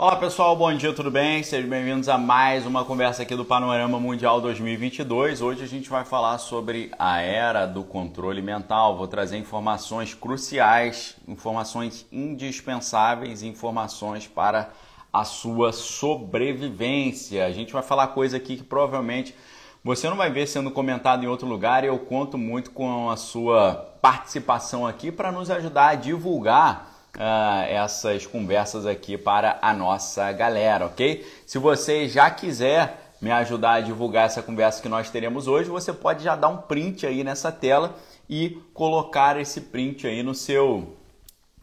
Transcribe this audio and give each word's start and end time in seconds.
Olá 0.00 0.14
pessoal, 0.14 0.54
bom 0.54 0.72
dia, 0.72 0.92
tudo 0.92 1.10
bem? 1.10 1.42
Sejam 1.42 1.68
bem-vindos 1.68 2.08
a 2.08 2.16
mais 2.16 2.64
uma 2.64 2.84
conversa 2.84 3.22
aqui 3.24 3.34
do 3.34 3.44
Panorama 3.44 3.98
Mundial 3.98 4.40
2022. 4.40 5.42
Hoje 5.42 5.64
a 5.64 5.66
gente 5.66 5.90
vai 5.90 6.04
falar 6.04 6.38
sobre 6.38 6.92
a 6.96 7.20
era 7.20 7.66
do 7.66 7.82
controle 7.82 8.40
mental. 8.40 8.96
Vou 8.96 9.08
trazer 9.08 9.38
informações 9.38 10.14
cruciais, 10.14 11.16
informações 11.26 12.06
indispensáveis, 12.12 13.42
informações 13.42 14.24
para 14.24 14.70
a 15.12 15.24
sua 15.24 15.72
sobrevivência. 15.72 17.44
A 17.44 17.50
gente 17.50 17.72
vai 17.72 17.82
falar 17.82 18.06
coisa 18.06 18.36
aqui 18.36 18.58
que 18.58 18.62
provavelmente 18.62 19.34
você 19.82 20.08
não 20.08 20.16
vai 20.16 20.30
ver 20.30 20.46
sendo 20.46 20.70
comentado 20.70 21.24
em 21.24 21.26
outro 21.26 21.48
lugar 21.48 21.82
e 21.82 21.88
eu 21.88 21.98
conto 21.98 22.38
muito 22.38 22.70
com 22.70 23.10
a 23.10 23.16
sua 23.16 23.74
participação 24.00 24.86
aqui 24.86 25.10
para 25.10 25.32
nos 25.32 25.50
ajudar 25.50 25.88
a 25.88 25.94
divulgar 25.96 26.97
uh, 27.18 27.64
essas 27.68 28.24
conversas 28.24 28.86
aqui 28.86 29.18
para 29.18 29.58
a 29.60 29.74
nossa 29.74 30.30
galera, 30.32 30.86
ok? 30.86 31.26
Se 31.44 31.58
você 31.58 32.08
já 32.08 32.30
quiser 32.30 33.12
me 33.20 33.32
ajudar 33.32 33.72
a 33.72 33.80
divulgar 33.80 34.26
essa 34.26 34.40
conversa 34.40 34.80
que 34.80 34.88
nós 34.88 35.10
teremos 35.10 35.48
hoje, 35.48 35.68
você 35.68 35.92
pode 35.92 36.22
já 36.22 36.36
dar 36.36 36.48
um 36.48 36.58
print 36.58 37.04
aí 37.04 37.24
nessa 37.24 37.50
tela 37.50 37.96
e 38.30 38.62
colocar 38.72 39.38
esse 39.40 39.60
print 39.62 40.06
aí 40.06 40.22
no 40.22 40.34
seu 40.34 40.94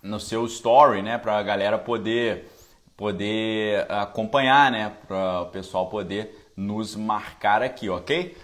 no 0.03 0.19
seu 0.19 0.45
story, 0.45 1.01
né, 1.01 1.17
para 1.17 1.35
a 1.35 1.41
galera 1.41 1.79
poder 1.79 2.51
poder 2.95 3.91
acompanhar, 3.91 4.71
né, 4.71 4.91
para 5.07 5.41
o 5.41 5.45
pessoal 5.47 5.87
poder 5.87 6.51
nos 6.55 6.95
marcar 6.95 7.63
aqui, 7.63 7.89
ok? 7.89 8.37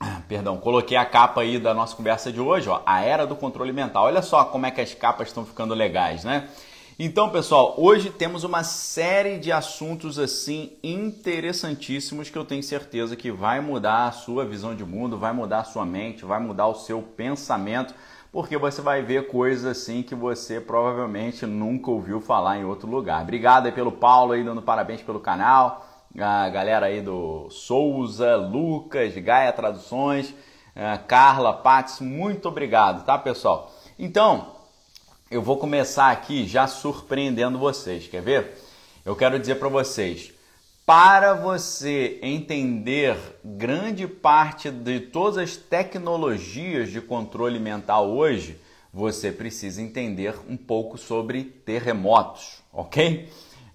Perdão, 0.28 0.56
coloquei 0.58 0.96
a 0.96 1.04
capa 1.04 1.40
aí 1.40 1.58
da 1.58 1.74
nossa 1.74 1.94
conversa 1.94 2.32
de 2.32 2.40
hoje, 2.40 2.68
ó, 2.68 2.82
a 2.86 3.02
era 3.02 3.26
do 3.26 3.36
controle 3.36 3.72
mental. 3.72 4.04
Olha 4.04 4.22
só 4.22 4.44
como 4.44 4.66
é 4.66 4.70
que 4.70 4.80
as 4.80 4.94
capas 4.94 5.28
estão 5.28 5.44
ficando 5.44 5.74
legais, 5.74 6.24
né? 6.24 6.48
Então, 7.00 7.30
pessoal, 7.30 7.76
hoje 7.78 8.10
temos 8.10 8.42
uma 8.42 8.64
série 8.64 9.38
de 9.38 9.52
assuntos 9.52 10.18
assim 10.18 10.72
interessantíssimos 10.82 12.28
que 12.28 12.36
eu 12.36 12.44
tenho 12.44 12.62
certeza 12.62 13.14
que 13.14 13.30
vai 13.30 13.60
mudar 13.60 14.08
a 14.08 14.12
sua 14.12 14.44
visão 14.44 14.74
de 14.74 14.84
mundo, 14.84 15.16
vai 15.16 15.32
mudar 15.32 15.60
a 15.60 15.64
sua 15.64 15.86
mente, 15.86 16.24
vai 16.24 16.40
mudar 16.40 16.66
o 16.66 16.74
seu 16.74 17.00
pensamento, 17.00 17.94
porque 18.32 18.58
você 18.58 18.82
vai 18.82 19.00
ver 19.00 19.28
coisas 19.28 19.64
assim 19.64 20.02
que 20.02 20.14
você 20.14 20.60
provavelmente 20.60 21.46
nunca 21.46 21.88
ouviu 21.88 22.20
falar 22.20 22.58
em 22.58 22.64
outro 22.64 22.90
lugar. 22.90 23.22
Obrigado 23.22 23.66
aí 23.66 23.72
pelo 23.72 23.92
Paulo 23.92 24.32
aí 24.32 24.42
dando 24.42 24.60
parabéns 24.60 25.00
pelo 25.00 25.20
canal 25.20 25.87
a 26.16 26.48
galera 26.48 26.86
aí 26.86 27.00
do 27.00 27.48
Souza, 27.50 28.36
Lucas, 28.36 29.14
Gaia 29.16 29.52
Traduções, 29.52 30.34
Carla, 31.06 31.52
Patis, 31.52 32.00
muito 32.00 32.48
obrigado, 32.48 33.04
tá 33.04 33.18
pessoal? 33.18 33.72
Então, 33.98 34.54
eu 35.30 35.42
vou 35.42 35.56
começar 35.56 36.10
aqui 36.10 36.46
já 36.46 36.66
surpreendendo 36.66 37.58
vocês, 37.58 38.06
quer 38.06 38.22
ver? 38.22 38.56
Eu 39.04 39.16
quero 39.16 39.38
dizer 39.38 39.56
para 39.56 39.68
vocês, 39.68 40.32
para 40.86 41.34
você 41.34 42.18
entender 42.22 43.16
grande 43.44 44.06
parte 44.06 44.70
de 44.70 45.00
todas 45.00 45.36
as 45.36 45.56
tecnologias 45.56 46.90
de 46.90 47.00
controle 47.00 47.58
mental 47.58 48.08
hoje, 48.08 48.60
você 48.92 49.30
precisa 49.30 49.82
entender 49.82 50.34
um 50.48 50.56
pouco 50.56 50.96
sobre 50.96 51.44
terremotos, 51.44 52.62
ok? 52.72 53.28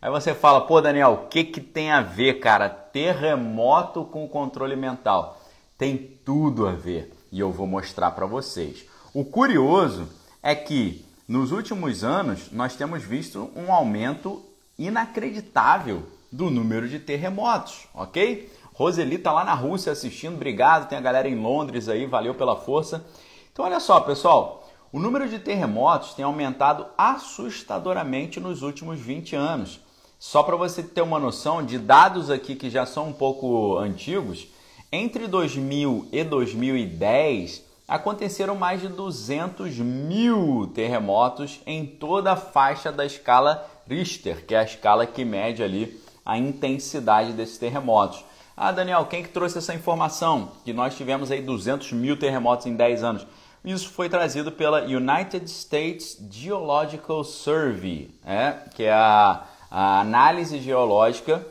Aí 0.03 0.09
você 0.09 0.33
fala, 0.33 0.59
pô, 0.59 0.81
Daniel, 0.81 1.13
o 1.13 1.27
que, 1.29 1.45
que 1.45 1.61
tem 1.61 1.89
a 1.89 2.01
ver, 2.01 2.41
cara? 2.41 2.67
Terremoto 2.67 4.03
com 4.03 4.27
controle 4.27 4.75
mental. 4.75 5.41
Tem 5.77 5.95
tudo 5.95 6.67
a 6.67 6.73
ver 6.73 7.13
e 7.31 7.39
eu 7.39 7.53
vou 7.53 7.65
mostrar 7.65 8.11
para 8.11 8.25
vocês. 8.25 8.83
O 9.13 9.23
curioso 9.23 10.09
é 10.43 10.53
que 10.53 11.05
nos 11.25 11.53
últimos 11.53 12.03
anos 12.03 12.51
nós 12.51 12.75
temos 12.75 13.01
visto 13.01 13.49
um 13.55 13.71
aumento 13.71 14.43
inacreditável 14.77 16.03
do 16.29 16.49
número 16.49 16.89
de 16.89 16.99
terremotos, 16.99 17.87
ok? 17.93 18.51
Roseli 18.73 19.17
tá 19.17 19.31
lá 19.31 19.45
na 19.45 19.53
Rússia 19.53 19.93
assistindo, 19.93 20.35
obrigado. 20.35 20.89
Tem 20.89 20.97
a 20.97 21.01
galera 21.01 21.29
em 21.29 21.41
Londres 21.41 21.87
aí, 21.87 22.05
valeu 22.05 22.35
pela 22.35 22.57
força. 22.57 23.05
Então, 23.53 23.63
olha 23.63 23.79
só, 23.79 24.01
pessoal, 24.01 24.69
o 24.91 24.99
número 24.99 25.29
de 25.29 25.39
terremotos 25.39 26.13
tem 26.13 26.25
aumentado 26.25 26.87
assustadoramente 26.97 28.41
nos 28.41 28.63
últimos 28.63 28.99
20 28.99 29.33
anos. 29.37 29.79
Só 30.25 30.41
para 30.41 30.55
você 30.55 30.81
ter 30.81 31.01
uma 31.01 31.19
noção 31.19 31.61
de 31.61 31.77
dados 31.77 32.31
aqui 32.31 32.55
que 32.55 32.69
já 32.69 32.85
são 32.85 33.09
um 33.09 33.13
pouco 33.13 33.77
antigos, 33.77 34.47
entre 34.89 35.27
2000 35.27 36.07
e 36.13 36.23
2010 36.23 37.61
aconteceram 37.85 38.55
mais 38.55 38.79
de 38.79 38.87
200 38.87 39.79
mil 39.79 40.71
terremotos 40.73 41.59
em 41.65 41.85
toda 41.85 42.31
a 42.31 42.35
faixa 42.37 42.89
da 42.89 43.05
escala 43.05 43.69
Richter, 43.85 44.45
que 44.45 44.55
é 44.55 44.59
a 44.59 44.63
escala 44.63 45.05
que 45.05 45.25
mede 45.25 45.61
ali 45.61 46.01
a 46.25 46.37
intensidade 46.37 47.33
desses 47.33 47.57
terremotos. 47.57 48.23
Ah, 48.55 48.71
Daniel, 48.71 49.05
quem 49.07 49.23
que 49.23 49.29
trouxe 49.29 49.57
essa 49.57 49.75
informação? 49.75 50.53
Que 50.63 50.71
nós 50.71 50.95
tivemos 50.95 51.31
aí 51.31 51.41
200 51.41 51.91
mil 51.91 52.17
terremotos 52.17 52.65
em 52.65 52.77
10 52.77 53.03
anos. 53.03 53.27
Isso 53.65 53.89
foi 53.89 54.07
trazido 54.07 54.53
pela 54.53 54.83
United 54.83 55.45
States 55.51 56.17
Geological 56.31 57.25
Survey, 57.25 58.09
é, 58.25 58.55
que 58.73 58.83
é 58.83 58.93
a 58.93 59.47
a 59.75 60.01
análise 60.01 60.59
geológica 60.59 61.43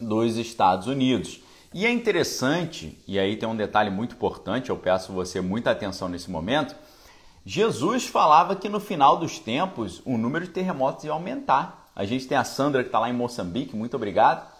dos 0.00 0.38
Estados 0.38 0.86
Unidos. 0.86 1.42
E 1.74 1.84
é 1.84 1.90
interessante, 1.90 2.98
e 3.06 3.18
aí 3.18 3.36
tem 3.36 3.46
um 3.46 3.54
detalhe 3.54 3.90
muito 3.90 4.14
importante, 4.14 4.70
eu 4.70 4.76
peço 4.78 5.12
você 5.12 5.42
muita 5.42 5.70
atenção 5.70 6.08
nesse 6.08 6.30
momento. 6.30 6.74
Jesus 7.44 8.06
falava 8.06 8.56
que 8.56 8.70
no 8.70 8.80
final 8.80 9.18
dos 9.18 9.38
tempos 9.38 10.00
o 10.06 10.16
número 10.16 10.46
de 10.46 10.50
terremotos 10.50 11.04
ia 11.04 11.12
aumentar. 11.12 11.90
A 11.94 12.06
gente 12.06 12.26
tem 12.26 12.38
a 12.38 12.44
Sandra 12.44 12.82
que 12.82 12.88
está 12.88 12.98
lá 12.98 13.10
em 13.10 13.12
Moçambique, 13.12 13.76
muito 13.76 13.96
obrigado. 13.96 14.50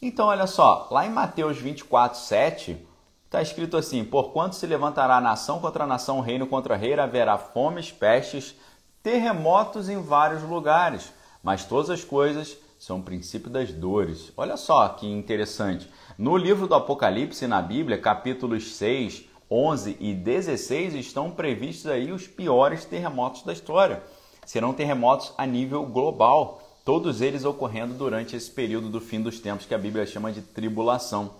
Então, 0.00 0.28
olha 0.28 0.46
só, 0.46 0.88
lá 0.90 1.04
em 1.04 1.10
Mateus 1.10 1.58
24, 1.58 2.18
7, 2.18 2.78
está 3.26 3.42
escrito 3.42 3.76
assim: 3.76 4.02
Porquanto 4.04 4.56
se 4.56 4.66
levantará 4.66 5.20
nação 5.20 5.60
contra 5.60 5.86
nação, 5.86 6.20
reino 6.20 6.46
contra 6.46 6.76
rei, 6.76 6.98
haverá 6.98 7.36
fomes, 7.36 7.92
pestes, 7.92 8.54
terremotos 9.02 9.90
em 9.90 10.00
vários 10.00 10.42
lugares 10.42 11.12
mas 11.48 11.64
todas 11.64 11.88
as 11.88 12.04
coisas 12.04 12.58
são 12.78 12.98
o 12.98 13.02
princípio 13.02 13.48
das 13.48 13.72
dores. 13.72 14.30
Olha 14.36 14.54
só 14.54 14.86
que 14.86 15.06
interessante. 15.06 15.88
No 16.18 16.36
livro 16.36 16.66
do 16.66 16.74
Apocalipse, 16.74 17.46
na 17.46 17.62
Bíblia, 17.62 17.96
capítulos 17.96 18.74
6, 18.74 19.24
11 19.50 19.96
e 19.98 20.12
16, 20.12 20.92
estão 20.92 21.30
previstos 21.30 21.90
aí 21.90 22.12
os 22.12 22.26
piores 22.26 22.84
terremotos 22.84 23.44
da 23.44 23.54
história. 23.54 24.02
Serão 24.44 24.74
terremotos 24.74 25.32
a 25.38 25.46
nível 25.46 25.86
global, 25.86 26.60
todos 26.84 27.22
eles 27.22 27.46
ocorrendo 27.46 27.94
durante 27.94 28.36
esse 28.36 28.50
período 28.50 28.90
do 28.90 29.00
fim 29.00 29.22
dos 29.22 29.40
tempos 29.40 29.64
que 29.64 29.74
a 29.74 29.78
Bíblia 29.78 30.04
chama 30.04 30.30
de 30.30 30.42
tribulação. 30.42 31.30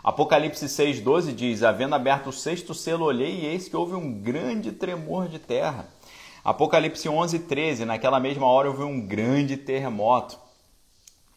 Apocalipse 0.00 0.64
6,12 0.66 1.34
diz: 1.34 1.64
Havendo 1.64 1.96
aberto 1.96 2.28
o 2.28 2.32
sexto 2.32 2.72
selo, 2.72 3.04
olhei 3.04 3.40
e 3.40 3.46
eis 3.46 3.68
que 3.68 3.76
houve 3.76 3.96
um 3.96 4.12
grande 4.12 4.70
tremor 4.70 5.26
de 5.26 5.40
terra 5.40 5.88
Apocalipse 6.46 7.08
11, 7.08 7.40
13, 7.40 7.84
naquela 7.84 8.20
mesma 8.20 8.46
hora 8.46 8.68
houve 8.68 8.84
um 8.84 9.00
grande 9.00 9.56
terremoto. 9.56 10.38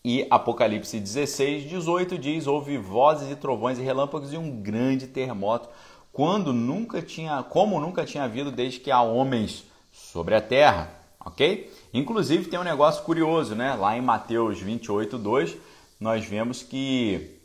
E 0.06 0.28
Apocalipse 0.30 1.00
16, 1.00 1.68
18 1.68 2.16
diz: 2.16 2.46
houve 2.46 2.78
vozes 2.78 3.32
e 3.32 3.36
trovões 3.36 3.80
e 3.80 3.82
relâmpagos 3.82 4.32
e 4.32 4.38
um 4.38 4.62
grande 4.62 5.08
terremoto, 5.08 5.68
quando 6.14 6.54
nunca 6.54 7.02
tinha, 7.02 7.42
como 7.42 7.80
nunca 7.80 8.06
tinha 8.06 8.26
havido 8.26 8.52
desde 8.52 8.80
que 8.82 8.92
há 8.92 9.02
homens 9.02 9.64
sobre 9.92 10.36
a 10.36 10.42
terra, 10.42 10.92
ok? 11.26 11.74
Inclusive 11.92 12.48
tem 12.48 12.60
um 12.60 12.64
negócio 12.64 13.04
curioso, 13.04 13.56
né? 13.56 13.74
Lá 13.74 13.98
em 13.98 14.02
Mateus 14.04 14.62
28, 14.62 15.18
2, 15.18 15.58
nós 16.00 16.24
vemos 16.24 16.62
que 16.62 17.36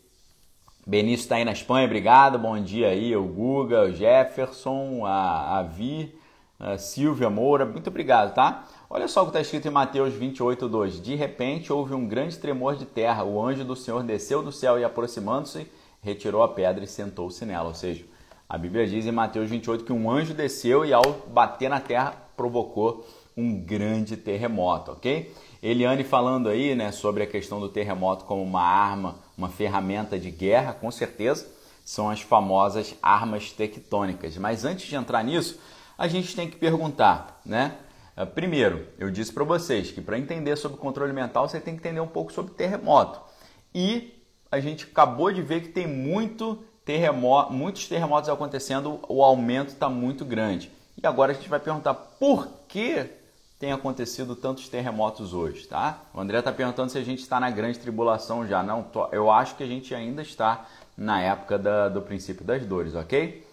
Benício 0.87 1.25
está 1.25 1.37
aí 1.37 1.47
na 1.47 1.53
Espanha, 1.53 1.87
obrigado, 1.87 2.39
bom 2.39 2.63
dia 2.63 2.89
aí, 2.89 3.17
o 3.17 3.25
Guga, 3.25 3.85
o 3.85 3.91
Jefferson, 3.91 5.07
a, 5.07 5.61
a 5.61 5.63
Vi, 5.63 6.15
Silvia 6.79 7.29
Moura, 7.29 7.65
muito 7.65 7.89
obrigado, 7.89 8.35
tá? 8.35 8.65
Olha 8.89 9.09
só 9.09 9.23
o 9.23 9.25
que 9.25 9.31
está 9.31 9.41
escrito 9.41 9.69
em 9.69 9.71
Mateus 9.71 10.15
28, 10.15 10.69
2. 10.69 11.03
De 11.03 11.15
repente 11.15 11.73
houve 11.73 11.95
um 11.95 12.07
grande 12.07 12.39
tremor 12.39 12.77
de 12.77 12.87
terra, 12.87 13.25
o 13.25 13.43
anjo 13.43 13.65
do 13.65 13.77
Senhor 13.77 14.03
desceu 14.03 14.43
do 14.43 14.53
céu 14.53 14.79
e, 14.79 14.85
aproximando-se, 14.85 15.67
retirou 16.01 16.43
a 16.43 16.49
pedra 16.49 16.85
e 16.85 16.87
sentou-se 16.87 17.45
nela. 17.45 17.69
Ou 17.69 17.75
seja, 17.75 18.05
a 18.49 18.57
Bíblia 18.57 18.87
diz 18.87 19.07
em 19.07 19.13
Mateus 19.13 19.51
28 19.51 19.85
que 19.85 19.93
um 19.93 20.11
anjo 20.11 20.33
desceu 20.33 20.85
e, 20.85 20.93
ao 20.93 21.03
bater 21.29 21.69
na 21.69 21.81
terra, 21.81 22.15
provocou 22.37 23.07
um 23.37 23.59
grande 23.59 24.17
terremoto, 24.17 24.93
ok? 24.93 25.35
Eliane 25.63 26.05
falando 26.05 26.49
aí 26.49 26.75
né, 26.75 26.93
sobre 26.93 27.23
a 27.23 27.27
questão 27.27 27.59
do 27.59 27.69
terremoto 27.69 28.25
como 28.25 28.43
uma 28.43 28.63
arma, 28.63 29.17
uma 29.37 29.49
ferramenta 29.49 30.19
de 30.19 30.31
guerra, 30.31 30.73
com 30.73 30.91
certeza, 30.91 31.49
são 31.85 32.09
as 32.09 32.21
famosas 32.21 32.95
armas 33.03 33.51
tectônicas. 33.51 34.37
Mas 34.37 34.65
antes 34.65 34.87
de 34.87 34.95
entrar 34.95 35.23
nisso, 35.25 35.59
a 35.97 36.09
gente 36.09 36.35
tem 36.35 36.51
que 36.51 36.57
perguntar, 36.57 37.41
né? 37.45 37.77
Ah, 38.17 38.27
primeiro, 38.27 38.87
eu 38.99 39.11
disse 39.11 39.33
para 39.33 39.45
vocês 39.45 39.91
que 39.91 40.01
para 40.01 40.19
entender 40.19 40.57
sobre 40.57 40.79
controle 40.79 41.13
mental 41.13 41.49
você 41.49 41.61
tem 41.61 41.75
que 41.75 41.81
entender 41.81 42.01
um 42.01 42.07
pouco 42.07 42.33
sobre 42.33 42.55
terremoto. 42.55 43.21
E 43.75 44.23
a 44.51 44.61
gente 44.61 44.85
acabou 44.85 45.33
de 45.33 45.43
ver 45.43 45.63
que 45.63 45.69
tem 45.69 45.87
muito 45.87 46.63
terremoto, 46.85 47.53
muitos 47.53 47.89
terremotos 47.89 48.29
acontecendo, 48.29 49.01
o 49.09 49.23
aumento 49.23 49.71
está 49.71 49.89
muito 49.89 50.25
grande. 50.25 50.71
E 51.03 51.07
agora 51.07 51.33
a 51.33 51.35
gente 51.35 51.49
vai 51.49 51.59
perguntar 51.59 51.95
por 51.95 52.49
que 52.69 53.11
tem 53.59 53.73
acontecido 53.73 54.37
tantos 54.37 54.69
terremotos 54.69 55.33
hoje, 55.33 55.67
tá? 55.67 56.03
O 56.13 56.21
André 56.21 56.39
está 56.39 56.53
perguntando 56.53 56.91
se 56.91 56.99
a 56.99 57.05
gente 57.05 57.21
está 57.21 57.41
na 57.41 57.51
grande 57.51 57.79
tribulação 57.79 58.47
já. 58.47 58.63
Não, 58.63 58.87
eu 59.11 59.31
acho 59.31 59.57
que 59.57 59.63
a 59.63 59.67
gente 59.67 59.95
ainda 59.95 60.23
está 60.23 60.67
na 60.97 61.21
época 61.21 61.59
da, 61.59 61.89
do 61.89 62.03
princípio 62.03 62.45
das 62.45 62.65
dores, 62.65 62.95
ok? 62.95 63.45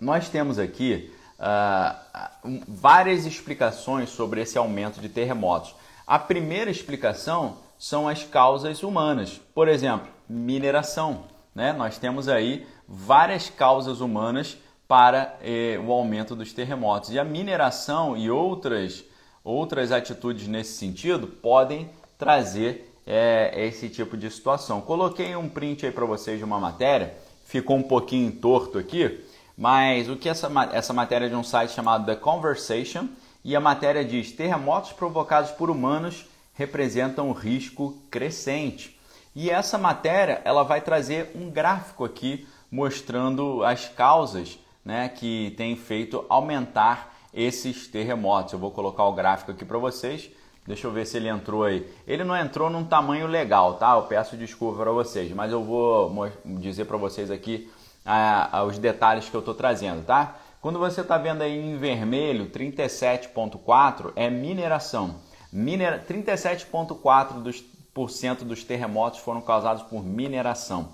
Nós 0.00 0.28
temos 0.28 0.58
aqui 0.58 1.12
uh, 1.40 2.62
várias 2.68 3.26
explicações 3.26 4.10
sobre 4.10 4.42
esse 4.42 4.58
aumento 4.58 5.00
de 5.00 5.08
terremotos. 5.08 5.74
A 6.06 6.18
primeira 6.18 6.70
explicação 6.70 7.56
são 7.78 8.06
as 8.06 8.22
causas 8.22 8.82
humanas. 8.82 9.40
Por 9.54 9.66
exemplo, 9.68 10.08
mineração. 10.28 11.24
Né? 11.54 11.72
Nós 11.72 11.98
temos 11.98 12.28
aí 12.28 12.66
várias 12.86 13.48
causas 13.48 14.00
humanas 14.00 14.56
para 14.86 15.36
eh, 15.40 15.80
o 15.84 15.92
aumento 15.92 16.34
dos 16.34 16.52
terremotos. 16.52 17.10
E 17.10 17.18
a 17.18 17.24
mineração 17.24 18.16
e 18.16 18.28
outras, 18.28 19.04
outras 19.44 19.92
atitudes 19.92 20.48
nesse 20.48 20.72
sentido 20.72 21.28
podem 21.28 21.88
trazer 22.18 22.92
eh, 23.06 23.66
esse 23.66 23.88
tipo 23.88 24.16
de 24.16 24.28
situação. 24.30 24.80
Coloquei 24.80 25.36
um 25.36 25.48
print 25.48 25.86
aí 25.86 25.92
para 25.92 26.04
vocês 26.04 26.38
de 26.38 26.44
uma 26.44 26.58
matéria, 26.58 27.14
ficou 27.44 27.76
um 27.76 27.82
pouquinho 27.82 28.32
torto 28.32 28.78
aqui, 28.78 29.24
mas 29.60 30.08
o 30.08 30.16
que 30.16 30.26
essa, 30.26 30.50
essa 30.72 30.94
matéria 30.94 31.26
é 31.26 31.28
de 31.28 31.34
um 31.34 31.44
site 31.44 31.72
chamado 31.72 32.06
The 32.06 32.16
Conversation 32.16 33.08
e 33.44 33.54
a 33.54 33.60
matéria 33.60 34.02
diz: 34.02 34.32
terremotos 34.32 34.92
provocados 34.92 35.50
por 35.50 35.68
humanos 35.68 36.24
representam 36.54 37.28
um 37.28 37.32
risco 37.32 37.94
crescente. 38.10 38.98
E 39.36 39.50
essa 39.50 39.76
matéria 39.76 40.40
ela 40.46 40.62
vai 40.62 40.80
trazer 40.80 41.32
um 41.34 41.50
gráfico 41.50 42.06
aqui 42.06 42.48
mostrando 42.72 43.62
as 43.62 43.86
causas 43.86 44.58
né, 44.82 45.10
que 45.10 45.52
têm 45.58 45.76
feito 45.76 46.24
aumentar 46.30 47.14
esses 47.34 47.86
terremotos. 47.86 48.54
Eu 48.54 48.58
vou 48.58 48.70
colocar 48.70 49.04
o 49.04 49.12
gráfico 49.12 49.50
aqui 49.50 49.66
para 49.66 49.76
vocês. 49.76 50.30
Deixa 50.66 50.86
eu 50.86 50.90
ver 50.90 51.06
se 51.06 51.18
ele 51.18 51.28
entrou 51.28 51.64
aí. 51.64 51.86
Ele 52.06 52.24
não 52.24 52.34
entrou 52.34 52.70
num 52.70 52.84
tamanho 52.84 53.26
legal, 53.26 53.74
tá? 53.74 53.94
Eu 53.94 54.04
peço 54.04 54.38
desculpa 54.38 54.78
para 54.78 54.90
vocês, 54.90 55.30
mas 55.32 55.52
eu 55.52 55.62
vou 55.62 56.32
dizer 56.46 56.86
para 56.86 56.96
vocês 56.96 57.30
aqui 57.30 57.70
ah, 58.04 58.64
os 58.66 58.78
detalhes 58.78 59.28
que 59.28 59.34
eu 59.34 59.40
estou 59.40 59.54
trazendo, 59.54 60.04
tá? 60.04 60.36
Quando 60.60 60.78
você 60.78 61.00
está 61.00 61.16
vendo 61.16 61.42
aí 61.42 61.58
em 61.58 61.78
vermelho, 61.78 62.50
37,4 62.50 64.12
é 64.14 64.28
mineração. 64.28 65.16
Minera... 65.52 66.04
37,4% 66.06 67.42
dos, 67.42 67.60
por 67.94 68.10
cento 68.10 68.44
dos 68.44 68.62
terremotos 68.62 69.20
foram 69.20 69.40
causados 69.40 69.82
por 69.82 70.04
mineração. 70.04 70.90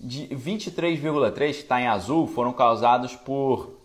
De 0.00 0.28
23,3% 0.28 1.34
que 1.34 1.44
está 1.50 1.80
em 1.80 1.86
azul 1.86 2.26
foram 2.26 2.52
causados 2.52 3.14
por 3.14 3.82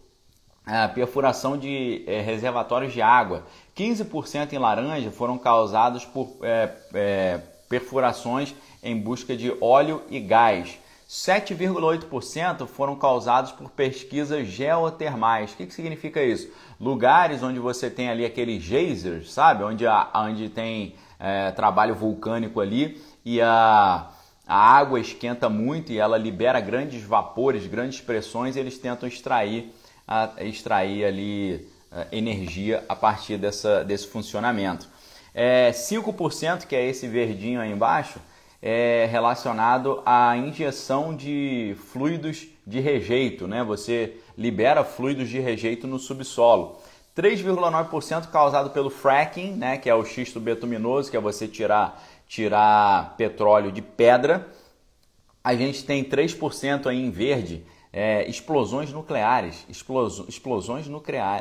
ah, 0.66 0.90
perfuração 0.90 1.58
de 1.58 2.04
eh, 2.06 2.22
reservatórios 2.22 2.92
de 2.92 3.02
água. 3.02 3.44
15% 3.76 4.52
em 4.52 4.58
laranja 4.58 5.12
foram 5.12 5.38
causados 5.38 6.04
por 6.04 6.38
eh, 6.42 6.70
eh, 6.94 7.40
perfurações 7.70 8.54
em 8.84 9.00
busca 9.00 9.36
de 9.36 9.56
óleo 9.62 10.02
e 10.10 10.20
gás. 10.20 10.78
7,8% 11.08 12.68
foram 12.68 12.96
causados 12.98 13.54
por 13.54 13.70
pesquisas 13.70 14.46
geotermais. 14.48 15.54
O 15.54 15.56
que, 15.56 15.66
que 15.66 15.74
significa 15.74 16.22
isso? 16.22 16.52
Lugares 16.80 17.42
onde 17.42 17.60
você 17.60 17.90
tem 17.90 18.10
ali 18.10 18.26
aqueles 18.26 18.62
geysers, 18.62 19.32
sabe? 19.32 19.64
Onde, 19.64 19.86
onde 20.14 20.50
tem 20.50 20.96
é, 21.18 21.52
trabalho 21.52 21.96
vulcânico 21.96 22.60
ali 22.60 23.02
e 23.24 23.42
a, 23.42 24.10
a 24.46 24.78
água 24.78 25.00
esquenta 25.00 25.48
muito 25.48 25.94
e 25.94 25.98
ela 25.98 26.18
libera 26.18 26.60
grandes 26.60 27.02
vapores, 27.04 27.66
grandes 27.68 28.02
pressões 28.02 28.58
e 28.58 28.60
eles 28.60 28.78
tentam 28.78 29.08
extrair, 29.08 29.74
a, 30.06 30.34
extrair 30.40 31.06
ali 31.06 31.70
a, 31.90 32.02
é, 32.02 32.08
energia 32.12 32.84
a 32.90 32.96
partir 32.98 33.38
dessa, 33.38 33.82
desse 33.82 34.08
funcionamento. 34.08 34.90
É, 35.34 35.72
5%, 35.72 36.66
que 36.66 36.76
é 36.76 36.86
esse 36.86 37.08
verdinho 37.08 37.62
aí 37.62 37.72
embaixo, 37.72 38.20
é 38.62 39.08
relacionado 39.10 40.02
à 40.06 40.36
injeção 40.36 41.16
de 41.16 41.76
fluidos 41.92 42.48
de 42.66 42.80
rejeito, 42.80 43.48
né? 43.48 43.64
Você 43.64 44.18
libera 44.38 44.84
fluidos 44.84 45.30
de 45.30 45.40
rejeito 45.40 45.88
no 45.88 46.00
subsolo. 46.00 46.78
3,9% 47.16 48.30
causado 48.30 48.70
pelo 48.70 48.92
fracking, 48.92 49.54
né, 49.54 49.78
que 49.78 49.90
é 49.90 49.96
o 49.96 50.06
xisto 50.06 50.40
betuminoso, 50.40 51.10
que 51.10 51.18
é 51.18 51.20
você 51.20 51.48
tirar, 51.48 52.04
tirar 52.28 53.16
petróleo 53.18 53.72
de 53.72 53.82
pedra. 53.82 54.48
A 55.44 55.56
gente 55.56 55.84
tem 55.84 56.04
3% 56.04 56.86
aí 56.86 57.04
em 57.04 57.10
verde, 57.10 57.66
é, 57.92 58.30
explosões 58.30 58.94
nucleares, 58.94 59.66
explosões 59.68 60.88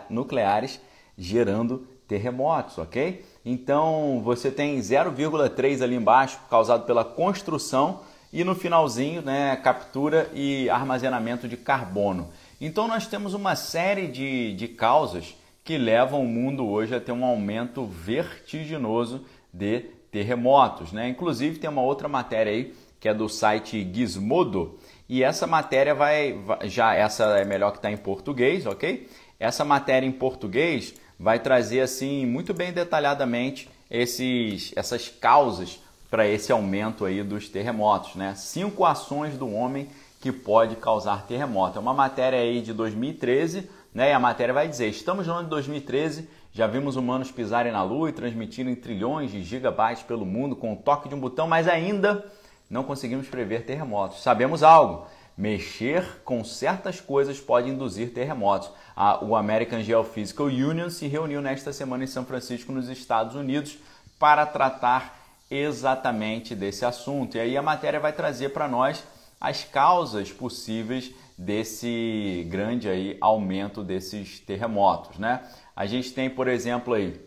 nucleares 0.08 0.80
gerando 1.18 1.86
terremotos, 2.08 2.78
ok? 2.78 3.22
Então 3.48 4.20
você 4.24 4.50
tem 4.50 4.76
0,3 4.80 5.80
ali 5.80 5.94
embaixo 5.94 6.40
causado 6.50 6.84
pela 6.84 7.04
construção 7.04 8.00
e 8.32 8.42
no 8.42 8.56
finalzinho, 8.56 9.22
né, 9.22 9.54
captura 9.54 10.28
e 10.34 10.68
armazenamento 10.68 11.46
de 11.46 11.56
carbono. 11.56 12.28
Então 12.60 12.88
nós 12.88 13.06
temos 13.06 13.34
uma 13.34 13.54
série 13.54 14.08
de, 14.08 14.52
de 14.54 14.66
causas 14.66 15.36
que 15.62 15.78
levam 15.78 16.22
o 16.22 16.26
mundo 16.26 16.66
hoje 16.66 16.92
a 16.92 17.00
ter 17.00 17.12
um 17.12 17.24
aumento 17.24 17.86
vertiginoso 17.86 19.24
de 19.52 19.80
terremotos, 20.10 20.92
né? 20.92 21.08
Inclusive 21.08 21.60
tem 21.60 21.70
uma 21.70 21.82
outra 21.82 22.08
matéria 22.08 22.52
aí 22.52 22.74
que 22.98 23.08
é 23.08 23.14
do 23.14 23.28
site 23.28 23.88
Gizmodo 23.92 24.76
e 25.08 25.22
essa 25.22 25.46
matéria 25.46 25.94
vai, 25.94 26.36
já 26.64 26.94
essa 26.94 27.38
é 27.38 27.44
melhor 27.44 27.70
que 27.70 27.78
está 27.78 27.92
em 27.92 27.96
português, 27.96 28.66
ok? 28.66 29.08
Essa 29.38 29.64
matéria 29.64 30.06
em 30.06 30.12
português 30.12 30.94
vai 31.18 31.38
trazer 31.38 31.80
assim 31.80 32.26
muito 32.26 32.52
bem 32.52 32.72
detalhadamente 32.72 33.68
esses, 33.90 34.72
essas 34.76 35.08
causas 35.08 35.80
para 36.10 36.26
esse 36.26 36.52
aumento 36.52 37.04
aí 37.04 37.22
dos 37.22 37.48
terremotos, 37.48 38.14
né? 38.14 38.34
Cinco 38.36 38.84
ações 38.84 39.36
do 39.36 39.52
homem 39.52 39.88
que 40.20 40.30
pode 40.30 40.76
causar 40.76 41.26
terremoto. 41.26 41.78
É 41.78 41.80
uma 41.80 41.94
matéria 41.94 42.38
aí 42.38 42.60
de 42.60 42.72
2013, 42.72 43.68
né? 43.94 44.10
E 44.10 44.12
a 44.12 44.18
matéria 44.18 44.54
vai 44.54 44.68
dizer: 44.68 44.88
estamos 44.88 45.26
no 45.26 45.32
ano 45.32 45.44
de 45.44 45.50
2013, 45.50 46.28
já 46.52 46.66
vimos 46.66 46.96
humanos 46.96 47.30
pisarem 47.30 47.72
na 47.72 47.82
Lua 47.82 48.08
e 48.08 48.12
transmitirem 48.12 48.74
trilhões 48.74 49.30
de 49.30 49.42
gigabytes 49.42 50.02
pelo 50.02 50.24
mundo 50.24 50.56
com 50.56 50.72
o 50.72 50.76
toque 50.76 51.08
de 51.08 51.14
um 51.14 51.20
botão, 51.20 51.46
mas 51.46 51.68
ainda 51.68 52.24
não 52.68 52.82
conseguimos 52.82 53.28
prever 53.28 53.64
terremotos. 53.64 54.22
Sabemos 54.22 54.62
algo: 54.62 55.06
mexer 55.36 56.22
com 56.24 56.42
certas 56.42 57.00
coisas 57.00 57.38
pode 57.38 57.68
induzir 57.68 58.12
terremotos 58.12 58.70
a, 58.96 59.22
o 59.22 59.36
American 59.36 59.82
Geophysical 59.82 60.46
Union 60.46 60.88
se 60.88 61.06
reuniu 61.06 61.42
nesta 61.42 61.70
semana 61.70 62.04
em 62.04 62.06
São 62.06 62.24
Francisco, 62.24 62.72
nos 62.72 62.88
Estados 62.88 63.36
Unidos, 63.36 63.76
para 64.18 64.46
tratar 64.46 65.14
exatamente 65.50 66.54
desse 66.54 66.84
assunto. 66.84 67.36
E 67.36 67.40
aí 67.40 67.56
a 67.58 67.62
matéria 67.62 68.00
vai 68.00 68.14
trazer 68.14 68.48
para 68.48 68.66
nós 68.66 69.04
as 69.38 69.64
causas 69.64 70.32
possíveis 70.32 71.12
desse 71.36 72.46
grande 72.48 72.88
aí 72.88 73.18
aumento 73.20 73.84
desses 73.84 74.40
terremotos, 74.40 75.18
né? 75.18 75.42
A 75.76 75.84
gente 75.84 76.12
tem, 76.12 76.30
por 76.30 76.48
exemplo, 76.48 76.94
aí 76.94 77.20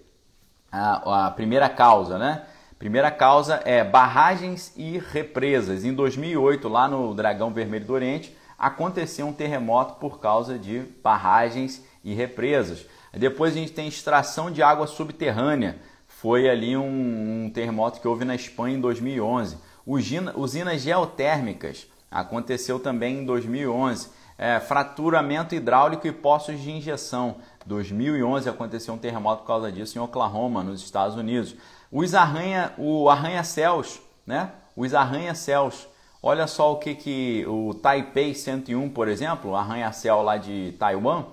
a, 0.72 1.28
a 1.28 1.32
primeira 1.32 1.70
causa, 1.70 2.18
né? 2.18 2.48
Primeira 2.80 3.12
causa 3.12 3.62
é 3.66 3.84
barragens 3.84 4.72
e 4.78 4.98
represas. 4.98 5.84
Em 5.84 5.94
2008, 5.94 6.70
lá 6.70 6.88
no 6.88 7.14
Dragão 7.14 7.52
Vermelho 7.52 7.86
do 7.86 7.92
Oriente, 7.92 8.34
aconteceu 8.58 9.28
um 9.28 9.34
terremoto 9.34 9.96
por 9.96 10.22
causa 10.22 10.58
de 10.58 10.84
barragens 11.04 11.84
e 12.06 12.14
represas. 12.14 12.86
Depois 13.12 13.54
a 13.54 13.60
gente 13.60 13.74
tem 13.74 13.90
extração 13.90 14.50
de 14.50 14.64
água 14.64 14.88
subterrânea. 14.88 15.78
Foi 16.08 16.50
ali 16.50 16.78
um, 16.78 17.46
um 17.46 17.52
terremoto 17.54 18.00
que 18.00 18.08
houve 18.08 18.24
na 18.24 18.34
Espanha 18.34 18.78
em 18.78 18.80
2011. 18.80 19.58
Usina, 19.86 20.34
usinas 20.38 20.82
geotérmicas 20.82 21.86
aconteceu 22.10 22.80
também 22.80 23.20
em 23.20 23.26
2011. 23.26 24.08
É, 24.38 24.58
fraturamento 24.58 25.54
hidráulico 25.54 26.08
e 26.08 26.14
poços 26.14 26.58
de 26.62 26.72
injeção. 26.72 27.36
2011 27.66 28.48
aconteceu 28.48 28.94
um 28.94 28.98
terremoto 28.98 29.42
por 29.42 29.48
causa 29.48 29.70
disso 29.70 29.98
em 29.98 30.02
Oklahoma, 30.02 30.64
nos 30.64 30.82
Estados 30.82 31.18
Unidos. 31.18 31.58
Os 31.92 32.14
arranha, 32.14 32.74
o 32.78 33.10
arranha-céus, 33.10 34.00
né? 34.26 34.52
Os 34.76 34.94
arranha-céus 34.94 35.88
Olha 36.22 36.48
só 36.48 36.74
o 36.74 36.76
que, 36.76 36.96
que 36.96 37.46
o 37.48 37.74
Taipei 37.74 38.36
101, 38.36 38.90
por 38.90 39.08
exemplo, 39.08 39.56
arranha-céu 39.56 40.22
lá 40.22 40.36
de 40.36 40.76
Taiwan, 40.78 41.24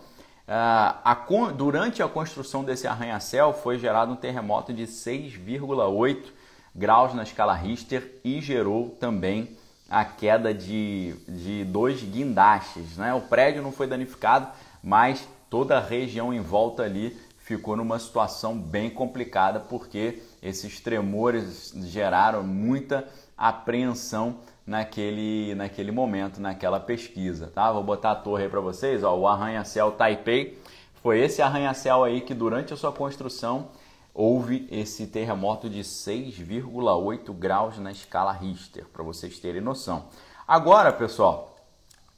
ah, 0.46 1.00
a, 1.02 1.14
durante 1.50 2.04
a 2.04 2.08
construção 2.08 2.62
desse 2.62 2.86
arranha-céu 2.86 3.52
foi 3.52 3.80
gerado 3.80 4.12
um 4.12 4.16
terremoto 4.16 4.72
de 4.72 4.84
6,8 4.84 6.26
graus 6.72 7.14
na 7.14 7.24
escala 7.24 7.52
Richter 7.52 8.20
e 8.22 8.40
gerou 8.40 8.90
também 9.00 9.56
a 9.90 10.04
queda 10.04 10.54
de, 10.54 11.16
de 11.26 11.64
dois 11.64 12.00
guindastes. 12.00 12.96
Né? 12.96 13.12
O 13.12 13.22
prédio 13.22 13.62
não 13.62 13.72
foi 13.72 13.88
danificado, 13.88 14.46
mas 14.80 15.26
toda 15.50 15.78
a 15.78 15.80
região 15.80 16.32
em 16.32 16.40
volta 16.40 16.84
ali 16.84 17.18
ficou 17.38 17.76
numa 17.76 17.98
situação 17.98 18.56
bem 18.56 18.88
complicada 18.88 19.58
porque 19.58 20.22
esses 20.46 20.80
tremores 20.80 21.72
geraram 21.86 22.42
muita 22.42 23.06
apreensão 23.36 24.38
naquele, 24.66 25.54
naquele 25.54 25.90
momento, 25.90 26.40
naquela 26.40 26.80
pesquisa, 26.80 27.50
tá? 27.54 27.70
Vou 27.72 27.82
botar 27.82 28.12
a 28.12 28.14
torre 28.16 28.44
aí 28.44 28.48
para 28.48 28.60
vocês, 28.60 29.02
ó, 29.02 29.16
o 29.16 29.26
arranha-céu 29.26 29.92
Taipei 29.92 30.58
foi 31.02 31.20
esse 31.20 31.42
arranha-céu 31.42 32.04
aí 32.04 32.20
que 32.20 32.34
durante 32.34 32.72
a 32.72 32.76
sua 32.76 32.92
construção 32.92 33.68
houve 34.14 34.66
esse 34.70 35.06
terremoto 35.06 35.68
de 35.68 35.80
6,8 35.80 37.32
graus 37.34 37.78
na 37.78 37.92
escala 37.92 38.32
Richter, 38.32 38.86
para 38.92 39.02
vocês 39.02 39.38
terem 39.38 39.60
noção. 39.60 40.06
Agora, 40.48 40.92
pessoal, 40.92 41.56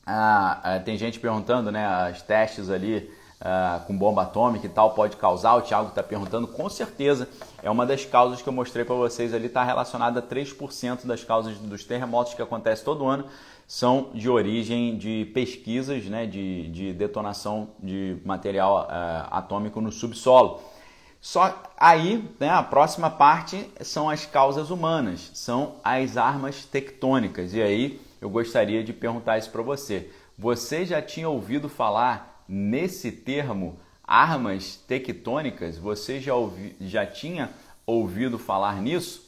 ah, 0.07 0.61
ah, 0.63 0.81
tem 0.81 0.97
gente 0.97 1.19
perguntando, 1.19 1.73
né, 1.73 2.11
os 2.11 2.23
testes 2.23 2.71
ali 2.71 3.11
ah, 3.41 3.83
com 3.87 3.97
bomba 3.97 4.23
atômica 4.23 4.67
e 4.67 4.69
tal 4.69 4.95
pode 4.95 5.17
causar, 5.17 5.55
o 5.55 5.63
Thiago 5.63 5.91
está 5.91 6.03
perguntando, 6.03 6.49
com 6.49 6.69
certeza 6.69 7.29
é 7.63 7.71
uma 7.71 7.87
das 7.87 8.05
causas 8.05 8.43
que 8.43 8.49
eu 8.49 8.53
mostrei 8.53 8.85
para 8.85 8.97
vocês 8.97 9.33
ali, 9.33 9.47
está 9.47 9.63
relacionada 9.63 10.19
a 10.19 10.23
3% 10.23 11.07
das 11.07 11.23
causas 11.23 11.57
dos 11.59 11.85
terremotos 11.85 12.35
que 12.35 12.43
acontecem 12.43 12.85
todo 12.85 13.07
ano, 13.07 13.27
são 13.69 14.11
de 14.13 14.29
origem 14.29 14.97
de 14.97 15.31
pesquisas 15.35 16.05
né, 16.07 16.27
de, 16.27 16.69
de 16.69 16.93
detonação 16.93 17.69
de 17.79 18.17
material 18.25 18.89
uh, 18.89 19.29
atômico 19.31 19.81
no 19.81 19.93
subsolo. 19.93 20.61
Só 21.21 21.63
aí, 21.77 22.25
né, 22.41 22.49
a 22.49 22.63
próxima 22.63 23.11
parte 23.11 23.69
são 23.83 24.09
as 24.09 24.25
causas 24.25 24.71
humanas, 24.71 25.31
são 25.35 25.77
as 25.85 26.17
armas 26.17 26.65
tectônicas. 26.65 27.53
E 27.53 27.61
aí 27.61 28.01
eu 28.21 28.31
gostaria 28.31 28.83
de 28.83 28.93
perguntar 28.93 29.37
isso 29.39 29.51
para 29.51 29.63
você. 29.63 30.11
Você 30.37 30.87
já 30.87 31.03
tinha 31.03 31.29
ouvido 31.29 31.69
falar 31.69 32.28
nesse 32.49 33.13
termo 33.13 33.79
armas 34.03 34.77
tectônicas? 34.77 35.77
Você 35.77 36.21
já, 36.21 36.35
ouvi, 36.35 36.75
já 36.81 37.05
tinha 37.05 37.51
ouvido 37.87 38.39
falar 38.39 38.81
nisso? 38.81 39.23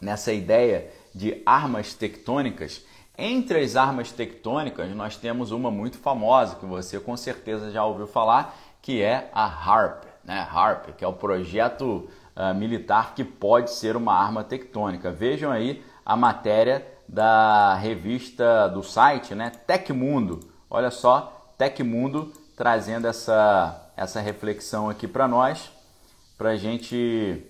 Nessa 0.00 0.32
ideia 0.32 0.90
de 1.14 1.42
armas 1.44 1.92
tectônicas? 1.94 2.84
Entre 3.18 3.60
as 3.60 3.76
armas 3.76 4.10
tectônicas, 4.10 4.90
nós 4.94 5.16
temos 5.16 5.50
uma 5.50 5.70
muito 5.70 5.98
famosa 5.98 6.56
que 6.56 6.64
você 6.64 6.98
com 6.98 7.16
certeza 7.16 7.70
já 7.70 7.84
ouviu 7.84 8.06
falar, 8.06 8.56
que 8.80 9.02
é 9.02 9.30
a 9.32 9.44
HARP, 9.44 10.04
né? 10.24 10.40
HARP, 10.50 10.96
que 10.96 11.04
é 11.04 11.08
o 11.08 11.12
projeto 11.12 12.08
uh, 12.34 12.54
militar 12.54 13.14
que 13.14 13.22
pode 13.22 13.70
ser 13.70 13.96
uma 13.96 14.14
arma 14.14 14.42
tectônica. 14.42 15.10
Vejam 15.10 15.50
aí 15.52 15.84
a 16.04 16.16
matéria 16.16 16.86
da 17.08 17.74
revista 17.74 18.68
do 18.68 18.82
site, 18.82 19.34
né? 19.34 19.52
Tecmundo. 19.66 20.40
Olha 20.70 20.90
só, 20.90 21.41
Tecmundo 21.62 22.32
trazendo 22.56 23.06
essa, 23.06 23.88
essa 23.96 24.20
reflexão 24.20 24.90
aqui 24.90 25.06
para 25.06 25.28
nós, 25.28 25.70
para 26.36 26.50
a 26.50 26.56
gente 26.56 27.40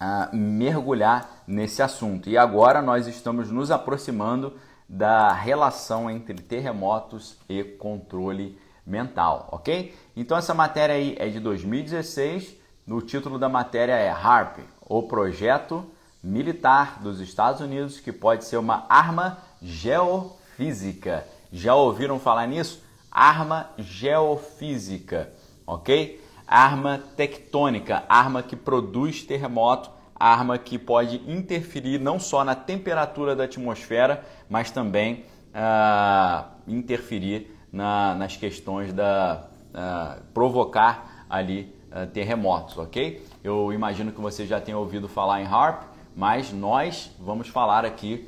uh, 0.00 0.36
mergulhar 0.36 1.44
nesse 1.46 1.80
assunto. 1.80 2.28
E 2.28 2.36
agora 2.36 2.82
nós 2.82 3.06
estamos 3.06 3.52
nos 3.52 3.70
aproximando 3.70 4.52
da 4.88 5.32
relação 5.32 6.10
entre 6.10 6.34
terremotos 6.42 7.38
e 7.48 7.62
controle 7.62 8.58
mental, 8.84 9.48
ok? 9.52 9.94
Então 10.16 10.36
essa 10.36 10.52
matéria 10.52 10.96
aí 10.96 11.14
é 11.20 11.28
de 11.28 11.38
2016. 11.38 12.56
O 12.88 13.00
título 13.00 13.38
da 13.38 13.48
matéria 13.48 13.92
é 13.92 14.10
HARP, 14.10 14.58
o 14.80 15.04
projeto 15.04 15.86
militar 16.20 16.98
dos 17.00 17.20
Estados 17.20 17.60
Unidos 17.60 18.00
que 18.00 18.10
pode 18.10 18.44
ser 18.44 18.56
uma 18.56 18.86
arma 18.88 19.38
geofísica. 19.62 21.24
Já 21.52 21.76
ouviram 21.76 22.18
falar 22.18 22.48
nisso? 22.48 22.87
Arma 23.10 23.70
geofísica, 23.78 25.32
ok? 25.66 26.20
arma 26.48 27.02
tectônica, 27.14 28.04
arma 28.08 28.42
que 28.42 28.56
produz 28.56 29.22
terremoto, 29.22 29.90
arma 30.16 30.56
que 30.56 30.78
pode 30.78 31.16
interferir 31.30 32.00
não 32.00 32.18
só 32.18 32.42
na 32.42 32.54
temperatura 32.54 33.36
da 33.36 33.44
atmosfera, 33.44 34.24
mas 34.48 34.70
também 34.70 35.26
uh, 35.52 36.48
interferir 36.66 37.54
na, 37.70 38.14
nas 38.14 38.34
questões 38.34 38.94
da 38.94 39.44
uh, 39.74 40.22
provocar 40.32 41.26
ali 41.28 41.74
uh, 41.92 42.06
terremotos, 42.06 42.78
ok? 42.78 43.22
Eu 43.44 43.70
imagino 43.70 44.10
que 44.10 44.20
você 44.20 44.46
já 44.46 44.58
tenha 44.58 44.78
ouvido 44.78 45.06
falar 45.06 45.42
em 45.42 45.44
HARP, 45.44 45.82
mas 46.16 46.50
nós 46.50 47.10
vamos 47.20 47.48
falar 47.48 47.84
aqui 47.84 48.26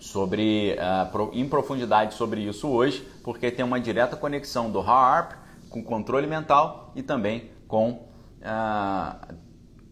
sobre 0.00 0.76
em 1.32 1.48
profundidade 1.48 2.14
sobre 2.14 2.40
isso 2.40 2.68
hoje, 2.68 3.06
porque 3.22 3.50
tem 3.50 3.64
uma 3.64 3.78
direta 3.78 4.16
conexão 4.16 4.70
do 4.70 4.80
HARP 4.80 5.32
com 5.68 5.82
controle 5.82 6.26
mental 6.26 6.92
e 6.96 7.02
também 7.02 7.50
com 7.68 8.08
ah, 8.42 9.16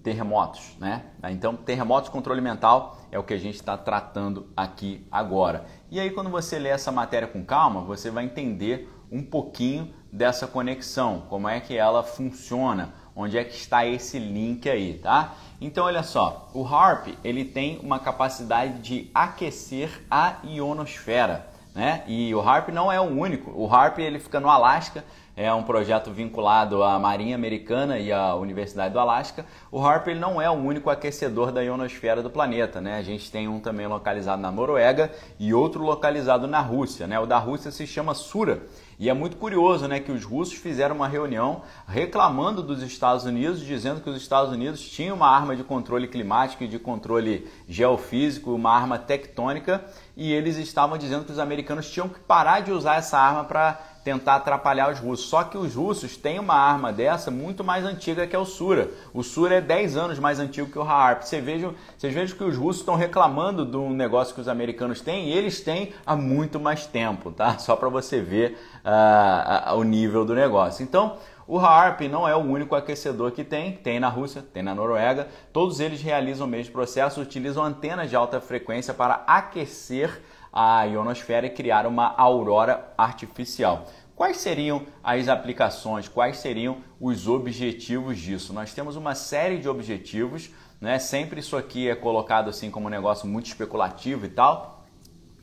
terremotos, 0.02 0.76
né? 0.78 1.04
Então, 1.30 1.54
terremotos, 1.54 2.08
controle 2.08 2.40
mental 2.40 2.98
é 3.12 3.18
o 3.18 3.22
que 3.22 3.34
a 3.34 3.38
gente 3.38 3.56
está 3.56 3.76
tratando 3.76 4.48
aqui 4.56 5.06
agora. 5.10 5.66
E 5.90 6.00
aí, 6.00 6.10
quando 6.10 6.30
você 6.30 6.58
lê 6.58 6.70
essa 6.70 6.90
matéria 6.90 7.28
com 7.28 7.44
calma, 7.44 7.82
você 7.82 8.10
vai 8.10 8.24
entender 8.24 8.90
um 9.10 9.22
pouquinho 9.22 9.92
dessa 10.12 10.46
conexão, 10.46 11.24
como 11.28 11.48
é 11.48 11.60
que 11.60 11.76
ela 11.76 12.02
funciona, 12.02 12.94
onde 13.14 13.36
é 13.36 13.44
que 13.44 13.54
está 13.54 13.86
esse 13.86 14.18
link 14.18 14.68
aí, 14.68 14.98
tá? 14.98 15.34
Então, 15.60 15.86
olha 15.86 16.02
só, 16.02 16.48
o 16.54 16.64
HARP 16.64 17.08
ele 17.24 17.44
tem 17.44 17.80
uma 17.82 17.98
capacidade 17.98 18.78
de 18.78 19.10
aquecer 19.12 20.02
a 20.10 20.36
ionosfera, 20.44 21.48
né? 21.74 22.04
E 22.06 22.32
o 22.34 22.40
HARP 22.40 22.68
não 22.68 22.92
é 22.92 23.00
o 23.00 23.04
único. 23.04 23.50
O 23.50 23.66
HARP 23.66 23.98
ele 23.98 24.18
fica 24.20 24.38
no 24.38 24.48
Alasca 24.48 25.04
é 25.38 25.54
um 25.54 25.62
projeto 25.62 26.10
vinculado 26.10 26.82
à 26.82 26.98
Marinha 26.98 27.36
Americana 27.36 27.96
e 27.96 28.12
à 28.12 28.34
Universidade 28.34 28.92
do 28.92 28.98
Alasca. 28.98 29.46
O 29.70 29.80
HARP 29.80 30.08
ele 30.08 30.18
não 30.18 30.42
é 30.42 30.50
o 30.50 30.54
único 30.54 30.90
aquecedor 30.90 31.52
da 31.52 31.62
ionosfera 31.62 32.20
do 32.20 32.28
planeta, 32.28 32.80
né? 32.80 32.98
A 32.98 33.02
gente 33.02 33.30
tem 33.30 33.46
um 33.46 33.60
também 33.60 33.86
localizado 33.86 34.42
na 34.42 34.50
Noruega 34.50 35.12
e 35.38 35.54
outro 35.54 35.84
localizado 35.84 36.48
na 36.48 36.60
Rússia, 36.60 37.06
né? 37.06 37.20
O 37.20 37.24
da 37.24 37.38
Rússia 37.38 37.70
se 37.70 37.86
chama 37.86 38.14
Sura. 38.14 38.62
E 38.98 39.08
é 39.08 39.14
muito 39.14 39.36
curioso, 39.36 39.86
né, 39.86 40.00
que 40.00 40.10
os 40.10 40.24
russos 40.24 40.54
fizeram 40.54 40.96
uma 40.96 41.06
reunião 41.06 41.62
reclamando 41.86 42.64
dos 42.64 42.82
Estados 42.82 43.24
Unidos, 43.24 43.60
dizendo 43.60 44.00
que 44.00 44.10
os 44.10 44.16
Estados 44.16 44.52
Unidos 44.52 44.80
tinham 44.80 45.14
uma 45.14 45.28
arma 45.28 45.54
de 45.54 45.62
controle 45.62 46.08
climático 46.08 46.64
e 46.64 46.68
de 46.68 46.80
controle 46.80 47.48
geofísico, 47.68 48.52
uma 48.52 48.72
arma 48.72 48.98
tectônica, 48.98 49.84
e 50.16 50.32
eles 50.32 50.56
estavam 50.56 50.98
dizendo 50.98 51.24
que 51.24 51.30
os 51.30 51.38
americanos 51.38 51.88
tinham 51.88 52.08
que 52.08 52.18
parar 52.18 52.58
de 52.58 52.72
usar 52.72 52.96
essa 52.96 53.16
arma 53.16 53.44
para 53.44 53.80
tentar 54.08 54.36
atrapalhar 54.36 54.90
os 54.90 54.98
russos. 54.98 55.26
Só 55.26 55.44
que 55.44 55.58
os 55.58 55.74
russos 55.74 56.16
têm 56.16 56.38
uma 56.38 56.54
arma 56.54 56.90
dessa 56.90 57.30
muito 57.30 57.62
mais 57.62 57.84
antiga 57.84 58.26
que 58.26 58.34
é 58.34 58.38
o 58.38 58.44
Sura. 58.46 58.90
O 59.12 59.22
Sura 59.22 59.56
é 59.56 59.60
10 59.60 59.98
anos 59.98 60.18
mais 60.18 60.40
antigo 60.40 60.70
que 60.70 60.78
o 60.78 60.82
Harp. 60.82 61.20
Você 61.22 61.42
veja, 61.42 61.74
vocês 61.96 62.14
vejam 62.14 62.34
que 62.34 62.42
os 62.42 62.56
russos 62.56 62.80
estão 62.80 62.94
reclamando 62.94 63.66
do 63.66 63.90
negócio 63.90 64.34
que 64.34 64.40
os 64.40 64.48
americanos 64.48 65.02
têm 65.02 65.28
e 65.28 65.32
eles 65.32 65.60
têm 65.60 65.92
há 66.06 66.16
muito 66.16 66.58
mais 66.58 66.86
tempo, 66.86 67.30
tá? 67.30 67.58
Só 67.58 67.76
para 67.76 67.90
você 67.90 68.18
ver 68.18 68.58
uh, 68.82 69.74
uh, 69.74 69.78
o 69.78 69.82
nível 69.82 70.24
do 70.24 70.34
negócio. 70.34 70.82
Então, 70.82 71.18
o 71.46 71.58
HARP 71.58 72.08
não 72.10 72.26
é 72.26 72.34
o 72.34 72.40
único 72.40 72.74
aquecedor 72.74 73.32
que 73.32 73.44
tem, 73.44 73.72
tem 73.72 74.00
na 74.00 74.08
Rússia, 74.08 74.42
tem 74.54 74.62
na 74.62 74.74
Noruega. 74.74 75.28
Todos 75.52 75.80
eles 75.80 76.00
realizam 76.00 76.46
o 76.46 76.50
mesmo 76.50 76.72
processo, 76.72 77.20
utilizam 77.20 77.62
antenas 77.62 78.08
de 78.08 78.16
alta 78.16 78.40
frequência 78.40 78.94
para 78.94 79.22
aquecer 79.26 80.22
a 80.52 80.84
ionosfera 80.84 81.46
e 81.46 81.50
criar 81.50 81.86
uma 81.86 82.14
aurora 82.16 82.92
artificial. 82.96 83.86
Quais 84.18 84.38
seriam 84.38 84.84
as 85.00 85.28
aplicações, 85.28 86.08
quais 86.08 86.38
seriam 86.38 86.78
os 87.00 87.28
objetivos 87.28 88.18
disso? 88.18 88.52
Nós 88.52 88.74
temos 88.74 88.96
uma 88.96 89.14
série 89.14 89.58
de 89.58 89.68
objetivos, 89.68 90.50
né? 90.80 90.98
sempre 90.98 91.38
isso 91.38 91.56
aqui 91.56 91.88
é 91.88 91.94
colocado 91.94 92.50
assim 92.50 92.68
como 92.68 92.88
um 92.88 92.90
negócio 92.90 93.28
muito 93.28 93.46
especulativo 93.46 94.26
e 94.26 94.28
tal, 94.28 94.84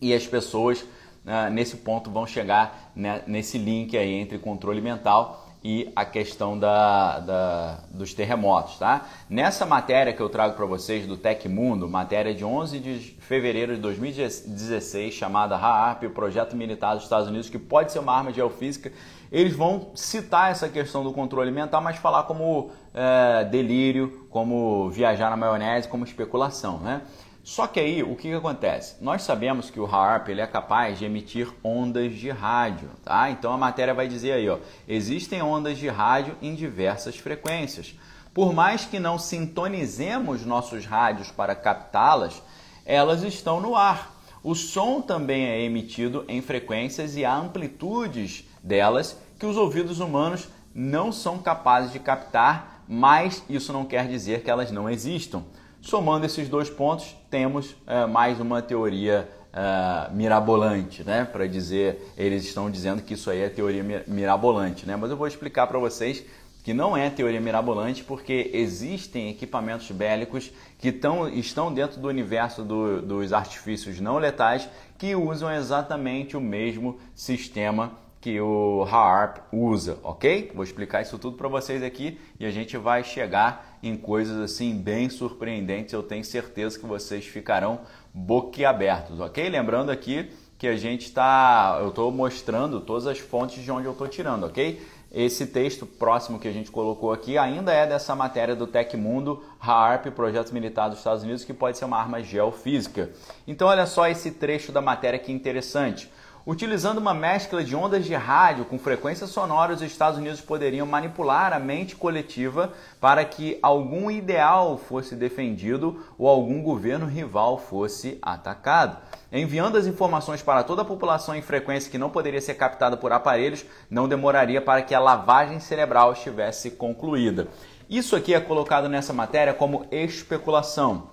e 0.01 0.13
as 0.13 0.27
pessoas 0.27 0.84
né, 1.24 1.50
nesse 1.50 1.77
ponto 1.77 2.12
vão 2.12 2.27
chegar 2.27 2.91
né, 2.94 3.24
nesse 3.25 3.58
link 3.58 3.98
aí 3.98 4.12
entre 4.12 4.38
controle 4.39 4.82
mental 4.82 5.45
e 5.68 5.92
a 5.96 6.06
questão 6.06 6.60
da, 6.60 7.20
da, 7.22 7.80
dos 7.90 8.14
terremotos, 8.14 8.78
tá? 8.78 9.08
Nessa 9.28 9.66
matéria 9.66 10.14
que 10.14 10.22
eu 10.22 10.30
trago 10.30 10.54
para 10.54 10.66
vocês 10.68 11.08
do 11.08 11.18
Tecmundo, 11.18 11.90
matéria 11.90 12.36
de 12.36 12.46
11 12.46 12.78
de 12.78 13.00
fevereiro 13.20 13.74
de 13.74 13.82
2016, 13.82 15.12
chamada 15.12 15.58
RAARP, 15.58 16.04
o 16.04 16.12
projeto 16.12 16.56
militar 16.56 16.94
dos 16.94 17.06
Estados 17.06 17.28
Unidos, 17.28 17.50
que 17.50 17.58
pode 17.58 17.92
ser 17.92 17.98
uma 17.98 18.16
arma 18.16 18.32
geofísica, 18.32 18.92
eles 19.32 19.56
vão 19.56 19.90
citar 19.96 20.52
essa 20.52 20.70
questão 20.70 21.04
do 21.04 21.12
controle 21.12 21.50
mental, 21.50 21.82
mas 21.82 21.98
falar 21.98 22.26
como 22.26 22.70
é, 22.94 23.44
delírio, 23.46 24.28
como 24.30 24.92
viajar 24.92 25.32
na 25.32 25.36
maionese, 25.36 25.88
como 25.88 26.04
especulação, 26.04 26.78
né? 26.78 27.02
Só 27.46 27.68
que 27.68 27.80
aí, 27.80 28.02
o 28.02 28.16
que, 28.16 28.30
que 28.30 28.34
acontece? 28.34 28.96
Nós 29.00 29.22
sabemos 29.22 29.70
que 29.70 29.80
o 29.80 29.86
HAARP 29.86 30.30
ele 30.30 30.42
é 30.42 30.48
capaz 30.48 30.98
de 30.98 31.06
emitir 31.06 31.48
ondas 31.64 32.12
de 32.16 32.32
rádio, 32.32 32.90
tá? 33.04 33.30
Então 33.30 33.54
a 33.54 33.58
matéria 33.58 33.94
vai 33.94 34.08
dizer 34.08 34.32
aí, 34.32 34.50
ó, 34.50 34.58
existem 34.88 35.44
ondas 35.44 35.78
de 35.78 35.88
rádio 35.88 36.36
em 36.42 36.56
diversas 36.56 37.18
frequências. 37.18 37.94
Por 38.34 38.52
mais 38.52 38.86
que 38.86 39.00
não 39.00 39.20
sintonizemos 39.20 40.44
nossos 40.44 40.88
rádios 40.88 41.30
para 41.30 41.54
captá-las, 41.54 42.42
elas 42.84 43.22
estão 43.22 43.62
no 43.62 43.75
ar. 43.75 44.20
O 44.42 44.56
som 44.56 45.00
também 45.00 45.46
é 45.46 45.62
emitido 45.62 46.25
em 46.28 46.42
frequências 46.42 47.16
e 47.16 47.24
amplitudes 47.24 48.44
delas 48.64 49.20
que 49.38 49.46
os 49.46 49.56
ouvidos 49.56 50.00
humanos 50.00 50.48
não 50.74 51.12
são 51.12 51.38
capazes 51.38 51.94
de 51.94 52.00
captar, 52.00 52.84
mas 52.88 53.44
isso 53.48 53.72
não 53.72 53.86
quer 53.86 54.08
dizer 54.08 54.42
que 54.42 54.50
elas 54.50 54.72
não 54.72 54.90
existam. 54.90 55.44
Somando 55.86 56.25
esses 56.25 56.50
dois 56.50 56.68
pontos, 56.68 57.15
temos 57.30 57.75
é, 57.86 58.08
mais 58.08 58.39
uma 58.39 58.60
teoria 58.60 59.30
uh, 59.54 60.12
mirabolante, 60.15 61.04
né? 61.04 61.25
Para 61.32 61.46
dizer, 61.46 62.12
eles 62.18 62.44
estão 62.44 62.72
dizendo 62.72 63.04
que 63.04 63.13
isso 63.13 63.30
aí 63.30 63.42
é 63.42 63.50
teoria 63.50 64.04
mirabolante, 64.08 64.84
né? 64.88 64.96
Mas 64.96 65.12
eu 65.12 65.15
vou 65.15 65.27
explicar 65.27 65.68
para 65.68 65.77
vocês 65.77 66.25
que 66.63 66.74
não 66.74 66.98
é 66.98 67.08
teoria 67.12 67.39
mirabolante 67.39 68.04
porque 68.04 68.50
existem 68.51 69.30
equipamentos 69.30 69.92
bélicos 69.92 70.51
que 70.80 70.92
tão, 70.92 71.30
estão 71.30 71.72
dentro 71.72 72.01
do 72.01 72.08
universo 72.08 72.63
do, 72.63 73.04
dos 73.04 73.32
artifícios 73.32 74.00
não 74.00 74.18
letais 74.18 74.68
que 74.98 75.15
usam 75.15 75.54
exatamente 75.54 76.36
o 76.36 76.42
mesmo 76.42 76.98
sistema 77.13 77.92
que 78.25 78.41
o 78.41 78.84
HAARP 78.89 79.38
usa, 79.51 80.00
ok? 80.01 80.51
Vou 80.55 80.63
explicar 80.63 81.00
isso 81.03 81.15
tudo 81.20 81.38
para 81.38 81.48
vocês 81.48 81.84
aqui 81.84 82.20
e 82.39 82.46
a 82.48 82.50
gente 82.50 82.75
vai 82.75 83.03
chegar 83.03 83.77
em 83.84 83.96
coisas 83.96 84.39
assim 84.39 84.75
bem 84.75 85.10
surpreendentes. 85.10 85.94
Eu 85.94 86.01
tenho 86.01 86.25
certeza 86.25 86.79
que 86.79 86.88
vocês 86.88 87.24
ficarão 87.24 87.82
boquiabertos, 88.12 89.20
ok? 89.20 89.48
Lembrando 89.48 89.91
aqui 89.91 90.32
que 90.58 90.67
a 90.67 90.75
gente 90.75 91.05
está, 91.05 91.77
eu 91.79 91.89
estou 91.89 92.12
mostrando 92.12 92.82
todas 92.82 93.05
as 93.05 93.20
fontes 93.20 93.63
de 93.63 93.72
onde 93.72 93.86
eu 93.86 93.91
estou 93.91 94.08
tirando, 94.08 94.48
ok? 94.48 94.82
Esse 95.13 95.46
texto 95.46 95.86
próximo 95.86 96.39
que 96.39 96.48
a 96.48 96.51
gente 96.51 96.72
colocou 96.72 97.13
aqui 97.13 97.38
ainda 97.38 97.72
é 97.72 97.86
dessa 97.86 98.15
matéria 98.15 98.55
do 98.55 98.65
Tecmundo 98.65 99.44
HAARP, 99.60 100.08
Projetos 100.08 100.51
Militares 100.51 100.94
dos 100.94 101.00
Estados 101.00 101.22
Unidos, 101.22 101.46
que 101.46 101.53
pode 101.53 101.77
ser 101.77 101.86
uma 101.86 102.00
arma 102.00 102.24
geofísica. 102.24 103.12
Então 103.46 103.67
olha 103.67 103.86
só 103.86 104.08
esse 104.08 104.32
trecho 104.32 104.72
da 104.72 104.82
matéria 104.82 105.20
que 105.20 105.32
interessante. 105.32 106.10
Utilizando 106.48 107.00
uma 107.00 107.16
mescla 107.16 107.64
de 107.64 107.75
ondas 107.75 108.06
de 108.06 108.14
rádio 108.14 108.66
com 108.66 108.78
frequências 108.78 109.32
sonoras, 109.32 109.82
os 109.82 109.88
Estados 109.88 110.20
Unidos 110.20 110.42
poderiam 110.42 110.86
manipular 110.86 111.52
a 111.52 111.58
mente 111.58 111.96
coletiva 111.96 112.72
para 113.02 113.25
que 113.25 113.58
algum 113.64 114.12
ideal 114.12 114.78
fosse 114.78 115.16
defendido 115.16 116.06
ou 116.20 116.28
algum 116.28 116.62
governo 116.62 117.08
rival 117.08 117.58
fosse 117.58 118.20
atacado. 118.22 118.98
Enviando 119.32 119.75
as 119.75 119.88
informações 119.88 120.44
para 120.44 120.64
toda 120.64 120.84
a 120.84 120.86
população 120.86 121.36
em 121.36 121.42
frequência 121.42 121.90
que 121.90 121.98
não 121.98 122.12
poderia 122.12 122.40
ser 122.40 122.54
captada 122.54 122.96
por 122.96 123.12
aparelhos, 123.12 123.66
não 123.90 124.08
demoraria 124.08 124.62
para 124.62 124.84
que 124.84 124.94
a 124.94 125.00
lavagem 125.00 125.60
cerebral 125.60 126.14
estivesse 126.14 126.70
concluída. 126.70 127.48
Isso 127.90 128.16
aqui 128.16 128.36
é 128.36 128.40
colocado 128.40 128.88
nessa 128.88 129.12
matéria 129.12 129.52
como 129.52 129.88
especulação, 129.90 131.10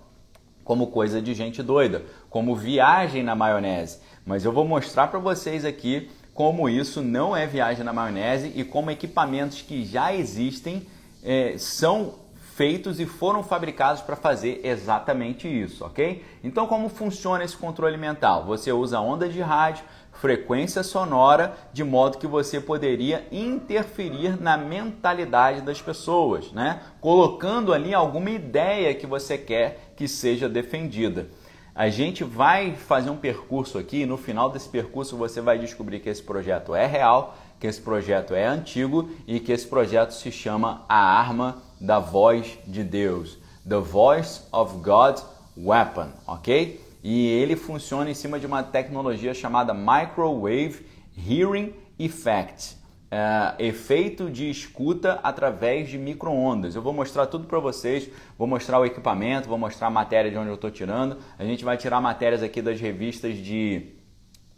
como 0.63 0.89
coisa 0.89 1.23
de 1.23 1.33
gente 1.33 1.63
doida, 1.63 2.03
como 2.29 2.55
viagem 2.55 3.23
na 3.23 3.35
maionese. 3.35 3.99
Mas 4.25 4.45
eu 4.45 4.53
vou 4.53 4.67
mostrar 4.67 5.09
para 5.09 5.19
vocês 5.19 5.65
aqui 5.65 6.11
como 6.35 6.69
isso 6.69 7.03
não 7.03 7.37
é 7.37 7.47
viagem 7.47 7.85
na 7.85 7.93
maionese 7.93 8.53
e 8.55 8.65
como 8.65 8.91
equipamentos 8.91 9.63
que 9.63 9.85
já 9.85 10.15
existem 10.15 10.87
é, 11.23 11.57
são 11.59 12.15
feitos 12.55 13.01
e 13.01 13.07
foram 13.07 13.43
fabricados 13.43 14.03
para 14.03 14.15
fazer 14.15 14.61
exatamente 14.63 15.49
isso, 15.49 15.85
ok? 15.85 16.25
Então, 16.45 16.67
como 16.67 16.89
funciona 16.89 17.45
esse 17.45 17.57
controle 17.57 17.97
mental? 17.97 18.45
Você 18.45 18.71
usa 18.71 19.01
ondas 19.01 19.33
de 19.33 19.41
rádio, 19.41 19.85
frequência 20.13 20.83
sonora, 20.83 21.57
de 21.73 21.83
modo 21.83 22.19
que 22.19 22.27
você 22.27 22.61
poderia 22.61 23.27
interferir 23.33 24.41
na 24.41 24.57
mentalidade 24.57 25.63
das 25.63 25.81
pessoas, 25.81 26.53
né? 26.53 26.83
Colocando 27.01 27.73
ali 27.73 27.95
alguma 27.95 28.31
ideia 28.31 28.95
que 28.95 29.07
você 29.07 29.39
quer 29.39 29.93
que 29.97 30.07
seja 30.07 30.49
defendida. 30.49 31.29
A 31.75 31.89
gente 31.89 32.23
vai 32.23 32.75
fazer 32.75 33.09
um 33.09 33.17
percurso 33.17 33.79
aqui 33.79 34.03
e 34.03 34.07
no 34.07 34.19
final 34.19 34.51
desse 34.51 34.69
percurso 34.69 35.17
você 35.17 35.41
vai 35.41 35.59
descobrir 35.59 36.01
que 36.01 36.09
esse 36.11 36.23
projeto 36.23 36.75
é 36.75 36.87
real, 36.87 37.35
que 37.59 37.67
esse 37.67 37.81
projeto 37.81 38.35
é 38.35 38.45
antigo 38.45 39.09
e 39.27 39.41
que 39.41 39.53
esse 39.53 39.67
projeto 39.67 40.11
se 40.11 40.31
chama 40.31 40.85
A 40.87 41.19
Arma 41.19 41.63
da 41.81 41.99
Voz 41.99 42.59
de 42.67 42.85
Deus, 42.85 43.39
The 43.67 43.79
Voice 43.79 44.43
of 44.53 44.77
God 44.83 45.19
Weapon, 45.57 46.09
ok? 46.27 46.79
E 47.03 47.27
ele 47.29 47.57
funciona 47.57 48.11
em 48.11 48.15
cima 48.15 48.39
de 48.39 48.47
uma 48.47 48.63
tecnologia 48.63 49.33
chamada 49.33 49.73
Microwave 49.73 50.87
Hearing 51.17 51.73
Effect 51.99 52.82
é, 53.13 53.67
efeito 53.67 54.31
de 54.31 54.49
escuta 54.49 55.21
através 55.23 55.91
de 55.91 55.99
microondas. 55.99 56.75
Eu 56.75 56.81
vou 56.81 56.95
mostrar 56.95 57.27
tudo 57.27 57.47
para 57.47 57.59
vocês, 57.59 58.09
vou 58.39 58.49
mostrar 58.49 58.81
o 58.81 58.87
equipamento, 58.87 59.51
vou 59.51 59.59
mostrar 59.59 59.89
a 59.89 59.91
matéria 59.91 60.31
de 60.31 60.39
onde 60.39 60.49
eu 60.49 60.55
estou 60.55 60.71
tirando. 60.71 61.19
A 61.39 61.45
gente 61.45 61.63
vai 61.63 61.77
tirar 61.77 62.01
matérias 62.01 62.43
aqui 62.43 62.63
das 62.63 62.81
revistas 62.81 63.37
de 63.37 63.93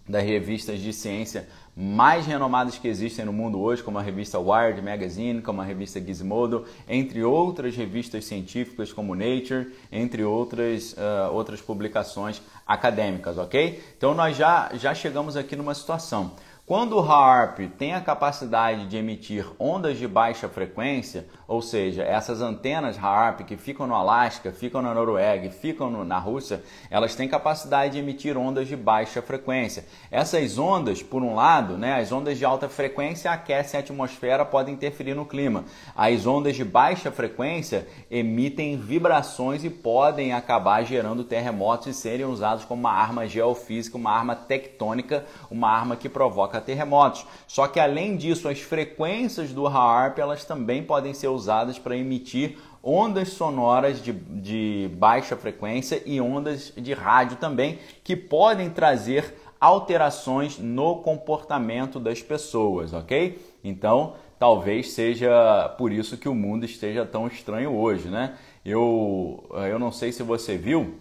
das 0.06 0.22
revistas 0.22 0.80
de 0.80 0.92
ciência 0.92 1.48
mais 1.76 2.26
renomadas 2.26 2.78
que 2.78 2.86
existem 2.86 3.24
no 3.24 3.32
mundo 3.32 3.58
hoje, 3.60 3.82
como 3.82 3.98
a 3.98 4.02
revista 4.02 4.38
Wired 4.38 4.80
Magazine, 4.80 5.42
como 5.42 5.60
a 5.60 5.64
revista 5.64 6.00
Gizmodo, 6.00 6.66
entre 6.88 7.24
outras 7.24 7.74
revistas 7.74 8.26
científicas 8.26 8.92
como 8.92 9.14
Nature, 9.14 9.72
entre 9.90 10.22
outras, 10.22 10.92
uh, 10.92 11.32
outras 11.32 11.60
publicações 11.60 12.40
acadêmicas, 12.64 13.38
ok? 13.38 13.82
Então 13.96 14.14
nós 14.14 14.36
já, 14.36 14.70
já 14.74 14.94
chegamos 14.94 15.36
aqui 15.36 15.56
numa 15.56 15.74
situação. 15.74 16.32
Quando 16.66 16.96
o 16.96 17.00
HAARP 17.00 17.58
tem 17.76 17.92
a 17.92 18.00
capacidade 18.00 18.86
de 18.86 18.96
emitir 18.96 19.46
ondas 19.58 19.98
de 19.98 20.08
baixa 20.08 20.48
frequência, 20.48 21.26
ou 21.46 21.60
seja, 21.60 22.02
essas 22.02 22.40
antenas 22.40 22.96
HAARP 22.96 23.42
que 23.42 23.54
ficam 23.54 23.86
no 23.86 23.94
Alasca, 23.94 24.50
ficam 24.50 24.80
na 24.80 24.94
Noruega, 24.94 25.50
ficam 25.50 25.90
no, 25.90 26.06
na 26.06 26.18
Rússia, 26.18 26.62
elas 26.90 27.14
têm 27.14 27.28
capacidade 27.28 27.92
de 27.92 27.98
emitir 27.98 28.38
ondas 28.38 28.66
de 28.66 28.74
baixa 28.76 29.20
frequência. 29.20 29.84
Essas 30.10 30.56
ondas, 30.56 31.02
por 31.02 31.22
um 31.22 31.34
lado, 31.34 31.76
né, 31.76 32.00
as 32.00 32.10
ondas 32.10 32.38
de 32.38 32.46
alta 32.46 32.66
frequência 32.66 33.30
aquecem 33.30 33.78
a 33.78 33.82
atmosfera, 33.82 34.42
podem 34.42 34.72
interferir 34.72 35.12
no 35.12 35.26
clima. 35.26 35.66
As 35.94 36.26
ondas 36.26 36.56
de 36.56 36.64
baixa 36.64 37.10
frequência 37.10 37.86
emitem 38.10 38.78
vibrações 38.78 39.64
e 39.64 39.68
podem 39.68 40.32
acabar 40.32 40.82
gerando 40.82 41.24
terremotos 41.24 41.88
e 41.88 41.92
serem 41.92 42.24
usados 42.24 42.64
como 42.64 42.80
uma 42.80 42.92
arma 42.92 43.28
geofísica, 43.28 43.98
uma 43.98 44.12
arma 44.12 44.34
tectônica, 44.34 45.26
uma 45.50 45.68
arma 45.68 45.94
que 45.94 46.08
provoca 46.08 46.53
provoca 46.54 46.60
terremotos. 46.60 47.26
Só 47.46 47.66
que 47.66 47.80
além 47.80 48.16
disso, 48.16 48.48
as 48.48 48.60
frequências 48.60 49.52
do 49.52 49.66
HAARP 49.66 50.18
elas 50.18 50.44
também 50.44 50.82
podem 50.82 51.14
ser 51.14 51.28
usadas 51.28 51.78
para 51.78 51.96
emitir 51.96 52.58
ondas 52.82 53.30
sonoras 53.30 54.02
de, 54.02 54.12
de 54.12 54.90
baixa 54.94 55.36
frequência 55.36 56.02
e 56.04 56.20
ondas 56.20 56.72
de 56.76 56.92
rádio 56.92 57.38
também, 57.38 57.78
que 58.02 58.14
podem 58.14 58.68
trazer 58.68 59.34
alterações 59.58 60.58
no 60.58 60.96
comportamento 60.96 61.98
das 61.98 62.20
pessoas, 62.20 62.92
ok? 62.92 63.38
Então, 63.64 64.14
talvez 64.38 64.92
seja 64.92 65.74
por 65.78 65.90
isso 65.90 66.18
que 66.18 66.28
o 66.28 66.34
mundo 66.34 66.66
esteja 66.66 67.06
tão 67.06 67.26
estranho 67.26 67.74
hoje, 67.74 68.08
né? 68.08 68.34
Eu, 68.62 69.42
eu 69.70 69.78
não 69.78 69.90
sei 69.90 70.12
se 70.12 70.22
você 70.22 70.58
viu, 70.58 71.00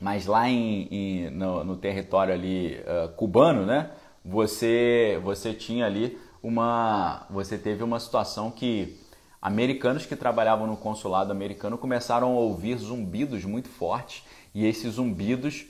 mas 0.00 0.26
lá 0.26 0.48
em, 0.48 0.88
em 0.90 1.30
no, 1.30 1.64
no, 1.64 1.76
território 1.76 2.34
ali 2.34 2.78
uh, 2.80 3.08
cubano, 3.16 3.64
né? 3.64 3.90
Você 4.24 5.20
você 5.22 5.52
tinha 5.52 5.84
ali 5.84 6.18
uma 6.42 7.26
você 7.28 7.58
teve 7.58 7.82
uma 7.82 8.00
situação 8.00 8.50
que 8.50 8.98
americanos 9.42 10.06
que 10.06 10.16
trabalhavam 10.16 10.66
no 10.66 10.76
consulado 10.76 11.30
americano 11.30 11.76
começaram 11.76 12.28
a 12.28 12.38
ouvir 12.38 12.78
zumbidos 12.78 13.44
muito 13.44 13.68
fortes 13.68 14.24
e 14.54 14.64
esses 14.64 14.94
zumbidos 14.94 15.66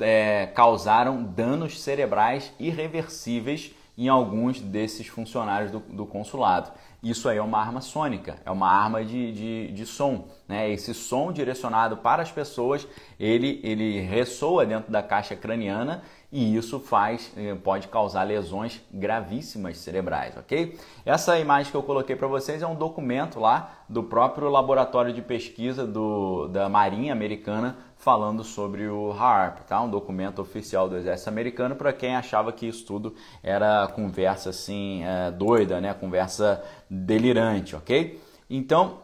é, 0.00 0.46
causaram 0.54 1.22
danos 1.22 1.80
cerebrais 1.80 2.52
irreversíveis 2.58 3.74
em 3.96 4.08
alguns 4.08 4.60
desses 4.60 5.06
funcionários 5.06 5.70
do, 5.70 5.78
do, 5.80 6.06
consulado. 6.06 6.70
Isso 7.02 7.28
aí 7.28 7.36
é 7.36 7.42
uma 7.42 7.58
arma 7.58 7.82
sônica, 7.82 8.38
é 8.46 8.50
uma 8.50 8.66
arma 8.66 9.04
de, 9.04 9.32
de, 9.32 9.72
de 9.72 9.84
som. 9.86 10.28
Né? 10.48 10.70
Esse 10.70 10.94
som 10.94 11.30
direcionado 11.30 11.98
para 11.98 12.22
as 12.22 12.30
pessoas, 12.30 12.86
ele, 13.18 13.60
ele 13.62 14.00
ressoa 14.00 14.64
dentro 14.64 14.90
da 14.90 15.02
caixa 15.02 15.36
craniana 15.36 16.02
e 16.32 16.56
isso 16.56 16.78
faz 16.78 17.32
eh, 17.36 17.56
pode 17.56 17.88
causar 17.88 18.22
lesões 18.22 18.80
gravíssimas 18.92 19.78
cerebrais, 19.78 20.36
ok? 20.36 20.78
Essa 21.04 21.38
imagem 21.38 21.70
que 21.72 21.76
eu 21.76 21.82
coloquei 21.82 22.14
para 22.14 22.28
vocês 22.28 22.62
é 22.62 22.66
um 22.66 22.76
documento 22.76 23.40
lá 23.40 23.72
do 23.88 24.04
próprio 24.04 24.48
laboratório 24.48 25.12
de 25.12 25.20
pesquisa 25.20 25.84
do, 25.84 26.46
da 26.48 26.68
Marinha 26.68 27.12
Americana 27.12 27.76
falando 27.96 28.44
sobre 28.44 28.86
o 28.86 29.12
HAARP, 29.12 29.66
tá? 29.66 29.82
Um 29.82 29.90
documento 29.90 30.40
oficial 30.40 30.88
do 30.88 30.96
Exército 30.96 31.28
Americano 31.28 31.74
para 31.74 31.92
quem 31.92 32.14
achava 32.14 32.52
que 32.52 32.66
isso 32.66 32.86
tudo 32.86 33.14
era 33.42 33.88
conversa 33.88 34.50
assim 34.50 35.02
é, 35.04 35.30
doida, 35.32 35.80
né? 35.80 35.92
Conversa 35.94 36.62
delirante, 36.88 37.74
ok? 37.74 38.20
Então 38.48 38.98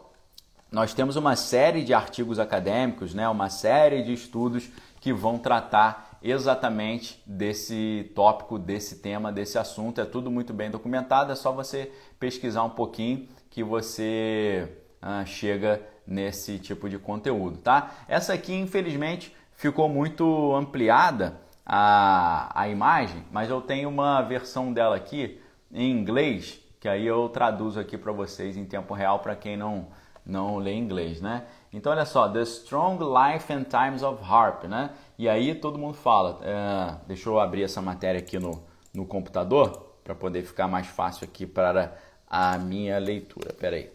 nós 0.70 0.94
temos 0.94 1.16
uma 1.16 1.34
série 1.34 1.82
de 1.82 1.92
artigos 1.92 2.38
acadêmicos, 2.38 3.14
né? 3.14 3.28
Uma 3.28 3.50
série 3.50 4.02
de 4.02 4.12
estudos 4.12 4.70
que 5.00 5.12
vão 5.12 5.38
tratar 5.38 6.05
exatamente 6.30 7.22
desse 7.26 8.10
tópico, 8.14 8.58
desse 8.58 8.96
tema, 8.96 9.32
desse 9.32 9.58
assunto. 9.58 10.00
É 10.00 10.04
tudo 10.04 10.30
muito 10.30 10.52
bem 10.52 10.70
documentado, 10.70 11.32
é 11.32 11.34
só 11.34 11.52
você 11.52 11.92
pesquisar 12.18 12.64
um 12.64 12.70
pouquinho 12.70 13.28
que 13.50 13.62
você 13.62 14.68
ah, 15.00 15.24
chega 15.24 15.82
nesse 16.06 16.58
tipo 16.58 16.88
de 16.88 16.98
conteúdo, 16.98 17.58
tá? 17.58 17.90
Essa 18.06 18.34
aqui, 18.34 18.54
infelizmente, 18.54 19.34
ficou 19.52 19.88
muito 19.88 20.54
ampliada 20.54 21.40
a, 21.64 22.50
a 22.54 22.68
imagem, 22.68 23.24
mas 23.32 23.50
eu 23.50 23.60
tenho 23.60 23.88
uma 23.88 24.22
versão 24.22 24.72
dela 24.72 24.96
aqui 24.96 25.40
em 25.72 25.90
inglês, 25.90 26.60
que 26.78 26.88
aí 26.88 27.04
eu 27.06 27.28
traduzo 27.28 27.80
aqui 27.80 27.98
para 27.98 28.12
vocês 28.12 28.56
em 28.56 28.64
tempo 28.64 28.94
real 28.94 29.18
para 29.18 29.34
quem 29.34 29.56
não, 29.56 29.88
não 30.24 30.58
lê 30.58 30.74
inglês, 30.74 31.20
né? 31.20 31.44
Então 31.72 31.92
olha 31.92 32.04
só, 32.04 32.28
The 32.28 32.42
Strong 32.42 33.02
Life 33.04 33.52
and 33.52 33.64
Times 33.64 34.02
of 34.02 34.22
Harp, 34.22 34.64
né? 34.64 34.90
E 35.18 35.28
aí 35.28 35.54
todo 35.54 35.78
mundo 35.78 35.94
fala. 35.94 36.40
É, 36.42 37.06
deixa 37.06 37.28
eu 37.28 37.40
abrir 37.40 37.62
essa 37.62 37.80
matéria 37.80 38.18
aqui 38.18 38.38
no, 38.38 38.62
no 38.92 39.06
computador 39.06 39.94
para 40.04 40.14
poder 40.14 40.42
ficar 40.42 40.68
mais 40.68 40.86
fácil 40.86 41.24
aqui 41.24 41.46
para 41.46 41.96
a 42.28 42.58
minha 42.58 42.98
leitura. 42.98 43.52
Pera 43.52 43.76
aí. 43.76 43.90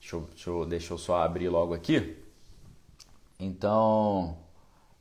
Deixa 0.00 0.16
eu, 0.16 0.20
deixa 0.30 0.50
eu, 0.50 0.64
deixa 0.64 0.92
eu 0.94 0.98
só 0.98 1.22
abrir 1.22 1.48
logo 1.48 1.74
aqui. 1.74 2.16
Então, 3.38 4.36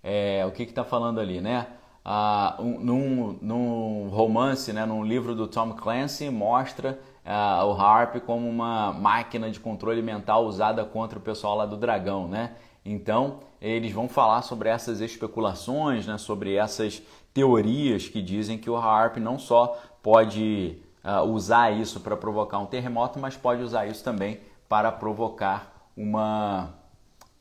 é, 0.04 0.46
o 0.46 0.52
que 0.52 0.64
está 0.64 0.84
falando 0.84 1.20
ali, 1.20 1.42
né? 1.42 1.68
Ah, 2.04 2.56
um, 2.60 2.80
num, 2.80 3.40
num 3.42 4.10
romance, 4.10 4.72
né, 4.74 4.86
num 4.86 5.04
livro 5.04 5.36
do 5.36 5.48
Tom 5.48 5.74
Clancy, 5.74 6.30
mostra 6.30 7.00
ah, 7.26 7.64
o 7.66 7.74
Harp 7.74 8.18
como 8.26 8.50
uma 8.50 8.92
máquina 8.94 9.52
de 9.52 9.60
controle 9.60 10.02
mental 10.02 10.46
usada 10.46 10.84
contra 10.86 11.20
o 11.20 11.22
pessoal 11.22 11.56
lá 11.56 11.66
do 11.66 11.78
Dragão, 11.78 12.28
né? 12.28 12.56
Então, 12.84 13.42
eles 13.62 13.92
vão 13.92 14.08
falar 14.08 14.42
sobre 14.42 14.70
essas 14.70 15.02
especulações, 15.02 16.08
né, 16.08 16.18
sobre 16.18 16.56
essas 16.56 17.02
teorias 17.34 18.08
que 18.08 18.22
dizem 18.22 18.58
que 18.58 18.70
o 18.70 18.78
Harp 18.78 19.18
não 19.18 19.38
só 19.38 19.78
pode 20.02 20.78
uh, 21.04 21.24
usar 21.24 21.72
isso 21.72 22.00
para 22.00 22.16
provocar 22.16 22.60
um 22.60 22.66
terremoto, 22.66 23.20
mas 23.20 23.36
pode 23.36 23.62
usar 23.62 23.86
isso 23.88 24.04
também 24.04 24.40
para 24.68 24.92
provocar 24.92 25.92
uma 25.96 26.74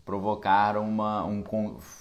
provocar 0.05 0.79
uma 0.79 1.23
um, 1.27 1.45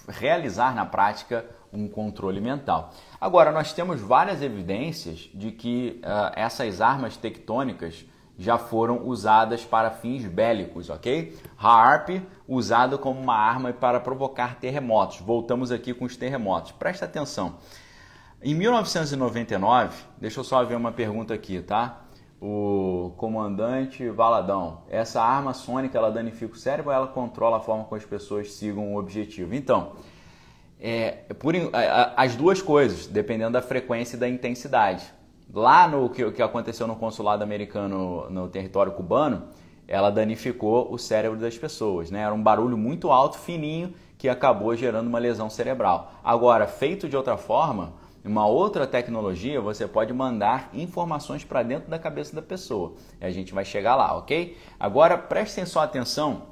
realizar 0.08 0.74
na 0.74 0.86
prática 0.86 1.44
um 1.70 1.86
controle 1.86 2.40
mental. 2.40 2.90
Agora 3.20 3.52
nós 3.52 3.74
temos 3.74 4.00
várias 4.00 4.40
evidências 4.40 5.28
de 5.34 5.52
que 5.52 6.00
uh, 6.02 6.32
essas 6.34 6.80
armas 6.80 7.16
tectônicas 7.18 8.06
já 8.38 8.56
foram 8.56 9.06
usadas 9.06 9.64
para 9.64 9.90
fins 9.90 10.24
bélicos, 10.24 10.88
ok? 10.88 11.36
HARP 11.58 12.22
usado 12.48 12.98
como 12.98 13.20
uma 13.20 13.36
arma 13.36 13.70
para 13.74 14.00
provocar 14.00 14.56
terremotos. 14.56 15.20
Voltamos 15.20 15.70
aqui 15.70 15.92
com 15.92 16.06
os 16.06 16.16
terremotos. 16.16 16.72
Presta 16.72 17.04
atenção. 17.04 17.56
Em 18.42 18.54
1999, 18.54 19.94
deixa 20.16 20.40
eu 20.40 20.44
só 20.44 20.64
ver 20.64 20.76
uma 20.76 20.90
pergunta 20.90 21.34
aqui, 21.34 21.60
tá? 21.60 22.04
O 22.40 23.12
comandante 23.16 24.08
Valadão, 24.08 24.82
essa 24.88 25.20
arma 25.20 25.52
sônica 25.52 25.98
ela 25.98 26.10
danifica 26.10 26.54
o 26.54 26.56
cérebro 26.56 26.90
ou 26.90 26.96
ela 26.96 27.06
controla 27.08 27.58
a 27.58 27.60
forma 27.60 27.84
como 27.84 27.96
as 27.96 28.06
pessoas 28.06 28.52
sigam 28.52 28.94
o 28.94 28.98
objetivo? 28.98 29.54
Então, 29.54 29.92
é, 30.80 31.24
por, 31.40 31.54
as 32.16 32.36
duas 32.36 32.62
coisas, 32.62 33.08
dependendo 33.08 33.52
da 33.52 33.62
frequência 33.62 34.16
e 34.16 34.20
da 34.20 34.28
intensidade. 34.28 35.04
Lá 35.52 35.88
no 35.88 36.08
que, 36.08 36.30
que 36.30 36.42
aconteceu 36.42 36.86
no 36.86 36.94
consulado 36.94 37.42
americano 37.42 38.30
no 38.30 38.48
território 38.48 38.92
cubano, 38.92 39.48
ela 39.88 40.10
danificou 40.10 40.92
o 40.92 40.98
cérebro 40.98 41.38
das 41.38 41.56
pessoas. 41.56 42.10
Né? 42.10 42.20
Era 42.20 42.34
um 42.34 42.42
barulho 42.42 42.76
muito 42.76 43.10
alto, 43.10 43.38
fininho, 43.38 43.94
que 44.18 44.28
acabou 44.28 44.76
gerando 44.76 45.08
uma 45.08 45.18
lesão 45.18 45.48
cerebral. 45.48 46.12
Agora, 46.22 46.66
feito 46.66 47.08
de 47.08 47.16
outra 47.16 47.38
forma, 47.38 47.94
uma 48.22 48.46
outra 48.46 48.86
tecnologia, 48.86 49.60
você 49.60 49.88
pode 49.88 50.12
mandar 50.12 50.68
informações 50.74 51.44
para 51.44 51.62
dentro 51.62 51.88
da 51.88 51.98
cabeça 51.98 52.36
da 52.36 52.42
pessoa. 52.42 52.94
E 53.18 53.24
a 53.24 53.30
gente 53.30 53.54
vai 53.54 53.64
chegar 53.64 53.96
lá, 53.96 54.16
ok? 54.18 54.58
Agora 54.78 55.16
prestem 55.16 55.64
só 55.64 55.80
atenção 55.80 56.48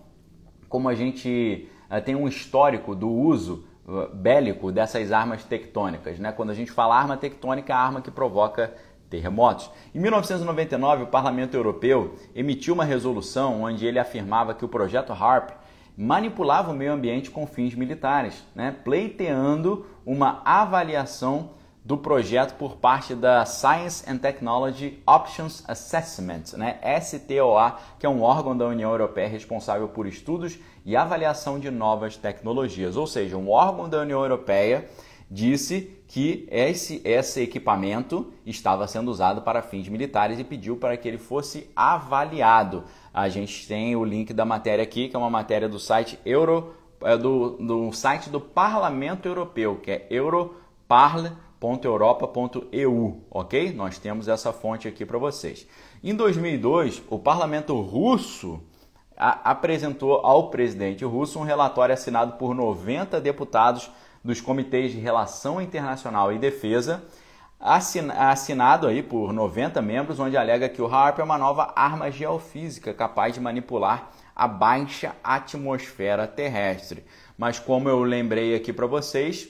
como 0.69 0.89
a 0.89 0.95
gente 0.95 1.69
uh, 1.91 2.01
tem 2.01 2.15
um 2.15 2.27
histórico 2.27 2.95
do 2.95 3.11
uso 3.11 3.67
uh, 3.87 4.15
bélico 4.15 4.73
dessas 4.73 5.13
armas 5.13 5.45
tectônicas. 5.45 6.19
Né? 6.19 6.33
Quando 6.33 6.51
a 6.51 6.55
gente 6.55 6.71
fala 6.71 6.97
arma 6.97 7.17
tectônica, 7.17 7.73
é 7.73 7.77
a 7.77 7.79
arma 7.79 8.01
que 8.01 8.11
provoca 8.11 8.73
terremotos. 9.17 9.71
Em 9.95 9.99
1999, 9.99 11.05
o 11.05 11.07
Parlamento 11.07 11.55
Europeu 11.55 12.15
emitiu 12.35 12.75
uma 12.75 12.85
resolução 12.85 13.63
onde 13.63 13.87
ele 13.87 13.99
afirmava 13.99 14.55
que 14.55 14.65
o 14.65 14.69
projeto 14.69 15.13
HARP 15.13 15.51
manipulava 15.97 16.71
o 16.71 16.75
meio 16.75 16.93
ambiente 16.93 17.31
com 17.31 17.47
fins 17.47 17.75
militares, 17.75 18.45
né? 18.55 18.77
pleiteando 18.85 19.87
uma 20.05 20.43
avaliação 20.45 21.51
do 21.83 21.97
projeto 21.97 22.55
por 22.57 22.77
parte 22.77 23.15
da 23.15 23.47
Science 23.47 24.05
and 24.11 24.19
Technology 24.19 25.01
Options 25.07 25.63
Assessment, 25.69 26.55
né? 26.55 26.81
STOA, 27.01 27.77
que 27.97 28.05
é 28.05 28.09
um 28.09 28.23
órgão 28.23 28.57
da 28.57 28.67
União 28.67 28.91
Europeia 28.91 29.29
responsável 29.29 29.87
por 29.87 30.05
estudos 30.05 30.59
e 30.85 30.97
avaliação 30.97 31.61
de 31.61 31.71
novas 31.71 32.17
tecnologias. 32.17 32.97
Ou 32.97 33.07
seja, 33.07 33.37
um 33.37 33.49
órgão 33.49 33.89
da 33.89 34.01
União 34.01 34.21
Europeia 34.21 34.89
disse 35.31 35.99
que 36.07 36.47
esse, 36.51 37.01
esse 37.05 37.41
equipamento 37.43 38.33
estava 38.45 38.87
sendo 38.87 39.11
usado 39.11 39.43
para 39.43 39.63
fins 39.63 39.89
militares 39.89 40.39
e 40.39 40.45
pediu 40.45 40.77
para 40.77 40.97
que 40.97 41.09
ele 41.09 41.19
fosse 41.19 41.69
avaliado. 41.75 42.85
A 43.13 43.29
gente 43.29 43.67
tem 43.67 43.97
o 43.97 44.05
link 44.05 44.33
da 44.33 44.45
matéria 44.45 44.83
aqui, 44.83 45.09
que 45.09 45.17
é 45.17 45.19
uma 45.19 45.31
matéria 45.31 45.69
do 45.69 45.79
site 45.79 46.19
Euro, 46.25 46.75
é 47.03 47.17
do, 47.17 47.57
do 47.59 47.93
site 47.93 48.31
do 48.31 48.41
Parlamento 48.41 49.27
Europeu, 49.27 49.77
que 49.77 49.91
é 49.91 50.07
Europarl 50.11 51.27
www.europa.eu, 51.59 53.21
ok? 53.31 53.73
Nós 53.73 53.99
temos 53.99 54.29
essa 54.29 54.53
fonte 54.53 54.87
aqui 54.87 55.05
para 55.05 55.19
vocês. 55.19 55.67
Em 56.03 56.15
2002, 56.15 57.03
o 57.09 57.19
parlamento 57.19 57.79
russo 57.81 58.61
apresentou 59.17 60.21
ao 60.25 60.51
presidente 60.51 61.05
russo 61.05 61.39
um 61.39 61.43
relatório 61.43 61.95
assinado 61.95 62.33
por 62.33 62.55
90 62.55 63.19
deputados 63.21 63.91
dos 64.27 64.41
comitês 64.41 64.93
de 64.93 64.99
relação 64.99 65.63
internacional 65.63 66.33
e 66.33 66.39
defesa, 66.39 67.03
assinado 67.59 68.87
aí 68.87 69.03
por 69.03 69.33
90 69.33 69.81
membros, 69.81 70.21
onde 70.21 70.37
alega 70.37 70.69
que 70.69 70.83
o 70.83 70.87
HARP 70.87 71.21
é 71.21 71.25
uma 71.25 71.39
nova 71.39 71.73
arma 71.75 72.11
geofísica 72.11 72.93
capaz 72.93 73.33
de 73.33 73.41
manipular 73.41 74.11
a 74.35 74.47
baixa 74.47 75.15
atmosfera 75.25 76.27
terrestre. 76.27 77.05
Mas 77.39 77.59
como 77.59 77.89
eu 77.89 78.03
lembrei 78.03 78.55
aqui 78.55 78.73
para 78.73 78.87
vocês, 78.87 79.49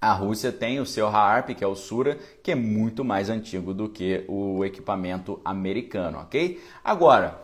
a 0.00 0.12
Rússia 0.12 0.52
tem 0.52 0.78
o 0.78 0.86
seu 0.86 1.08
HAARP, 1.08 1.56
que 1.56 1.64
é 1.64 1.66
o 1.66 1.74
Sura, 1.74 2.16
que 2.42 2.52
é 2.52 2.54
muito 2.54 3.04
mais 3.04 3.28
antigo 3.28 3.74
do 3.74 3.88
que 3.88 4.24
o 4.28 4.64
equipamento 4.64 5.40
americano, 5.44 6.18
ok? 6.18 6.62
Agora, 6.84 7.42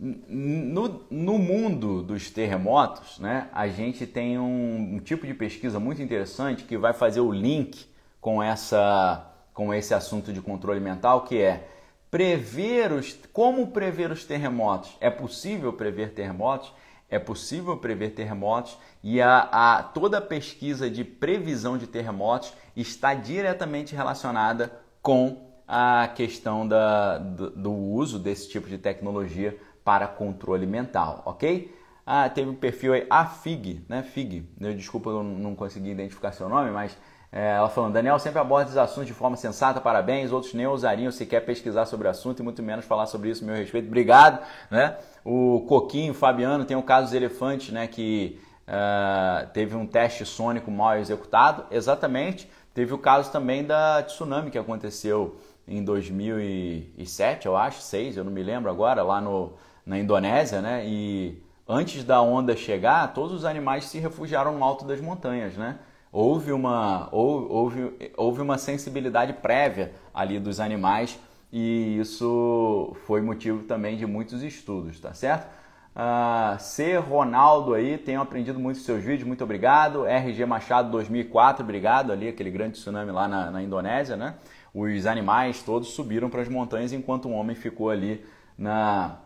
no, 0.00 1.04
no 1.10 1.38
mundo 1.38 2.02
dos 2.02 2.30
terremotos, 2.30 3.18
né, 3.18 3.48
a 3.52 3.68
gente 3.68 4.06
tem 4.06 4.38
um, 4.38 4.94
um, 4.94 4.98
tipo 4.98 5.26
de 5.26 5.34
pesquisa 5.34 5.78
muito 5.78 6.00
interessante 6.00 6.64
que 6.64 6.78
vai 6.78 6.94
fazer 6.94 7.20
o 7.20 7.30
link 7.30 7.86
com, 8.18 8.42
essa, 8.42 9.30
com 9.52 9.74
esse 9.74 9.92
assunto 9.92 10.32
de 10.32 10.40
controle 10.40 10.80
mental, 10.80 11.24
que 11.24 11.38
é 11.38 11.68
prever 12.10 12.92
os, 12.92 13.12
como 13.30 13.66
prever 13.68 14.10
os 14.10 14.24
terremotos. 14.24 14.96
É 15.00 15.10
possível 15.10 15.72
prever 15.72 16.14
terremotos? 16.14 16.72
é 17.10 17.18
possível 17.18 17.76
prever 17.76 18.10
terremotos 18.10 18.78
e 19.02 19.20
a, 19.20 19.48
a, 19.50 19.82
toda 19.82 20.18
a 20.18 20.22
pesquisa 20.22 20.88
de 20.88 21.02
previsão 21.02 21.76
de 21.76 21.86
terremotos 21.88 22.52
está 22.76 23.14
diretamente 23.14 23.96
relacionada 23.96 24.72
com 25.02 25.50
a 25.66 26.08
questão 26.08 26.66
da, 26.66 27.18
do, 27.18 27.50
do, 27.50 27.72
uso 27.72 28.18
desse 28.18 28.48
tipo 28.48 28.68
de 28.68 28.78
tecnologia 28.78 29.56
para 29.84 30.06
controle 30.06 30.66
mental, 30.66 31.22
ok? 31.24 31.74
Ah, 32.06 32.28
teve 32.28 32.50
um 32.50 32.54
perfil 32.54 32.92
aí, 32.94 33.06
a 33.08 33.24
FIG, 33.24 33.84
né? 33.88 34.02
FIG, 34.02 34.44
eu, 34.60 34.74
desculpa, 34.74 35.10
eu 35.10 35.22
não 35.22 35.54
consegui 35.54 35.90
identificar 35.90 36.32
seu 36.32 36.48
nome, 36.48 36.70
mas 36.70 36.96
é, 37.32 37.52
ela 37.52 37.68
falando, 37.68 37.92
Daniel 37.92 38.18
sempre 38.18 38.40
aborda 38.40 38.70
os 38.70 38.76
assuntos 38.76 39.06
de 39.06 39.14
forma 39.14 39.36
sensata, 39.36 39.80
parabéns. 39.80 40.32
Outros 40.32 40.52
nem 40.52 40.66
ousariam 40.66 41.12
sequer 41.12 41.44
pesquisar 41.44 41.86
sobre 41.86 42.08
o 42.08 42.10
assunto 42.10 42.40
e 42.40 42.42
muito 42.42 42.62
menos 42.62 42.84
falar 42.84 43.06
sobre 43.06 43.30
isso, 43.30 43.44
meu 43.44 43.54
respeito. 43.54 43.86
Obrigado, 43.86 44.44
né? 44.70 44.96
O 45.24 45.64
Coquinho, 45.68 46.10
o 46.10 46.14
Fabiano, 46.14 46.64
tem 46.64 46.76
o 46.76 46.82
caso 46.82 47.06
dos 47.06 47.14
elefantes, 47.14 47.72
né? 47.72 47.86
Que 47.86 48.40
uh, 48.66 49.46
teve 49.52 49.76
um 49.76 49.86
teste 49.86 50.26
sônico 50.26 50.70
mal 50.70 50.98
executado. 50.98 51.64
Exatamente. 51.70 52.50
Teve 52.74 52.92
o 52.92 52.98
caso 52.98 53.30
também 53.30 53.64
da 53.64 54.02
tsunami 54.02 54.50
que 54.50 54.58
aconteceu 54.58 55.36
em 55.68 55.84
2007, 55.84 57.46
eu 57.46 57.56
acho, 57.56 57.80
6, 57.80 58.16
eu 58.16 58.24
não 58.24 58.32
me 58.32 58.42
lembro 58.42 58.68
agora, 58.68 59.04
lá 59.04 59.20
no, 59.20 59.52
na 59.90 59.98
Indonésia, 59.98 60.62
né? 60.62 60.84
E 60.86 61.42
antes 61.68 62.04
da 62.04 62.22
onda 62.22 62.56
chegar, 62.56 63.12
todos 63.12 63.32
os 63.32 63.44
animais 63.44 63.84
se 63.84 63.98
refugiaram 63.98 64.56
no 64.56 64.64
alto 64.64 64.84
das 64.84 65.00
montanhas, 65.00 65.56
né? 65.56 65.78
houve 66.12 66.52
uma, 66.52 67.08
houve, 67.12 67.92
houve 68.16 68.40
uma 68.40 68.58
sensibilidade 68.58 69.32
prévia 69.34 69.92
ali 70.12 70.38
dos 70.38 70.58
animais 70.58 71.18
e 71.52 71.98
isso 71.98 72.96
foi 73.06 73.20
motivo 73.20 73.64
também 73.64 73.96
de 73.96 74.06
muitos 74.06 74.42
estudos, 74.42 75.00
tá 75.00 75.14
certo? 75.14 75.48
Uh, 75.94 76.58
C. 76.60 76.96
Ronaldo 76.96 77.74
aí, 77.74 77.98
tenho 77.98 78.20
aprendido 78.20 78.58
muito 78.58 78.78
seus 78.78 79.02
vídeos, 79.02 79.26
muito 79.26 79.42
obrigado. 79.42 80.06
RG 80.06 80.46
Machado 80.46 80.90
2004, 80.90 81.64
obrigado 81.64 82.12
ali, 82.12 82.28
aquele 82.28 82.50
grande 82.50 82.74
tsunami 82.74 83.10
lá 83.10 83.26
na, 83.26 83.50
na 83.50 83.62
Indonésia, 83.62 84.16
né? 84.16 84.34
Os 84.72 85.04
animais 85.04 85.62
todos 85.62 85.88
subiram 85.88 86.30
para 86.30 86.42
as 86.42 86.48
montanhas 86.48 86.92
enquanto 86.92 87.28
o 87.28 87.32
homem 87.32 87.56
ficou 87.56 87.90
ali 87.90 88.24
na 88.56 89.18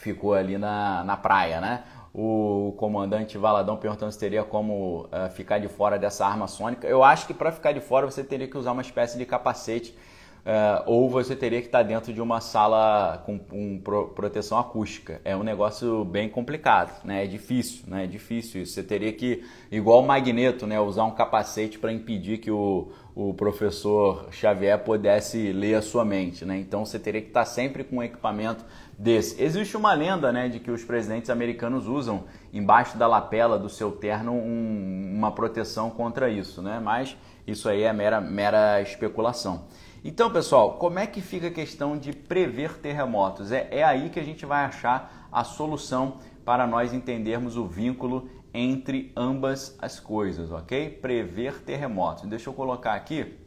ficou 0.00 0.34
ali 0.34 0.58
na, 0.58 1.04
na 1.04 1.16
praia, 1.16 1.60
né? 1.60 1.84
o 2.12 2.74
comandante 2.76 3.38
Valadão 3.38 3.76
perguntando 3.76 4.10
se 4.10 4.18
teria 4.18 4.42
como 4.42 5.02
uh, 5.04 5.30
ficar 5.30 5.58
de 5.58 5.68
fora 5.68 5.96
dessa 5.96 6.26
arma 6.26 6.48
sônica. 6.48 6.86
Eu 6.86 7.04
acho 7.04 7.26
que 7.26 7.32
para 7.32 7.52
ficar 7.52 7.70
de 7.72 7.80
fora 7.80 8.04
você 8.10 8.24
teria 8.24 8.48
que 8.48 8.58
usar 8.58 8.72
uma 8.72 8.82
espécie 8.82 9.16
de 9.16 9.24
capacete 9.24 9.96
uh, 10.40 10.82
ou 10.86 11.08
você 11.08 11.36
teria 11.36 11.60
que 11.60 11.66
estar 11.66 11.82
dentro 11.82 12.12
de 12.12 12.20
uma 12.20 12.40
sala 12.40 13.22
com 13.24 13.38
pro, 13.82 14.08
proteção 14.08 14.58
acústica. 14.58 15.20
É 15.24 15.36
um 15.36 15.42
negócio 15.42 16.04
bem 16.04 16.28
complicado, 16.28 17.04
né? 17.04 17.24
É 17.24 17.26
difícil, 17.26 17.84
né? 17.86 18.04
É 18.04 18.06
difícil 18.06 18.62
isso. 18.62 18.74
Você 18.74 18.82
teria 18.82 19.12
que, 19.12 19.44
igual 19.70 20.00
o 20.00 20.06
magneto, 20.06 20.66
né? 20.66 20.80
Usar 20.80 21.04
um 21.04 21.12
capacete 21.12 21.78
para 21.78 21.92
impedir 21.92 22.38
que 22.38 22.50
o, 22.50 22.88
o 23.14 23.34
professor 23.34 24.28
Xavier 24.30 24.78
pudesse 24.78 25.52
ler 25.52 25.74
a 25.74 25.82
sua 25.82 26.04
mente, 26.04 26.44
né? 26.44 26.58
Então 26.58 26.84
você 26.84 26.98
teria 26.98 27.20
que 27.20 27.28
estar 27.28 27.44
sempre 27.44 27.84
com 27.84 27.96
um 27.96 28.02
equipamento 28.02 28.64
desse. 28.98 29.42
Existe 29.42 29.76
uma 29.76 29.94
lenda, 29.94 30.30
né, 30.30 30.48
de 30.48 30.60
que 30.60 30.70
os 30.70 30.84
presidentes 30.84 31.30
americanos 31.30 31.86
usam 31.86 32.24
embaixo 32.52 32.98
da 32.98 33.06
lapela 33.06 33.58
do 33.58 33.68
seu 33.68 33.90
terno 33.92 34.32
um, 34.32 35.14
uma 35.16 35.32
proteção 35.32 35.90
contra 35.90 36.28
isso, 36.28 36.60
né? 36.60 36.80
Mas 36.82 37.16
isso 37.46 37.68
aí 37.68 37.82
é 37.82 37.92
mera, 37.92 38.20
mera 38.20 38.80
especulação. 38.80 39.64
Então, 40.02 40.30
pessoal, 40.30 40.78
como 40.78 40.98
é 40.98 41.06
que 41.06 41.20
fica 41.20 41.48
a 41.48 41.50
questão 41.50 41.98
de 41.98 42.12
prever 42.12 42.78
terremotos? 42.78 43.52
É, 43.52 43.68
é 43.70 43.84
aí 43.84 44.08
que 44.08 44.18
a 44.18 44.24
gente 44.24 44.46
vai 44.46 44.64
achar 44.64 45.28
a 45.30 45.44
solução 45.44 46.16
para 46.42 46.66
nós 46.66 46.94
entendermos 46.94 47.56
o 47.56 47.66
vínculo 47.66 48.30
entre 48.52 49.12
ambas 49.14 49.76
as 49.78 50.00
coisas, 50.00 50.50
ok? 50.50 50.88
Prever 50.88 51.62
terremotos. 51.62 52.24
Deixa 52.24 52.48
eu 52.48 52.54
colocar 52.54 52.94
aqui 52.94 53.38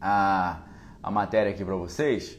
a, 0.00 0.62
a 1.02 1.10
matéria 1.10 1.52
aqui 1.52 1.62
para 1.62 1.76
vocês. 1.76 2.38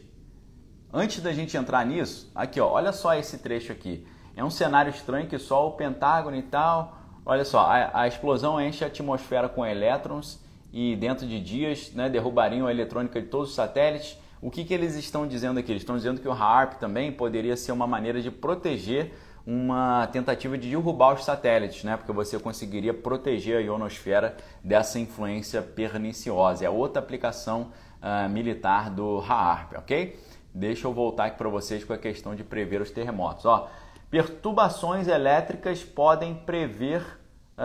Antes 0.92 1.22
da 1.22 1.32
gente 1.32 1.56
entrar 1.56 1.86
nisso, 1.86 2.32
aqui 2.34 2.60
ó, 2.60 2.68
olha 2.68 2.92
só 2.92 3.13
esse 3.13 3.38
trecho 3.38 3.72
aqui. 3.72 4.08
É 4.36 4.44
um 4.44 4.50
cenário 4.50 4.89
estranho 4.89 5.28
que 5.28 5.38
só 5.38 5.68
o 5.68 5.74
Pentágono 5.74 6.36
e 6.36 6.42
tal. 6.42 6.98
Olha 7.24 7.46
só, 7.46 7.60
a, 7.60 8.02
a 8.02 8.08
explosão 8.08 8.60
enche 8.60 8.84
a 8.84 8.88
atmosfera 8.88 9.48
com 9.48 9.63
elétrons 9.63 10.44
e 10.71 10.95
dentro 10.95 11.27
de 11.27 11.39
dias 11.39 11.91
né, 11.93 12.10
derrubariam 12.10 12.67
a 12.67 12.71
eletrônica 12.71 13.21
de 13.21 13.27
todos 13.27 13.49
os 13.49 13.55
satélites. 13.55 14.17
O 14.41 14.49
que, 14.49 14.63
que 14.63 14.73
eles 14.73 14.95
estão 14.95 15.27
dizendo 15.27 15.60
aqui? 15.60 15.71
Eles 15.71 15.82
estão 15.82 15.97
dizendo 15.97 16.21
que 16.21 16.27
o 16.27 16.32
HARP 16.32 16.73
também 16.79 17.12
poderia 17.12 17.58
ser 17.58 17.71
uma 17.71 17.88
maneira 17.88 18.21
de 18.21 18.32
proteger 18.32 19.12
uma 19.45 20.05
tentativa 20.08 20.58
de 20.58 20.69
derrubar 20.69 21.15
os 21.15 21.25
satélites, 21.25 21.84
né? 21.84 21.97
porque 21.97 22.12
você 22.12 22.38
conseguiria 22.38 22.93
proteger 22.93 23.58
a 23.58 23.62
ionosfera 23.62 24.38
dessa 24.63 24.99
influência 24.99 25.62
perniciosa. 25.62 26.65
É 26.65 26.69
outra 26.69 27.01
aplicação 27.01 27.71
uh, 28.01 28.29
militar 28.29 28.89
do 28.89 29.19
HARP, 29.19 29.73
ok? 29.77 30.19
Deixa 30.53 30.88
eu 30.88 30.93
voltar 30.93 31.25
aqui 31.25 31.38
para 31.38 31.49
vocês 31.49 31.84
com 31.84 31.93
a 31.93 31.97
questão 31.97 32.36
de 32.36 32.43
prever 32.43 32.82
os 32.82 32.91
terremotos. 32.91 33.45
Ó, 33.45 33.67
perturbações 34.10 35.08
elétricas 35.08 35.84
podem 35.84 36.36
prever 36.36 37.18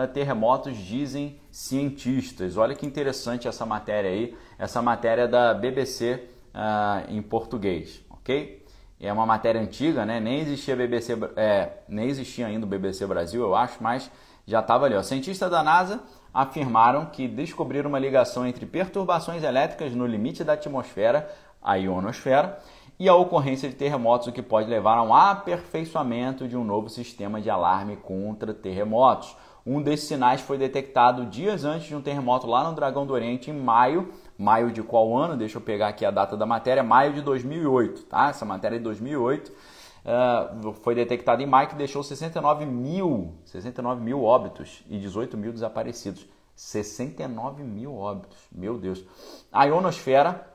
terremotos, 0.07 0.77
dizem 0.77 1.39
cientistas. 1.51 2.57
Olha 2.57 2.75
que 2.75 2.85
interessante 2.85 3.47
essa 3.47 3.65
matéria 3.65 4.09
aí, 4.09 4.35
essa 4.57 4.81
matéria 4.81 5.27
da 5.27 5.53
BBC 5.53 6.13
uh, 6.13 6.49
ah, 6.53 7.03
em 7.07 7.21
português, 7.21 8.03
ok? 8.09 8.65
É 8.99 9.11
uma 9.11 9.25
matéria 9.25 9.61
antiga, 9.61 10.05
né? 10.05 10.19
Nem 10.19 10.39
existia 10.39 10.75
BBC, 10.75 11.13
é, 11.35 11.79
nem 11.87 12.07
existia 12.07 12.47
ainda 12.47 12.65
o 12.65 12.69
BBC 12.69 13.05
Brasil, 13.05 13.41
eu 13.41 13.55
acho, 13.55 13.81
mas 13.81 14.09
já 14.45 14.59
estava 14.59 14.85
ali. 14.85 14.95
Ó. 14.95 15.03
Cientistas 15.03 15.49
da 15.49 15.63
NASA 15.63 16.01
afirmaram 16.33 17.05
que 17.05 17.27
descobriram 17.27 17.89
uma 17.89 17.99
ligação 17.99 18.45
entre 18.45 18.65
perturbações 18.65 19.43
elétricas 19.43 19.93
no 19.93 20.05
limite 20.05 20.43
da 20.43 20.53
atmosfera, 20.53 21.29
a 21.61 21.75
ionosfera, 21.75 22.59
e 22.97 23.09
a 23.09 23.15
ocorrência 23.15 23.67
de 23.67 23.75
terremotos, 23.75 24.27
o 24.27 24.31
que 24.31 24.41
pode 24.41 24.69
levar 24.69 24.97
a 24.97 25.03
um 25.03 25.13
aperfeiçoamento 25.13 26.47
de 26.47 26.55
um 26.55 26.63
novo 26.63 26.89
sistema 26.89 27.41
de 27.41 27.49
alarme 27.49 27.97
contra 27.97 28.53
terremotos. 28.53 29.35
Um 29.65 29.81
desses 29.81 30.07
sinais 30.07 30.41
foi 30.41 30.59
detectado 30.59 31.25
dias 31.25 31.65
antes 31.65 31.87
de 31.87 31.95
um 31.95 32.01
terremoto 32.01 32.45
lá 32.45 32.69
no 32.69 32.75
Dragão 32.75 33.05
do 33.05 33.13
Oriente, 33.13 33.49
em 33.49 33.53
maio. 33.53 34.13
Maio 34.37 34.71
de 34.71 34.83
qual 34.83 35.17
ano? 35.17 35.35
Deixa 35.35 35.57
eu 35.57 35.61
pegar 35.61 35.87
aqui 35.87 36.05
a 36.05 36.11
data 36.11 36.37
da 36.37 36.45
matéria. 36.45 36.83
Maio 36.83 37.13
de 37.13 37.21
2008, 37.21 38.03
tá? 38.03 38.29
Essa 38.29 38.45
matéria 38.45 38.75
é 38.75 38.77
de 38.77 38.83
2008. 38.83 39.51
Uh, 39.51 40.71
foi 40.73 40.93
detectado 40.93 41.41
em 41.41 41.47
maio 41.47 41.67
que 41.67 41.75
deixou 41.75 42.03
69 42.03 42.63
mil, 42.63 43.33
69 43.43 44.01
mil 44.01 44.23
óbitos 44.23 44.83
e 44.87 44.99
18 44.99 45.35
mil 45.35 45.51
desaparecidos. 45.51 46.27
69 46.55 47.63
mil 47.63 47.95
óbitos, 47.95 48.37
meu 48.51 48.77
Deus. 48.77 49.03
A 49.51 49.65
ionosfera 49.65 50.54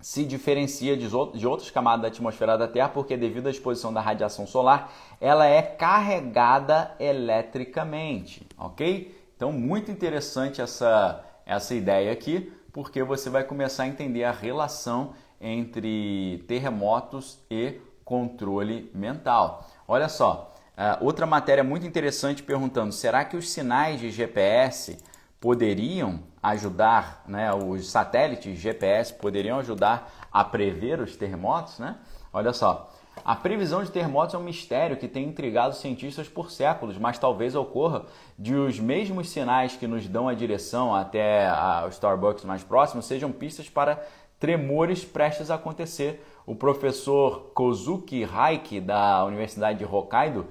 se 0.00 0.24
diferencia 0.24 0.96
de 0.96 1.46
outras 1.46 1.70
camadas 1.70 2.02
da 2.02 2.08
atmosfera 2.08 2.56
da 2.56 2.68
Terra 2.68 2.88
porque, 2.88 3.16
devido 3.16 3.48
à 3.48 3.50
exposição 3.50 3.92
da 3.92 4.00
radiação 4.00 4.46
solar, 4.46 4.92
ela 5.20 5.46
é 5.46 5.60
carregada 5.60 6.94
eletricamente, 7.00 8.46
ok? 8.56 9.16
Então, 9.36 9.52
muito 9.52 9.90
interessante 9.90 10.60
essa, 10.60 11.24
essa 11.44 11.74
ideia 11.74 12.12
aqui, 12.12 12.52
porque 12.72 13.02
você 13.02 13.28
vai 13.28 13.42
começar 13.42 13.84
a 13.84 13.88
entender 13.88 14.24
a 14.24 14.30
relação 14.30 15.14
entre 15.40 16.44
terremotos 16.46 17.38
e 17.50 17.80
controle 18.04 18.90
mental. 18.94 19.68
Olha 19.86 20.08
só, 20.08 20.54
uh, 20.76 21.04
outra 21.04 21.26
matéria 21.26 21.62
muito 21.62 21.86
interessante 21.86 22.42
perguntando: 22.42 22.92
será 22.92 23.24
que 23.24 23.36
os 23.36 23.50
sinais 23.50 24.00
de 24.00 24.10
GPS 24.10 24.98
poderiam 25.40 26.20
ajudar, 26.42 27.24
né, 27.26 27.52
os 27.52 27.90
satélites 27.90 28.58
GPS 28.58 29.12
poderiam 29.12 29.58
ajudar 29.58 30.12
a 30.32 30.44
prever 30.44 31.00
os 31.00 31.16
terremotos, 31.16 31.78
né? 31.78 31.96
Olha 32.32 32.52
só, 32.52 32.92
a 33.24 33.34
previsão 33.34 33.82
de 33.82 33.90
terremotos 33.90 34.34
é 34.34 34.38
um 34.38 34.42
mistério 34.42 34.96
que 34.96 35.08
tem 35.08 35.26
intrigado 35.26 35.74
cientistas 35.74 36.28
por 36.28 36.50
séculos, 36.50 36.98
mas 36.98 37.18
talvez 37.18 37.54
ocorra 37.54 38.06
de 38.38 38.54
os 38.54 38.78
mesmos 38.78 39.30
sinais 39.30 39.76
que 39.76 39.86
nos 39.86 40.06
dão 40.06 40.28
a 40.28 40.34
direção 40.34 40.94
até 40.94 41.46
a, 41.46 41.84
o 41.86 41.88
Starbucks 41.88 42.44
mais 42.44 42.62
próximo 42.62 43.02
sejam 43.02 43.32
pistas 43.32 43.68
para 43.68 44.02
tremores 44.38 45.04
prestes 45.04 45.50
a 45.50 45.56
acontecer. 45.56 46.24
O 46.46 46.54
professor 46.54 47.50
Kozuki 47.54 48.24
Haiki, 48.24 48.80
da 48.80 49.24
Universidade 49.24 49.78
de 49.78 49.84
Hokkaido, 49.84 50.46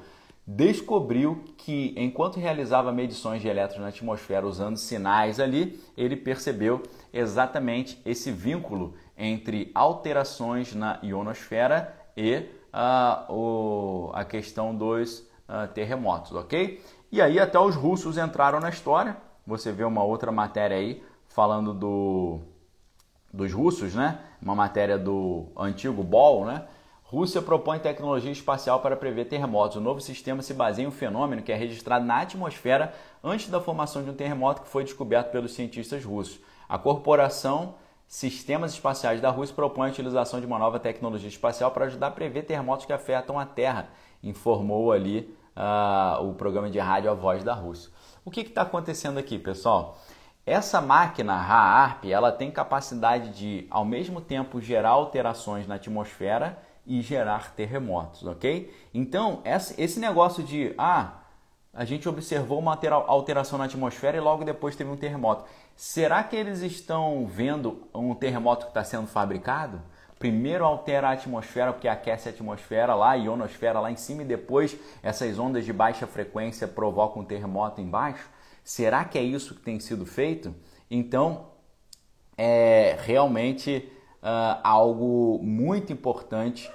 descobriu 0.48 1.44
que 1.58 1.94
enquanto 1.98 2.40
realizava 2.40 2.94
medições 2.94 3.42
de 3.42 3.50
elétrons 3.50 3.82
na 3.82 3.90
atmosfera 3.90 4.48
usando 4.48 4.78
sinais 4.78 5.42
ali, 5.42 5.78
ele 5.98 6.16
percebeu 6.16 6.82
exatamente 7.12 8.02
esse 8.06 8.32
vínculo 8.32 8.94
entre 9.18 9.70
alterações 9.76 10.74
na 10.74 11.00
ionosfera 11.04 11.94
e 12.16 12.46
uh, 12.74 13.34
o, 13.34 14.12
a 14.14 14.24
questão 14.24 14.74
dos 14.74 15.20
uh, 15.20 15.68
terremotos, 15.74 16.32
ok? 16.32 16.82
E 17.12 17.22
aí 17.22 17.40
até 17.42 17.60
os 17.60 17.76
russos 17.76 18.18
entraram 18.18 18.62
na 18.62 18.70
história. 18.70 19.18
Você 19.46 19.74
vê 19.74 19.84
uma 19.84 20.04
outra 20.04 20.32
matéria 20.32 20.78
aí 20.78 21.04
falando 21.28 21.74
do, 21.74 22.40
dos 23.34 23.52
russos, 23.52 23.94
né? 23.94 24.20
Uma 24.42 24.56
matéria 24.56 24.98
do 24.98 25.48
antigo 25.58 26.04
BOL, 26.04 26.46
né? 26.46 26.66
Rússia 27.10 27.42
propõe 27.42 27.80
tecnologia 27.80 28.34
espacial 28.34 28.82
para 28.82 28.98
prever 28.98 29.30
terremotos. 29.30 29.78
O 29.78 29.82
novo 29.82 30.02
sistema 30.02 30.42
se 30.42 30.54
baseia 30.54 30.84
em 30.84 30.90
um 30.90 30.92
fenômeno 30.92 31.42
que 31.42 31.54
é 31.54 31.56
registrado 31.56 32.04
na 32.04 32.20
atmosfera 32.20 32.94
antes 33.24 33.50
da 33.50 33.62
formação 33.62 34.04
de 34.04 34.10
um 34.10 34.14
terremoto 34.14 34.62
que 34.62 34.68
foi 34.68 34.84
descoberto 34.84 35.32
pelos 35.32 35.54
cientistas 35.54 36.04
russos. 36.04 36.38
A 36.68 36.78
corporação 36.78 37.76
Sistemas 38.10 38.74
Espaciais 38.74 39.22
da 39.22 39.30
Rússia 39.30 39.56
propõe 39.56 39.88
a 39.88 39.92
utilização 39.92 40.42
de 40.42 40.46
uma 40.46 40.60
nova 40.60 40.80
tecnologia 40.80 41.30
espacial 41.30 41.72
para 41.72 41.86
ajudar 41.86 42.08
a 42.08 42.12
prever 42.12 42.44
terremotos 42.44 42.86
que 42.86 42.94
afetam 42.94 43.40
a 43.40 43.46
Terra, 43.46 43.90
informou 44.22 44.92
ali 44.92 45.34
uh, 45.56 46.26
o 46.26 46.34
programa 46.34 46.70
de 46.70 46.80
rádio 46.80 47.10
A 47.10 47.14
Voz 47.14 47.42
da 47.42 47.54
Rússia. 47.54 47.90
O 48.26 48.32
que 48.32 48.42
está 48.42 48.64
acontecendo 48.64 49.18
aqui, 49.18 49.40
pessoal? 49.40 49.98
Essa 50.46 50.82
máquina 50.82 51.34
HAARP 51.34 52.06
ela 52.06 52.32
tem 52.32 52.50
capacidade 52.52 53.30
de, 53.30 53.68
ao 53.70 53.84
mesmo 53.84 54.22
tempo, 54.22 54.62
gerar 54.62 54.92
alterações 54.92 55.68
na 55.68 55.76
atmosfera 55.76 56.58
e 56.88 57.02
gerar 57.02 57.54
terremotos, 57.54 58.26
ok? 58.26 58.74
Então, 58.94 59.42
esse 59.78 60.00
negócio 60.00 60.42
de, 60.42 60.74
ah, 60.78 61.20
a 61.74 61.84
gente 61.84 62.08
observou 62.08 62.58
uma 62.58 62.80
alteração 63.08 63.60
na 63.60 63.66
atmosfera 63.66 64.18
e 64.18 64.22
logo 64.22 64.46
depois 64.46 64.76
teve 64.76 64.90
um 64.90 64.96
terremoto. 64.96 65.44
Será 65.76 66.24
que 66.24 66.36
eles 66.36 66.62
estão 66.62 67.28
vendo 67.28 67.88
um 67.94 68.16
terremoto 68.16 68.66
que 68.66 68.72
está 68.72 68.84
sendo 68.84 69.06
fabricado? 69.06 69.82
Primeiro 70.18 70.66
altera 70.66 71.10
a 71.10 71.12
atmosfera 71.12 71.72
porque 71.72 71.88
aquece 71.88 72.30
a 72.30 72.32
atmosfera 72.32 72.96
lá, 72.96 73.12
a 73.12 73.16
ionosfera 73.16 73.80
lá 73.80 73.92
em 73.92 73.96
cima 73.96 74.24
e 74.24 74.26
depois 74.26 74.76
essas 75.04 75.38
ondas 75.38 75.66
de 75.66 75.74
baixa 75.74 76.08
frequência 76.08 76.68
provocam 76.68 77.22
um 77.22 77.26
terremoto 77.26 77.82
embaixo? 77.82 78.28
Será 78.64 79.06
que 79.06 79.18
é 79.18 79.22
isso 79.22 79.54
que 79.54 79.62
tem 79.62 79.80
sido 79.80 80.06
feito? 80.06 80.56
Então, 80.90 81.50
é 82.38 82.98
realmente 83.02 83.92
uh, 84.24 84.60
algo 84.64 85.40
muito 85.44 85.94
importante 85.94 86.72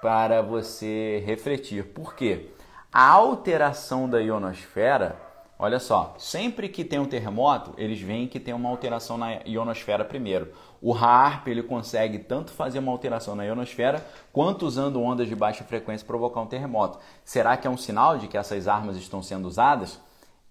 para 0.00 0.42
você 0.42 1.22
refletir. 1.26 1.84
Por 1.84 2.14
quê? 2.14 2.50
A 2.92 3.08
alteração 3.10 4.08
da 4.08 4.18
ionosfera, 4.18 5.16
olha 5.58 5.78
só, 5.78 6.14
sempre 6.18 6.68
que 6.68 6.84
tem 6.84 6.98
um 6.98 7.04
terremoto, 7.04 7.72
eles 7.76 8.00
veem 8.00 8.26
que 8.26 8.40
tem 8.40 8.52
uma 8.52 8.68
alteração 8.68 9.16
na 9.16 9.40
ionosfera 9.46 10.04
primeiro. 10.04 10.52
O 10.82 10.94
HARP 10.94 11.48
ele 11.48 11.62
consegue 11.62 12.18
tanto 12.18 12.50
fazer 12.50 12.78
uma 12.78 12.90
alteração 12.90 13.36
na 13.36 13.44
ionosfera 13.44 14.04
quanto 14.32 14.66
usando 14.66 15.02
ondas 15.02 15.28
de 15.28 15.36
baixa 15.36 15.62
frequência 15.62 16.06
provocar 16.06 16.40
um 16.40 16.46
terremoto. 16.46 16.98
Será 17.24 17.56
que 17.56 17.66
é 17.66 17.70
um 17.70 17.76
sinal 17.76 18.18
de 18.18 18.26
que 18.26 18.38
essas 18.38 18.66
armas 18.66 18.96
estão 18.96 19.22
sendo 19.22 19.46
usadas? 19.46 20.00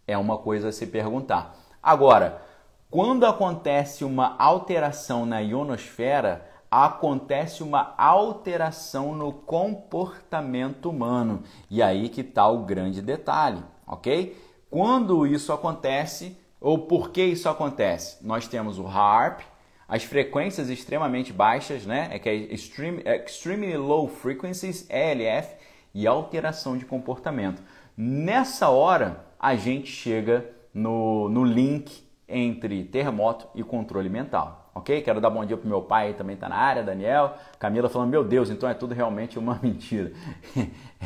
É 0.08 0.18
uma 0.18 0.38
coisa 0.38 0.70
a 0.70 0.72
se 0.72 0.88
perguntar. 0.88 1.56
Agora, 1.82 2.42
quando 2.90 3.26
acontece 3.26 4.04
uma 4.04 4.36
alteração 4.40 5.26
na 5.26 5.40
ionosfera, 5.40 6.49
acontece 6.70 7.64
uma 7.64 7.94
alteração 7.98 9.16
no 9.16 9.32
comportamento 9.32 10.90
humano. 10.90 11.44
E 11.70 11.82
aí 11.82 12.10
que 12.10 12.22
está 12.22 12.48
o 12.48 12.64
grande 12.64 13.02
detalhe, 13.02 13.64
ok? 13.88 14.38
Quando 14.70 15.26
isso 15.26 15.52
acontece, 15.52 16.38
ou 16.62 16.80
por 16.80 17.10
que 17.10 17.24
isso 17.24 17.50
acontece? 17.50 18.18
Nós 18.26 18.48
temos 18.48 18.78
o 18.78 18.88
HARP, 18.88 19.42
as 19.88 20.04
frequências 20.04 20.70
extremamente 20.70 21.34
baixas, 21.34 21.86
né? 21.86 22.10
É 22.12 22.20
que 22.20 22.30
é 22.30 22.36
extreme, 22.36 23.02
Extremely 23.04 23.78
Low 23.78 24.08
Frequencies, 24.08 24.88
ELF, 24.90 25.56
e 25.94 26.06
alteração 26.06 26.78
de 26.78 26.86
comportamento. 26.86 27.62
Nessa 27.98 28.70
hora, 28.70 29.26
a 29.40 29.56
gente 29.56 29.92
chega 29.92 30.50
no, 30.74 31.28
no 31.30 31.44
link 31.44 32.04
entre 32.28 32.84
terremoto 32.84 33.48
e 33.56 33.64
controle 33.64 34.10
mental, 34.10 34.59
ok? 34.80 35.02
Quero 35.02 35.22
dar 35.22 35.30
bom 35.30 35.46
dia 35.46 35.56
pro 35.56 35.68
meu 35.68 35.82
pai, 35.82 36.14
também 36.14 36.34
está 36.34 36.50
na 36.50 36.56
área, 36.56 36.84
Daniel. 36.84 37.36
Camila 37.58 37.88
falando, 37.88 38.10
meu 38.10 38.24
Deus, 38.24 38.50
então 38.50 38.68
é 38.68 38.74
tudo 38.74 38.94
realmente 38.94 39.38
uma 39.38 39.60
mentira. 39.64 40.12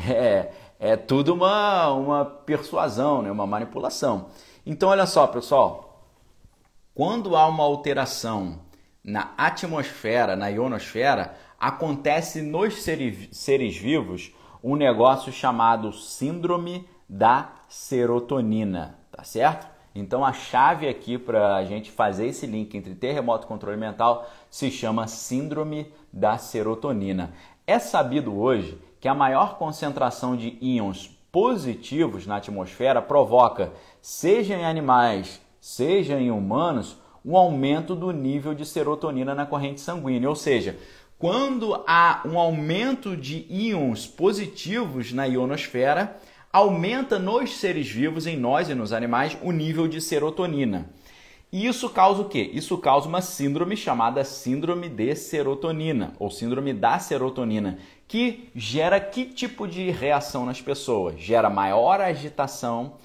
é, 0.08 0.50
é 0.80 0.96
tudo 0.96 1.34
uma, 1.34 1.90
uma 1.92 2.24
persuasão, 2.24 3.22
né? 3.22 3.30
uma 3.30 3.46
manipulação. 3.46 4.26
Então, 4.66 4.88
olha 4.88 5.06
só, 5.06 5.26
pessoal. 5.26 6.08
Quando 6.94 7.36
há 7.36 7.46
uma 7.46 7.64
alteração 7.64 8.60
na 9.02 9.32
atmosfera, 9.36 10.34
na 10.34 10.48
ionosfera, 10.48 11.34
acontece 11.60 12.40
nos 12.40 12.82
seres, 12.82 13.28
seres 13.32 13.76
vivos 13.76 14.32
um 14.62 14.76
negócio 14.76 15.30
chamado 15.30 15.92
síndrome 15.92 16.88
da 17.08 17.52
serotonina, 17.68 18.98
tá 19.12 19.22
certo? 19.22 19.73
Então 19.94 20.24
a 20.24 20.32
chave 20.32 20.88
aqui 20.88 21.16
para 21.16 21.54
a 21.54 21.64
gente 21.64 21.90
fazer 21.90 22.26
esse 22.26 22.46
link 22.46 22.76
entre 22.76 22.94
terremoto 22.94 23.46
e 23.46 23.48
controle 23.48 23.76
mental 23.76 24.28
se 24.50 24.70
chama 24.70 25.06
síndrome 25.06 25.86
da 26.12 26.36
serotonina. 26.36 27.32
É 27.66 27.78
sabido 27.78 28.36
hoje 28.36 28.78
que 29.00 29.06
a 29.06 29.14
maior 29.14 29.56
concentração 29.56 30.36
de 30.36 30.58
íons 30.60 31.08
positivos 31.30 32.26
na 32.26 32.36
atmosfera 32.36 33.00
provoca, 33.00 33.72
seja 34.00 34.54
em 34.54 34.64
animais, 34.64 35.40
seja 35.60 36.18
em 36.18 36.30
humanos, 36.30 36.96
um 37.24 37.36
aumento 37.36 37.94
do 37.94 38.10
nível 38.10 38.54
de 38.54 38.66
serotonina 38.66 39.34
na 39.34 39.46
corrente 39.46 39.80
sanguínea. 39.80 40.28
Ou 40.28 40.36
seja, 40.36 40.78
quando 41.18 41.82
há 41.86 42.20
um 42.24 42.38
aumento 42.38 43.16
de 43.16 43.46
íons 43.48 44.06
positivos 44.06 45.12
na 45.12 45.24
ionosfera, 45.24 46.16
aumenta 46.54 47.18
nos 47.18 47.56
seres 47.56 47.90
vivos, 47.90 48.28
em 48.28 48.36
nós 48.36 48.70
e 48.70 48.76
nos 48.76 48.92
animais, 48.92 49.36
o 49.42 49.50
nível 49.50 49.88
de 49.88 50.00
serotonina. 50.00 50.88
E 51.50 51.66
isso 51.66 51.90
causa 51.90 52.22
o 52.22 52.28
quê? 52.28 52.48
Isso 52.54 52.78
causa 52.78 53.08
uma 53.08 53.20
síndrome 53.20 53.76
chamada 53.76 54.22
síndrome 54.22 54.88
de 54.88 55.16
serotonina, 55.16 56.12
ou 56.16 56.30
síndrome 56.30 56.72
da 56.72 56.96
serotonina, 57.00 57.78
que 58.06 58.50
gera 58.54 59.00
que 59.00 59.24
tipo 59.24 59.66
de 59.66 59.90
reação 59.90 60.46
nas 60.46 60.60
pessoas? 60.60 61.18
Gera 61.18 61.50
maior 61.50 62.00
agitação, 62.00 62.98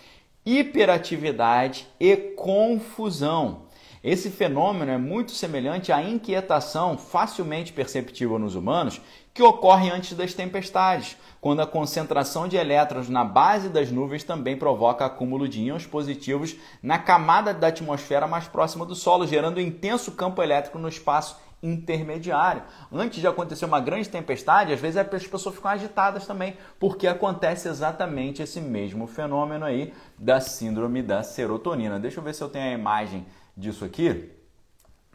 hiperatividade 0.45 1.87
e 1.99 2.15
confusão. 2.15 3.63
Esse 4.03 4.29
fenômeno 4.29 4.91
é 4.91 4.97
muito 4.97 5.31
semelhante 5.31 5.91
à 5.91 6.03
inquietação 6.03 6.99
facilmente 6.99 7.73
perceptível 7.73 8.37
nos 8.37 8.53
humanos 8.53 9.01
que 9.33 9.43
ocorre 9.43 9.89
antes 9.89 10.17
das 10.17 10.33
tempestades, 10.33 11.17
quando 11.39 11.61
a 11.61 11.67
concentração 11.67 12.47
de 12.47 12.57
elétrons 12.57 13.09
na 13.09 13.23
base 13.23 13.69
das 13.69 13.91
nuvens 13.91 14.23
também 14.23 14.57
provoca 14.57 15.05
acúmulo 15.05 15.47
de 15.47 15.61
íons 15.61 15.85
positivos 15.85 16.55
na 16.83 16.97
camada 16.97 17.53
da 17.53 17.67
atmosfera 17.67 18.27
mais 18.27 18.47
próxima 18.47 18.85
do 18.85 18.95
solo, 18.95 19.27
gerando 19.27 19.57
um 19.57 19.61
intenso 19.61 20.11
campo 20.11 20.43
elétrico 20.43 20.77
no 20.77 20.89
espaço 20.89 21.37
intermediário. 21.61 22.63
Antes 22.91 23.19
de 23.19 23.27
acontecer 23.27 23.65
uma 23.65 23.79
grande 23.79 24.09
tempestade, 24.09 24.73
às 24.73 24.79
vezes 24.79 24.97
as 24.97 25.27
pessoas 25.27 25.55
ficam 25.55 25.71
agitadas 25.71 26.25
também, 26.25 26.55
porque 26.79 27.07
acontece 27.07 27.67
exatamente 27.67 28.41
esse 28.41 28.61
mesmo 28.61 29.07
fenômeno 29.07 29.65
aí 29.65 29.93
da 30.17 30.39
síndrome 30.39 31.01
da 31.01 31.21
serotonina. 31.21 31.99
Deixa 31.99 32.19
eu 32.19 32.23
ver 32.23 32.33
se 32.33 32.41
eu 32.41 32.49
tenho 32.49 32.65
a 32.65 32.77
imagem 32.77 33.25
disso 33.55 33.83
aqui. 33.83 34.38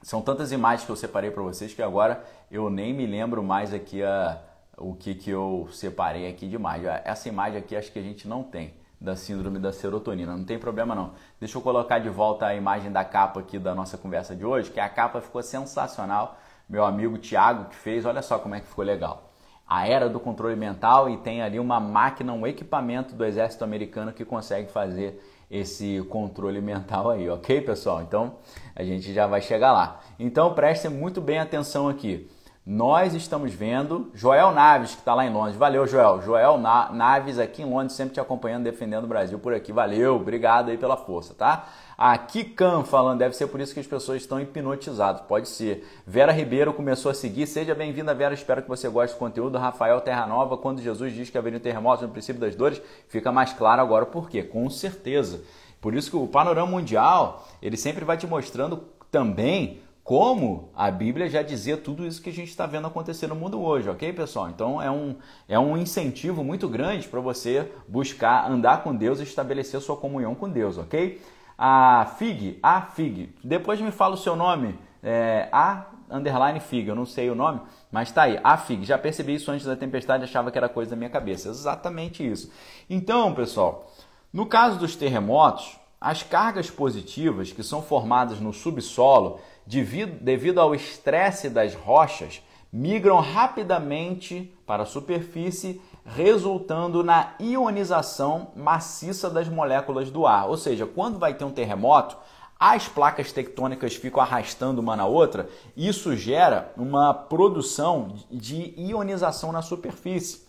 São 0.04 0.20
tantas 0.20 0.52
imagens 0.52 0.84
que 0.84 0.92
eu 0.92 0.96
separei 0.96 1.30
para 1.30 1.42
vocês 1.42 1.72
que 1.72 1.82
agora 1.82 2.22
eu 2.50 2.68
nem 2.68 2.92
me 2.92 3.06
lembro 3.06 3.42
mais 3.42 3.72
aqui 3.72 4.02
a, 4.02 4.38
o 4.76 4.94
que, 4.94 5.14
que 5.14 5.30
eu 5.30 5.66
separei 5.72 6.28
aqui 6.28 6.46
de 6.46 6.56
imagem. 6.56 6.86
Essa 7.04 7.30
imagem 7.30 7.58
aqui 7.58 7.74
acho 7.74 7.90
que 7.90 7.98
a 7.98 8.02
gente 8.02 8.28
não 8.28 8.42
tem 8.42 8.74
da 9.00 9.16
síndrome 9.16 9.58
da 9.58 9.72
serotonina. 9.72 10.36
Não 10.36 10.44
tem 10.44 10.58
problema 10.58 10.94
não. 10.94 11.12
Deixa 11.40 11.56
eu 11.56 11.62
colocar 11.62 12.00
de 12.00 12.10
volta 12.10 12.44
a 12.44 12.54
imagem 12.54 12.92
da 12.92 13.02
capa 13.02 13.40
aqui 13.40 13.58
da 13.58 13.74
nossa 13.74 13.96
conversa 13.96 14.36
de 14.36 14.44
hoje, 14.44 14.70
que 14.70 14.78
a 14.78 14.90
capa 14.90 15.22
ficou 15.22 15.42
sensacional. 15.42 16.36
Meu 16.68 16.84
amigo 16.84 17.16
Thiago 17.16 17.70
que 17.70 17.76
fez, 17.76 18.04
olha 18.04 18.20
só 18.20 18.38
como 18.38 18.54
é 18.54 18.60
que 18.60 18.66
ficou 18.66 18.84
legal. 18.84 19.30
A 19.66 19.88
era 19.88 20.06
do 20.06 20.20
controle 20.20 20.54
mental 20.54 21.08
e 21.08 21.16
tem 21.16 21.40
ali 21.40 21.58
uma 21.58 21.80
máquina, 21.80 22.30
um 22.34 22.46
equipamento 22.46 23.14
do 23.14 23.24
exército 23.24 23.64
americano 23.64 24.12
que 24.12 24.22
consegue 24.22 24.70
fazer 24.70 25.18
esse 25.50 26.02
controle 26.08 26.60
mental 26.60 27.10
aí, 27.10 27.28
ok, 27.28 27.60
pessoal? 27.60 28.02
Então 28.02 28.36
a 28.74 28.82
gente 28.82 29.12
já 29.12 29.26
vai 29.26 29.40
chegar 29.40 29.72
lá. 29.72 30.00
Então 30.18 30.54
prestem 30.54 30.90
muito 30.90 31.20
bem 31.20 31.38
atenção 31.38 31.88
aqui. 31.88 32.28
Nós 32.66 33.12
estamos 33.12 33.52
vendo 33.52 34.10
Joel 34.14 34.50
Naves, 34.50 34.92
que 34.92 35.00
está 35.00 35.14
lá 35.14 35.26
em 35.26 35.30
Londres. 35.30 35.54
Valeu, 35.54 35.86
Joel. 35.86 36.22
Joel 36.22 36.56
Naves 36.56 37.38
aqui 37.38 37.60
em 37.60 37.66
Londres, 37.66 37.92
sempre 37.92 38.14
te 38.14 38.20
acompanhando, 38.20 38.64
defendendo 38.64 39.04
o 39.04 39.06
Brasil 39.06 39.38
por 39.38 39.52
aqui. 39.52 39.70
Valeu, 39.70 40.16
obrigado 40.16 40.70
aí 40.70 40.78
pela 40.78 40.96
força, 40.96 41.34
tá? 41.34 41.68
A 41.98 42.16
Kikan 42.16 42.82
falando, 42.82 43.18
deve 43.18 43.36
ser 43.36 43.48
por 43.48 43.60
isso 43.60 43.74
que 43.74 43.80
as 43.80 43.86
pessoas 43.86 44.22
estão 44.22 44.40
hipnotizadas. 44.40 45.20
Pode 45.28 45.46
ser. 45.46 45.86
Vera 46.06 46.32
Ribeiro 46.32 46.72
começou 46.72 47.10
a 47.10 47.14
seguir. 47.14 47.46
Seja 47.46 47.74
bem-vinda, 47.74 48.14
Vera. 48.14 48.32
Espero 48.32 48.62
que 48.62 48.68
você 48.68 48.88
goste 48.88 49.14
do 49.14 49.18
conteúdo. 49.18 49.58
Rafael 49.58 50.00
Terra 50.00 50.26
Nova, 50.26 50.56
quando 50.56 50.80
Jesus 50.80 51.12
diz 51.12 51.28
que 51.28 51.36
haveria 51.36 51.58
um 51.58 51.62
terremoto 51.62 52.02
no 52.02 52.08
princípio 52.08 52.40
das 52.40 52.56
dores, 52.56 52.80
fica 53.08 53.30
mais 53.30 53.52
claro 53.52 53.82
agora 53.82 54.06
por 54.06 54.30
quê. 54.30 54.42
Com 54.42 54.70
certeza. 54.70 55.42
Por 55.82 55.94
isso 55.94 56.08
que 56.08 56.16
o 56.16 56.26
panorama 56.26 56.70
mundial, 56.70 57.46
ele 57.60 57.76
sempre 57.76 58.06
vai 58.06 58.16
te 58.16 58.26
mostrando 58.26 58.84
também 59.10 59.83
como 60.04 60.68
a 60.76 60.90
Bíblia 60.90 61.30
já 61.30 61.40
dizia 61.40 61.78
tudo 61.78 62.06
isso 62.06 62.20
que 62.20 62.28
a 62.28 62.32
gente 62.32 62.50
está 62.50 62.66
vendo 62.66 62.86
acontecer 62.86 63.26
no 63.26 63.34
mundo 63.34 63.58
hoje, 63.62 63.88
ok, 63.88 64.12
pessoal? 64.12 64.50
Então 64.50 64.80
é 64.80 64.90
um, 64.90 65.16
é 65.48 65.58
um 65.58 65.78
incentivo 65.78 66.44
muito 66.44 66.68
grande 66.68 67.08
para 67.08 67.20
você 67.20 67.72
buscar 67.88 68.50
andar 68.50 68.82
com 68.82 68.94
Deus 68.94 69.18
e 69.18 69.22
estabelecer 69.22 69.80
sua 69.80 69.96
comunhão 69.96 70.34
com 70.34 70.46
Deus, 70.50 70.76
ok? 70.76 71.22
A 71.56 72.04
Fig, 72.18 72.58
a 72.62 72.82
Fig, 72.82 73.34
depois 73.42 73.80
me 73.80 73.90
fala 73.90 74.14
o 74.14 74.18
seu 74.18 74.36
nome, 74.36 74.78
é, 75.02 75.48
a 75.50 75.86
underline 76.10 76.60
Fig, 76.60 76.86
eu 76.86 76.94
não 76.94 77.06
sei 77.06 77.30
o 77.30 77.34
nome, 77.34 77.62
mas 77.90 78.12
tá 78.12 78.24
aí, 78.24 78.38
a 78.44 78.58
Fig. 78.58 78.84
Já 78.84 78.98
percebi 78.98 79.34
isso 79.34 79.50
antes 79.50 79.64
da 79.64 79.74
tempestade, 79.74 80.24
achava 80.24 80.50
que 80.50 80.58
era 80.58 80.68
coisa 80.68 80.90
da 80.90 80.96
minha 80.96 81.08
cabeça. 81.08 81.48
Exatamente 81.48 82.28
isso. 82.28 82.52
Então, 82.90 83.32
pessoal, 83.32 83.90
no 84.30 84.44
caso 84.44 84.78
dos 84.78 84.96
terremotos, 84.96 85.78
as 86.00 86.22
cargas 86.22 86.68
positivas 86.68 87.52
que 87.52 87.62
são 87.62 87.80
formadas 87.80 88.38
no 88.38 88.52
subsolo 88.52 89.40
devido, 89.66 90.18
devido 90.22 90.60
ao 90.60 90.74
estresse 90.74 91.48
das 91.48 91.74
rochas, 91.74 92.42
migram 92.72 93.20
rapidamente 93.20 94.52
para 94.66 94.82
a 94.82 94.86
superfície, 94.86 95.80
resultando 96.04 97.04
na 97.04 97.34
ionização 97.38 98.48
maciça 98.56 99.30
das 99.30 99.48
moléculas 99.48 100.10
do 100.10 100.26
ar. 100.26 100.48
Ou 100.48 100.56
seja, 100.56 100.84
quando 100.84 101.18
vai 101.18 101.34
ter 101.34 101.44
um 101.44 101.52
terremoto, 101.52 102.16
as 102.58 102.88
placas 102.88 103.32
tectônicas 103.32 103.94
ficam 103.94 104.20
arrastando 104.20 104.80
uma 104.80 104.96
na 104.96 105.06
outra, 105.06 105.48
isso 105.76 106.16
gera 106.16 106.72
uma 106.76 107.12
produção 107.12 108.16
de 108.30 108.74
ionização 108.76 109.52
na 109.52 109.62
superfície. 109.62 110.42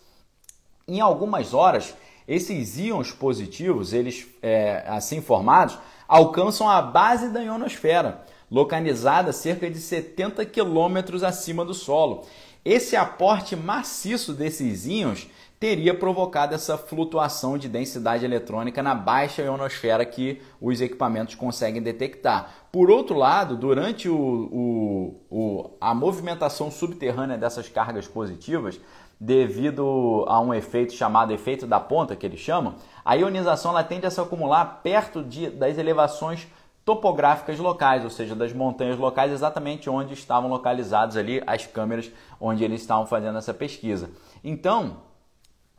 Em 0.88 1.02
algumas 1.02 1.54
horas, 1.54 1.96
esses 2.28 2.78
íons 2.78 3.12
positivos, 3.12 3.94
eles 3.94 4.28
é, 4.42 4.84
assim 4.88 5.22
formados, 5.22 5.78
alcançam 6.08 6.70
a 6.70 6.82
base 6.82 7.30
da 7.30 7.42
ionosfera, 7.42 8.24
localizada 8.50 9.32
cerca 9.32 9.70
de 9.70 9.80
70 9.80 10.46
quilômetros 10.46 11.24
acima 11.24 11.66
do 11.66 11.74
solo. 11.74 12.26
Esse 12.64 12.96
aporte 12.96 13.56
maciço 13.56 14.34
desses 14.34 14.88
íons 14.88 15.30
teria 15.60 15.94
provocado 15.94 16.54
essa 16.54 16.78
flutuação 16.78 17.58
de 17.58 17.70
densidade 17.70 18.26
eletrônica 18.26 18.84
na 18.84 18.94
baixa 18.94 19.42
ionosfera 19.42 20.06
que 20.06 20.42
os 20.60 20.82
equipamentos 20.82 21.36
conseguem 21.36 21.82
detectar. 21.82 22.52
Por 22.72 22.92
outro 22.92 23.16
lado, 23.16 23.56
durante 23.56 24.10
o, 24.10 24.16
o, 24.16 25.22
o, 25.30 25.72
a 25.80 25.94
movimentação 25.94 26.70
subterrânea 26.70 27.38
dessas 27.38 27.70
cargas 27.70 28.08
positivas, 28.08 28.80
devido 29.20 30.26
a 30.28 30.42
um 30.42 30.54
efeito 30.54 30.94
chamado 30.94 31.32
efeito 31.32 31.66
da 31.66 31.80
ponta, 31.80 32.16
que 32.16 32.26
eles 32.26 32.40
chamam, 32.40 32.76
a 33.04 33.16
ionização 33.16 33.72
ela 33.72 33.84
tende 33.84 34.06
a 34.06 34.12
se 34.12 34.20
acumular 34.20 34.82
perto 34.84 35.24
de, 35.24 35.50
das 35.50 35.78
elevações 35.78 36.48
topográficas 36.86 37.58
locais, 37.58 38.04
ou 38.04 38.12
seja, 38.12 38.36
das 38.36 38.54
montanhas 38.54 38.98
locais, 38.98 39.32
exatamente 39.32 39.90
onde 39.90 40.14
estavam 40.14 40.50
localizadas 40.50 41.18
ali 41.18 41.42
as 41.48 41.66
câmeras 41.66 42.12
onde 42.40 42.64
eles 42.64 42.82
estavam 42.82 43.08
fazendo 43.08 43.40
essa 43.40 43.54
pesquisa. 43.54 44.12
Então, 44.44 44.98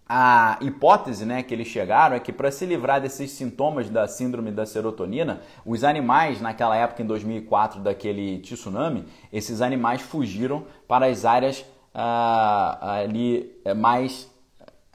a 0.09 0.59
hipótese 0.61 1.25
né, 1.25 1.45
que 1.45 1.55
eles 1.55 1.69
chegaram 1.69 2.17
é 2.17 2.21
que 2.21 2.33
para 2.33 2.51
se 2.51 2.67
livrar 2.67 3.01
desses 3.01 3.31
sintomas 3.31 3.89
da 3.89 4.09
síndrome 4.09 4.51
da 4.51 4.67
serotonina, 4.67 5.41
os 5.65 5.85
animais, 5.85 6.41
naquela 6.41 6.77
época, 6.77 7.03
em 7.03 7.07
2004, 7.07 7.81
daquele 7.81 8.39
tsunami, 8.39 9.05
esses 9.33 9.61
animais 9.61 10.03
fugiram 10.03 10.65
para 10.89 11.07
as 11.07 11.25
áreas 11.25 11.65
ah, 11.95 12.99
ali 13.01 13.61
eh, 13.65 13.75
mais 13.75 14.29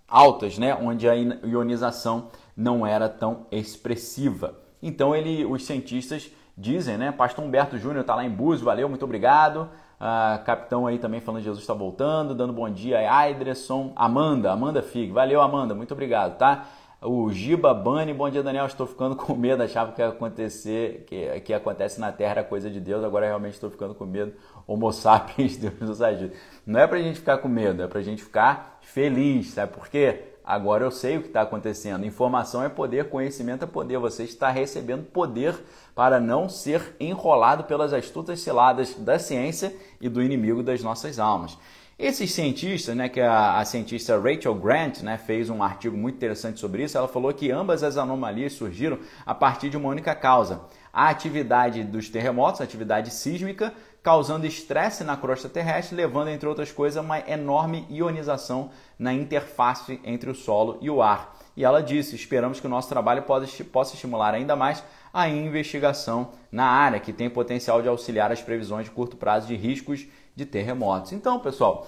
altas, 0.08 0.58
né, 0.58 0.76
onde 0.76 1.10
a 1.10 1.16
ionização 1.16 2.30
não 2.56 2.86
era 2.86 3.08
tão 3.08 3.48
expressiva. 3.50 4.61
Então 4.82 5.16
ele, 5.16 5.46
os 5.46 5.66
cientistas 5.66 6.32
dizem, 6.58 6.98
né, 6.98 7.12
Pastor 7.12 7.44
Humberto 7.44 7.78
Júnior 7.78 8.02
está 8.02 8.16
lá 8.16 8.24
em 8.24 8.30
Búzios, 8.30 8.62
valeu, 8.62 8.90
muito 8.90 9.04
obrigado. 9.04 9.70
Uh, 10.00 10.44
capitão 10.44 10.88
aí 10.88 10.98
também 10.98 11.22
falando 11.22 11.44
Jesus 11.44 11.62
está 11.62 11.76
voltando, 11.76 12.34
dando 12.34 12.52
bom 12.52 12.68
dia 12.70 12.98
Aidresson, 13.12 13.94
Amanda, 13.96 14.52
Amanda 14.52 14.82
Fig, 14.82 15.12
valeu 15.12 15.42
Amanda, 15.42 15.76
muito 15.76 15.94
obrigado, 15.94 16.38
tá? 16.38 16.66
O 17.04 17.32
Giba 17.32 17.74
Bani, 17.74 18.14
bom 18.14 18.30
dia 18.30 18.44
Daniel, 18.44 18.66
estou 18.66 18.86
ficando 18.86 19.16
com 19.16 19.36
medo, 19.36 19.64
achava 19.64 19.92
que 19.92 20.02
ia 20.02 20.10
acontecer, 20.10 21.04
que, 21.08 21.40
que 21.42 21.54
acontece 21.54 22.00
na 22.00 22.12
Terra 22.12 22.32
era 22.32 22.44
coisa 22.44 22.70
de 22.70 22.80
Deus, 22.80 23.04
agora 23.04 23.26
realmente 23.26 23.54
estou 23.54 23.70
ficando 23.70 23.96
com 23.96 24.06
medo. 24.06 24.34
Homo 24.68 24.92
sapiens, 24.92 25.58
Deus 25.58 25.80
nos 25.80 26.02
ajude. 26.02 26.34
Não 26.66 26.80
é 26.80 26.88
pra 26.88 27.00
gente 27.00 27.20
ficar 27.20 27.40
com 27.40 27.48
medo, 27.48 27.82
é 27.82 27.88
pra 27.88 28.02
gente 28.02 28.24
ficar 28.24 28.80
feliz, 28.82 29.52
sabe 29.52 29.74
por 29.74 29.88
quê? 29.88 30.31
Agora 30.44 30.84
eu 30.84 30.92
sei 30.92 31.18
o 31.18 31.22
que 31.22 31.28
está 31.28 31.42
acontecendo. 31.42 32.06
Informação 32.06 32.64
é 32.64 32.70
poder, 32.70 33.10
conhecimento 33.10 33.64
é 33.64 33.68
poder. 33.68 33.98
Você 34.00 34.24
está 34.24 34.50
recebendo 34.50 35.06
poder 35.06 35.56
para 35.96 36.20
não 36.20 36.50
ser 36.50 36.96
enrolado 37.00 37.66
pelas 37.66 37.94
astutas 37.94 38.40
ciladas 38.40 38.96
da 38.96 39.20
ciência 39.20 39.76
e 40.00 40.10
do 40.10 40.22
inimigo 40.22 40.64
das 40.64 40.82
nossas 40.82 41.20
almas. 41.20 41.58
Esses 42.02 42.32
cientistas, 42.32 42.96
né, 42.96 43.08
que 43.08 43.22
a, 43.22 43.60
a, 43.60 43.66
cientista 43.66 44.20
Rachel 44.20 44.56
Grant 44.56 45.02
né, 45.04 45.20
fez 45.20 45.52
um 45.52 45.62
artigo 45.62 45.96
muito 45.96 46.16
interessante 46.16 46.60
sobre 46.60 46.84
isso, 46.84 46.98
ela 46.98 47.08
falou 47.08 47.32
que 47.32 47.52
ambas 47.52 47.84
as 47.84 47.96
anomalias 47.96 48.54
surgiram 48.54 48.98
a 49.24 49.36
partir 49.36 49.70
de 49.70 49.78
uma 49.78 49.90
única 49.90 50.16
causa: 50.16 50.62
a 50.92 51.10
atividade 51.10 51.84
dos 51.84 52.10
terremotos, 52.10 52.60
a 52.60 52.64
atividade 52.64 53.12
sísmica, 53.12 53.72
causando 54.04 54.48
estresse 54.48 55.04
na 55.04 55.16
crosta 55.16 55.48
terrestre, 55.48 55.96
levando, 55.96 56.30
entre 56.30 56.48
outras 56.48 56.72
coisas, 56.72 57.04
uma 57.04 57.20
enorme 57.20 57.86
ionização 57.90 58.72
na 58.98 59.14
interface 59.14 60.00
entre 60.04 60.30
o 60.30 60.36
solo 60.36 60.78
e 60.82 60.90
o 60.90 61.02
ar. 61.02 61.38
E 61.56 61.64
ela 61.64 61.84
disse: 61.84 62.16
esperamos 62.16 62.60
que 62.60 62.68
o 62.68 62.70
nosso 62.70 62.90
trabalho 62.90 63.24
possa 63.24 63.94
estimular 63.94 64.34
ainda 64.34 64.56
mais 64.56 64.84
a 65.14 65.28
investigação 65.28 66.32
na 66.52 66.66
área, 66.66 67.00
que 67.00 67.14
tem 67.14 67.30
potencial 67.30 67.82
de 67.82 67.88
auxiliar 67.88 68.32
as 68.32 68.42
previsões 68.42 68.86
de 68.86 68.92
curto 68.92 69.18
prazo 69.18 69.48
de 69.48 69.56
riscos 69.56 70.08
de 70.36 70.46
terremotos. 70.46 71.12
Então, 71.12 71.40
pessoal, 71.40 71.88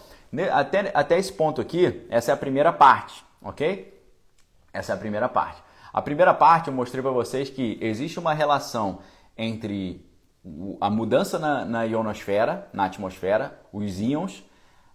até, 0.51 0.91
até 0.93 1.17
esse 1.17 1.31
ponto 1.31 1.61
aqui, 1.61 2.05
essa 2.09 2.31
é 2.31 2.33
a 2.33 2.37
primeira 2.37 2.73
parte, 2.73 3.23
ok? 3.41 4.01
Essa 4.73 4.91
é 4.91 4.95
a 4.95 4.99
primeira 4.99 5.29
parte. 5.29 5.63
A 5.93 6.01
primeira 6.01 6.33
parte 6.33 6.67
eu 6.67 6.73
mostrei 6.73 7.01
para 7.01 7.11
vocês 7.11 7.49
que 7.49 7.77
existe 7.79 8.19
uma 8.19 8.33
relação 8.33 8.99
entre 9.37 10.05
a 10.79 10.89
mudança 10.89 11.39
na, 11.39 11.65
na 11.65 11.83
ionosfera, 11.83 12.67
na 12.73 12.85
atmosfera, 12.85 13.59
os 13.71 13.99
íons, 13.99 14.43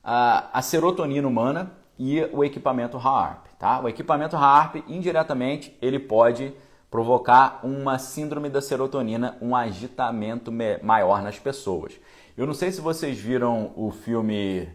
a, 0.04 0.58
a 0.58 0.62
serotonina 0.62 1.26
humana 1.26 1.72
e 1.98 2.22
o 2.32 2.44
equipamento 2.44 2.96
HAARP. 2.96 3.46
Tá? 3.58 3.80
O 3.80 3.88
equipamento 3.88 4.36
HAARP, 4.36 4.84
indiretamente, 4.86 5.76
ele 5.80 5.98
pode 5.98 6.52
provocar 6.90 7.60
uma 7.62 7.98
síndrome 7.98 8.48
da 8.48 8.60
serotonina, 8.60 9.36
um 9.40 9.54
agitamento 9.54 10.52
maior 10.82 11.22
nas 11.22 11.38
pessoas. 11.38 11.98
Eu 12.36 12.46
não 12.46 12.54
sei 12.54 12.70
se 12.70 12.80
vocês 12.80 13.18
viram 13.18 13.72
o 13.74 13.90
filme. 13.90 14.68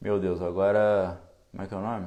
Meu 0.00 0.20
Deus, 0.20 0.40
agora. 0.40 1.20
Como 1.50 1.62
é 1.62 1.66
que 1.66 1.74
é 1.74 1.76
o 1.76 1.80
nome? 1.80 2.06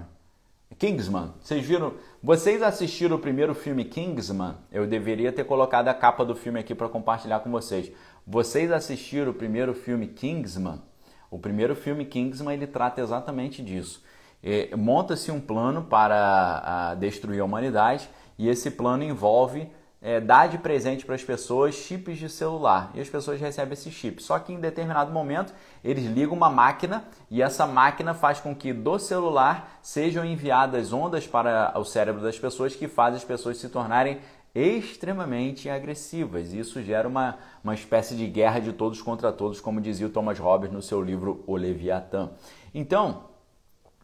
Kingsman. 0.77 1.33
Vocês 1.41 1.65
viram? 1.65 1.93
Vocês 2.21 2.63
assistiram 2.63 3.15
o 3.15 3.19
primeiro 3.19 3.53
filme 3.53 3.85
Kingsman? 3.85 4.55
Eu 4.71 4.87
deveria 4.87 5.31
ter 5.31 5.43
colocado 5.43 5.87
a 5.87 5.93
capa 5.93 6.25
do 6.25 6.35
filme 6.35 6.59
aqui 6.59 6.73
para 6.73 6.89
compartilhar 6.89 7.41
com 7.41 7.51
vocês. 7.51 7.91
Vocês 8.25 8.71
assistiram 8.71 9.29
o 9.29 9.35
primeiro 9.35 9.71
filme 9.75 10.07
Kingsman? 10.07 10.81
O 11.29 11.37
primeiro 11.37 11.75
filme 11.75 12.05
Kingsman 12.05 12.55
ele 12.55 12.65
trata 12.65 13.01
exatamente 13.01 13.61
disso. 13.61 14.03
É, 14.41 14.75
Monta-se 14.75 15.31
um 15.31 15.39
plano 15.39 15.83
para 15.83 16.89
a, 16.89 16.95
destruir 16.95 17.39
a 17.39 17.45
humanidade 17.45 18.09
e 18.35 18.49
esse 18.49 18.71
plano 18.71 19.03
envolve 19.03 19.69
é, 20.07 20.21
dar 20.21 20.47
de 20.47 20.57
presente 20.57 21.05
para 21.05 21.15
as 21.15 21.23
pessoas 21.25 21.75
chips 21.75 22.17
de 22.17 22.29
celular 22.29 22.91
e 22.95 23.01
as 23.01 23.09
pessoas 23.09 23.41
recebem 23.41 23.73
esse 23.73 23.91
chip. 23.91 24.23
Só 24.23 24.39
que 24.39 24.53
em 24.53 24.59
determinado 24.61 25.11
momento 25.11 25.53
eles 25.83 26.05
ligam 26.05 26.33
uma 26.33 26.49
máquina 26.49 27.03
e 27.29 27.41
essa 27.41 27.67
máquina 27.67 28.13
faz 28.13 28.39
com 28.39 28.55
que 28.55 28.71
do 28.71 28.97
celular 28.97 29.77
sejam 29.81 30.23
enviadas 30.23 30.93
ondas 30.93 31.27
para 31.27 31.77
o 31.77 31.83
cérebro 31.83 32.21
das 32.21 32.39
pessoas 32.39 32.73
que 32.73 32.87
fazem 32.87 33.17
as 33.17 33.25
pessoas 33.25 33.57
se 33.57 33.67
tornarem 33.67 34.21
extremamente 34.55 35.69
agressivas. 35.69 36.53
Isso 36.53 36.81
gera 36.81 37.05
uma, 37.05 37.37
uma 37.61 37.73
espécie 37.73 38.15
de 38.15 38.27
guerra 38.27 38.61
de 38.61 38.71
todos 38.71 39.01
contra 39.01 39.33
todos, 39.33 39.59
como 39.59 39.81
dizia 39.81 40.07
o 40.07 40.09
Thomas 40.09 40.39
Hobbes 40.39 40.71
no 40.71 40.81
seu 40.81 41.01
livro 41.01 41.43
O 41.45 41.57
Leviatã. 41.57 42.29
Então, 42.73 43.25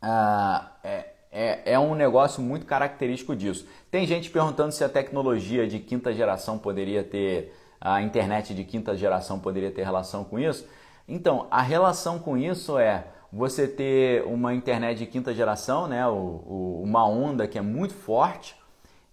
uh, 0.03 0.67
é, 0.83 1.12
é, 1.33 1.73
é 1.73 1.79
um 1.79 1.95
negócio 1.95 2.41
muito 2.41 2.65
característico 2.65 3.35
disso. 3.35 3.67
Tem 3.89 4.05
gente 4.05 4.29
perguntando 4.29 4.71
se 4.71 4.83
a 4.83 4.89
tecnologia 4.89 5.67
de 5.67 5.79
quinta 5.79 6.13
geração 6.13 6.59
poderia 6.59 7.03
ter, 7.03 7.53
a 7.81 8.01
internet 8.03 8.53
de 8.53 8.63
quinta 8.63 8.95
geração 8.95 9.39
poderia 9.39 9.71
ter 9.71 9.83
relação 9.83 10.23
com 10.23 10.37
isso. 10.37 10.67
Então, 11.07 11.47
a 11.49 11.61
relação 11.61 12.19
com 12.19 12.37
isso 12.37 12.77
é 12.77 13.07
você 13.31 13.67
ter 13.67 14.23
uma 14.27 14.53
internet 14.53 14.99
de 14.99 15.07
quinta 15.07 15.33
geração, 15.33 15.87
né, 15.87 16.07
o, 16.07 16.11
o, 16.11 16.81
uma 16.83 17.05
onda 17.05 17.47
que 17.47 17.57
é 17.57 17.61
muito 17.61 17.95
forte, 17.95 18.55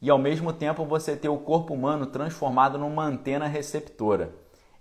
e 0.03 0.11
ao 0.11 0.19
mesmo 0.19 0.53
tempo 0.53 0.85
você 0.85 1.17
ter 1.17 1.31
o 1.31 1.39
corpo 1.39 1.73
humano 1.73 2.07
transformado 2.07 2.79
numa 2.79 3.05
antena 3.05 3.47
receptora. 3.47 4.31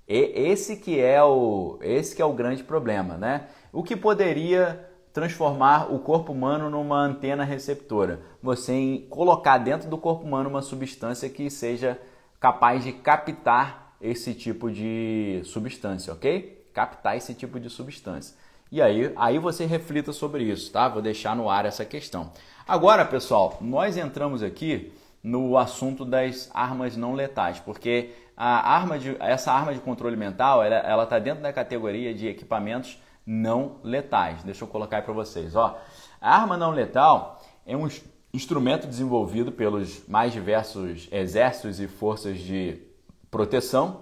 E 0.08 0.32
esse 0.36 0.78
que 0.78 1.00
é 1.00 1.24
o 1.24 1.78
esse 1.82 2.16
que 2.16 2.22
é 2.22 2.26
o 2.26 2.34
grande 2.34 2.64
problema, 2.64 3.16
né? 3.16 3.48
O 3.72 3.84
que 3.84 3.96
poderia 3.96 4.89
transformar 5.14 5.92
o 5.92 6.00
corpo 6.00 6.32
humano 6.32 6.70
numa 6.70 7.00
antena 7.00 7.44
receptora. 7.44 8.22
Você 8.42 9.06
colocar 9.10 9.58
dentro 9.58 9.90
do 9.90 9.98
corpo 9.98 10.24
humano 10.24 10.50
uma 10.50 10.62
substância 10.62 11.30
que 11.30 11.50
seja 11.50 12.00
capaz 12.40 12.84
de 12.84 12.94
captar 12.94 13.96
esse 14.02 14.34
tipo 14.34 14.72
de 14.72 15.42
substância, 15.44 16.14
ok? 16.14 16.68
Captar 16.74 17.18
esse 17.18 17.34
tipo 17.34 17.60
de 17.60 17.70
substância. 17.70 18.36
E 18.72 18.82
aí, 18.82 19.12
aí 19.16 19.40
você 19.40 19.66
reflita 19.66 20.14
sobre 20.14 20.44
isso, 20.44 20.72
tá? 20.72 20.88
Vou 20.88 21.02
deixar 21.02 21.36
no 21.36 21.50
ar 21.50 21.66
essa 21.66 21.84
questão. 21.84 22.32
Agora, 22.68 23.04
pessoal, 23.04 23.58
nós 23.60 23.98
entramos 23.98 24.44
aqui 24.44 24.94
no 25.24 25.58
assunto 25.58 26.06
das 26.06 26.50
armas 26.54 26.96
não 26.96 27.14
letais, 27.14 27.60
porque 27.60 28.12
a 28.38 28.74
arma 28.74 28.98
de, 28.98 29.18
essa 29.20 29.52
arma 29.52 29.74
de 29.74 29.80
controle 29.80 30.16
mental, 30.16 30.64
ela 30.64 31.04
está 31.04 31.20
dentro 31.20 31.42
da 31.42 31.52
categoria 31.52 32.14
de 32.14 32.28
equipamentos 32.28 32.98
não 33.30 33.76
letais. 33.84 34.42
Deixa 34.44 34.64
eu 34.64 34.68
colocar 34.68 34.98
aí 34.98 35.04
para 35.04 35.14
vocês. 35.14 35.56
Ó, 35.56 35.78
a 36.20 36.36
arma 36.36 36.58
não 36.58 36.72
letal 36.72 37.40
é 37.64 37.78
um 37.78 37.88
instrumento 38.34 38.88
desenvolvido 38.88 39.52
pelos 39.52 40.08
mais 40.08 40.34
diversos 40.34 41.08
exércitos 41.12 41.80
e 41.80 41.88
forças 41.88 42.40
de 42.40 42.82
proteção 43.30 44.02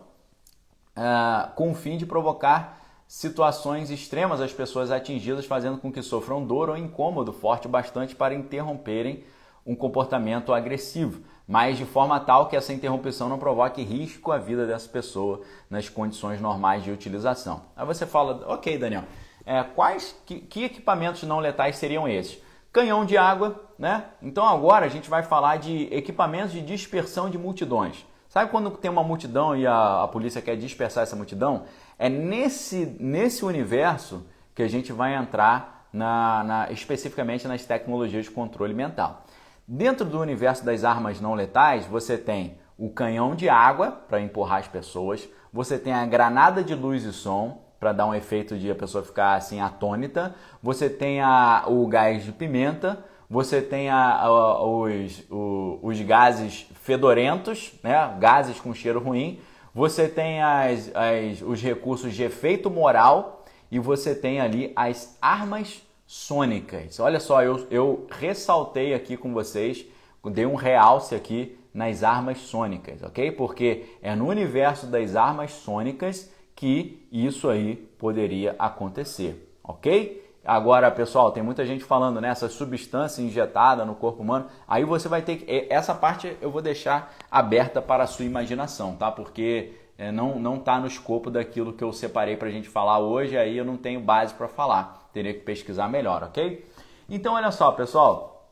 uh, 0.95 1.53
com 1.55 1.71
o 1.71 1.75
fim 1.75 1.97
de 1.97 2.05
provocar 2.05 2.79
situações 3.05 3.89
extremas 3.89 4.39
às 4.39 4.53
pessoas 4.53 4.91
atingidas, 4.91 5.45
fazendo 5.45 5.77
com 5.77 5.91
que 5.91 6.01
sofram 6.01 6.45
dor 6.45 6.69
ou 6.69 6.77
incômodo 6.77 7.33
forte 7.33 7.67
bastante 7.67 8.15
para 8.15 8.33
interromperem 8.33 9.25
um 9.65 9.75
comportamento 9.75 10.53
agressivo, 10.53 11.21
mas 11.47 11.77
de 11.77 11.85
forma 11.85 12.19
tal 12.19 12.47
que 12.47 12.55
essa 12.55 12.73
interrupção 12.73 13.29
não 13.29 13.39
provoque 13.39 13.81
risco 13.81 14.31
à 14.31 14.37
vida 14.37 14.67
dessa 14.67 14.89
pessoa 14.89 15.41
nas 15.69 15.87
condições 15.87 16.41
normais 16.41 16.83
de 16.83 16.91
utilização. 16.91 17.61
Aí 17.75 17.85
você 17.85 18.05
fala, 18.05 18.43
ok, 18.47 18.77
Daniel, 18.77 19.03
é, 19.45 19.63
quais 19.63 20.13
que, 20.25 20.39
que 20.41 20.65
equipamentos 20.65 21.23
não 21.23 21.39
letais 21.39 21.77
seriam 21.77 22.07
esses? 22.07 22.37
Canhão 22.73 23.05
de 23.05 23.17
água, 23.17 23.63
né? 23.79 24.03
Então 24.21 24.45
agora 24.45 24.85
a 24.85 24.89
gente 24.89 25.09
vai 25.09 25.23
falar 25.23 25.57
de 25.57 25.87
equipamentos 25.89 26.51
de 26.51 26.61
dispersão 26.61 27.29
de 27.29 27.37
multidões. 27.37 28.05
Sabe 28.27 28.51
quando 28.51 28.69
tem 28.71 28.91
uma 28.91 29.03
multidão 29.03 29.55
e 29.55 29.65
a, 29.65 30.03
a 30.03 30.07
polícia 30.09 30.41
quer 30.41 30.57
dispersar 30.57 31.03
essa 31.03 31.15
multidão? 31.15 31.63
É 31.97 32.09
nesse, 32.09 32.97
nesse 32.99 33.45
universo 33.45 34.27
que 34.53 34.61
a 34.61 34.67
gente 34.67 34.91
vai 34.91 35.15
entrar 35.15 35.87
na, 35.93 36.43
na, 36.43 36.71
especificamente 36.71 37.47
nas 37.47 37.63
tecnologias 37.63 38.25
de 38.25 38.31
controle 38.31 38.73
mental. 38.73 39.23
Dentro 39.69 40.05
do 40.05 40.21
universo 40.21 40.63
das 40.63 40.85
armas 40.85 41.19
não 41.19 41.33
letais, 41.33 41.85
você 41.85 42.17
tem 42.17 42.57
o 42.77 42.89
canhão 42.89 43.35
de 43.35 43.49
água 43.49 43.91
para 43.91 44.21
empurrar 44.21 44.59
as 44.59 44.67
pessoas, 44.69 45.27
você 45.51 45.77
tem 45.77 45.91
a 45.91 46.05
granada 46.05 46.63
de 46.63 46.73
luz 46.73 47.03
e 47.03 47.11
som 47.11 47.65
para 47.77 47.91
dar 47.91 48.05
um 48.05 48.15
efeito 48.15 48.57
de 48.57 48.71
a 48.71 48.75
pessoa 48.75 49.03
ficar 49.03 49.35
assim 49.35 49.59
atônita, 49.59 50.33
você 50.63 50.89
tem 50.89 51.19
a, 51.19 51.65
o 51.67 51.85
gás 51.85 52.23
de 52.23 52.31
pimenta, 52.31 53.03
você 53.29 53.61
tem 53.61 53.89
a, 53.89 54.21
a, 54.21 54.63
os, 54.63 55.29
o, 55.29 55.79
os 55.83 55.99
gases 55.99 56.65
fedorentos, 56.81 57.73
né? 57.83 58.15
gases 58.21 58.61
com 58.61 58.73
cheiro 58.73 59.01
ruim, 59.01 59.41
você 59.75 60.07
tem 60.07 60.41
as, 60.41 60.89
as, 60.95 61.41
os 61.41 61.61
recursos 61.61 62.13
de 62.13 62.23
efeito 62.23 62.69
moral 62.69 63.43
e 63.69 63.79
você 63.79 64.15
tem 64.15 64.39
ali 64.39 64.71
as 64.77 65.17
armas 65.21 65.85
sônicas. 66.07 66.99
Olha 66.99 67.19
só, 67.19 67.43
eu, 67.43 67.67
eu 67.69 68.07
ressaltei 68.09 68.93
aqui 68.93 69.17
com 69.17 69.33
vocês, 69.33 69.85
dei 70.31 70.45
um 70.45 70.55
realce 70.55 71.13
aqui 71.13 71.59
nas 71.73 72.01
armas 72.01 72.39
sônicas, 72.39 73.03
ok? 73.03 73.31
Porque 73.31 73.85
é 74.01 74.15
no 74.15 74.27
universo 74.27 74.87
das 74.87 75.15
armas 75.15 75.51
sônicas 75.51 76.31
que 76.55 77.07
isso 77.11 77.49
aí 77.49 77.75
poderia 77.75 78.55
acontecer, 78.57 79.53
ok? 79.63 80.25
Agora, 80.43 80.89
pessoal, 80.89 81.31
tem 81.33 81.43
muita 81.43 81.65
gente 81.65 81.83
falando 81.83 82.21
nessa 82.21 82.45
né, 82.45 82.51
substância 82.51 83.21
injetada 83.21 83.83
no 83.83 83.93
corpo 83.93 84.23
humano. 84.23 84.45
Aí 84.65 84.85
você 84.85 85.09
vai 85.09 85.21
ter 85.21 85.35
que. 85.35 85.67
Essa 85.69 85.93
parte 85.93 86.37
eu 86.41 86.49
vou 86.49 86.61
deixar 86.61 87.13
aberta 87.29 87.81
para 87.81 88.05
a 88.05 88.07
sua 88.07 88.23
imaginação, 88.23 88.95
tá? 88.95 89.11
Porque 89.11 89.73
é, 89.97 90.09
não 90.09 90.39
não 90.39 90.55
está 90.55 90.79
no 90.79 90.87
escopo 90.87 91.29
daquilo 91.29 91.73
que 91.73 91.83
eu 91.83 91.91
separei 91.91 92.37
para 92.37 92.47
a 92.47 92.51
gente 92.51 92.69
falar 92.69 92.99
hoje. 92.99 93.37
Aí 93.37 93.57
eu 93.57 93.65
não 93.65 93.75
tenho 93.75 93.99
base 93.99 94.33
para 94.33 94.47
falar. 94.47 95.06
Teria 95.17 95.33
que 95.33 95.39
pesquisar 95.39 95.89
melhor, 95.89 96.21
ok? 96.21 96.63
Então, 97.09 97.33
olha 97.33 97.49
só, 97.49 97.71
pessoal. 97.71 98.47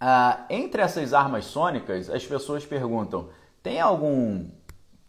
Ah, 0.00 0.46
entre 0.50 0.82
essas 0.82 1.14
armas 1.14 1.44
sônicas, 1.44 2.10
as 2.10 2.26
pessoas 2.26 2.66
perguntam: 2.66 3.28
tem 3.62 3.80
algum, 3.80 4.48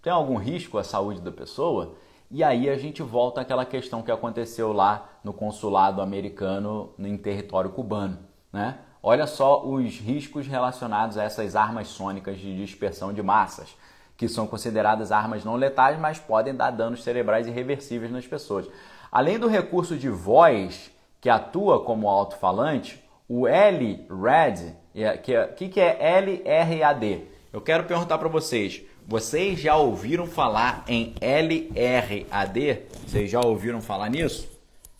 tem 0.04 0.14
algum 0.14 0.38
risco 0.38 0.78
à 0.78 0.84
saúde 0.84 1.20
da 1.20 1.32
pessoa? 1.32 1.96
E 2.30 2.44
aí 2.44 2.70
a 2.70 2.78
gente 2.78 3.02
volta 3.02 3.42
àquela 3.42 3.66
questão 3.66 4.04
que 4.04 4.12
aconteceu 4.12 4.72
lá 4.72 5.10
no 5.24 5.34
consulado 5.34 6.00
americano 6.00 6.94
em 7.00 7.18
território 7.18 7.72
cubano. 7.72 8.20
Né? 8.52 8.78
Olha 9.02 9.26
só 9.26 9.66
os 9.66 9.98
riscos 9.98 10.46
relacionados 10.46 11.18
a 11.18 11.24
essas 11.24 11.56
armas 11.56 11.88
sônicas 11.88 12.38
de 12.38 12.56
dispersão 12.56 13.12
de 13.12 13.24
massas, 13.24 13.76
que 14.16 14.30
são 14.30 14.46
consideradas 14.46 15.12
armas 15.12 15.44
não 15.44 15.56
letais, 15.56 16.00
mas 16.00 16.20
podem 16.20 16.54
dar 16.54 16.70
danos 16.70 17.02
cerebrais 17.02 17.48
irreversíveis 17.48 18.12
nas 18.12 18.28
pessoas. 18.28 18.70
Além 19.14 19.38
do 19.38 19.48
recurso 19.48 19.96
de 19.96 20.10
voz, 20.10 20.90
que 21.22 21.30
atua 21.30 21.84
como 21.84 22.10
alto-falante, 22.10 23.00
o 23.30 23.48
L-RAD, 23.48 24.76
que, 25.22 25.36
é, 25.36 25.48
que, 25.50 25.70
que 25.70 25.80
é 25.80 26.20
LRAD? 26.20 27.28
Eu 27.54 27.62
quero 27.62 27.84
perguntar 27.84 28.18
para 28.18 28.28
vocês, 28.28 28.82
vocês 29.08 29.60
já 29.60 29.76
ouviram 29.76 30.26
falar 30.26 30.84
em 30.88 31.14
LRAD? 31.22 32.88
Vocês 33.06 33.30
já 33.30 33.40
ouviram 33.40 33.84
falar 33.84 34.10
nisso? 34.10 34.50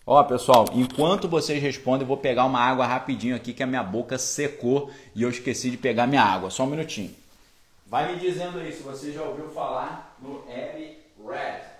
Ó, 0.06 0.22
pessoal, 0.22 0.66
enquanto 0.72 1.26
vocês 1.26 1.60
respondem, 1.60 2.02
eu 2.02 2.06
vou 2.06 2.16
pegar 2.16 2.44
uma 2.44 2.60
água 2.60 2.86
rapidinho 2.86 3.34
aqui 3.34 3.52
que 3.52 3.64
a 3.64 3.66
minha 3.66 3.82
boca 3.82 4.16
secou 4.16 4.92
e 5.12 5.24
eu 5.24 5.28
esqueci 5.28 5.70
de 5.70 5.76
pegar 5.76 6.06
minha 6.06 6.22
água. 6.22 6.50
Só 6.50 6.62
um 6.62 6.68
minutinho. 6.68 7.12
Vai 7.84 8.12
me 8.12 8.20
dizendo 8.20 8.60
aí 8.60 8.72
se 8.72 8.84
você 8.84 9.10
já 9.10 9.22
ouviu 9.22 9.48
falar 9.48 10.16
no. 10.22 10.44
LRAD. 10.46 11.74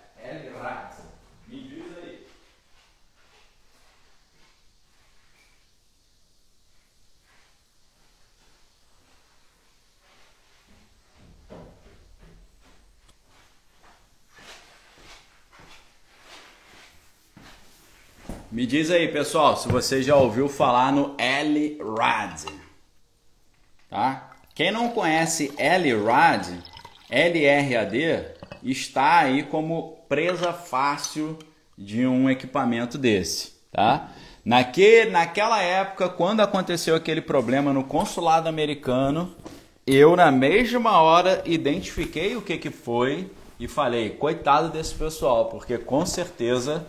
Me 1.46 1.60
diz 1.60 1.84
Me 18.54 18.66
diz 18.66 18.88
aí, 18.88 19.08
pessoal, 19.08 19.56
se 19.56 19.66
você 19.66 20.00
já 20.00 20.14
ouviu 20.14 20.48
falar 20.48 20.92
no 20.92 21.16
LRAD. 21.18 22.44
Tá? 23.90 24.30
Quem 24.54 24.70
não 24.70 24.90
conhece 24.90 25.52
LRAD, 25.58 26.62
LRAD, 27.10 28.26
está 28.62 29.18
aí 29.18 29.42
como 29.42 29.98
presa 30.08 30.52
fácil 30.52 31.36
de 31.76 32.06
um 32.06 32.30
equipamento 32.30 32.96
desse, 32.96 33.54
tá? 33.72 34.12
Naque, 34.44 35.06
naquela 35.06 35.60
época, 35.60 36.08
quando 36.08 36.38
aconteceu 36.38 36.94
aquele 36.94 37.20
problema 37.20 37.72
no 37.72 37.82
consulado 37.82 38.48
americano, 38.48 39.34
eu 39.84 40.14
na 40.14 40.30
mesma 40.30 41.02
hora 41.02 41.42
identifiquei 41.44 42.36
o 42.36 42.42
que, 42.42 42.56
que 42.56 42.70
foi 42.70 43.28
e 43.58 43.66
falei, 43.66 44.10
coitado 44.10 44.68
desse 44.68 44.94
pessoal, 44.94 45.46
porque 45.46 45.76
com 45.76 46.06
certeza 46.06 46.86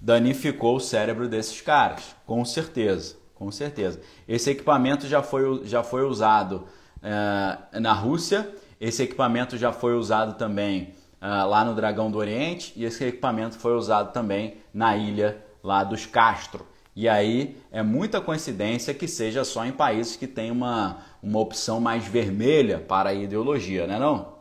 danificou 0.00 0.76
o 0.76 0.80
cérebro 0.80 1.28
desses 1.28 1.60
caras, 1.60 2.14
com 2.26 2.44
certeza, 2.44 3.16
com 3.34 3.50
certeza. 3.50 4.00
Esse 4.28 4.50
equipamento 4.50 5.06
já 5.06 5.22
foi, 5.22 5.64
já 5.64 5.82
foi 5.82 6.04
usado 6.04 6.66
uh, 6.98 7.80
na 7.80 7.92
Rússia, 7.92 8.48
esse 8.80 9.02
equipamento 9.02 9.56
já 9.56 9.72
foi 9.72 9.94
usado 9.94 10.36
também 10.36 10.94
uh, 11.20 11.48
lá 11.48 11.64
no 11.64 11.74
Dragão 11.74 12.10
do 12.10 12.18
Oriente 12.18 12.72
e 12.76 12.84
esse 12.84 13.04
equipamento 13.04 13.58
foi 13.58 13.74
usado 13.74 14.12
também 14.12 14.58
na 14.72 14.96
ilha 14.96 15.44
lá 15.62 15.82
dos 15.82 16.06
Castro. 16.06 16.66
E 16.94 17.08
aí 17.08 17.58
é 17.70 17.82
muita 17.82 18.22
coincidência 18.22 18.94
que 18.94 19.06
seja 19.06 19.44
só 19.44 19.66
em 19.66 19.72
países 19.72 20.16
que 20.16 20.26
tem 20.26 20.50
uma, 20.50 20.98
uma 21.22 21.38
opção 21.38 21.78
mais 21.78 22.06
vermelha 22.06 22.78
para 22.78 23.10
a 23.10 23.14
ideologia, 23.14 23.86
né 23.86 23.98
não? 23.98 24.35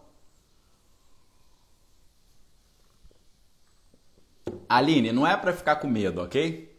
Aline, 4.69 5.11
não 5.11 5.25
é 5.25 5.35
para 5.37 5.53
ficar 5.53 5.77
com 5.77 5.87
medo, 5.87 6.21
ok? 6.21 6.73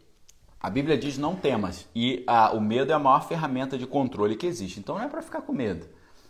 A 0.59 0.69
Bíblia 0.69 0.97
diz 0.97 1.17
não 1.17 1.35
temas 1.35 1.87
e 1.95 2.23
ah, 2.25 2.51
o 2.51 2.59
medo 2.59 2.91
é 2.91 2.95
a 2.95 2.99
maior 2.99 3.27
ferramenta 3.27 3.77
de 3.77 3.85
controle 3.85 4.35
que 4.35 4.47
existe. 4.47 4.79
Então 4.79 4.95
não 4.95 5.03
é 5.03 5.07
para 5.07 5.21
ficar 5.21 5.41
com 5.41 5.53
medo, 5.53 5.87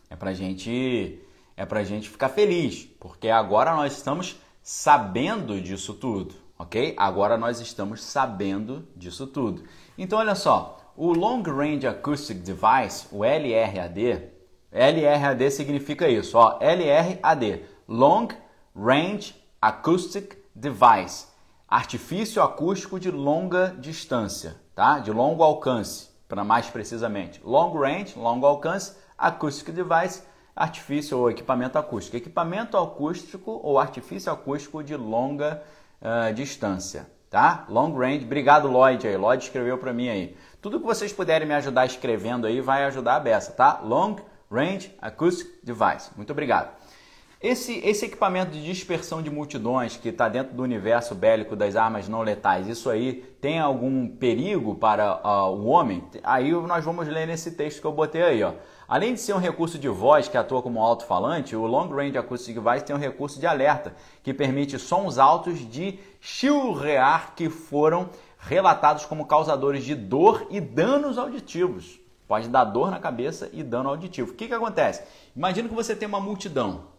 é 0.09 0.15
para 0.15 0.33
gente 0.33 1.21
é 1.55 1.65
para 1.65 1.83
gente 1.83 2.07
ficar 2.07 2.29
feliz, 2.29 2.85
porque 2.99 3.29
agora 3.29 3.75
nós 3.75 3.93
estamos 3.93 4.39
sabendo 4.61 5.59
disso 5.59 5.93
tudo, 5.93 6.35
ok? 6.59 6.93
Agora 6.97 7.37
nós 7.37 7.59
estamos 7.59 8.03
sabendo 8.03 8.87
disso 8.95 9.25
tudo. 9.25 9.63
Então 9.97 10.19
olha 10.19 10.35
só, 10.35 10.93
o 10.95 11.13
Long 11.13 11.41
Range 11.41 11.87
Acoustic 11.87 12.39
Device, 12.39 13.07
o 13.11 13.23
LRAD, 13.23 14.29
LRAD 14.71 15.49
significa 15.49 16.07
isso, 16.07 16.37
ó, 16.37 16.59
LRAD, 16.59 17.63
Long 17.87 18.27
Range 18.75 19.33
Acoustic 19.59 20.37
Device 20.53 21.25
artifício 21.67 22.41
acústico 22.41 22.99
de 22.99 23.11
longa 23.11 23.75
distância, 23.77 24.55
tá? 24.73 24.99
De 24.99 25.11
longo 25.11 25.43
alcance, 25.43 26.09
para 26.27 26.43
mais 26.43 26.69
precisamente. 26.69 27.41
Long 27.43 27.77
range, 27.77 28.17
longo 28.17 28.45
alcance, 28.45 28.95
acoustic 29.17 29.73
device, 29.73 30.23
artifício 30.55 31.17
ou 31.17 31.29
equipamento 31.29 31.77
acústico. 31.77 32.15
Equipamento 32.15 32.77
acústico 32.77 33.59
ou 33.63 33.77
artifício 33.77 34.31
acústico 34.31 34.81
de 34.83 34.95
longa 34.95 35.61
uh, 36.01 36.33
distância, 36.33 37.09
tá? 37.29 37.65
Long 37.67 37.93
range. 37.93 38.23
Obrigado, 38.23 38.69
Lloyd 38.69 39.05
aí. 39.05 39.17
Lloyd 39.17 39.43
escreveu 39.43 39.77
para 39.77 39.91
mim 39.91 40.07
aí. 40.07 40.37
Tudo 40.61 40.79
que 40.79 40.85
vocês 40.85 41.11
puderem 41.11 41.47
me 41.47 41.53
ajudar 41.53 41.85
escrevendo 41.85 42.47
aí 42.47 42.61
vai 42.61 42.85
ajudar 42.85 43.17
a 43.17 43.19
beça, 43.19 43.51
tá? 43.51 43.81
Long 43.83 44.15
range 44.49 44.95
acoustic 45.01 45.47
device. 45.63 46.11
Muito 46.15 46.31
obrigado. 46.31 46.76
Esse, 47.39 47.77
esse 47.85 48.05
equipamento 48.05 48.49
de 48.49 48.63
dispersão 48.63 49.21
de 49.21 49.29
multidões 49.29 49.95
que 49.95 50.09
está 50.09 50.27
dentro 50.27 50.55
do 50.55 50.63
universo 50.63 51.13
bélico 51.13 51.55
das 51.55 51.75
armas 51.75 52.09
não 52.09 52.23
letais, 52.23 52.67
isso 52.67 52.89
aí 52.89 53.13
tem 53.39 53.59
algum 53.59 54.07
perigo 54.07 54.73
para 54.73 55.21
uh, 55.23 55.53
o 55.55 55.67
homem? 55.67 56.03
Aí 56.23 56.51
nós 56.51 56.83
vamos 56.83 57.07
ler 57.07 57.27
nesse 57.27 57.51
texto 57.51 57.79
que 57.79 57.85
eu 57.85 57.91
botei 57.91 58.23
aí. 58.23 58.43
Ó. 58.43 58.53
Além 58.87 59.13
de 59.13 59.19
ser 59.19 59.33
um 59.33 59.37
recurso 59.37 59.77
de 59.77 59.87
voz 59.87 60.27
que 60.27 60.35
atua 60.35 60.63
como 60.63 60.81
alto-falante, 60.81 61.55
o 61.55 61.67
Long 61.67 61.89
Range 61.89 62.17
Acoustic 62.17 62.57
Device 62.57 62.85
tem 62.85 62.95
um 62.95 62.99
recurso 62.99 63.39
de 63.39 63.45
alerta 63.45 63.93
que 64.23 64.33
permite 64.33 64.79
sons 64.79 65.19
altos 65.19 65.59
de 65.59 65.99
chilrear 66.19 67.35
que 67.35 67.51
foram 67.51 68.09
relatados 68.39 69.05
como 69.05 69.27
causadores 69.27 69.85
de 69.85 69.93
dor 69.93 70.47
e 70.49 70.59
danos 70.59 71.19
auditivos. 71.19 71.99
Pode 72.27 72.49
dar 72.49 72.63
dor 72.63 72.89
na 72.89 72.99
cabeça 72.99 73.47
e 73.53 73.61
dano 73.61 73.89
auditivo. 73.89 74.31
O 74.31 74.33
que, 74.33 74.47
que 74.47 74.53
acontece? 74.55 75.03
Imagina 75.35 75.69
que 75.69 75.75
você 75.75 75.95
tem 75.95 76.07
uma 76.07 76.19
multidão 76.19 76.96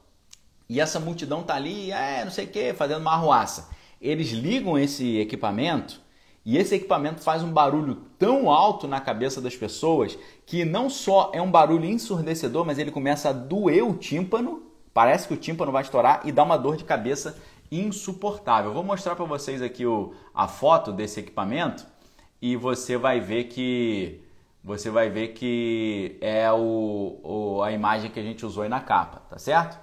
e 0.69 0.81
essa 0.81 1.01
multidão 1.01 1.43
tá 1.43 1.55
ali, 1.55 1.91
é, 1.91 2.25
não 2.25 2.31
sei 2.31 2.45
o 2.45 2.49
que, 2.49 2.75
fazendo 2.75 3.01
uma 3.01 3.12
arruaça. 3.12 3.71
Eles 4.01 4.31
ligam 4.31 4.79
esse 4.79 5.19
equipamento 5.19 6.01
e 6.45 6.57
esse 6.57 6.75
equipamento 6.75 7.21
faz 7.21 7.43
um 7.43 7.51
barulho 7.51 7.97
tão 8.19 8.51
alto 8.51 8.87
na 8.87 9.01
cabeça 9.01 9.41
das 9.41 9.57
pessoas 9.57 10.19
que 10.47 10.64
não 10.64 10.89
só 10.89 11.31
é 11.35 11.41
um 11.41 11.51
barulho 11.51 11.85
ensurdecedor, 11.85 12.64
mas 12.64 12.79
ele 12.79 12.91
começa 12.91 13.31
a 13.31 13.33
doer 13.33 13.87
o 13.87 13.95
tímpano, 13.95 14.62
parece 14.93 15.27
que 15.27 15.35
o 15.35 15.37
tímpano 15.37 15.73
vai 15.73 15.83
estourar 15.83 16.23
e 16.25 16.33
dá 16.33 16.43
uma 16.43 16.57
dor 16.57 16.77
de 16.77 16.85
cabeça 16.85 17.37
insuportável. 17.71 18.73
vou 18.73 18.83
mostrar 18.83 19.14
para 19.14 19.25
vocês 19.25 19.61
aqui 19.61 19.85
o, 19.85 20.14
a 20.35 20.49
foto 20.49 20.93
desse 20.93 21.21
equipamento 21.21 21.87
e 22.41 22.57
você 22.57 22.97
vai 22.97 23.21
ver 23.21 23.45
que 23.45 24.21
você 24.62 24.91
vai 24.91 25.09
ver 25.09 25.29
que 25.29 26.19
é 26.21 26.51
o, 26.53 27.21
o, 27.23 27.62
a 27.62 27.73
imagem 27.73 28.11
que 28.11 28.21
a 28.21 28.23
gente 28.23 28.45
usou 28.45 28.62
aí 28.62 28.69
na 28.69 28.81
capa, 28.81 29.21
tá 29.31 29.39
certo? 29.39 29.79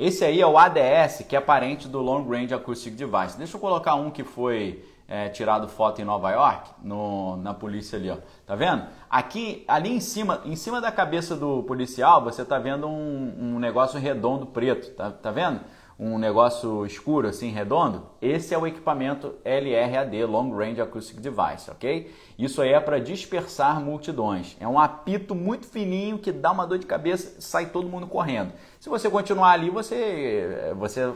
Esse 0.00 0.24
aí 0.24 0.40
é 0.40 0.46
o 0.46 0.56
ADS, 0.56 1.26
que 1.28 1.36
é 1.36 1.40
parente 1.42 1.86
do 1.86 2.00
Long 2.00 2.26
Range 2.26 2.54
Acoustic 2.54 2.94
Device. 2.94 3.36
Deixa 3.36 3.58
eu 3.58 3.60
colocar 3.60 3.96
um 3.96 4.10
que 4.10 4.24
foi 4.24 4.82
é, 5.06 5.28
tirado 5.28 5.68
foto 5.68 6.00
em 6.00 6.06
Nova 6.06 6.30
York, 6.30 6.70
no, 6.82 7.36
na 7.36 7.52
polícia 7.52 7.98
ali, 7.98 8.08
ó. 8.08 8.16
Tá 8.46 8.54
vendo? 8.56 8.86
Aqui, 9.10 9.62
ali 9.68 9.90
em 9.90 10.00
cima, 10.00 10.40
em 10.46 10.56
cima 10.56 10.80
da 10.80 10.90
cabeça 10.90 11.36
do 11.36 11.62
policial, 11.64 12.24
você 12.24 12.46
tá 12.46 12.58
vendo 12.58 12.88
um, 12.88 13.34
um 13.38 13.58
negócio 13.58 14.00
redondo 14.00 14.46
preto, 14.46 14.90
tá, 14.92 15.10
tá 15.10 15.30
vendo? 15.30 15.60
um 16.02 16.16
negócio 16.16 16.86
escuro 16.86 17.28
assim, 17.28 17.50
redondo, 17.50 18.06
esse 18.22 18.54
é 18.54 18.58
o 18.58 18.66
equipamento 18.66 19.34
LRAD, 19.44 20.24
Long 20.24 20.50
Range 20.50 20.80
Acoustic 20.80 21.20
Device, 21.20 21.70
ok? 21.70 22.10
Isso 22.38 22.62
aí 22.62 22.70
é 22.72 22.80
para 22.80 22.98
dispersar 22.98 23.78
multidões. 23.82 24.56
É 24.58 24.66
um 24.66 24.80
apito 24.80 25.34
muito 25.34 25.66
fininho 25.66 26.18
que 26.18 26.32
dá 26.32 26.52
uma 26.52 26.66
dor 26.66 26.78
de 26.78 26.86
cabeça, 26.86 27.38
sai 27.38 27.66
todo 27.66 27.86
mundo 27.86 28.06
correndo. 28.06 28.50
Se 28.80 28.88
você 28.88 29.10
continuar 29.10 29.50
ali, 29.50 29.68
você, 29.68 30.72
você 30.78 31.12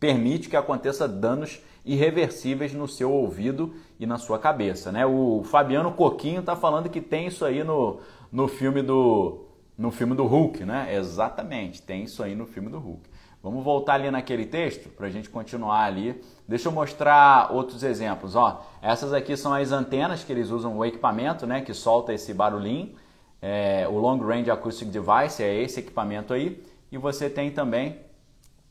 permite 0.00 0.48
que 0.48 0.56
aconteça 0.56 1.06
danos 1.06 1.60
irreversíveis 1.84 2.72
no 2.72 2.88
seu 2.88 3.12
ouvido 3.12 3.74
e 4.00 4.06
na 4.06 4.16
sua 4.16 4.38
cabeça, 4.38 4.90
né? 4.90 5.04
O 5.04 5.42
Fabiano 5.44 5.92
Coquinho 5.92 6.40
está 6.40 6.56
falando 6.56 6.88
que 6.88 7.02
tem 7.02 7.26
isso 7.26 7.44
aí 7.44 7.62
no, 7.62 8.00
no 8.32 8.48
filme 8.48 8.80
do 8.80 9.42
no 9.76 9.90
filme 9.90 10.14
do 10.14 10.24
Hulk, 10.24 10.64
né? 10.64 10.96
Exatamente, 10.96 11.82
tem 11.82 12.04
isso 12.04 12.22
aí 12.22 12.34
no 12.34 12.46
filme 12.46 12.70
do 12.70 12.78
Hulk. 12.78 13.02
Vamos 13.42 13.62
voltar 13.62 13.96
ali 13.96 14.10
naquele 14.10 14.46
texto 14.46 14.88
para 14.88 15.06
a 15.06 15.10
gente 15.10 15.28
continuar 15.28 15.84
ali. 15.84 16.18
Deixa 16.48 16.68
eu 16.68 16.72
mostrar 16.72 17.52
outros 17.52 17.82
exemplos. 17.82 18.34
Ó, 18.34 18.64
essas 18.80 19.12
aqui 19.12 19.36
são 19.36 19.52
as 19.52 19.70
antenas 19.70 20.24
que 20.24 20.32
eles 20.32 20.48
usam, 20.48 20.78
o 20.78 20.82
equipamento 20.82 21.46
né, 21.46 21.60
que 21.60 21.74
solta 21.74 22.14
esse 22.14 22.32
barulhinho. 22.32 22.94
É, 23.42 23.86
o 23.86 23.98
Long 23.98 24.18
Range 24.18 24.50
Acoustic 24.50 24.88
Device 24.88 25.42
é 25.42 25.62
esse 25.62 25.80
equipamento 25.80 26.32
aí. 26.32 26.64
E 26.90 26.98
você 26.98 27.28
tem 27.28 27.50
também 27.50 28.00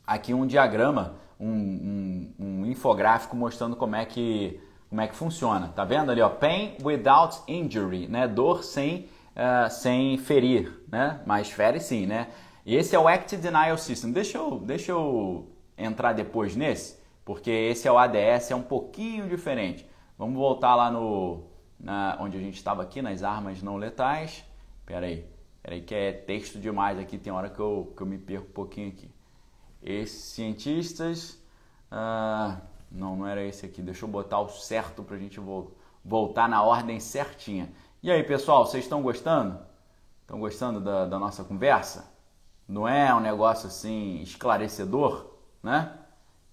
aqui 0.06 0.34
um 0.34 0.46
diagrama, 0.46 1.16
um, 1.40 1.50
um, 1.50 2.34
um 2.40 2.66
infográfico 2.66 3.36
mostrando 3.36 3.76
como 3.76 3.96
é 3.96 4.06
que 4.06 4.60
como 4.90 5.02
é 5.02 5.08
que 5.08 5.16
funciona. 5.16 5.68
Tá 5.70 5.84
vendo 5.84 6.12
ali, 6.12 6.22
ó? 6.22 6.30
Pain 6.30 6.78
without 6.82 7.42
injury, 7.48 8.08
né? 8.08 8.28
Dor 8.28 8.64
sem, 8.64 9.10
uh, 9.36 9.70
sem 9.70 10.18
ferir, 10.18 10.72
né? 10.90 11.22
Mas 11.26 11.52
fere 11.52 11.80
sim, 11.80 12.06
né? 12.06 12.30
Esse 12.66 12.96
é 12.96 13.00
o 13.00 13.08
Act 13.08 13.36
Denial 13.38 13.78
System. 13.78 14.12
Deixa 14.12 14.38
eu, 14.38 14.60
deixa 14.60 14.92
eu 14.92 15.50
entrar 15.78 16.14
depois 16.14 16.56
nesse, 16.56 16.98
porque 17.26 17.52
esse 17.52 17.88
é 17.88 17.92
o 17.92 17.98
ADS, 17.98 18.52
é 18.52 18.56
um 18.56 18.62
pouquinho 18.62 19.28
diferente. 19.28 19.86
Vamos 20.18 20.36
voltar 20.36 20.76
lá 20.76 20.90
no 20.90 21.44
na, 21.78 22.18
onde 22.22 22.38
a 22.38 22.40
gente 22.40 22.56
estava 22.56 22.82
aqui, 22.82 23.02
nas 23.02 23.22
armas 23.22 23.62
não 23.62 23.76
letais. 23.76 24.46
Pera 24.86 25.06
aí, 25.06 25.26
pera 25.66 25.76
aí 25.76 25.82
que 25.82 25.96
é 25.96 26.12
texto 26.14 26.60
demais 26.60 27.00
aqui, 27.00 27.18
tem 27.18 27.34
hora 27.34 27.50
que 27.50 27.60
eu, 27.60 27.92
que 27.98 28.04
eu 28.04 28.06
me 28.06 28.20
perco 28.20 28.48
um 28.48 28.54
pouquinho 28.54 28.90
aqui. 28.90 29.10
Esses 29.82 30.22
cientistas... 30.26 31.44
Uh, 31.92 32.62
não, 32.92 33.16
não 33.16 33.28
era 33.28 33.44
esse 33.44 33.66
aqui. 33.66 33.82
Deixa 33.82 34.06
eu 34.06 34.10
botar 34.10 34.40
o 34.40 34.48
certo 34.48 35.04
para 35.04 35.16
a 35.16 35.20
gente 35.20 35.40
voltar 36.04 36.48
na 36.48 36.62
ordem 36.62 37.00
certinha. 37.00 37.72
E 38.02 38.12
aí, 38.12 38.24
pessoal, 38.24 38.66
vocês 38.66 38.84
estão 38.84 39.02
gostando? 39.02 39.60
Estão 40.22 40.40
gostando 40.40 40.80
da, 40.80 41.06
da 41.06 41.18
nossa 41.18 41.44
conversa? 41.44 42.14
Não 42.68 42.88
é 42.88 43.14
um 43.14 43.20
negócio 43.20 43.68
assim 43.68 44.22
esclarecedor, 44.22 45.34
né? 45.62 45.98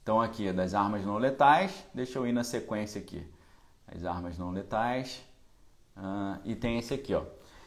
Então 0.02 0.20
aqui, 0.20 0.52
das 0.52 0.74
armas 0.74 1.04
não 1.04 1.18
letais, 1.18 1.86
deixa 1.94 2.18
eu 2.18 2.26
ir 2.26 2.32
na 2.32 2.42
sequência 2.42 3.00
aqui. 3.00 3.24
As 3.86 4.04
armas 4.04 4.38
não 4.38 4.50
letais. 4.50 5.22
Uh, 5.96 6.40
e 6.44 6.56
tem 6.56 6.78
esse 6.78 6.94
aqui, 6.94 7.14
ó. 7.14 7.22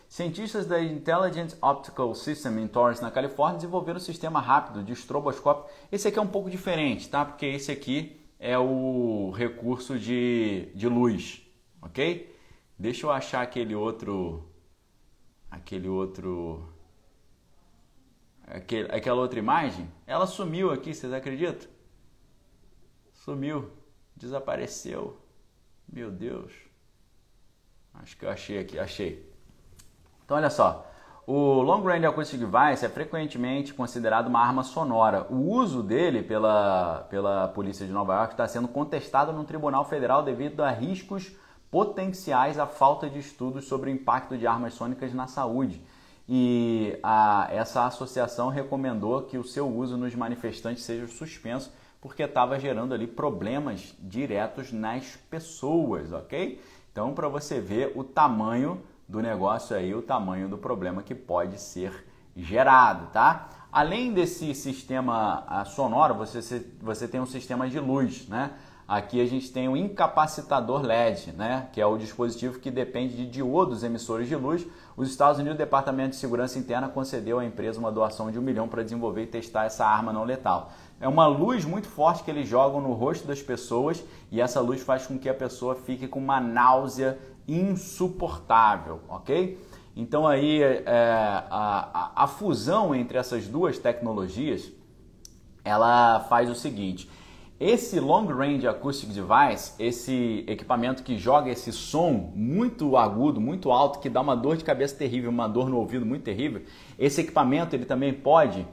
Cientistas 0.07 0.65
da 0.65 0.81
Intelligent 0.81 1.53
Optical 1.61 2.13
System 2.15 2.59
em 2.59 2.67
Torrance, 2.67 3.01
na 3.01 3.11
Califórnia, 3.11 3.57
desenvolveram 3.57 3.97
um 3.97 4.01
sistema 4.01 4.39
rápido 4.39 4.83
de 4.83 4.93
estroboscópio. 4.93 5.65
Esse 5.91 6.07
aqui 6.07 6.19
é 6.19 6.21
um 6.21 6.27
pouco 6.27 6.49
diferente, 6.49 7.09
tá? 7.09 7.25
Porque 7.25 7.45
esse 7.45 7.71
aqui 7.71 8.21
é 8.39 8.57
o 8.57 9.31
recurso 9.31 9.97
de, 9.97 10.69
de 10.75 10.87
luz, 10.87 11.41
ok? 11.81 12.33
Deixa 12.77 13.05
eu 13.05 13.11
achar 13.11 13.41
aquele 13.41 13.73
outro, 13.73 14.47
aquele 15.49 15.87
outro 15.87 16.69
aquele, 18.47 18.91
aquela 18.91 19.21
outra 19.21 19.39
imagem, 19.39 19.89
ela 20.05 20.27
sumiu 20.27 20.71
aqui, 20.71 20.93
vocês 20.93 21.11
acreditam? 21.11 21.69
Sumiu, 23.13 23.71
desapareceu. 24.15 25.19
Meu 25.87 26.11
Deus. 26.11 26.53
Acho 27.93 28.17
que 28.17 28.25
eu 28.25 28.29
achei 28.29 28.59
aqui, 28.59 28.77
achei. 28.77 29.34
Então 30.25 30.35
olha 30.35 30.49
só, 30.49 30.85
o 31.25 31.61
Long 31.61 31.81
Range 31.83 32.05
Acoustic 32.05 32.39
Device 32.39 32.85
é 32.85 32.89
frequentemente 32.89 33.73
considerado 33.73 34.27
uma 34.27 34.39
arma 34.39 34.63
sonora. 34.63 35.25
O 35.29 35.51
uso 35.51 35.81
dele 35.81 36.21
pela, 36.21 37.07
pela 37.09 37.47
polícia 37.47 37.85
de 37.85 37.91
Nova 37.93 38.15
York 38.15 38.33
está 38.33 38.47
sendo 38.47 38.67
contestado 38.67 39.31
no 39.31 39.43
Tribunal 39.43 39.85
Federal 39.85 40.23
devido 40.23 40.61
a 40.61 40.69
riscos 40.71 41.31
potenciais 41.71 42.59
à 42.59 42.65
falta 42.67 43.09
de 43.09 43.19
estudos 43.19 43.65
sobre 43.65 43.89
o 43.89 43.93
impacto 43.93 44.37
de 44.37 44.45
armas 44.45 44.73
sônicas 44.73 45.13
na 45.13 45.27
saúde 45.27 45.81
e 46.27 46.97
a, 47.03 47.47
essa 47.51 47.85
associação 47.85 48.49
recomendou 48.49 49.21
que 49.23 49.37
o 49.37 49.43
seu 49.43 49.67
uso 49.67 49.97
nos 49.97 50.15
manifestantes 50.15 50.83
seja 50.83 51.07
suspenso 51.07 51.71
porque 52.01 52.23
estava 52.23 52.59
gerando 52.59 52.93
ali 52.93 53.07
problemas 53.07 53.95
diretos 53.99 54.71
nas 54.71 55.15
pessoas, 55.29 56.11
ok? 56.11 56.61
Então, 56.91 57.13
para 57.13 57.27
você 57.27 57.59
ver 57.59 57.91
o 57.95 58.03
tamanho 58.03 58.81
do 59.07 59.21
negócio 59.21 59.75
aí, 59.75 59.93
o 59.93 60.01
tamanho 60.01 60.47
do 60.47 60.57
problema 60.57 61.03
que 61.03 61.13
pode 61.13 61.59
ser 61.59 62.07
gerado, 62.35 63.07
tá? 63.11 63.49
Além 63.71 64.13
desse 64.13 64.53
sistema 64.55 65.63
sonoro, 65.65 66.15
você, 66.15 66.65
você 66.81 67.07
tem 67.07 67.19
um 67.19 67.25
sistema 67.25 67.69
de 67.69 67.79
luz, 67.79 68.27
né? 68.27 68.51
Aqui 68.87 69.19
a 69.19 69.25
gente 69.25 69.51
tem 69.51 69.67
o 69.67 69.75
incapacitador 69.75 70.83
LED, 70.83 71.31
né? 71.31 71.69
que 71.73 71.81
é 71.81 71.85
o 71.87 71.97
dispositivo 71.97 72.59
que 72.59 72.69
depende 72.69 73.15
de 73.15 73.25
diodos 73.25 73.83
emissores 73.83 74.27
de 74.27 74.35
luz. 74.35 74.63
Os 74.95 75.09
Estados 75.09 75.39
Unidos, 75.39 75.55
o 75.55 75.57
Departamento 75.57 76.11
de 76.11 76.17
Segurança 76.17 76.59
Interna, 76.59 76.87
concedeu 76.87 77.39
à 77.39 77.45
empresa 77.45 77.79
uma 77.79 77.91
doação 77.91 78.29
de 78.29 78.37
um 78.37 78.43
milhão 78.43 78.67
para 78.67 78.83
desenvolver 78.83 79.23
e 79.23 79.27
testar 79.27 79.65
essa 79.65 79.87
arma 79.87 80.13
não 80.13 80.23
letal. 80.23 80.71
É 81.01 81.07
uma 81.07 81.25
luz 81.25 81.65
muito 81.65 81.87
forte 81.87 82.23
que 82.23 82.29
eles 82.29 82.47
jogam 82.47 82.79
no 82.79 82.93
rosto 82.93 83.27
das 83.27 83.41
pessoas 83.41 84.03
e 84.31 84.39
essa 84.39 84.61
luz 84.61 84.81
faz 84.81 85.07
com 85.07 85.17
que 85.17 85.27
a 85.27 85.33
pessoa 85.33 85.73
fique 85.73 86.07
com 86.07 86.19
uma 86.19 86.39
náusea 86.39 87.17
insuportável, 87.47 89.01
ok? 89.07 89.59
Então 89.95 90.27
aí 90.27 90.61
é, 90.61 90.83
a, 90.85 92.11
a, 92.15 92.23
a 92.23 92.27
fusão 92.27 92.93
entre 92.93 93.17
essas 93.17 93.47
duas 93.47 93.77
tecnologias 93.77 94.71
ela 95.63 96.19
faz 96.21 96.49
o 96.49 96.55
seguinte 96.55 97.09
esse 97.59 98.01
Long 98.01 98.25
Range 98.25 98.67
Acoustic 98.67 99.09
Device, 99.09 99.73
esse 99.79 100.43
equipamento 100.45 101.03
que 101.03 101.17
joga 101.17 101.49
esse 101.49 101.71
som 101.71 102.33
muito 102.35 102.97
agudo, 102.97 103.39
muito 103.39 103.71
alto, 103.71 103.99
que 103.99 104.09
dá 104.09 104.19
uma 104.19 104.35
dor 104.35 104.57
de 104.57 104.63
cabeça 104.65 104.95
terrível, 104.95 105.29
uma 105.29 105.47
dor 105.47 105.69
no 105.69 105.77
ouvido 105.77 106.05
muito 106.05 106.23
terrível, 106.23 106.63
esse 106.99 107.21
equipamento 107.21 107.73
ele 107.73 107.85
também 107.85 108.13
pode 108.13 108.67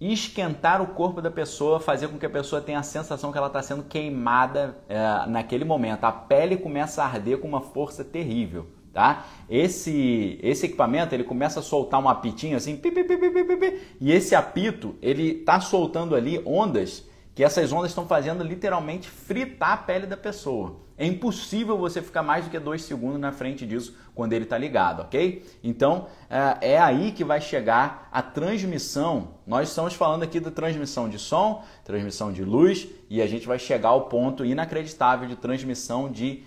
esquentar 0.00 0.82
o 0.82 0.88
corpo 0.88 1.22
da 1.22 1.30
pessoa, 1.30 1.80
fazer 1.80 2.08
com 2.08 2.18
que 2.18 2.26
a 2.26 2.30
pessoa 2.30 2.60
tenha 2.60 2.78
a 2.78 2.82
sensação 2.82 3.32
que 3.32 3.38
ela 3.38 3.46
está 3.46 3.62
sendo 3.62 3.82
queimada 3.84 4.76
é, 4.88 5.26
naquele 5.26 5.64
momento. 5.64 6.04
A 6.04 6.12
pele 6.12 6.56
começa 6.56 7.02
a 7.02 7.06
arder 7.06 7.38
com 7.38 7.48
uma 7.48 7.60
força 7.60 8.04
terrível. 8.04 8.66
Tá? 8.92 9.26
Esse, 9.50 10.38
esse 10.42 10.64
equipamento 10.64 11.14
ele 11.14 11.22
começa 11.22 11.60
a 11.60 11.62
soltar 11.62 12.02
um 12.02 12.08
apitinho 12.08 12.56
assim, 12.56 12.78
pi, 12.78 12.90
pi, 12.90 13.04
pi, 13.04 13.80
e 14.00 14.10
esse 14.10 14.34
apito 14.34 14.96
ele 15.02 15.40
está 15.40 15.60
soltando 15.60 16.14
ali 16.14 16.40
ondas 16.46 17.06
que 17.36 17.44
essas 17.44 17.70
ondas 17.70 17.90
estão 17.90 18.06
fazendo 18.06 18.42
literalmente 18.42 19.10
fritar 19.10 19.72
a 19.72 19.76
pele 19.76 20.06
da 20.06 20.16
pessoa. 20.16 20.80
É 20.96 21.04
impossível 21.04 21.76
você 21.76 22.00
ficar 22.00 22.22
mais 22.22 22.46
do 22.46 22.50
que 22.50 22.58
dois 22.58 22.82
segundos 22.82 23.20
na 23.20 23.30
frente 23.30 23.66
disso 23.66 23.94
quando 24.14 24.32
ele 24.32 24.44
está 24.44 24.56
ligado, 24.56 25.02
ok? 25.02 25.44
Então 25.62 26.06
é, 26.30 26.72
é 26.72 26.78
aí 26.78 27.12
que 27.12 27.22
vai 27.22 27.38
chegar 27.38 28.08
a 28.10 28.22
transmissão. 28.22 29.34
Nós 29.46 29.68
estamos 29.68 29.92
falando 29.92 30.22
aqui 30.22 30.40
da 30.40 30.50
transmissão 30.50 31.10
de 31.10 31.18
som, 31.18 31.62
transmissão 31.84 32.32
de 32.32 32.42
luz 32.42 32.88
e 33.10 33.20
a 33.20 33.26
gente 33.26 33.46
vai 33.46 33.58
chegar 33.58 33.90
ao 33.90 34.08
ponto 34.08 34.42
inacreditável 34.42 35.28
de 35.28 35.36
transmissão 35.36 36.10
de 36.10 36.42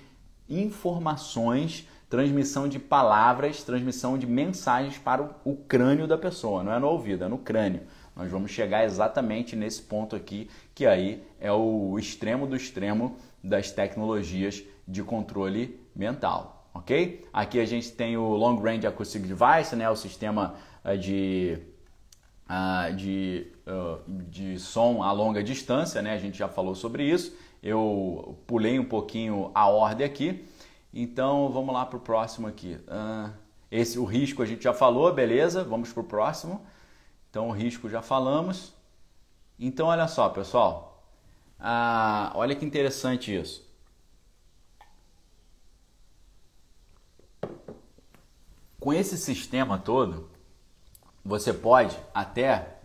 informações, 0.49 1.87
transmissão 2.09 2.67
de 2.67 2.79
palavras, 2.79 3.61
transmissão 3.61 4.17
de 4.17 4.25
mensagens 4.25 4.97
para 4.97 5.21
o, 5.21 5.51
o 5.51 5.55
crânio 5.55 6.07
da 6.07 6.17
pessoa. 6.17 6.63
Não 6.63 6.73
é 6.73 6.79
no 6.79 6.87
ouvido, 6.87 7.25
é 7.25 7.27
no 7.27 7.37
crânio. 7.37 7.81
Nós 8.19 8.29
vamos 8.29 8.51
chegar 8.51 8.83
exatamente 8.83 9.55
nesse 9.55 9.81
ponto 9.81 10.13
aqui, 10.13 10.49
que 10.80 10.88
aí 10.88 11.21
é 11.41 11.51
o 11.51 11.99
extremo 11.99 12.47
do 12.47 12.55
extremo 12.55 13.17
das 13.43 13.69
tecnologias 13.69 14.63
de 14.88 15.03
controle 15.03 15.77
mental, 15.93 16.69
ok? 16.73 17.27
Aqui 17.34 17.59
a 17.59 17.65
gente 17.65 17.91
tem 17.91 18.15
o 18.15 18.30
Long 18.30 18.55
Range 18.55 18.88
Acoustic 18.88 19.23
Device, 19.23 19.75
né, 19.75 19.89
o 19.89 19.95
sistema 19.97 20.55
eh, 20.86 20.95
de, 20.95 21.59
uh, 22.49 22.95
de, 22.95 23.51
uh, 23.67 23.99
de 24.30 24.57
som 24.57 25.03
a 25.03 25.11
longa 25.11 25.43
distância, 25.43 26.01
né? 26.01 26.13
A 26.13 26.17
gente 26.17 26.38
já 26.38 26.47
falou 26.47 26.73
sobre 26.73 27.03
isso. 27.03 27.36
Eu 27.61 28.38
pulei 28.47 28.80
um 28.80 28.86
pouquinho 28.86 29.51
a 29.53 29.67
ordem 29.67 30.07
aqui. 30.07 30.45
Então 30.93 31.49
vamos 31.49 31.73
lá 31.73 31.86
para 31.86 31.97
o 31.97 31.99
próximo 31.99 32.47
aqui. 32.47 32.80
Esse, 33.69 33.99
o 33.99 34.05
risco 34.05 34.41
a 34.41 34.45
gente 34.45 34.63
já 34.63 34.73
falou, 34.73 35.13
beleza? 35.13 35.61
Vamos 35.61 35.91
para 35.91 35.99
o 35.99 36.05
próximo. 36.05 36.65
Então, 37.30 37.49
o 37.49 37.51
risco 37.51 37.89
já 37.89 38.01
falamos. 38.01 38.78
Então, 39.60 39.88
olha 39.88 40.07
só, 40.07 40.30
pessoal. 40.30 41.03
Ah, 41.60 42.32
olha 42.36 42.55
que 42.55 42.66
interessante 42.66 43.36
isso. 43.36 43.68
Com 48.80 48.93
esse 48.93 49.18
sistema 49.18 49.78
todo, 49.78 50.30
você 51.26 51.53
pode 51.53 51.99
até 52.14 52.80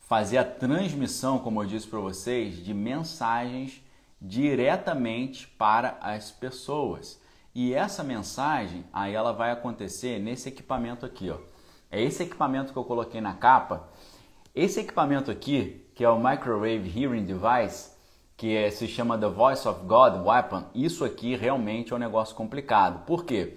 fazer 0.00 0.38
a 0.38 0.44
transmissão, 0.44 1.38
como 1.38 1.62
eu 1.62 1.66
disse 1.66 1.86
para 1.86 2.00
vocês, 2.00 2.56
de 2.56 2.74
mensagens 2.74 3.80
diretamente 4.20 5.46
para 5.46 5.96
as 6.00 6.32
pessoas. 6.32 7.20
E 7.54 7.72
essa 7.72 8.02
mensagem, 8.02 8.84
aí 8.92 9.14
ela 9.14 9.32
vai 9.32 9.52
acontecer 9.52 10.18
nesse 10.18 10.48
equipamento 10.48 11.06
aqui, 11.06 11.30
ó. 11.30 11.38
É 11.88 12.02
esse 12.02 12.24
equipamento 12.24 12.72
que 12.72 12.78
eu 12.78 12.84
coloquei 12.84 13.20
na 13.20 13.34
capa. 13.34 13.88
Esse 14.52 14.80
equipamento 14.80 15.30
aqui, 15.30 15.83
que 15.94 16.04
é 16.04 16.08
o 16.08 16.18
Microwave 16.18 16.92
Hearing 16.94 17.24
Device, 17.24 17.90
que 18.36 18.56
é, 18.56 18.70
se 18.70 18.88
chama 18.88 19.16
The 19.16 19.28
Voice 19.28 19.66
of 19.66 19.84
God 19.86 20.26
Weapon, 20.26 20.64
isso 20.74 21.04
aqui 21.04 21.36
realmente 21.36 21.92
é 21.92 21.96
um 21.96 22.00
negócio 22.00 22.34
complicado. 22.34 23.04
Por 23.06 23.24
quê? 23.24 23.56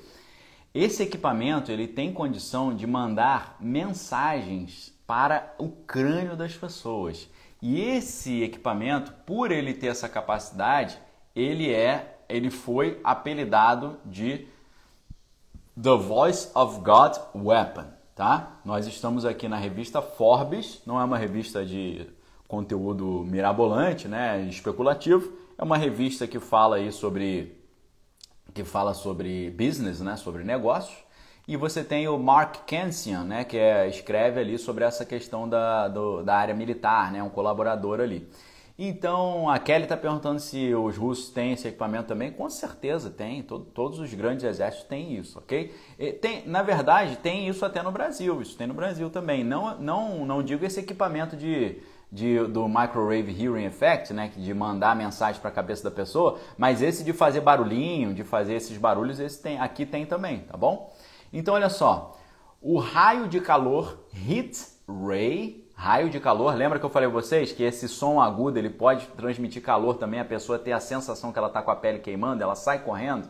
Esse 0.74 1.02
equipamento 1.04 1.72
ele 1.72 1.88
tem 1.88 2.14
condição 2.14 2.76
de 2.76 2.86
mandar 2.86 3.58
mensagens 3.60 4.94
para 5.08 5.56
o 5.58 5.70
crânio 5.70 6.36
das 6.36 6.54
pessoas. 6.54 7.28
E 7.60 7.82
esse 7.82 8.44
equipamento, 8.44 9.12
por 9.26 9.52
ele 9.52 9.74
ter 9.74 9.88
essa 9.88 10.08
capacidade, 10.08 11.00
ele 11.36 11.74
é, 11.74 12.20
ele 12.30 12.52
foi 12.52 13.00
apelidado 13.04 13.98
de 14.06 14.48
The 15.82 15.96
Voice 15.96 16.52
of 16.54 16.82
God 16.82 17.18
Weapon, 17.34 17.86
tá? 18.16 18.60
Nós 18.64 18.86
estamos 18.86 19.26
aqui 19.26 19.48
na 19.48 19.58
revista 19.58 20.02
Forbes, 20.02 20.82
não 20.86 21.00
é 21.02 21.04
uma 21.04 21.18
revista 21.18 21.66
de 21.66 22.08
conteúdo 22.48 23.26
mirabolante, 23.26 24.08
né, 24.08 24.42
especulativo, 24.50 25.32
é 25.58 25.64
uma 25.64 25.78
revista 25.78 26.26
que 26.26 26.40
fala 26.40 26.78
aí 26.78 26.92
sobre 26.92 27.58
que 28.54 28.64
fala 28.64 28.94
sobre 28.94 29.52
business, 29.52 30.00
né, 30.00 30.16
sobre 30.16 30.44
negócios. 30.44 30.98
E 31.48 31.56
você 31.56 31.84
tem 31.84 32.08
o 32.08 32.18
Mark 32.18 32.66
Kensian, 32.66 33.24
né, 33.24 33.44
que 33.44 33.58
é, 33.58 33.88
escreve 33.88 34.40
ali 34.40 34.58
sobre 34.58 34.84
essa 34.84 35.06
questão 35.06 35.48
da, 35.48 35.88
do, 35.88 36.24
da 36.24 36.36
área 36.36 36.56
militar, 36.56 37.12
né, 37.12 37.22
um 37.22 37.30
colaborador 37.30 38.00
ali. 38.00 38.28
Então 38.80 39.50
a 39.50 39.58
Kelly 39.58 39.84
está 39.84 39.98
perguntando 39.98 40.40
se 40.40 40.74
os 40.76 40.98
russos 40.98 41.30
têm 41.30 41.54
esse 41.54 41.68
equipamento 41.68 42.08
também. 42.08 42.32
Com 42.32 42.48
certeza 42.50 43.10
tem, 43.10 43.42
todo, 43.42 43.66
todos 43.66 44.00
os 44.00 44.14
grandes 44.14 44.44
exércitos 44.44 44.88
têm 44.88 45.16
isso, 45.16 45.40
ok? 45.40 45.74
Tem, 46.22 46.48
na 46.48 46.62
verdade, 46.62 47.18
tem 47.18 47.48
isso 47.48 47.66
até 47.66 47.82
no 47.82 47.92
Brasil, 47.92 48.40
isso 48.40 48.56
tem 48.56 48.68
no 48.68 48.76
Brasil 48.76 49.10
também. 49.10 49.44
Não, 49.44 49.80
não, 49.80 50.26
não 50.26 50.44
digo 50.44 50.64
esse 50.64 50.80
equipamento 50.80 51.36
de, 51.36 51.82
de, 52.12 52.46
do 52.48 52.68
Microwave 52.68 53.32
Hearing 53.32 53.66
Effect, 53.66 54.14
né, 54.14 54.32
de 54.36 54.54
mandar 54.54 54.96
mensagem 54.96 55.42
para 55.42 55.50
a 55.50 55.54
cabeça 55.54 55.84
da 55.84 55.92
pessoa, 55.92 56.40
mas 56.58 56.82
esse 56.82 57.04
de 57.04 57.14
fazer 57.14 57.42
barulhinho, 57.42 58.14
de 58.14 58.24
fazer 58.24 58.56
esses 58.56 58.78
barulhos, 58.78 59.20
esse 59.20 59.42
tem, 59.42 59.60
aqui 59.60 59.86
tem 59.86 60.06
também, 60.06 60.40
tá 60.40 60.56
bom? 60.56 60.94
Então 61.32 61.54
olha 61.54 61.70
só, 61.70 62.18
o 62.62 62.80
raio 62.80 63.28
de 63.28 63.42
calor 63.42 64.06
heat 64.14 64.58
ray, 64.88 65.68
raio 65.76 66.10
de 66.10 66.20
calor, 66.20 66.56
lembra 66.56 66.80
que 66.80 66.86
eu 66.86 66.90
falei 66.90 67.10
a 67.10 67.12
vocês 67.12 67.52
que 67.52 67.62
esse 67.62 67.90
som 67.90 68.22
agudo 68.22 68.58
ele 68.58 68.70
pode 68.70 69.06
transmitir 69.10 69.62
calor 69.62 69.96
também, 69.98 70.20
a 70.20 70.26
pessoa 70.26 70.58
ter 70.58 70.72
a 70.72 70.80
sensação 70.80 71.32
que 71.32 71.38
ela 71.38 71.50
está 71.50 71.62
com 71.62 71.72
a 71.72 71.76
pele 71.76 72.00
queimando, 72.00 72.42
ela 72.42 72.56
sai 72.56 72.80
correndo. 72.80 73.28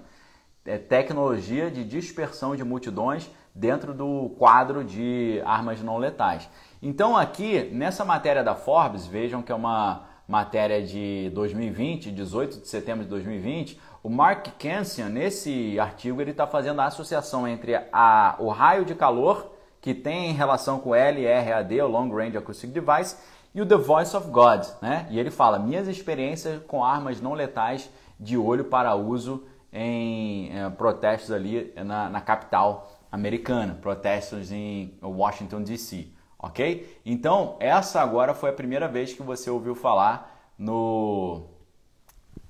É 0.63 0.78
tecnologia 0.78 1.71
de 1.71 1.84
dispersão 1.86 2.53
de 2.53 2.63
multidões 2.63 3.30
dentro 3.55 3.93
do 3.93 4.36
quadro 4.38 4.84
de 4.84 5.41
armas 5.45 5.82
não 5.82 5.97
letais. 5.97 6.47
Então 6.82 7.17
aqui 7.17 7.69
nessa 7.71 8.05
matéria 8.05 8.43
da 8.43 8.53
Forbes, 8.53 9.07
vejam 9.07 9.41
que 9.41 9.51
é 9.51 9.55
uma 9.55 10.03
matéria 10.28 10.86
de 10.86 11.32
2020, 11.34 12.11
18 12.11 12.61
de 12.61 12.67
setembro 12.67 13.03
de 13.03 13.09
2020, 13.09 13.80
o 14.03 14.09
Mark 14.09 14.47
Kensian, 14.59 15.09
nesse 15.09 15.80
artigo, 15.80 16.21
ele 16.21 16.32
está 16.32 16.45
fazendo 16.45 16.82
a 16.82 16.86
associação 16.86 17.47
entre 17.47 17.75
a, 17.91 18.36
o 18.38 18.49
raio 18.49 18.86
de 18.86 18.93
calor, 18.93 19.53
que 19.82 19.93
tem 19.93 20.34
relação 20.34 20.80
com 20.80 20.91
LRAD, 20.91 21.82
o 21.82 21.88
Long 21.88 22.13
Range 22.13 22.38
Acoustic 22.38 22.71
Device, 22.71 23.17
e 23.55 23.61
o 23.61 23.65
The 23.65 23.78
Voice 23.78 24.15
of 24.15 24.30
God. 24.30 24.65
Né? 24.82 25.07
E 25.09 25.19
ele 25.19 25.32
fala, 25.32 25.57
minhas 25.57 25.88
experiências 25.88 26.61
com 26.67 26.84
armas 26.84 27.19
não 27.21 27.34
letais 27.34 27.89
de 28.19 28.38
olho 28.38 28.65
para 28.65 28.93
uso 28.95 29.45
em 29.73 30.51
é, 30.55 30.69
protestos 30.69 31.32
ali 31.32 31.73
na, 31.75 32.09
na 32.09 32.21
capital 32.21 32.91
americana, 33.11 33.78
protestos 33.82 34.51
em 34.51 34.93
Washington, 35.01 35.63
D.C 35.63 36.16
ok? 36.39 36.99
Então, 37.05 37.55
essa 37.59 38.01
agora 38.01 38.33
foi 38.33 38.49
a 38.49 38.53
primeira 38.53 38.88
vez 38.88 39.13
que 39.13 39.23
você 39.23 39.49
ouviu 39.49 39.75
falar 39.75 40.51
no, 40.57 41.43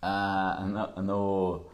uh, 0.04 1.02
no, 1.02 1.66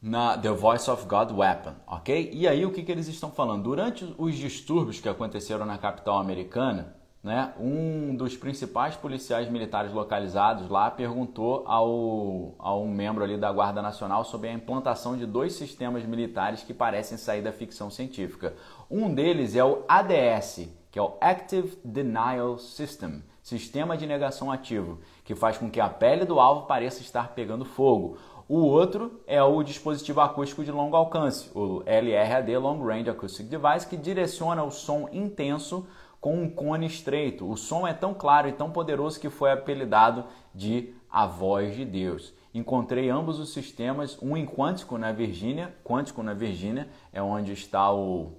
na 0.00 0.36
The 0.38 0.50
Voice 0.50 0.90
of 0.90 1.06
God 1.06 1.32
Weapon, 1.32 1.74
ok? 1.86 2.30
E 2.32 2.46
aí 2.46 2.64
o 2.64 2.72
que, 2.72 2.82
que 2.82 2.92
eles 2.92 3.08
estão 3.08 3.30
falando? 3.30 3.62
Durante 3.62 4.14
os 4.16 4.34
distúrbios 4.36 5.00
que 5.00 5.08
aconteceram 5.08 5.66
na 5.66 5.78
capital 5.78 6.18
americana, 6.18 6.96
né, 7.22 7.52
um 7.58 8.14
dos 8.14 8.36
principais 8.36 8.94
policiais 8.94 9.50
militares 9.50 9.92
localizados 9.92 10.68
lá 10.68 10.88
perguntou 10.88 11.64
ao, 11.66 12.54
a 12.58 12.76
um 12.76 12.88
membro 12.88 13.24
ali 13.24 13.36
da 13.36 13.50
Guarda 13.50 13.82
Nacional 13.82 14.24
sobre 14.24 14.48
a 14.48 14.52
implantação 14.52 15.16
de 15.16 15.26
dois 15.26 15.54
sistemas 15.54 16.04
militares 16.04 16.62
que 16.62 16.72
parecem 16.72 17.18
sair 17.18 17.42
da 17.42 17.50
ficção 17.50 17.90
científica. 17.90 18.54
Um 18.88 19.12
deles 19.12 19.56
é 19.56 19.64
o 19.64 19.82
ADS, 19.88 20.68
que 20.98 21.00
é 21.00 21.04
o 21.04 21.16
Active 21.20 21.78
Denial 21.84 22.58
System, 22.58 23.22
sistema 23.40 23.96
de 23.96 24.04
negação 24.04 24.50
ativo, 24.50 24.98
que 25.22 25.32
faz 25.32 25.56
com 25.56 25.70
que 25.70 25.80
a 25.80 25.88
pele 25.88 26.24
do 26.24 26.40
alvo 26.40 26.66
pareça 26.66 27.02
estar 27.02 27.34
pegando 27.36 27.64
fogo. 27.64 28.18
O 28.48 28.58
outro 28.62 29.22
é 29.24 29.40
o 29.40 29.62
dispositivo 29.62 30.20
acústico 30.20 30.64
de 30.64 30.72
longo 30.72 30.96
alcance, 30.96 31.52
o 31.54 31.84
LRAD 31.86 32.56
Long 32.56 32.84
Range 32.84 33.08
Acoustic 33.08 33.46
Device, 33.46 33.86
que 33.86 33.96
direciona 33.96 34.64
o 34.64 34.72
som 34.72 35.08
intenso 35.12 35.86
com 36.20 36.34
um 36.34 36.50
cone 36.50 36.86
estreito. 36.86 37.48
O 37.48 37.56
som 37.56 37.86
é 37.86 37.94
tão 37.94 38.12
claro 38.12 38.48
e 38.48 38.52
tão 38.52 38.72
poderoso 38.72 39.20
que 39.20 39.30
foi 39.30 39.52
apelidado 39.52 40.24
de 40.52 40.92
a 41.08 41.28
voz 41.28 41.76
de 41.76 41.84
Deus. 41.84 42.34
Encontrei 42.52 43.08
ambos 43.08 43.38
os 43.38 43.52
sistemas, 43.52 44.20
um 44.20 44.36
em 44.36 44.44
Quantico 44.44 44.98
na 44.98 45.12
Virgínia, 45.12 45.72
Quantico 45.84 46.24
na 46.24 46.34
Virgínia 46.34 46.88
é 47.12 47.22
onde 47.22 47.52
está 47.52 47.88
o 47.94 48.32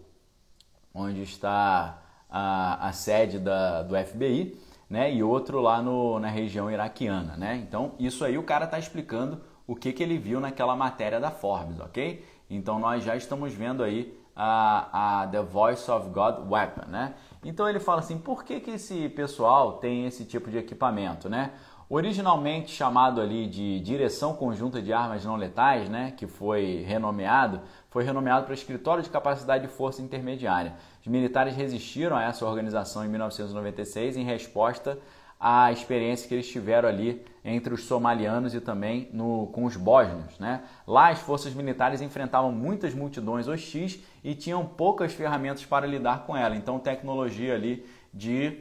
onde 0.93 1.21
está 1.21 2.08
a, 2.29 2.87
a 2.87 2.91
sede 2.91 3.39
da, 3.39 3.81
do 3.81 3.95
FBI, 3.95 4.57
né? 4.89 5.13
E 5.13 5.23
outro 5.23 5.59
lá 5.59 5.81
no, 5.81 6.19
na 6.19 6.29
região 6.29 6.69
iraquiana, 6.69 7.35
né? 7.35 7.55
Então, 7.55 7.93
isso 7.99 8.23
aí 8.23 8.37
o 8.37 8.43
cara 8.43 8.65
está 8.65 8.77
explicando 8.77 9.41
o 9.67 9.75
que, 9.75 9.93
que 9.93 10.01
ele 10.01 10.17
viu 10.17 10.39
naquela 10.39 10.75
matéria 10.75 11.19
da 11.19 11.31
Forbes, 11.31 11.79
ok? 11.79 12.25
Então, 12.49 12.79
nós 12.79 13.03
já 13.03 13.15
estamos 13.15 13.53
vendo 13.53 13.83
aí 13.83 14.17
a, 14.35 15.21
a 15.21 15.27
The 15.27 15.43
Voice 15.43 15.89
of 15.91 16.09
God 16.09 16.49
Weapon, 16.49 16.89
né? 16.89 17.13
Então, 17.43 17.69
ele 17.69 17.79
fala 17.79 17.99
assim, 17.99 18.17
por 18.17 18.43
que, 18.43 18.59
que 18.59 18.71
esse 18.71 19.09
pessoal 19.09 19.73
tem 19.73 20.05
esse 20.05 20.25
tipo 20.25 20.49
de 20.49 20.57
equipamento, 20.57 21.29
né? 21.29 21.51
Originalmente 21.91 22.69
chamado 22.69 23.19
ali 23.19 23.47
de 23.47 23.79
Direção 23.79 24.35
Conjunta 24.35 24.79
de 24.79 24.93
Armas 24.93 25.25
Não 25.25 25.35
Letais, 25.35 25.89
né, 25.89 26.13
que 26.15 26.27
foi 26.27 26.83
renomeado, 26.87 27.61
foi 27.89 28.03
renomeado 28.03 28.45
para 28.45 28.53
Escritório 28.53 29.01
de 29.01 29.09
Capacidade 29.09 29.65
de 29.65 29.73
Força 29.73 29.99
Intermediária. 29.99 30.75
Militares 31.09 31.55
resistiram 31.55 32.15
a 32.15 32.23
essa 32.23 32.45
organização 32.45 33.03
em 33.03 33.07
1996 33.07 34.15
em 34.15 34.23
resposta 34.23 34.99
à 35.39 35.71
experiência 35.71 36.27
que 36.27 36.35
eles 36.35 36.47
tiveram 36.47 36.87
ali 36.87 37.25
entre 37.43 37.73
os 37.73 37.85
somalianos 37.85 38.53
e 38.53 38.61
também 38.61 39.09
no, 39.11 39.47
com 39.47 39.65
os 39.65 39.75
bósnios. 39.75 40.37
Né? 40.37 40.61
Lá 40.85 41.09
as 41.09 41.19
forças 41.19 41.53
militares 41.55 41.99
enfrentavam 41.99 42.51
muitas 42.51 42.93
multidões 42.93 43.47
hostis 43.47 43.99
e 44.23 44.35
tinham 44.35 44.63
poucas 44.63 45.11
ferramentas 45.11 45.65
para 45.65 45.87
lidar 45.87 46.25
com 46.25 46.37
ela. 46.37 46.55
Então 46.55 46.77
tecnologia 46.77 47.55
ali 47.55 47.83
de 48.13 48.59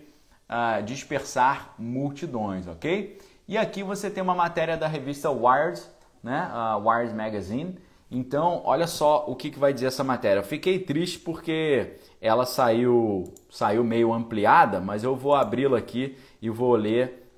uh, 0.49 0.83
dispersar 0.83 1.75
multidões, 1.79 2.67
ok? 2.67 3.21
E 3.47 3.59
aqui 3.59 3.83
você 3.83 4.09
tem 4.09 4.23
uma 4.23 4.35
matéria 4.35 4.77
da 4.77 4.87
revista 4.87 5.31
Wired, 5.31 5.83
né? 6.23 6.51
Uh, 6.51 6.89
Wired 6.89 7.15
Magazine. 7.15 7.79
Então, 8.11 8.63
olha 8.65 8.87
só 8.87 9.25
o 9.27 9.37
que, 9.37 9.51
que 9.51 9.59
vai 9.59 9.73
dizer 9.73 9.87
essa 9.87 10.03
matéria. 10.03 10.41
Eu 10.41 10.45
fiquei 10.45 10.79
triste 10.79 11.19
porque 11.19 11.97
ela 12.21 12.47
saiu, 12.47 13.25
saiu 13.51 13.85
meio 13.85 14.13
ampliada, 14.15 14.81
mas 14.81 15.05
eu 15.05 15.15
vou 15.15 15.35
abri-la 15.35 15.79
aqui 15.79 16.17
e 16.41 16.49
vou 16.49 16.75
ler 16.75 17.31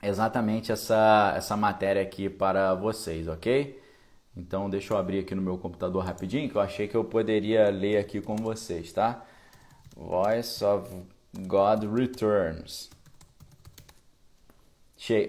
exatamente 0.00 0.70
essa, 0.70 1.34
essa 1.36 1.56
matéria 1.56 2.00
aqui 2.00 2.28
para 2.28 2.74
vocês, 2.74 3.26
ok? 3.26 3.82
Então, 4.36 4.70
deixa 4.70 4.94
eu 4.94 4.98
abrir 4.98 5.18
aqui 5.18 5.34
no 5.34 5.42
meu 5.42 5.58
computador 5.58 6.04
rapidinho, 6.04 6.48
que 6.48 6.54
eu 6.54 6.60
achei 6.60 6.86
que 6.86 6.96
eu 6.96 7.04
poderia 7.04 7.68
ler 7.70 7.98
aqui 7.98 8.20
com 8.20 8.36
vocês, 8.36 8.92
tá? 8.92 9.24
Voice 9.96 10.64
of 10.64 10.88
God 11.40 11.82
Returns. 11.92 12.88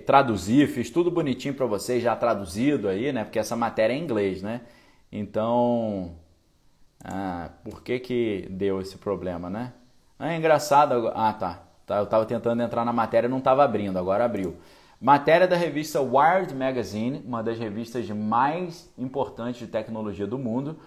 Traduzi, 0.05 0.65
fiz 0.65 0.89
tudo 0.89 1.11
bonitinho 1.11 1.53
para 1.53 1.67
vocês, 1.67 2.01
já 2.01 2.15
traduzido 2.15 2.87
aí, 2.87 3.13
né? 3.13 3.23
Porque 3.23 3.37
essa 3.37 3.55
matéria 3.55 3.93
é 3.93 3.97
em 3.97 4.03
inglês, 4.03 4.41
né? 4.41 4.61
Então, 5.11 6.15
ah, 7.03 7.51
por 7.63 7.83
que 7.83 7.99
que 7.99 8.47
deu 8.49 8.81
esse 8.81 8.97
problema, 8.97 9.49
né? 9.49 9.73
É 10.19 10.35
engraçado. 10.35 11.11
Ah, 11.13 11.33
tá. 11.33 11.63
tá 11.85 11.97
eu 11.97 12.03
estava 12.03 12.25
tentando 12.25 12.61
entrar 12.63 12.83
na 12.83 12.91
matéria, 12.91 13.29
não 13.29 13.37
estava 13.37 13.63
abrindo, 13.63 13.97
agora 13.97 14.25
abriu. 14.25 14.57
Matéria 14.99 15.47
da 15.47 15.55
revista 15.55 16.01
Wired 16.01 16.53
Magazine, 16.53 17.23
uma 17.25 17.41
das 17.41 17.57
revistas 17.57 18.09
mais 18.09 18.91
importantes 18.97 19.59
de 19.59 19.67
tecnologia 19.67 20.27
do 20.27 20.37
mundo. 20.37 20.77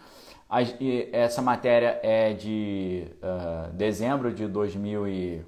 Essa 1.13 1.41
matéria 1.41 1.99
é 2.03 2.35
de 2.35 3.07
uh, 3.23 3.73
dezembro 3.73 4.35
de 4.35 4.47
2000 4.47 5.09
e, 5.09 5.43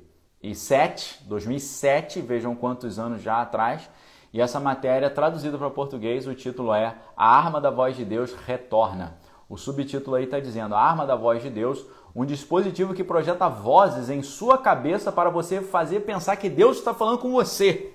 2007, 0.44 1.20
2007, 1.24 2.20
vejam 2.20 2.54
quantos 2.54 2.98
anos 2.98 3.22
já 3.22 3.40
atrás. 3.40 3.88
E 4.30 4.40
essa 4.40 4.60
matéria, 4.60 5.08
traduzida 5.08 5.56
para 5.56 5.70
português, 5.70 6.26
o 6.26 6.34
título 6.34 6.74
é 6.74 6.96
A 7.16 7.36
Arma 7.36 7.60
da 7.60 7.70
Voz 7.70 7.96
de 7.96 8.04
Deus 8.04 8.34
Retorna. 8.34 9.16
O 9.48 9.56
subtítulo 9.56 10.16
aí 10.16 10.24
está 10.24 10.38
dizendo 10.38 10.74
A 10.74 10.80
Arma 10.80 11.06
da 11.06 11.16
Voz 11.16 11.42
de 11.42 11.48
Deus, 11.48 11.86
um 12.14 12.26
dispositivo 12.26 12.92
que 12.92 13.02
projeta 13.02 13.48
vozes 13.48 14.10
em 14.10 14.22
sua 14.22 14.58
cabeça 14.58 15.10
para 15.10 15.30
você 15.30 15.62
fazer 15.62 16.00
pensar 16.00 16.36
que 16.36 16.50
Deus 16.50 16.78
está 16.78 16.92
falando 16.92 17.18
com 17.18 17.32
você. 17.32 17.94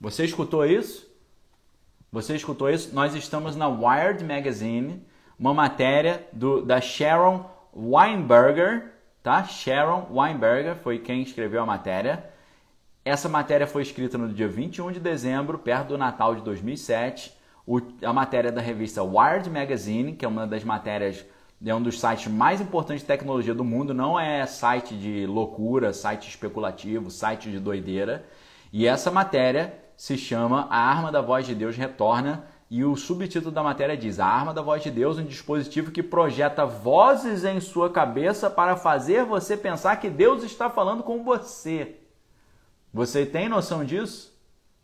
Você 0.00 0.24
escutou 0.24 0.66
isso? 0.66 1.08
Você 2.10 2.34
escutou 2.34 2.68
isso? 2.68 2.92
Nós 2.94 3.14
estamos 3.14 3.54
na 3.54 3.68
Wired 3.68 4.24
Magazine, 4.24 5.06
uma 5.38 5.54
matéria 5.54 6.26
do, 6.32 6.62
da 6.62 6.80
Sharon 6.80 7.48
Weinberger, 7.72 8.99
tá? 9.22 9.44
Sharon 9.44 10.06
Weinberger 10.10 10.76
foi 10.76 10.98
quem 10.98 11.22
escreveu 11.22 11.62
a 11.62 11.66
matéria. 11.66 12.24
Essa 13.04 13.28
matéria 13.28 13.66
foi 13.66 13.82
escrita 13.82 14.18
no 14.18 14.28
dia 14.28 14.48
21 14.48 14.92
de 14.92 15.00
dezembro, 15.00 15.58
perto 15.58 15.88
do 15.88 15.98
Natal 15.98 16.34
de 16.34 16.42
2007. 16.42 17.36
O, 17.66 17.80
a 18.02 18.12
matéria 18.12 18.50
da 18.50 18.60
revista 18.60 19.02
Wired 19.02 19.48
Magazine, 19.48 20.14
que 20.14 20.24
é 20.24 20.28
uma 20.28 20.46
das 20.46 20.64
matérias, 20.64 21.24
é 21.64 21.74
um 21.74 21.82
dos 21.82 22.00
sites 22.00 22.26
mais 22.26 22.60
importantes 22.60 23.02
de 23.02 23.06
tecnologia 23.06 23.54
do 23.54 23.64
mundo, 23.64 23.92
não 23.92 24.18
é 24.18 24.44
site 24.46 24.96
de 24.96 25.26
loucura, 25.26 25.92
site 25.92 26.28
especulativo, 26.28 27.10
site 27.10 27.50
de 27.50 27.58
doideira. 27.58 28.24
E 28.72 28.86
essa 28.86 29.10
matéria 29.10 29.74
se 29.96 30.16
chama 30.16 30.66
A 30.70 30.78
Arma 30.78 31.12
da 31.12 31.20
Voz 31.20 31.46
de 31.46 31.54
Deus 31.54 31.76
Retorna 31.76 32.44
e 32.70 32.84
o 32.84 32.94
subtítulo 32.94 33.50
da 33.50 33.64
matéria 33.64 33.96
diz: 33.96 34.20
A 34.20 34.26
arma 34.26 34.54
da 34.54 34.62
voz 34.62 34.80
de 34.80 34.92
Deus, 34.92 35.18
um 35.18 35.24
dispositivo 35.24 35.90
que 35.90 36.04
projeta 36.04 36.64
vozes 36.64 37.44
em 37.44 37.58
sua 37.58 37.90
cabeça 37.90 38.48
para 38.48 38.76
fazer 38.76 39.24
você 39.24 39.56
pensar 39.56 39.96
que 39.96 40.08
Deus 40.08 40.44
está 40.44 40.70
falando 40.70 41.02
com 41.02 41.24
você. 41.24 41.96
Você 42.94 43.26
tem 43.26 43.48
noção 43.48 43.84
disso? 43.84 44.30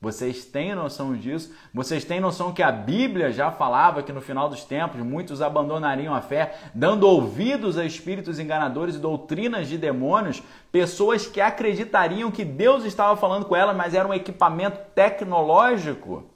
Vocês 0.00 0.44
têm 0.44 0.74
noção 0.74 1.16
disso? 1.16 1.54
Vocês 1.72 2.04
têm 2.04 2.20
noção 2.20 2.52
que 2.52 2.62
a 2.62 2.70
Bíblia 2.70 3.32
já 3.32 3.50
falava 3.50 4.02
que 4.02 4.12
no 4.12 4.20
final 4.20 4.48
dos 4.48 4.64
tempos 4.64 5.00
muitos 5.00 5.40
abandonariam 5.40 6.14
a 6.14 6.20
fé, 6.20 6.58
dando 6.74 7.08
ouvidos 7.08 7.78
a 7.78 7.84
espíritos 7.84 8.38
enganadores 8.38 8.96
e 8.96 8.98
doutrinas 8.98 9.68
de 9.68 9.78
demônios, 9.78 10.42
pessoas 10.70 11.26
que 11.26 11.40
acreditariam 11.40 12.30
que 12.30 12.44
Deus 12.44 12.84
estava 12.84 13.16
falando 13.16 13.46
com 13.46 13.56
elas, 13.56 13.76
mas 13.76 13.94
era 13.94 14.06
um 14.06 14.14
equipamento 14.14 14.78
tecnológico? 14.94 16.35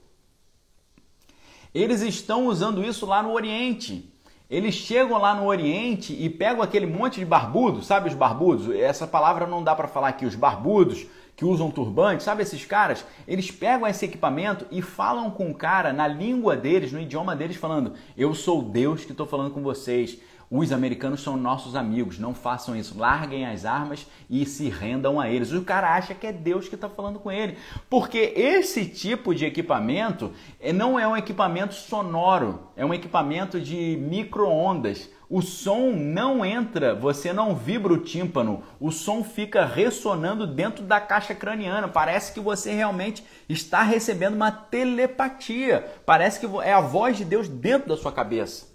Eles 1.74 2.02
estão 2.02 2.46
usando 2.46 2.84
isso 2.84 3.06
lá 3.06 3.22
no 3.22 3.32
Oriente. 3.32 4.08
Eles 4.50 4.74
chegam 4.74 5.16
lá 5.16 5.34
no 5.34 5.46
Oriente 5.46 6.12
e 6.12 6.28
pegam 6.28 6.60
aquele 6.60 6.86
monte 6.86 7.20
de 7.20 7.24
barbudos, 7.24 7.86
sabe 7.86 8.08
os 8.08 8.14
barbudos? 8.14 8.74
Essa 8.74 9.06
palavra 9.06 9.46
não 9.46 9.62
dá 9.62 9.76
para 9.76 9.86
falar 9.86 10.08
aqui, 10.08 10.26
os 10.26 10.34
barbudos 10.34 11.06
que 11.40 11.44
usam 11.46 11.70
turbante, 11.70 12.22
sabe 12.22 12.42
esses 12.42 12.66
caras? 12.66 13.02
Eles 13.26 13.50
pegam 13.50 13.88
esse 13.88 14.04
equipamento 14.04 14.66
e 14.70 14.82
falam 14.82 15.30
com 15.30 15.50
o 15.50 15.54
cara 15.54 15.90
na 15.90 16.06
língua 16.06 16.54
deles, 16.54 16.92
no 16.92 17.00
idioma 17.00 17.34
deles, 17.34 17.56
falando: 17.56 17.94
Eu 18.14 18.34
sou 18.34 18.60
Deus 18.60 19.06
que 19.06 19.12
estou 19.12 19.26
falando 19.26 19.50
com 19.50 19.62
vocês. 19.62 20.20
Os 20.50 20.70
americanos 20.70 21.22
são 21.22 21.38
nossos 21.38 21.74
amigos, 21.74 22.18
não 22.18 22.34
façam 22.34 22.76
isso. 22.76 22.98
Larguem 22.98 23.46
as 23.46 23.64
armas 23.64 24.06
e 24.28 24.44
se 24.44 24.68
rendam 24.68 25.18
a 25.18 25.30
eles. 25.30 25.50
O 25.52 25.64
cara 25.64 25.94
acha 25.94 26.12
que 26.12 26.26
é 26.26 26.32
Deus 26.32 26.68
que 26.68 26.74
está 26.74 26.90
falando 26.90 27.18
com 27.18 27.32
ele. 27.32 27.56
Porque 27.88 28.34
esse 28.36 28.84
tipo 28.84 29.34
de 29.34 29.46
equipamento 29.46 30.32
eh, 30.60 30.74
não 30.74 31.00
é 31.00 31.08
um 31.08 31.16
equipamento 31.16 31.72
sonoro, 31.72 32.68
é 32.76 32.84
um 32.84 32.92
equipamento 32.92 33.58
de 33.58 33.96
micro-ondas. 33.98 35.08
O 35.30 35.40
som 35.40 35.92
não 35.92 36.44
entra, 36.44 36.92
você 36.92 37.32
não 37.32 37.54
vibra 37.54 37.92
o 37.92 37.98
tímpano, 37.98 38.64
o 38.80 38.90
som 38.90 39.22
fica 39.22 39.64
ressonando 39.64 40.44
dentro 40.44 40.82
da 40.82 41.00
caixa 41.00 41.32
craniana. 41.36 41.86
Parece 41.86 42.32
que 42.32 42.40
você 42.40 42.72
realmente 42.72 43.24
está 43.48 43.80
recebendo 43.84 44.34
uma 44.34 44.50
telepatia. 44.50 45.88
Parece 46.04 46.40
que 46.40 46.46
é 46.64 46.72
a 46.72 46.80
voz 46.80 47.16
de 47.16 47.24
Deus 47.24 47.46
dentro 47.46 47.88
da 47.88 47.96
sua 47.96 48.10
cabeça. 48.10 48.66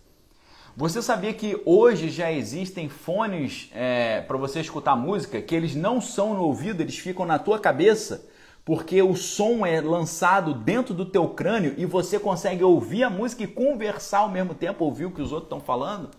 Você 0.78 1.02
sabia 1.02 1.34
que 1.34 1.62
hoje 1.66 2.10
já 2.10 2.32
existem 2.32 2.88
fones 2.88 3.70
é, 3.74 4.22
para 4.22 4.38
você 4.38 4.62
escutar 4.62 4.96
música 4.96 5.42
que 5.42 5.54
eles 5.54 5.76
não 5.76 6.00
são 6.00 6.36
no 6.36 6.44
ouvido, 6.44 6.80
eles 6.80 6.98
ficam 6.98 7.26
na 7.26 7.38
tua 7.38 7.60
cabeça? 7.60 8.30
porque 8.64 9.00
o 9.00 9.16
som 9.16 9.64
é 9.64 9.80
lançado 9.80 10.52
dentro 10.52 10.92
do 10.92 11.06
teu 11.06 11.30
crânio 11.30 11.76
e 11.78 11.86
você 11.86 12.18
consegue 12.18 12.64
ouvir 12.64 13.04
a 13.04 13.12
música 13.12 13.44
e 13.44 13.48
conversar 13.48 14.20
ao 14.20 14.30
mesmo 14.30 14.56
tempo, 14.56 14.84
ouvir 14.84 15.06
o 15.06 15.12
que 15.12 15.22
os 15.22 15.32
outros 15.32 15.46
estão 15.46 15.60
falando. 15.60 16.10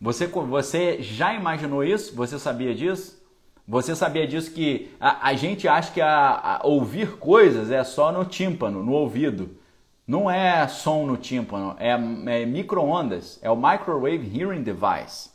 Você, 0.00 0.26
você 0.26 1.02
já 1.02 1.34
imaginou 1.34 1.82
isso? 1.82 2.14
Você 2.14 2.38
sabia 2.38 2.74
disso? 2.74 3.18
Você 3.66 3.94
sabia 3.94 4.26
disso 4.26 4.52
que 4.52 4.94
a, 4.98 5.28
a 5.28 5.34
gente 5.34 5.68
acha 5.68 5.92
que 5.92 6.00
a, 6.00 6.58
a 6.60 6.66
ouvir 6.66 7.18
coisas 7.18 7.70
é 7.70 7.82
só 7.84 8.10
no 8.10 8.24
tímpano, 8.24 8.82
no 8.82 8.92
ouvido. 8.92 9.58
Não 10.06 10.30
é 10.30 10.66
som 10.68 11.04
no 11.04 11.18
tímpano, 11.18 11.76
é, 11.78 11.90
é 11.90 12.46
micro-ondas, 12.46 13.38
é 13.42 13.50
o 13.50 13.56
Microwave 13.56 14.32
Hearing 14.34 14.62
Device. 14.62 15.30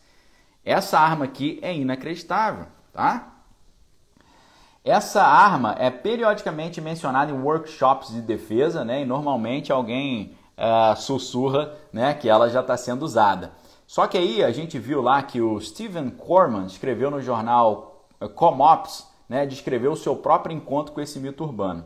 Essa 0.65 0.97
arma 0.97 1.25
aqui 1.25 1.59
é 1.61 1.75
inacreditável, 1.75 2.65
tá? 2.91 3.33
Essa 4.83 5.21
arma 5.21 5.75
é 5.77 5.91
periodicamente 5.91 6.81
mencionada 6.81 7.31
em 7.31 7.39
workshops 7.39 8.11
de 8.11 8.21
defesa, 8.21 8.83
né? 8.83 9.03
E 9.03 9.05
normalmente 9.05 9.71
alguém 9.71 10.35
uh, 10.57 10.95
sussurra, 10.95 11.73
né, 11.91 12.13
que 12.13 12.27
ela 12.27 12.49
já 12.49 12.61
está 12.61 12.75
sendo 12.75 13.03
usada. 13.03 13.51
Só 13.93 14.07
que 14.07 14.17
aí 14.17 14.43
a 14.43 14.49
gente 14.49 14.79
viu 14.79 15.03
lá 15.03 15.21
que 15.21 15.39
o 15.39 15.61
Stephen 15.61 16.09
Corman 16.09 16.65
escreveu 16.65 17.11
no 17.11 17.21
jornal 17.21 18.07
eh, 18.19 18.27
Comops, 18.27 19.07
né, 19.29 19.45
descreveu 19.45 19.91
o 19.91 19.95
seu 19.95 20.15
próprio 20.15 20.55
encontro 20.55 20.91
com 20.95 20.99
esse 20.99 21.19
mito 21.19 21.43
urbano. 21.43 21.85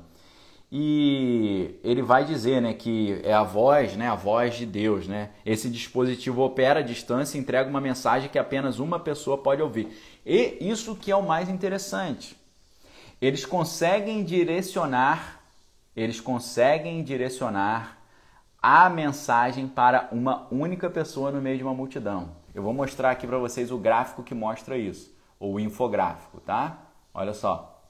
E 0.72 1.78
ele 1.84 2.02
vai 2.02 2.24
dizer, 2.24 2.62
né, 2.62 2.74
que 2.74 3.20
é 3.26 3.34
a 3.34 3.44
voz, 3.44 3.98
né, 3.98 4.08
a 4.08 4.16
voz 4.16 4.56
de 4.56 4.66
Deus, 4.66 5.06
né? 5.06 5.32
Esse 5.46 5.70
dispositivo 5.70 6.44
opera 6.44 6.80
à 6.80 6.82
distância 6.82 7.38
e 7.38 7.42
entrega 7.42 7.70
uma 7.70 7.82
mensagem 7.82 8.30
que 8.30 8.40
apenas 8.40 8.80
uma 8.80 9.02
pessoa 9.02 9.38
pode 9.38 9.62
ouvir. 9.62 9.90
E 10.26 10.60
isso 10.62 10.96
que 10.96 11.12
é 11.12 11.16
o 11.18 11.28
mais 11.28 11.50
interessante. 11.50 12.38
Eles 13.22 13.46
conseguem 13.46 14.24
direcionar, 14.24 15.42
eles 15.94 16.22
conseguem 16.22 17.04
direcionar 17.04 17.97
a 18.70 18.90
mensagem 18.90 19.66
para 19.66 20.10
uma 20.12 20.46
única 20.52 20.90
pessoa 20.90 21.32
no 21.32 21.40
meio 21.40 21.58
de 21.58 21.64
uma 21.64 21.74
multidão. 21.74 22.32
Eu 22.54 22.62
vou 22.62 22.74
mostrar 22.74 23.12
aqui 23.12 23.26
para 23.26 23.38
vocês 23.38 23.72
o 23.72 23.78
gráfico 23.78 24.22
que 24.22 24.36
mostra 24.36 24.78
isso, 24.78 25.10
ou 25.40 25.54
o 25.54 25.60
infográfico, 25.62 26.42
tá? 26.42 26.78
Olha 27.14 27.34
só. 27.34 27.82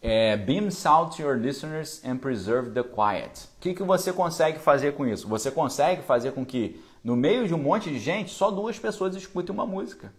É, 0.00 0.34
beam 0.34 0.70
to 1.14 1.20
your 1.20 1.36
listeners 1.36 2.02
and 2.06 2.16
preserve 2.16 2.70
the 2.70 2.82
quiet. 2.82 3.44
O 3.58 3.60
que, 3.60 3.74
que 3.74 3.82
você 3.82 4.14
consegue 4.14 4.58
fazer 4.58 4.94
com 4.94 5.06
isso? 5.06 5.28
Você 5.28 5.50
consegue 5.50 6.00
fazer 6.00 6.32
com 6.32 6.42
que 6.42 6.82
no 7.04 7.14
meio 7.14 7.46
de 7.46 7.52
um 7.52 7.58
monte 7.58 7.90
de 7.90 7.98
gente 7.98 8.30
só 8.30 8.50
duas 8.50 8.78
pessoas 8.78 9.14
escutem 9.14 9.54
uma 9.54 9.66
música. 9.66 10.10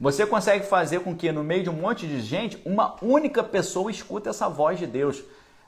Você 0.00 0.26
consegue 0.26 0.66
fazer 0.66 0.98
com 0.98 1.14
que 1.14 1.30
no 1.30 1.44
meio 1.44 1.62
de 1.62 1.70
um 1.70 1.74
monte 1.74 2.08
de 2.08 2.20
gente 2.20 2.60
uma 2.66 2.96
única 3.00 3.44
pessoa 3.44 3.88
escute 3.88 4.28
essa 4.28 4.48
voz 4.48 4.80
de 4.80 4.86
Deus. 4.88 5.22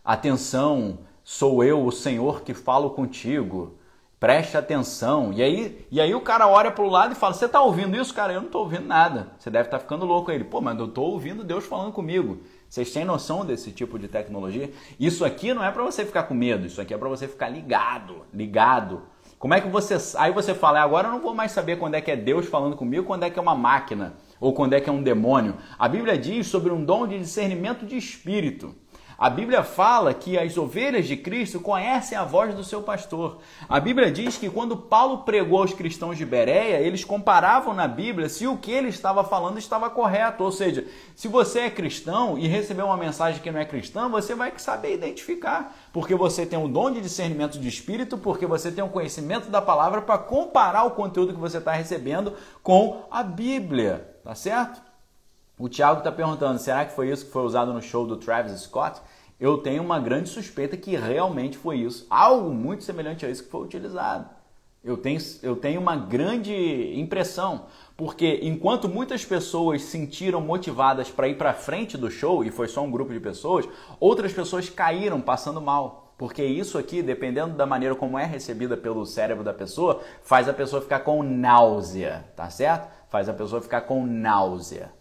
Atenção, 0.05 0.98
sou 1.25 1.64
eu, 1.64 1.85
o 1.85 1.91
Senhor, 1.91 2.43
que 2.43 2.55
falo 2.55 2.91
contigo. 2.91 3.75
Preste 4.20 4.57
atenção. 4.57 5.33
E 5.33 5.43
aí, 5.43 5.87
e 5.91 6.01
aí 6.01 6.14
o 6.14 6.20
cara 6.20 6.47
olha 6.47 6.70
para 6.70 6.85
o 6.85 6.89
lado 6.89 7.12
e 7.12 7.16
fala: 7.16 7.35
Você 7.35 7.47
está 7.47 7.61
ouvindo 7.61 7.97
isso, 7.97 8.14
cara? 8.14 8.33
Eu 8.33 8.41
não 8.41 8.47
estou 8.47 8.62
ouvindo 8.62 8.87
nada. 8.87 9.33
Você 9.39 9.51
deve 9.51 9.66
estar 9.66 9.79
tá 9.79 9.83
ficando 9.83 10.07
louco. 10.07 10.31
Ele, 10.31 10.45
pô, 10.45 10.61
mas 10.61 10.79
eu 10.79 10.87
estou 10.87 11.11
ouvindo 11.11 11.43
Deus 11.43 11.64
falando 11.64 11.93
comigo. 11.93 12.39
Vocês 12.68 12.91
têm 12.93 13.05
noção 13.05 13.45
desse 13.45 13.70
tipo 13.70 13.99
de 13.99 14.09
tecnologia? 14.09 14.72
Isso 14.99 15.25
aqui 15.25 15.53
não 15.53 15.64
é 15.64 15.70
para 15.70 15.83
você 15.83 16.05
ficar 16.05 16.25
com 16.25 16.35
medo, 16.35 16.66
isso 16.66 16.81
aqui 16.81 16.93
é 16.93 16.99
para 16.99 17.09
você 17.09 17.29
ficar 17.29 17.49
ligado, 17.49 18.22
ligado. 18.33 19.03
Como 19.39 19.53
é 19.53 19.61
que 19.61 19.68
você. 19.68 19.97
Aí 20.16 20.33
você 20.33 20.55
fala, 20.55 20.81
agora 20.81 21.09
eu 21.09 21.12
não 21.12 21.20
vou 21.20 21.35
mais 21.35 21.53
saber 21.53 21.79
quando 21.79 21.95
é 21.95 22.01
que 22.01 22.11
é 22.11 22.16
Deus 22.16 22.47
falando 22.47 22.77
comigo, 22.77 23.07
quando 23.07 23.25
é 23.25 23.31
que 23.31 23.39
é 23.39 23.43
uma 23.43 23.55
máquina, 23.55 24.14
ou 24.41 24.55
quando 24.55 24.72
é 24.72 24.81
que 24.81 24.89
é 24.89 24.93
um 24.93 25.03
demônio. 25.03 25.55
A 25.79 25.87
Bíblia 25.87 26.16
diz 26.16 26.47
sobre 26.47 26.72
um 26.72 26.83
dom 26.83 27.07
de 27.07 27.18
discernimento 27.18 27.85
de 27.85 27.97
espírito. 27.97 28.75
A 29.17 29.31
Bíblia 29.31 29.62
fala 29.62 30.12
que 30.12 30.37
as 30.37 30.57
ovelhas 30.59 31.07
de 31.07 31.17
Cristo 31.17 31.61
conhecem 31.61 32.19
a 32.19 32.25
voz 32.25 32.53
do 32.55 32.65
seu 32.65 32.83
pastor. 32.83 33.39
A 33.69 33.79
Bíblia 33.79 34.11
diz 34.11 34.37
que 34.37 34.51
quando 34.51 34.77
Paulo 34.77 35.19
pregou 35.19 35.61
aos 35.61 35.73
cristãos 35.73 36.19
de 36.19 36.27
Bereia, 36.27 36.81
eles 36.81 37.05
comparavam 37.05 37.73
na 37.73 37.87
Bíblia 37.87 38.29
se 38.29 38.47
o 38.47 38.57
que 38.57 38.73
ele 38.73 38.89
estava 38.89 39.23
falando 39.23 39.59
estava 39.59 39.89
correto. 39.89 40.43
Ou 40.43 40.51
seja, 40.51 40.85
se 41.15 41.29
você 41.29 41.61
é 41.61 41.71
cristão 41.71 42.37
e 42.37 42.49
recebeu 42.49 42.87
uma 42.87 42.97
mensagem 42.97 43.41
que 43.41 43.51
não 43.51 43.61
é 43.61 43.65
cristã, 43.65 44.09
você 44.09 44.35
vai 44.35 44.53
saber 44.57 44.95
identificar. 44.95 45.77
Porque 45.93 46.15
você 46.15 46.45
tem 46.45 46.59
um 46.59 46.71
dom 46.71 46.91
de 46.91 47.01
discernimento 47.01 47.59
de 47.59 47.69
espírito, 47.69 48.19
porque 48.19 48.47
você 48.47 48.73
tem 48.73 48.83
um 48.83 48.89
conhecimento 48.89 49.49
da 49.49 49.62
palavra 49.62 50.03
para 50.03 50.19
comparar 50.19 50.83
o 50.85 50.91
conteúdo 50.91 51.33
que 51.33 51.41
você 51.41 51.59
está 51.59 51.73
recebendo 51.73 52.35
com 52.62 53.07
a 53.11 53.23
Bíblia. 53.23 54.11
Tá 54.25 54.35
certo? 54.35 54.93
O 55.57 55.68
Thiago 55.68 55.98
está 55.98 56.11
perguntando: 56.11 56.59
será 56.59 56.84
que 56.84 56.94
foi 56.94 57.11
isso 57.11 57.26
que 57.26 57.32
foi 57.32 57.42
usado 57.42 57.72
no 57.72 57.80
show 57.80 58.07
do 58.07 58.16
Travis 58.16 58.61
Scott? 58.61 59.00
Eu 59.38 59.59
tenho 59.59 59.82
uma 59.82 60.00
grande 60.00 60.28
suspeita 60.28 60.76
que 60.76 60.96
realmente 60.96 61.57
foi 61.57 61.78
isso. 61.78 62.07
Algo 62.09 62.50
muito 62.50 62.84
semelhante 62.84 63.26
a 63.26 63.30
isso 63.30 63.44
que 63.44 63.50
foi 63.50 63.62
utilizado. 63.62 64.28
Eu 64.82 64.98
tenho, 64.98 65.18
eu 65.42 65.57
tenho 65.57 65.80
uma 65.80 65.96
grande 65.96 66.92
impressão, 66.94 67.66
porque 67.96 68.40
enquanto 68.42 68.86
muitas 68.86 69.24
pessoas 69.24 69.82
sentiram 69.82 70.42
motivadas 70.42 71.11
para 71.11 71.26
ir 71.26 71.38
para 71.38 71.55
frente 71.55 71.96
do 71.96 72.11
show, 72.11 72.44
e 72.44 72.50
foi 72.50 72.68
só 72.68 72.82
um 72.82 72.90
grupo 72.90 73.12
de 73.12 73.18
pessoas, 73.18 73.66
outras 73.98 74.32
pessoas 74.32 74.68
caíram 74.68 75.22
passando 75.22 75.61
mal. 75.61 76.12
Porque 76.18 76.44
isso 76.44 76.76
aqui, 76.76 77.02
dependendo 77.02 77.57
da 77.57 77.64
maneira 77.64 77.94
como 77.94 78.18
é 78.18 78.24
recebida 78.24 78.76
pelo 78.76 79.07
cérebro 79.07 79.42
da 79.42 79.55
pessoa, 79.55 80.02
faz 80.22 80.48
a 80.48 80.52
pessoa 80.52 80.82
ficar 80.82 81.00
com 81.00 81.22
náusea, 81.22 82.24
tá 82.36 82.50
certo? 82.50 82.88
Faz 83.09 83.28
a 83.28 83.32
pessoa 83.32 83.62
ficar 83.62 83.82
com 83.82 84.07
náusea, 84.07 84.92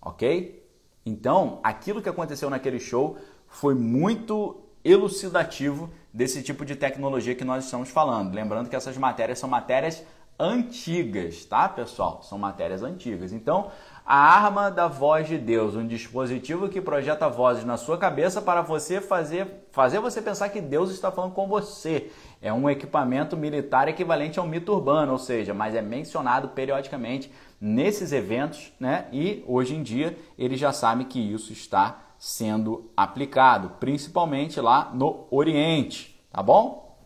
ok? 0.00 0.62
Então, 1.04 1.60
aquilo 1.62 2.02
que 2.02 2.08
aconteceu 2.08 2.50
naquele 2.50 2.78
show 2.78 3.16
foi 3.48 3.74
muito 3.74 4.60
elucidativo 4.84 5.90
desse 6.12 6.42
tipo 6.42 6.64
de 6.64 6.74
tecnologia 6.76 7.34
que 7.34 7.44
nós 7.44 7.64
estamos 7.64 7.90
falando. 7.90 8.34
Lembrando 8.34 8.68
que 8.68 8.76
essas 8.76 8.96
matérias 8.96 9.38
são 9.38 9.48
matérias 9.48 10.04
antigas, 10.38 11.44
tá, 11.44 11.68
pessoal? 11.68 12.22
São 12.22 12.38
matérias 12.38 12.82
antigas. 12.82 13.32
Então, 13.32 13.70
a 14.10 14.16
arma 14.16 14.72
da 14.72 14.88
voz 14.88 15.28
de 15.28 15.38
Deus, 15.38 15.76
um 15.76 15.86
dispositivo 15.86 16.68
que 16.68 16.80
projeta 16.80 17.28
vozes 17.28 17.64
na 17.64 17.76
sua 17.76 17.96
cabeça 17.96 18.42
para 18.42 18.60
você 18.60 19.00
fazer, 19.00 19.46
fazer 19.70 20.00
você 20.00 20.20
pensar 20.20 20.48
que 20.48 20.60
Deus 20.60 20.90
está 20.90 21.12
falando 21.12 21.32
com 21.32 21.46
você. 21.46 22.10
É 22.42 22.52
um 22.52 22.68
equipamento 22.68 23.36
militar 23.36 23.86
equivalente 23.86 24.40
a 24.40 24.42
um 24.42 24.48
mito 24.48 24.72
urbano, 24.72 25.12
ou 25.12 25.18
seja, 25.18 25.54
mas 25.54 25.76
é 25.76 25.80
mencionado 25.80 26.48
periodicamente 26.48 27.30
nesses 27.60 28.10
eventos, 28.10 28.72
né? 28.80 29.06
E 29.12 29.44
hoje 29.46 29.76
em 29.76 29.82
dia 29.84 30.18
eles 30.36 30.58
já 30.58 30.72
sabem 30.72 31.06
que 31.06 31.20
isso 31.20 31.52
está 31.52 32.00
sendo 32.18 32.90
aplicado, 32.96 33.76
principalmente 33.78 34.60
lá 34.60 34.90
no 34.92 35.28
Oriente, 35.30 36.20
tá 36.32 36.42
bom? 36.42 36.98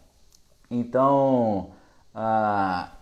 Então, 0.70 1.72
ah, 2.14 2.92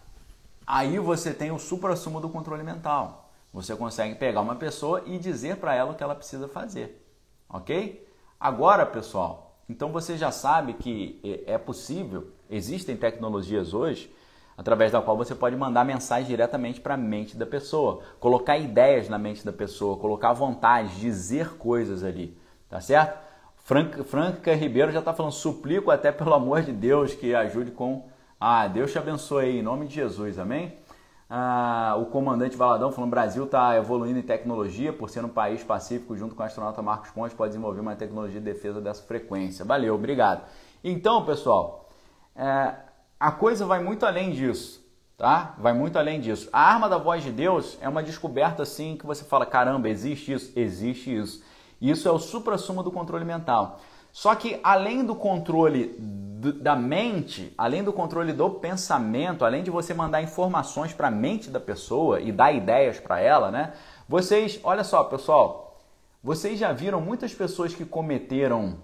aí 0.67 0.99
você 0.99 1.33
tem 1.33 1.53
o 1.53 1.59
supra-sumo 1.61 2.21
do 2.21 2.29
controle 2.29 2.65
mental. 2.65 3.22
Você 3.53 3.77
consegue 3.77 4.15
pegar 4.15 4.41
uma 4.41 4.57
pessoa 4.57 5.03
e 5.05 5.19
dizer 5.19 5.57
para 5.57 5.75
ela 5.75 5.93
o 5.93 5.95
que 5.95 6.03
ela 6.03 6.15
precisa 6.15 6.49
fazer, 6.49 7.05
ok? 7.49 8.09
Agora, 8.41 8.87
pessoal, 8.87 9.59
então 9.69 9.93
você 9.93 10.17
já 10.17 10.31
sabe 10.31 10.73
que 10.75 11.21
é 11.47 11.59
possível, 11.59 12.33
existem 12.49 12.97
tecnologias 12.97 13.75
hoje 13.75 14.13
através 14.57 14.93
da 14.93 15.01
qual 15.01 15.17
você 15.17 15.35
pode 15.35 15.57
mandar 15.57 15.85
mensagem 15.85 16.29
diretamente 16.29 16.81
para 16.81 16.95
a 16.95 16.97
mente 16.97 17.37
da 17.37 17.47
pessoa, 17.47 18.03
colocar 18.21 18.59
ideias 18.59 19.09
na 19.09 19.19
mente 19.19 19.45
da 19.45 19.53
pessoa, 19.53 19.97
colocar 19.97 20.33
vontade, 20.33 21.01
dizer 21.01 21.57
coisas 21.57 22.05
ali, 22.05 22.37
tá 22.69 22.81
certo? 22.81 23.19
Franca, 23.57 24.03
Franca 24.05 24.55
Ribeiro 24.55 24.93
já 24.93 24.99
está 24.99 25.15
falando, 25.15 25.33
suplico 25.33 25.91
até 25.91 26.11
pelo 26.11 26.35
amor 26.35 26.63
de 26.63 26.73
Deus 26.73 27.15
que 27.15 27.35
ajude 27.35 27.71
com. 27.71 28.09
Ah, 28.39 28.67
Deus 28.67 28.91
te 28.91 28.99
abençoe 28.99 29.45
aí, 29.45 29.59
em 29.61 29.63
nome 29.63 29.87
de 29.87 29.95
Jesus, 29.95 30.39
amém? 30.39 30.77
Ah, 31.35 31.97
o 31.99 32.05
comandante 32.05 32.59
Valadão 32.59 32.93
falando, 32.93 33.09
Brasil 33.09 33.45
está 33.45 33.75
evoluindo 33.75 34.19
em 34.19 34.23
tecnologia, 34.23 34.93
por 34.93 35.09
ser 35.09 35.25
um 35.25 35.31
país 35.31 35.65
pacífico, 35.65 36.15
junto 36.15 36.35
com 36.35 36.43
o 36.43 36.45
astronauta 36.45 36.83
Marcos 36.83 37.11
Pontes, 37.11 37.35
pode 37.35 37.53
desenvolver 37.53 37.81
uma 37.81 37.97
tecnologia 37.97 38.39
de 38.39 38.45
defesa 38.45 38.83
dessa 38.83 39.03
frequência. 39.03 39.65
Valeu, 39.65 39.95
obrigado. 39.95 40.43
Então, 40.85 41.25
pessoal, 41.25 41.89
é, 42.37 42.75
a 43.19 43.33
coisa 43.33 43.65
vai 43.65 43.83
muito 43.83 44.05
além 44.05 44.33
disso, 44.33 44.87
tá? 45.17 45.55
Vai 45.57 45.73
muito 45.73 45.99
além 45.99 46.21
disso. 46.21 46.51
A 46.53 46.71
arma 46.71 46.87
da 46.87 46.99
voz 46.99 47.23
de 47.23 47.33
Deus 47.33 47.79
é 47.81 47.89
uma 47.89 48.03
descoberta 48.03 48.63
assim 48.63 48.99
que 48.99 49.07
você 49.07 49.25
fala, 49.25 49.47
caramba, 49.47 49.89
existe 49.89 50.35
isso, 50.35 50.53
existe 50.55 51.17
isso. 51.17 51.43
Isso 51.81 52.07
é 52.07 52.13
o 52.13 52.19
supra-sumo 52.19 52.83
do 52.83 52.93
controle 52.93 53.25
mental. 53.25 53.81
Só 54.13 54.35
que 54.35 54.61
além 54.63 55.05
do 55.05 55.15
controle 55.15 55.97
da 56.61 56.75
mente, 56.77 57.55
além 57.57 57.83
do 57.83 57.93
controle 57.93 58.33
do 58.33 58.51
pensamento, 58.51 59.45
além 59.45 59.63
de 59.63 59.71
você 59.71 59.95
mandar 59.95 60.23
informações 60.23 60.93
para 60.93 61.09
a 61.09 61.11
mente 61.11 61.49
da 61.49 61.61
pessoa 61.61 62.21
e 62.21 62.33
dar 62.33 62.53
ideias 62.53 62.99
para 62.99 63.21
ela, 63.21 63.51
né? 63.51 63.73
Vocês, 64.09 64.61
olha 64.65 64.83
só, 64.83 65.05
pessoal, 65.05 65.81
vocês 66.23 66.59
já 66.59 66.73
viram 66.73 67.01
muitas 67.01 67.33
pessoas 67.33 67.75
que 67.75 67.85
cometeram 67.85 68.79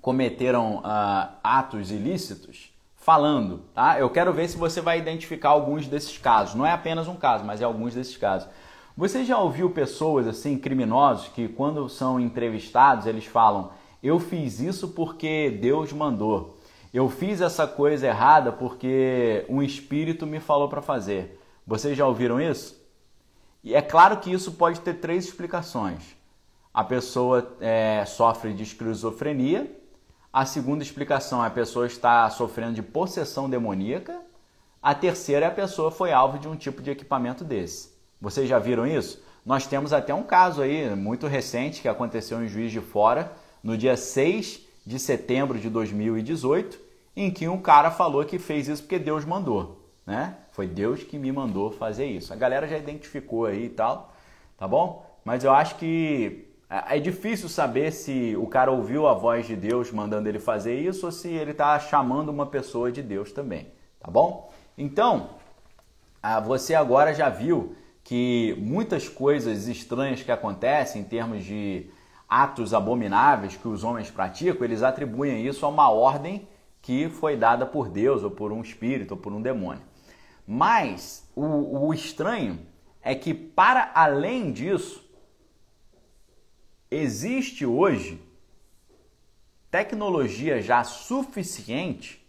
cometeram 0.00 0.78
uh, 0.78 1.28
atos 1.44 1.92
ilícitos 1.92 2.72
falando, 2.96 3.62
tá? 3.72 3.98
Eu 3.98 4.10
quero 4.10 4.32
ver 4.32 4.48
se 4.48 4.56
você 4.56 4.80
vai 4.80 4.98
identificar 4.98 5.50
alguns 5.50 5.86
desses 5.86 6.18
casos. 6.18 6.56
Não 6.56 6.66
é 6.66 6.72
apenas 6.72 7.06
um 7.06 7.14
caso, 7.14 7.44
mas 7.44 7.60
é 7.60 7.64
alguns 7.64 7.94
desses 7.94 8.16
casos. 8.16 8.48
Você 8.96 9.24
já 9.24 9.38
ouviu 9.38 9.70
pessoas 9.70 10.26
assim, 10.26 10.58
criminosos, 10.58 11.28
que 11.28 11.48
quando 11.48 11.88
são 11.88 12.18
entrevistados, 12.18 13.06
eles 13.06 13.24
falam: 13.24 13.70
"Eu 14.02 14.18
fiz 14.18 14.60
isso 14.60 14.88
porque 14.88 15.50
Deus 15.50 15.92
mandou. 15.92 16.58
Eu 16.92 17.08
fiz 17.08 17.40
essa 17.40 17.66
coisa 17.66 18.06
errada 18.06 18.52
porque 18.52 19.46
um 19.48 19.62
espírito 19.62 20.26
me 20.26 20.40
falou 20.40 20.68
para 20.68 20.82
fazer". 20.82 21.40
Vocês 21.66 21.96
já 21.96 22.06
ouviram 22.06 22.40
isso? 22.40 22.80
E 23.62 23.74
é 23.74 23.80
claro 23.80 24.16
que 24.18 24.32
isso 24.32 24.52
pode 24.52 24.80
ter 24.80 24.94
três 24.94 25.24
explicações. 25.24 26.16
A 26.74 26.82
pessoa 26.82 27.56
é, 27.60 28.04
sofre 28.04 28.52
de 28.52 28.62
esquizofrenia, 28.62 29.70
a 30.32 30.46
segunda 30.46 30.82
explicação 30.82 31.44
é 31.44 31.46
a 31.46 31.50
pessoa 31.50 31.86
está 31.86 32.28
sofrendo 32.30 32.72
de 32.72 32.82
possessão 32.82 33.50
demoníaca. 33.50 34.18
A 34.82 34.94
terceira 34.94 35.44
é 35.44 35.48
a 35.48 35.52
pessoa 35.52 35.90
foi 35.90 36.10
alvo 36.10 36.38
de 36.38 36.48
um 36.48 36.56
tipo 36.56 36.80
de 36.80 36.90
equipamento 36.90 37.44
desse. 37.44 37.92
Vocês 38.18 38.48
já 38.48 38.58
viram 38.58 38.86
isso? 38.86 39.22
Nós 39.44 39.66
temos 39.66 39.92
até 39.92 40.14
um 40.14 40.22
caso 40.22 40.62
aí 40.62 40.88
muito 40.96 41.26
recente 41.26 41.82
que 41.82 41.88
aconteceu 41.88 42.42
em 42.42 42.48
Juiz 42.48 42.72
de 42.72 42.80
Fora, 42.80 43.30
no 43.62 43.76
dia 43.76 43.96
6 43.96 44.60
de 44.84 44.98
setembro 44.98 45.58
de 45.58 45.70
2018, 45.70 46.78
em 47.16 47.30
que 47.30 47.46
um 47.46 47.60
cara 47.60 47.90
falou 47.90 48.24
que 48.24 48.38
fez 48.38 48.68
isso 48.68 48.82
porque 48.82 48.98
Deus 48.98 49.24
mandou, 49.24 49.84
né? 50.06 50.36
Foi 50.52 50.66
Deus 50.66 51.02
que 51.02 51.18
me 51.18 51.30
mandou 51.30 51.70
fazer 51.70 52.06
isso. 52.06 52.32
A 52.32 52.36
galera 52.36 52.66
já 52.66 52.76
identificou 52.76 53.46
aí 53.46 53.66
e 53.66 53.68
tal, 53.70 54.12
tá 54.58 54.66
bom? 54.66 55.06
Mas 55.24 55.44
eu 55.44 55.52
acho 55.52 55.76
que 55.76 56.48
é, 56.68 56.96
é 56.96 57.00
difícil 57.00 57.48
saber 57.48 57.92
se 57.92 58.34
o 58.36 58.46
cara 58.46 58.70
ouviu 58.70 59.06
a 59.06 59.14
voz 59.14 59.46
de 59.46 59.54
Deus 59.54 59.92
mandando 59.92 60.28
ele 60.28 60.38
fazer 60.38 60.78
isso 60.78 61.06
ou 61.06 61.12
se 61.12 61.28
ele 61.28 61.52
está 61.52 61.78
chamando 61.78 62.30
uma 62.30 62.46
pessoa 62.46 62.90
de 62.90 63.02
Deus 63.02 63.30
também, 63.30 63.68
tá 64.00 64.10
bom? 64.10 64.52
Então, 64.76 65.30
ah, 66.22 66.40
você 66.40 66.74
agora 66.74 67.12
já 67.12 67.28
viu 67.28 67.76
que 68.02 68.56
muitas 68.58 69.08
coisas 69.08 69.68
estranhas 69.68 70.22
que 70.22 70.32
acontecem 70.32 71.02
em 71.02 71.04
termos 71.04 71.44
de 71.44 71.86
atos 72.32 72.72
abomináveis 72.72 73.56
que 73.56 73.68
os 73.68 73.84
homens 73.84 74.10
praticam, 74.10 74.64
eles 74.64 74.82
atribuem 74.82 75.46
isso 75.46 75.66
a 75.66 75.68
uma 75.68 75.90
ordem 75.90 76.48
que 76.80 77.10
foi 77.10 77.36
dada 77.36 77.66
por 77.66 77.90
Deus 77.90 78.22
ou 78.24 78.30
por 78.30 78.50
um 78.50 78.62
espírito 78.62 79.10
ou 79.10 79.16
por 79.18 79.34
um 79.34 79.42
demônio. 79.42 79.82
Mas 80.46 81.30
o, 81.36 81.86
o 81.86 81.92
estranho 81.92 82.58
é 83.02 83.14
que, 83.14 83.34
para 83.34 83.92
além 83.94 84.50
disso, 84.50 85.04
existe 86.90 87.66
hoje 87.66 88.18
tecnologia 89.70 90.62
já 90.62 90.82
suficiente 90.84 92.26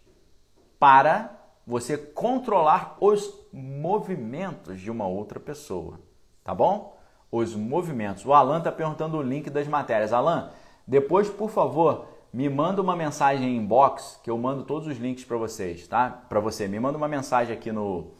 para 0.78 1.34
você 1.66 1.96
controlar 1.96 2.98
os 3.00 3.32
movimentos 3.50 4.78
de 4.78 4.90
uma 4.90 5.06
outra 5.06 5.40
pessoa, 5.40 5.98
tá 6.42 6.54
bom? 6.54 6.93
Os 7.36 7.56
movimentos. 7.56 8.24
O 8.24 8.32
Alan 8.32 8.58
está 8.58 8.70
perguntando 8.70 9.16
o 9.16 9.22
link 9.22 9.50
das 9.50 9.66
matérias. 9.66 10.12
Alan, 10.12 10.50
depois, 10.86 11.28
por 11.28 11.50
favor, 11.50 12.06
me 12.32 12.48
manda 12.48 12.80
uma 12.80 12.94
mensagem 12.94 13.48
em 13.48 13.56
inbox 13.56 14.20
que 14.22 14.30
eu 14.30 14.38
mando 14.38 14.62
todos 14.62 14.86
os 14.86 14.98
links 14.98 15.24
para 15.24 15.36
vocês, 15.36 15.88
tá? 15.88 16.08
Para 16.28 16.38
você, 16.38 16.68
me 16.68 16.78
manda 16.78 16.96
uma 16.96 17.08
mensagem 17.08 17.52
aqui 17.52 17.72
no 17.72 18.12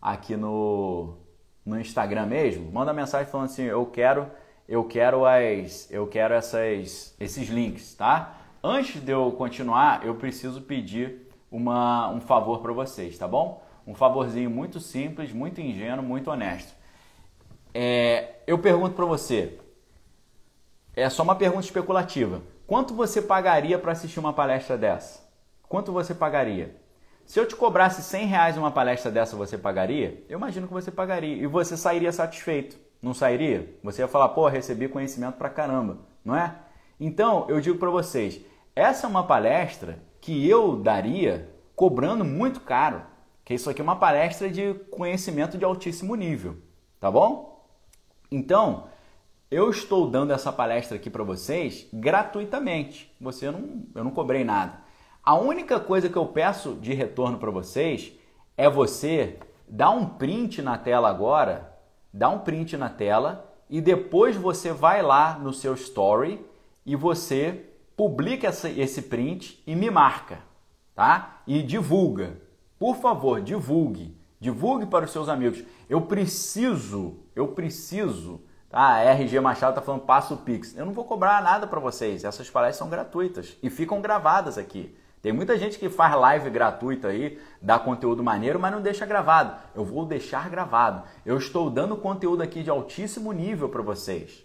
aqui 0.00 0.36
no 0.36 1.16
no 1.66 1.80
Instagram 1.80 2.26
mesmo. 2.26 2.70
Manda 2.70 2.92
uma 2.92 3.00
mensagem 3.00 3.28
falando 3.28 3.46
assim: 3.46 3.64
"Eu 3.64 3.86
quero 3.86 4.28
eu 4.68 4.84
quero 4.84 5.26
as 5.26 5.90
eu 5.90 6.06
quero 6.06 6.32
essas 6.34 7.16
esses 7.18 7.48
links, 7.48 7.96
tá? 7.96 8.36
Antes 8.62 9.02
de 9.02 9.10
eu 9.10 9.32
continuar, 9.32 10.06
eu 10.06 10.14
preciso 10.14 10.62
pedir 10.62 11.28
uma, 11.50 12.08
um 12.08 12.20
favor 12.20 12.60
para 12.60 12.72
vocês, 12.72 13.18
tá 13.18 13.26
bom? 13.26 13.64
Um 13.84 13.94
favorzinho 13.94 14.48
muito 14.48 14.78
simples, 14.78 15.32
muito 15.32 15.60
ingênuo, 15.60 16.04
muito 16.04 16.30
honesto. 16.30 16.83
É, 17.74 18.36
eu 18.46 18.56
pergunto 18.56 18.94
para 18.94 19.04
você, 19.04 19.58
é 20.94 21.10
só 21.10 21.24
uma 21.24 21.34
pergunta 21.34 21.64
especulativa. 21.64 22.40
Quanto 22.68 22.94
você 22.94 23.20
pagaria 23.20 23.78
para 23.78 23.92
assistir 23.92 24.20
uma 24.20 24.32
palestra 24.32 24.78
dessa? 24.78 25.28
Quanto 25.68 25.92
você 25.92 26.14
pagaria? 26.14 26.76
Se 27.26 27.40
eu 27.40 27.48
te 27.48 27.56
cobrasse 27.56 28.02
100 28.02 28.26
reais 28.26 28.56
uma 28.56 28.70
palestra 28.70 29.10
dessa, 29.10 29.34
você 29.34 29.58
pagaria? 29.58 30.22
Eu 30.28 30.38
imagino 30.38 30.68
que 30.68 30.72
você 30.72 30.90
pagaria 30.90 31.34
e 31.34 31.46
você 31.46 31.76
sairia 31.76 32.12
satisfeito. 32.12 32.78
Não 33.02 33.12
sairia? 33.12 33.74
Você 33.82 34.02
ia 34.02 34.08
falar, 34.08 34.28
pô, 34.28 34.46
recebi 34.46 34.88
conhecimento 34.88 35.34
pra 35.34 35.50
caramba, 35.50 35.98
não 36.24 36.36
é? 36.36 36.54
Então, 36.98 37.46
eu 37.48 37.60
digo 37.60 37.78
para 37.78 37.90
vocês, 37.90 38.40
essa 38.76 39.06
é 39.06 39.10
uma 39.10 39.26
palestra 39.26 39.98
que 40.20 40.48
eu 40.48 40.76
daria 40.76 41.50
cobrando 41.74 42.24
muito 42.24 42.60
caro, 42.60 43.02
que 43.44 43.52
isso 43.52 43.68
aqui 43.68 43.80
é 43.80 43.84
uma 43.84 43.96
palestra 43.96 44.48
de 44.48 44.74
conhecimento 44.90 45.58
de 45.58 45.64
altíssimo 45.64 46.14
nível, 46.14 46.56
tá 47.00 47.10
bom? 47.10 47.53
Então, 48.30 48.88
eu 49.50 49.70
estou 49.70 50.10
dando 50.10 50.32
essa 50.32 50.52
palestra 50.52 50.96
aqui 50.96 51.08
para 51.08 51.22
vocês 51.22 51.86
gratuitamente. 51.92 53.12
Você 53.20 53.50
não, 53.50 53.84
eu 53.94 54.02
não 54.02 54.10
cobrei 54.10 54.42
nada. 54.42 54.80
A 55.22 55.34
única 55.34 55.78
coisa 55.78 56.08
que 56.08 56.16
eu 56.16 56.26
peço 56.26 56.74
de 56.74 56.92
retorno 56.92 57.38
para 57.38 57.50
vocês 57.50 58.12
é 58.56 58.68
você 58.68 59.38
dar 59.68 59.90
um 59.90 60.06
print 60.06 60.60
na 60.60 60.76
tela 60.76 61.08
agora, 61.08 61.72
dá 62.12 62.28
um 62.28 62.40
print 62.40 62.76
na 62.76 62.88
tela 62.88 63.50
e 63.70 63.80
depois 63.80 64.36
você 64.36 64.72
vai 64.72 65.02
lá 65.02 65.38
no 65.38 65.52
seu 65.52 65.74
story 65.74 66.44
e 66.84 66.94
você 66.94 67.70
publica 67.96 68.48
esse 68.48 69.02
print 69.02 69.62
e 69.66 69.74
me 69.74 69.90
marca, 69.90 70.40
tá? 70.94 71.42
E 71.46 71.62
divulga. 71.62 72.40
Por 72.78 72.96
favor, 72.96 73.40
divulgue. 73.40 74.16
Divulgue 74.44 74.84
para 74.84 75.06
os 75.06 75.10
seus 75.10 75.30
amigos. 75.30 75.64
Eu 75.88 76.02
preciso, 76.02 77.16
eu 77.34 77.48
preciso. 77.48 78.42
Tá? 78.68 78.78
A 78.78 79.00
RG 79.00 79.40
Machado 79.40 79.70
está 79.70 79.80
falando 79.80 80.02
passo 80.02 80.34
o 80.34 80.36
Pix. 80.36 80.76
Eu 80.76 80.84
não 80.84 80.92
vou 80.92 81.06
cobrar 81.06 81.42
nada 81.42 81.66
para 81.66 81.80
vocês. 81.80 82.24
Essas 82.24 82.50
palestras 82.50 82.76
são 82.76 82.90
gratuitas 82.90 83.56
e 83.62 83.70
ficam 83.70 84.02
gravadas 84.02 84.58
aqui. 84.58 84.94
Tem 85.22 85.32
muita 85.32 85.56
gente 85.56 85.78
que 85.78 85.88
faz 85.88 86.14
live 86.14 86.50
gratuita 86.50 87.08
aí, 87.08 87.40
dá 87.62 87.78
conteúdo 87.78 88.22
maneiro, 88.22 88.60
mas 88.60 88.70
não 88.70 88.82
deixa 88.82 89.06
gravado. 89.06 89.56
Eu 89.74 89.82
vou 89.82 90.04
deixar 90.04 90.50
gravado. 90.50 91.04
Eu 91.24 91.38
estou 91.38 91.70
dando 91.70 91.96
conteúdo 91.96 92.42
aqui 92.42 92.62
de 92.62 92.68
altíssimo 92.68 93.32
nível 93.32 93.70
para 93.70 93.80
vocês. 93.80 94.44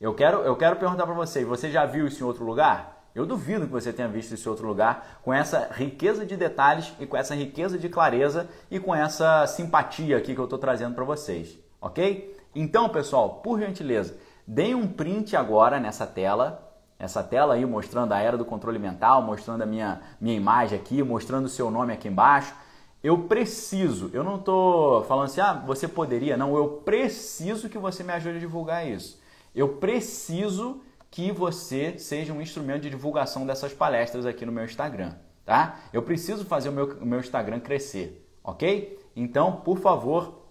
Eu 0.00 0.14
quero, 0.14 0.38
eu 0.38 0.56
quero 0.56 0.76
perguntar 0.76 1.04
para 1.04 1.14
vocês, 1.14 1.46
você 1.46 1.70
já 1.70 1.84
viu 1.84 2.06
isso 2.06 2.22
em 2.22 2.26
outro 2.26 2.46
lugar? 2.46 2.93
Eu 3.14 3.24
duvido 3.24 3.66
que 3.66 3.72
você 3.72 3.92
tenha 3.92 4.08
visto 4.08 4.34
isso 4.34 4.48
em 4.48 4.50
outro 4.50 4.66
lugar, 4.66 5.20
com 5.22 5.32
essa 5.32 5.68
riqueza 5.72 6.26
de 6.26 6.36
detalhes 6.36 6.92
e 6.98 7.06
com 7.06 7.16
essa 7.16 7.34
riqueza 7.34 7.78
de 7.78 7.88
clareza 7.88 8.48
e 8.70 8.80
com 8.80 8.94
essa 8.94 9.46
simpatia 9.46 10.16
aqui 10.16 10.34
que 10.34 10.40
eu 10.40 10.44
estou 10.44 10.58
trazendo 10.58 10.94
para 10.94 11.04
vocês, 11.04 11.58
ok? 11.80 12.36
Então, 12.54 12.88
pessoal, 12.88 13.36
por 13.36 13.60
gentileza, 13.60 14.16
deem 14.46 14.74
um 14.74 14.86
print 14.86 15.36
agora 15.36 15.78
nessa 15.78 16.06
tela 16.06 16.64
essa 16.98 17.22
tela 17.22 17.54
aí 17.54 17.66
mostrando 17.66 18.12
a 18.12 18.18
era 18.18 18.36
do 18.36 18.44
controle 18.44 18.78
mental, 18.78 19.20
mostrando 19.22 19.62
a 19.62 19.66
minha, 19.66 20.00
minha 20.20 20.36
imagem 20.36 20.78
aqui, 20.78 21.02
mostrando 21.02 21.46
o 21.46 21.48
seu 21.50 21.70
nome 21.70 21.92
aqui 21.92 22.08
embaixo. 22.08 22.54
Eu 23.02 23.18
preciso, 23.24 24.10
eu 24.14 24.24
não 24.24 24.36
estou 24.36 25.04
falando 25.04 25.26
assim, 25.26 25.40
ah, 25.40 25.52
você 25.52 25.86
poderia, 25.86 26.36
não, 26.36 26.56
eu 26.56 26.68
preciso 26.84 27.68
que 27.68 27.76
você 27.76 28.02
me 28.02 28.12
ajude 28.12 28.36
a 28.36 28.40
divulgar 28.40 28.88
isso. 28.88 29.20
Eu 29.54 29.76
preciso 29.76 30.80
que 31.14 31.30
você 31.30 31.96
seja 31.96 32.32
um 32.32 32.42
instrumento 32.42 32.82
de 32.82 32.90
divulgação 32.90 33.46
dessas 33.46 33.72
palestras 33.72 34.26
aqui 34.26 34.44
no 34.44 34.50
meu 34.50 34.64
Instagram, 34.64 35.12
tá? 35.44 35.76
Eu 35.92 36.02
preciso 36.02 36.44
fazer 36.44 36.70
o 36.70 36.72
meu, 36.72 36.86
o 37.00 37.06
meu 37.06 37.20
Instagram 37.20 37.60
crescer, 37.60 38.28
ok? 38.42 38.98
Então, 39.14 39.52
por 39.52 39.78
favor, 39.78 40.42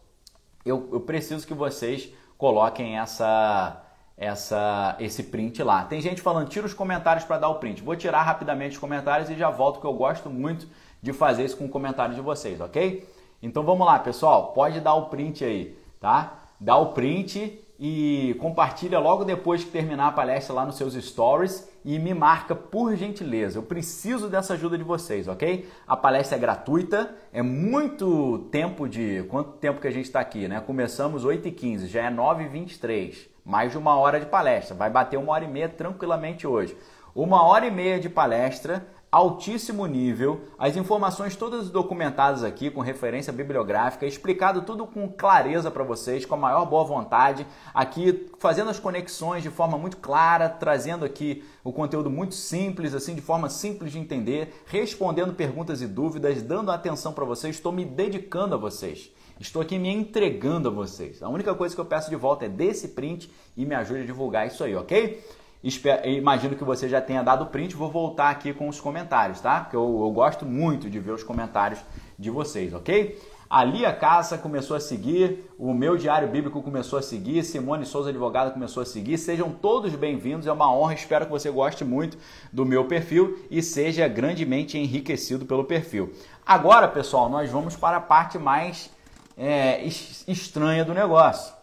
eu, 0.66 0.88
eu 0.93 1.01
preciso 1.01 1.45
que 1.45 1.53
vocês 1.53 2.14
coloquem 2.38 2.97
essa, 2.97 3.84
essa 4.16 4.95
esse 5.01 5.24
print 5.24 5.61
lá. 5.61 5.84
Tem 5.84 5.99
gente 5.99 6.22
falando, 6.22 6.47
tira 6.47 6.66
os 6.66 6.74
comentários 6.74 7.26
para 7.26 7.39
dar 7.39 7.49
o 7.49 7.55
print. 7.55 7.84
Vou 7.84 7.97
tirar 7.97 8.22
rapidamente 8.22 8.76
os 8.76 8.80
comentários 8.80 9.30
e 9.30 9.36
já 9.36 9.49
volto, 9.49 9.82
que 9.82 9.86
eu 9.86 9.93
gosto 9.93 10.30
muito 10.30 10.66
de 11.01 11.11
fazer 11.11 11.43
isso 11.43 11.57
com 11.57 11.66
o 11.66 11.70
comentário 11.70 12.16
de 12.16 12.22
vocês, 12.22 12.61
ok? 12.61 13.05
Então 13.41 13.64
vamos 13.64 13.86
lá, 13.86 13.99
pessoal. 13.99 14.53
Pode 14.53 14.80
dar 14.80 14.93
o 14.93 15.07
print 15.07 15.43
aí, 15.43 15.78
tá? 15.99 16.39
Dá 16.57 16.78
o 16.78 16.93
print 16.93 17.61
e 17.86 18.34
compartilha 18.36 18.97
logo 18.97 19.25
depois 19.25 19.61
que 19.61 19.69
terminar 19.69 20.07
a 20.07 20.11
palestra 20.13 20.53
lá 20.53 20.65
nos 20.65 20.77
seus 20.77 20.93
stories 20.93 21.69
e 21.84 21.99
me 21.99 22.13
marca 22.13 22.55
por 22.55 22.95
gentileza. 22.95 23.59
Eu 23.59 23.63
preciso 23.63 24.29
dessa 24.29 24.53
ajuda 24.53 24.77
de 24.77 24.86
vocês, 24.86 25.27
ok? 25.27 25.69
A 25.86 25.97
palestra 25.97 26.38
é 26.38 26.39
gratuita, 26.39 27.13
é 27.34 27.41
muito 27.41 28.47
tempo 28.49 28.88
de. 28.88 29.23
Quanto 29.23 29.57
tempo 29.57 29.81
que 29.81 29.88
a 29.89 29.91
gente 29.91 30.05
está 30.05 30.21
aqui, 30.21 30.47
né? 30.47 30.61
Começamos 30.61 31.25
8h15, 31.25 31.88
já 31.88 32.05
é 32.05 32.09
9h23 32.09 33.34
mais 33.43 33.73
de 33.73 33.77
uma 33.77 33.97
hora 33.97 34.17
de 34.17 34.27
palestra. 34.27 34.73
Vai 34.73 34.89
bater 34.89 35.19
uma 35.19 35.34
hora 35.34 35.43
e 35.43 35.49
meia 35.49 35.67
tranquilamente 35.67 36.47
hoje. 36.47 36.77
Uma 37.13 37.43
hora 37.43 37.65
e 37.65 37.71
meia 37.71 37.99
de 37.99 38.07
palestra, 38.07 38.88
altíssimo 39.14 39.86
nível, 39.86 40.41
as 40.57 40.76
informações 40.76 41.36
todas 41.36 41.70
documentadas 41.70 42.43
aqui 42.43 42.72
com 42.72 42.82
referência 42.82 43.32
bibliográfica, 43.32 44.07
explicado 44.07 44.64
tudo 44.64 44.88
com 44.88 45.07
clareza 45.07 45.70
para 45.70 45.84
vocês, 45.84 46.26
com 46.26 46.34
a 46.34 46.38
maior 46.38 46.66
boa 46.66 46.84
vontade, 46.84 47.45
aqui 47.76 48.28
fazendo 48.39 48.72
as 48.72 48.80
conexões 48.80 49.43
de 49.43 49.51
forma 49.51 49.78
muito 49.78 49.97
clara, 49.97 50.49
trazendo 50.49 51.05
aqui 51.05 51.45
o 51.64 51.72
conteúdo 51.72 52.09
muito 52.09 52.34
simples, 52.34 52.95
assim, 52.95 53.14
de 53.14 53.22
forma 53.22 53.49
simples 53.49 53.91
de 53.91 53.99
entender, 53.99 54.64
respondendo 54.66 55.32
perguntas 55.36 55.84
e 55.84 55.86
dúvidas, 55.86 56.41
dando 56.41 56.72
atenção 56.72 57.14
para 57.14 57.24
vocês, 57.24 57.55
estou 57.55 57.72
me 57.72 57.86
dedicando 57.86 58.55
a 58.55 58.57
vocês. 58.57 59.11
Estou 59.39 59.61
aqui 59.61 59.78
me 59.78 59.89
entregando 59.89 60.70
a 60.70 60.72
vocês. 60.72 61.22
A 61.22 61.30
única 61.30 61.53
coisa 61.53 61.76
que 61.76 61.82
eu 61.82 61.86
peço 61.86 62.09
de 62.09 62.16
volta 62.16 62.45
é 62.45 62.49
desse 62.49 62.88
print 62.89 63.30
e 63.55 63.64
me 63.64 63.76
ajude 63.76 64.01
a 64.01 64.05
divulgar 64.05 64.47
isso 64.47 64.64
aí, 64.64 64.76
ok? 64.76 65.24
Imagino 65.64 66.55
que 66.55 66.64
você 66.64 66.89
já 66.89 66.99
tenha 66.99 67.24
dado 67.24 67.45
print, 67.45 67.74
vou 67.74 67.89
voltar 67.89 68.30
aqui 68.30 68.53
com 68.53 68.68
os 68.68 68.82
comentários, 68.82 69.39
tá? 69.39 69.61
Porque 69.61 69.78
eu, 69.78 70.01
eu 70.01 70.11
gosto 70.11 70.45
muito 70.45 70.89
de 70.89 70.99
ver 70.99 71.14
os 71.14 71.24
comentários 71.24 71.80
de 72.20 72.30
vocês, 72.30 72.74
ok? 72.74 73.18
A 73.49 73.64
Lia 73.64 73.93
Caça 73.93 74.38
começou 74.38 74.76
a 74.76 74.80
seguir, 74.80 75.49
o 75.57 75.74
meu 75.74 75.95
Diário 75.95 76.28
Bíblico 76.28 76.61
começou 76.61 76.99
a 76.99 77.01
seguir, 77.01 77.43
Simone 77.43 77.86
Souza 77.86 78.09
Advogada 78.09 78.51
começou 78.51 78.82
a 78.82 78.86
seguir. 78.86 79.18
Sejam 79.18 79.51
todos 79.51 79.93
bem-vindos, 79.95 80.47
é 80.47 80.51
uma 80.51 80.76
honra, 80.76 80.95
espero 80.95 81.26
que 81.26 81.32
você 81.32 81.49
goste 81.49 81.86
muito 81.86 82.18
do 82.51 82.66
meu 82.66 82.86
perfil 82.86 83.39
e 83.51 83.61
seja 83.61 84.07
grandemente 84.07 84.78
enriquecido 84.78 85.45
pelo 85.45 85.64
perfil. 85.64 86.11
Agora, 86.45 86.88
pessoal, 86.88 87.30
nós 87.30 87.49
vamos 87.49 87.76
para 87.76 87.97
a 87.97 88.01
parte 88.01 88.38
mais 88.39 88.89
é, 89.38 89.86
estranha 90.28 90.84
do 90.84 90.93
negócio. 90.93 91.53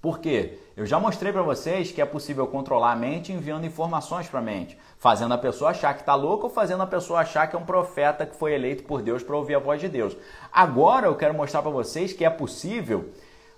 Por 0.00 0.18
quê? 0.18 0.58
Eu 0.76 0.84
já 0.84 1.00
mostrei 1.00 1.32
para 1.32 1.40
vocês 1.40 1.90
que 1.90 2.02
é 2.02 2.04
possível 2.04 2.46
controlar 2.46 2.92
a 2.92 2.96
mente 2.96 3.32
enviando 3.32 3.64
informações 3.64 4.28
para 4.28 4.40
a 4.40 4.42
mente, 4.42 4.76
fazendo 4.98 5.32
a 5.32 5.38
pessoa 5.38 5.70
achar 5.70 5.94
que 5.94 6.00
está 6.00 6.14
louca 6.14 6.44
ou 6.44 6.50
fazendo 6.50 6.82
a 6.82 6.86
pessoa 6.86 7.20
achar 7.20 7.46
que 7.46 7.56
é 7.56 7.58
um 7.58 7.64
profeta 7.64 8.26
que 8.26 8.36
foi 8.36 8.52
eleito 8.52 8.82
por 8.82 9.00
Deus 9.00 9.22
para 9.22 9.34
ouvir 9.34 9.54
a 9.54 9.58
voz 9.58 9.80
de 9.80 9.88
Deus. 9.88 10.14
Agora 10.52 11.06
eu 11.06 11.14
quero 11.14 11.32
mostrar 11.32 11.62
para 11.62 11.70
vocês 11.70 12.12
que 12.12 12.26
é 12.26 12.28
possível 12.28 13.08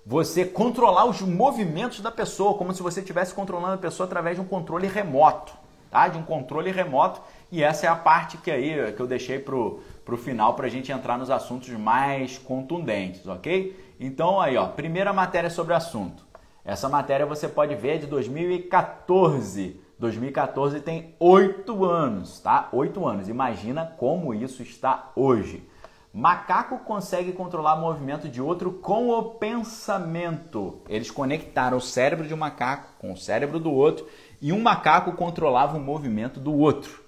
você 0.05 0.45
controlar 0.45 1.03
os 1.03 1.19
movimentos 1.19 1.99
da 1.99 2.09
pessoa, 2.09 2.57
como 2.57 2.71
se 2.71 2.81
você 2.81 3.01
estivesse 3.01 3.33
controlando 3.33 3.73
a 3.73 3.77
pessoa 3.77 4.07
através 4.07 4.37
de 4.37 4.41
um 4.41 4.45
controle 4.45 4.87
remoto, 4.87 5.51
tá? 5.91 6.07
De 6.07 6.17
um 6.17 6.23
controle 6.23 6.71
remoto. 6.71 7.19
E 7.51 7.61
essa 7.61 7.85
é 7.85 7.89
a 7.89 7.97
parte 7.97 8.37
que 8.37 8.49
aí 8.49 8.93
que 8.93 9.01
eu 9.01 9.07
deixei 9.07 9.39
pro 9.39 9.81
para 10.05 10.15
o 10.15 10.17
final 10.17 10.53
para 10.53 10.67
a 10.67 10.69
gente 10.69 10.89
entrar 10.89 11.17
nos 11.17 11.29
assuntos 11.29 11.69
mais 11.71 12.37
contundentes, 12.37 13.27
ok? 13.27 13.77
Então 13.99 14.39
aí, 14.39 14.55
ó, 14.55 14.67
primeira 14.67 15.11
matéria 15.11 15.49
sobre 15.49 15.73
o 15.73 15.75
assunto. 15.75 16.28
Essa 16.69 16.87
matéria 16.87 17.25
você 17.25 17.47
pode 17.47 17.73
ver 17.73 17.95
é 17.95 17.97
de 17.97 18.05
2014. 18.05 19.81
2014 19.97 20.79
tem 20.81 21.15
oito 21.19 21.83
anos, 21.83 22.39
tá? 22.41 22.69
Oito 22.71 23.07
anos. 23.07 23.27
Imagina 23.27 23.87
como 23.97 24.35
isso 24.35 24.61
está 24.61 25.11
hoje. 25.15 25.67
Macaco 26.13 26.77
consegue 26.85 27.31
controlar 27.31 27.73
o 27.73 27.81
movimento 27.81 28.29
de 28.29 28.39
outro 28.39 28.71
com 28.71 29.09
o 29.09 29.31
pensamento. 29.31 30.83
Eles 30.87 31.09
conectaram 31.09 31.77
o 31.77 31.81
cérebro 31.81 32.27
de 32.27 32.35
um 32.35 32.37
macaco 32.37 32.93
com 32.99 33.13
o 33.13 33.17
cérebro 33.17 33.59
do 33.59 33.71
outro 33.71 34.07
e 34.39 34.53
um 34.53 34.61
macaco 34.61 35.13
controlava 35.13 35.75
o 35.75 35.81
movimento 35.81 36.39
do 36.39 36.53
outro 36.53 37.03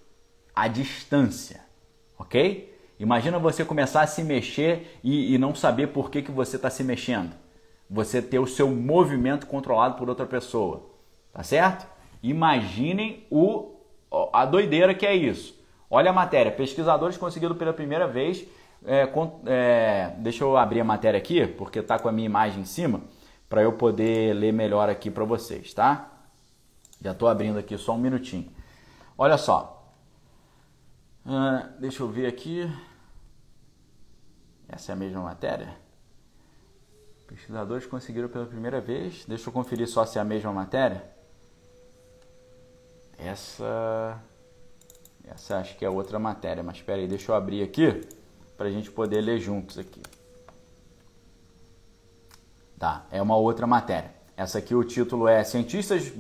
à 0.56 0.68
distância, 0.68 1.62
ok? 2.18 2.76
Imagina 3.00 3.38
você 3.38 3.64
começar 3.64 4.02
a 4.02 4.08
se 4.08 4.24
mexer 4.24 5.00
e, 5.04 5.36
e 5.36 5.38
não 5.38 5.54
saber 5.54 5.90
por 5.90 6.10
que, 6.10 6.24
que 6.24 6.32
você 6.32 6.56
está 6.56 6.72
se 6.72 6.84
mexendo. 6.84 7.41
Você 7.92 8.22
ter 8.22 8.40
o 8.40 8.48
seu 8.48 8.70
movimento 8.70 9.46
controlado 9.46 9.96
por 9.96 10.08
outra 10.08 10.26
pessoa. 10.26 10.90
Tá 11.34 11.44
certo? 11.44 11.86
Imaginem 12.24 13.28
o, 13.30 13.76
a 14.32 14.46
doideira 14.46 14.96
que 14.96 15.06
é 15.06 15.14
isso. 15.14 15.60
Olha 15.90 16.10
a 16.10 16.14
matéria. 16.14 16.52
Pesquisadores 16.52 17.18
conseguiram 17.18 17.56
pela 17.56 17.74
primeira 17.74 18.08
vez. 18.08 18.48
É, 18.86 19.08
é, 19.46 20.16
deixa 20.20 20.44
eu 20.44 20.56
abrir 20.56 20.80
a 20.80 20.86
matéria 20.86 21.18
aqui, 21.18 21.46
porque 21.46 21.80
está 21.80 22.00
com 22.00 22.08
a 22.08 22.12
minha 22.12 22.26
imagem 22.26 22.62
em 22.62 22.66
cima, 22.66 23.02
para 23.48 23.62
eu 23.62 23.74
poder 23.74 24.34
ler 24.34 24.54
melhor 24.54 24.90
aqui 24.90 25.12
para 25.12 25.24
vocês, 25.24 25.74
tá? 25.74 26.10
Já 27.02 27.12
estou 27.12 27.28
abrindo 27.28 27.60
aqui 27.60 27.78
só 27.78 27.94
um 27.94 27.98
minutinho. 27.98 28.50
Olha 29.18 29.38
só. 29.38 29.94
Uh, 31.26 31.80
deixa 31.80 32.02
eu 32.02 32.08
ver 32.08 32.26
aqui. 32.26 32.72
Essa 34.68 34.92
é 34.92 34.94
a 34.94 34.96
mesma 34.96 35.22
matéria? 35.22 35.81
Pesquisadores 37.32 37.86
conseguiram 37.86 38.28
pela 38.28 38.46
primeira 38.46 38.82
vez. 38.82 39.24
Deixa 39.26 39.48
eu 39.48 39.54
conferir 39.54 39.88
só 39.88 40.06
se 40.06 40.18
é 40.18 40.22
a 40.22 40.26
mesma 40.26 40.52
matéria. 40.52 41.02
Essa. 43.18 44.22
Essa 45.26 45.60
acho 45.60 45.78
que 45.78 45.86
é 45.86 45.90
outra 45.90 46.20
matéria, 46.20 46.62
mas 46.62 46.76
espera 46.76 47.00
aí, 47.00 47.08
deixa 47.08 47.32
eu 47.32 47.36
abrir 47.36 47.64
aqui 47.64 48.06
para 48.58 48.68
a 48.68 48.70
gente 48.70 48.92
poder 48.92 49.22
ler 49.22 49.40
juntos 49.40 49.78
aqui. 49.78 50.02
Tá, 52.78 53.06
é 53.10 53.22
uma 53.22 53.38
outra 53.38 53.66
matéria. 53.66 54.14
Essa 54.36 54.58
aqui 54.58 54.76
o 54.76 54.84
título 54.84 55.26
é 55.26 55.42
Cientistas. 55.46 56.12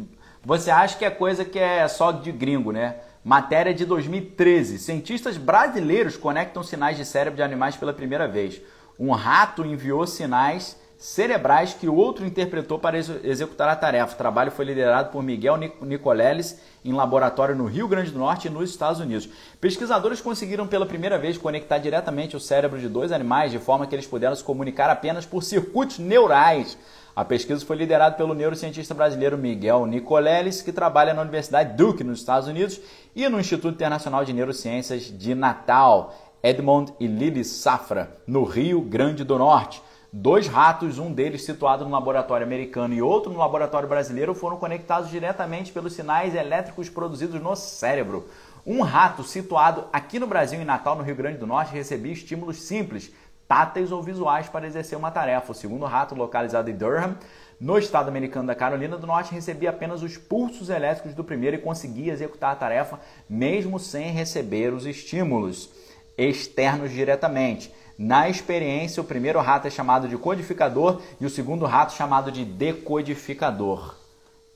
Você 0.46 0.72
acha 0.72 0.98
que 0.98 1.04
é 1.04 1.10
coisa 1.10 1.44
que 1.44 1.60
é 1.60 1.86
só 1.90 2.14
de 2.14 2.32
gringo, 2.32 2.72
né? 2.72 3.02
Matéria 3.22 3.74
de 3.74 3.84
2013. 3.86 4.80
Cientistas 4.80 5.36
brasileiros 5.36 6.16
conectam 6.16 6.64
sinais 6.64 6.96
de 6.96 7.04
cérebro 7.04 7.36
de 7.36 7.44
animais 7.44 7.76
pela 7.76 7.92
primeira 7.92 8.30
vez. 8.30 8.62
Um 8.98 9.12
rato 9.12 9.66
enviou 9.66 10.08
sinais 10.08 10.80
cerebrais 11.02 11.74
que 11.74 11.90
outro 11.90 12.24
interpretou 12.24 12.78
para 12.78 12.96
ex 12.96 13.10
executar 13.24 13.68
a 13.68 13.76
tarefa. 13.76 14.14
O 14.14 14.18
trabalho 14.18 14.52
foi 14.52 14.66
liderado 14.66 15.10
por 15.10 15.24
Miguel 15.24 15.58
Nicoleles 15.82 16.62
em 16.86 16.94
laboratório 16.94 17.56
no 17.56 17.66
Rio 17.66 17.88
Grande 17.88 18.12
do 18.12 18.20
Norte 18.20 18.48
e 18.48 18.52
nos 18.52 18.70
Estados 18.70 19.02
Unidos. 19.02 19.28
Pesquisadores 19.60 20.22
conseguiram 20.22 20.68
pela 20.68 20.86
primeira 20.86 21.18
vez 21.18 21.40
conectar 21.40 21.80
diretamente 21.80 22.36
o 22.36 22.40
cérebro 22.40 22.80
de 22.80 22.88
dois 22.88 23.12
animais 23.12 23.52
de 23.52 23.58
forma 23.58 23.88
que 23.88 23.96
eles 23.96 24.06
puderam 24.06 24.36
se 24.36 24.44
comunicar 24.44 24.92
apenas 24.92 25.26
por 25.26 25.42
circuitos 25.42 25.98
neurais. 25.98 26.78
A 27.16 27.26
pesquisa 27.26 27.66
foi 27.66 27.78
liderada 27.78 28.16
pelo 28.16 28.36
neurocientista 28.36 28.94
brasileiro 28.94 29.40
Miguel 29.40 29.88
Nicoleles, 29.88 30.62
que 30.62 30.72
trabalha 30.72 31.16
na 31.16 31.24
Universidade 31.24 31.76
Duke, 31.76 32.04
nos 32.04 32.20
Estados 32.20 32.48
Unidos, 32.48 32.80
e 33.16 33.28
no 33.28 33.40
Instituto 33.40 33.74
Internacional 33.74 34.24
de 34.24 34.34
Neurociências 34.34 35.06
de 35.06 35.34
Natal, 35.34 36.16
Edmond 36.44 36.94
e 37.00 37.08
Lili 37.08 37.44
Safra, 37.44 38.18
no 38.28 38.44
Rio 38.44 38.82
Grande 38.82 39.24
do 39.24 39.40
Norte. 39.40 39.82
Dois 40.14 40.46
ratos, 40.46 41.00
um 41.00 41.14
deles 41.14 41.46
situado 41.46 41.86
no 41.86 41.92
laboratório 41.92 42.46
americano 42.46 42.94
e 42.94 43.02
outro 43.02 43.32
no 43.32 43.40
laboratório 43.40 43.88
brasileiro, 43.88 44.36
foram 44.36 44.58
conectados 44.58 45.10
diretamente 45.10 45.72
pelos 45.72 45.94
sinais 45.94 46.36
elétricos 46.36 46.90
produzidos 46.90 47.42
no 47.42 47.56
cérebro. 47.56 48.28
Um 48.66 48.82
rato 48.82 49.24
situado 49.24 49.86
aqui 49.94 50.20
no 50.20 50.28
Brasil, 50.28 50.60
em 50.60 50.66
Natal, 50.66 50.98
no 50.98 51.02
Rio 51.02 51.16
Grande 51.16 51.38
do 51.38 51.48
Norte, 51.48 51.74
recebia 51.74 52.12
estímulos 52.12 52.58
simples, 52.58 53.10
táteis 53.48 53.90
ou 53.90 54.04
visuais 54.04 54.50
para 54.50 54.68
exercer 54.68 54.98
uma 54.98 55.12
tarefa. 55.12 55.54
O 55.54 55.56
segundo 55.56 55.86
rato, 55.86 56.14
localizado 56.14 56.70
em 56.70 56.76
Durham, 56.76 57.16
no 57.58 57.78
estado 57.78 58.10
americano 58.10 58.48
da 58.48 58.56
Carolina 58.56 58.98
do 58.98 59.08
Norte, 59.08 59.34
recebia 59.34 59.70
apenas 59.70 60.04
os 60.04 60.18
pulsos 60.18 60.70
elétricos 60.70 61.14
do 61.14 61.24
primeiro 61.24 61.56
e 61.56 61.62
conseguia 61.62 62.12
executar 62.12 62.52
a 62.52 62.58
tarefa 62.58 63.00
mesmo 63.30 63.80
sem 63.80 64.12
receber 64.12 64.74
os 64.74 64.86
estímulos 64.86 65.70
externos 66.18 66.92
diretamente. 66.92 67.74
Na 68.04 68.28
experiência, 68.28 69.00
o 69.00 69.06
primeiro 69.06 69.40
rato 69.40 69.68
é 69.68 69.70
chamado 69.70 70.08
de 70.08 70.18
codificador 70.18 71.00
e 71.20 71.26
o 71.28 71.30
segundo 71.30 71.66
rato 71.66 71.94
chamado 71.94 72.32
de 72.32 72.44
decodificador. 72.44 73.94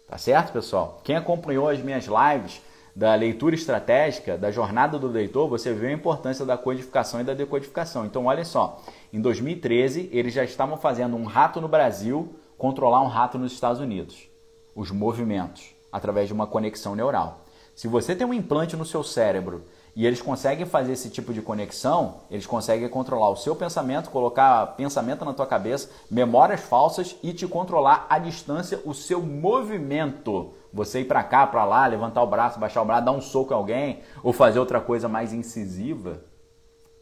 Tá 0.07 0.17
certo, 0.17 0.51
pessoal? 0.51 0.99
Quem 1.03 1.15
acompanhou 1.15 1.69
as 1.69 1.79
minhas 1.79 2.05
lives 2.05 2.59
da 2.95 3.13
leitura 3.13 3.53
estratégica, 3.53 4.35
da 4.35 4.49
jornada 4.49 4.97
do 4.97 5.05
leitor, 5.05 5.47
você 5.47 5.71
viu 5.75 5.89
a 5.89 5.93
importância 5.93 6.43
da 6.43 6.57
codificação 6.57 7.21
e 7.21 7.23
da 7.23 7.35
decodificação. 7.35 8.03
Então, 8.03 8.25
olha 8.25 8.43
só, 8.43 8.81
em 9.13 9.21
2013, 9.21 10.09
eles 10.11 10.33
já 10.33 10.43
estavam 10.43 10.75
fazendo 10.75 11.15
um 11.15 11.25
rato 11.25 11.61
no 11.61 11.67
Brasil 11.67 12.33
controlar 12.57 13.03
um 13.03 13.07
rato 13.07 13.37
nos 13.37 13.53
Estados 13.53 13.79
Unidos. 13.79 14.27
Os 14.75 14.89
movimentos, 14.89 15.69
através 15.91 16.27
de 16.27 16.33
uma 16.33 16.47
conexão 16.47 16.95
neural. 16.95 17.45
Se 17.75 17.87
você 17.87 18.15
tem 18.15 18.25
um 18.25 18.33
implante 18.33 18.75
no 18.75 18.85
seu 18.85 19.03
cérebro 19.03 19.65
e 19.95 20.05
eles 20.05 20.21
conseguem 20.21 20.65
fazer 20.65 20.91
esse 20.91 21.09
tipo 21.09 21.33
de 21.33 21.41
conexão, 21.41 22.15
eles 22.29 22.45
conseguem 22.45 22.89
controlar 22.89 23.29
o 23.29 23.37
seu 23.37 23.55
pensamento, 23.55 24.09
colocar 24.09 24.75
pensamento 24.75 25.23
na 25.23 25.33
tua 25.33 25.47
cabeça, 25.47 25.89
memórias 26.11 26.59
falsas 26.59 27.15
e 27.23 27.31
te 27.31 27.47
controlar 27.47 28.05
à 28.09 28.19
distância 28.19 28.81
o 28.83 28.93
seu 28.93 29.21
movimento. 29.21 30.51
Você 30.73 30.99
ir 30.99 31.05
para 31.05 31.23
cá, 31.23 31.47
para 31.47 31.63
lá, 31.63 31.87
levantar 31.87 32.21
o 32.21 32.27
braço, 32.27 32.59
baixar 32.59 32.81
o 32.81 32.85
braço, 32.85 33.05
dar 33.05 33.13
um 33.13 33.21
soco 33.21 33.53
em 33.53 33.55
alguém 33.55 33.99
ou 34.21 34.33
fazer 34.33 34.59
outra 34.59 34.81
coisa 34.81 35.07
mais 35.07 35.31
incisiva. 35.31 36.19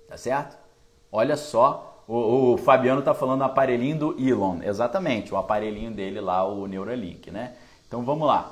Tá 0.07 0.15
certo? 0.15 0.56
Olha 1.11 1.36
só, 1.36 2.03
o, 2.07 2.53
o 2.53 2.57
Fabiano 2.57 3.02
tá 3.02 3.15
falando 3.15 3.40
do 3.40 3.45
aparelhinho 3.45 3.98
do 3.98 4.22
Elon. 4.22 4.60
Exatamente, 4.61 5.34
o 5.34 5.38
aparelhinho 5.38 5.91
dele 5.91 6.22
lá, 6.22 6.48
o 6.48 6.68
Neuralink, 6.68 7.32
né? 7.32 7.56
Então 7.88 8.03
vamos 8.03 8.28
lá. 8.28 8.52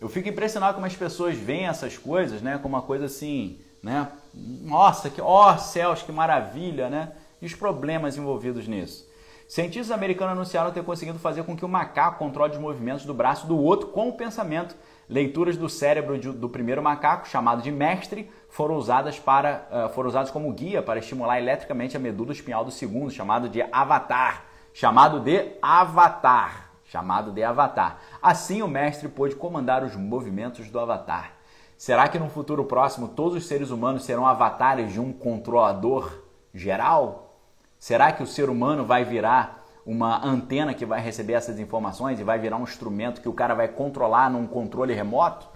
Eu 0.00 0.08
fico 0.08 0.30
impressionado 0.30 0.74
como 0.74 0.86
as 0.86 0.96
pessoas 0.96 1.36
veem 1.36 1.66
essas 1.66 1.98
coisas, 1.98 2.40
né? 2.40 2.58
Como 2.58 2.74
uma 2.74 2.82
coisa 2.82 3.04
assim, 3.04 3.60
né? 3.82 4.08
Nossa, 4.32 5.10
que 5.10 5.20
ó 5.20 5.52
oh, 5.52 5.58
céus, 5.58 6.02
que 6.02 6.12
maravilha, 6.12 6.88
né? 6.88 7.12
E 7.40 7.46
os 7.46 7.54
problemas 7.54 8.16
envolvidos 8.16 8.68
nisso. 8.68 9.10
Cientistas 9.48 9.90
americanos 9.90 10.32
anunciaram 10.32 10.70
ter 10.70 10.82
conseguido 10.82 11.18
fazer 11.18 11.42
com 11.42 11.54
que 11.54 11.64
o 11.64 11.68
macaco 11.68 12.18
controle 12.18 12.52
os 12.52 12.58
movimentos 12.58 13.04
do 13.04 13.12
braço 13.12 13.46
do 13.46 13.58
outro 13.58 13.88
com 13.88 14.08
o 14.08 14.14
pensamento. 14.14 14.74
Leituras 15.08 15.58
do 15.58 15.68
cérebro 15.68 16.16
do 16.32 16.48
primeiro 16.48 16.82
macaco, 16.82 17.28
chamado 17.28 17.60
de 17.60 17.70
mestre, 17.70 18.30
foram 18.48 18.76
usadas 18.76 19.18
para 19.18 19.66
uh, 19.70 19.92
foram 19.92 20.08
usadas 20.08 20.30
como 20.30 20.50
guia 20.52 20.80
para 20.80 21.00
estimular 21.00 21.38
eletricamente 21.38 21.96
a 21.96 22.00
medula 22.00 22.32
espinhal 22.32 22.64
do 22.64 22.70
segundo, 22.70 23.10
chamado 23.10 23.46
de 23.46 23.60
avatar, 23.70 24.44
chamado 24.72 25.20
de 25.20 25.52
avatar, 25.60 26.70
chamado 26.86 27.30
de 27.30 27.42
avatar. 27.42 27.98
Assim, 28.22 28.62
o 28.62 28.68
mestre 28.68 29.06
pôde 29.08 29.34
comandar 29.34 29.84
os 29.84 29.94
movimentos 29.94 30.70
do 30.70 30.80
avatar. 30.80 31.41
Será 31.82 32.06
que 32.06 32.16
no 32.16 32.28
futuro 32.28 32.64
próximo 32.64 33.08
todos 33.08 33.36
os 33.36 33.44
seres 33.44 33.70
humanos 33.70 34.04
serão 34.04 34.24
avatares 34.24 34.92
de 34.92 35.00
um 35.00 35.12
controlador 35.12 36.22
geral? 36.54 37.40
Será 37.76 38.12
que 38.12 38.22
o 38.22 38.26
ser 38.26 38.48
humano 38.48 38.84
vai 38.84 39.04
virar 39.04 39.66
uma 39.84 40.24
antena 40.24 40.74
que 40.74 40.86
vai 40.86 41.00
receber 41.00 41.32
essas 41.32 41.58
informações 41.58 42.20
e 42.20 42.22
vai 42.22 42.38
virar 42.38 42.56
um 42.56 42.62
instrumento 42.62 43.20
que 43.20 43.28
o 43.28 43.32
cara 43.32 43.52
vai 43.52 43.66
controlar 43.66 44.30
num 44.30 44.46
controle 44.46 44.94
remoto? 44.94 45.48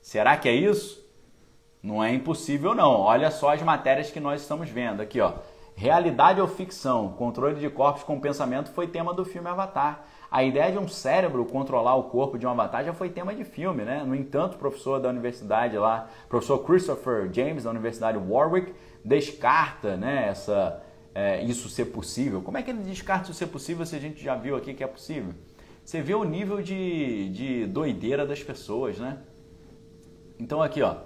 Será 0.00 0.36
que 0.36 0.48
é 0.48 0.54
isso? 0.54 1.04
Não 1.82 2.00
é 2.00 2.14
impossível 2.14 2.76
não. 2.76 3.00
Olha 3.00 3.32
só 3.32 3.52
as 3.52 3.60
matérias 3.60 4.08
que 4.08 4.20
nós 4.20 4.40
estamos 4.40 4.70
vendo 4.70 5.00
aqui, 5.00 5.20
ó. 5.20 5.32
Realidade 5.74 6.40
ou 6.40 6.46
ficção? 6.46 7.12
Controle 7.14 7.58
de 7.58 7.68
corpos 7.68 8.04
com 8.04 8.20
pensamento 8.20 8.70
foi 8.70 8.86
tema 8.86 9.12
do 9.12 9.24
filme 9.24 9.48
Avatar. 9.48 10.04
A 10.32 10.42
ideia 10.42 10.72
de 10.72 10.78
um 10.78 10.88
cérebro 10.88 11.44
controlar 11.44 11.94
o 11.94 12.04
corpo 12.04 12.38
de 12.38 12.46
um 12.46 12.50
avatar 12.50 12.82
já 12.82 12.94
foi 12.94 13.10
tema 13.10 13.34
de 13.34 13.44
filme, 13.44 13.84
né? 13.84 14.02
No 14.02 14.14
entanto, 14.14 14.54
o 14.54 14.58
professor 14.58 14.98
da 14.98 15.10
universidade 15.10 15.76
lá, 15.76 16.08
professor 16.26 16.58
Christopher 16.60 17.28
James 17.30 17.64
da 17.64 17.70
Universidade 17.70 18.16
Warwick, 18.16 18.72
descarta, 19.04 19.94
né, 19.94 20.28
essa, 20.28 20.82
é, 21.14 21.44
isso 21.44 21.68
ser 21.68 21.86
possível. 21.86 22.40
Como 22.40 22.56
é 22.56 22.62
que 22.62 22.70
ele 22.70 22.82
descarta 22.82 23.24
isso 23.24 23.34
ser 23.34 23.48
possível 23.48 23.84
se 23.84 23.94
a 23.94 23.98
gente 23.98 24.24
já 24.24 24.34
viu 24.34 24.56
aqui 24.56 24.72
que 24.72 24.82
é 24.82 24.86
possível? 24.86 25.34
Você 25.84 26.00
vê 26.00 26.14
o 26.14 26.24
nível 26.24 26.62
de, 26.62 27.28
de 27.28 27.66
doideira 27.66 28.26
das 28.26 28.42
pessoas, 28.42 28.98
né? 28.98 29.18
Então 30.38 30.62
aqui, 30.62 30.80
ó, 30.80 30.96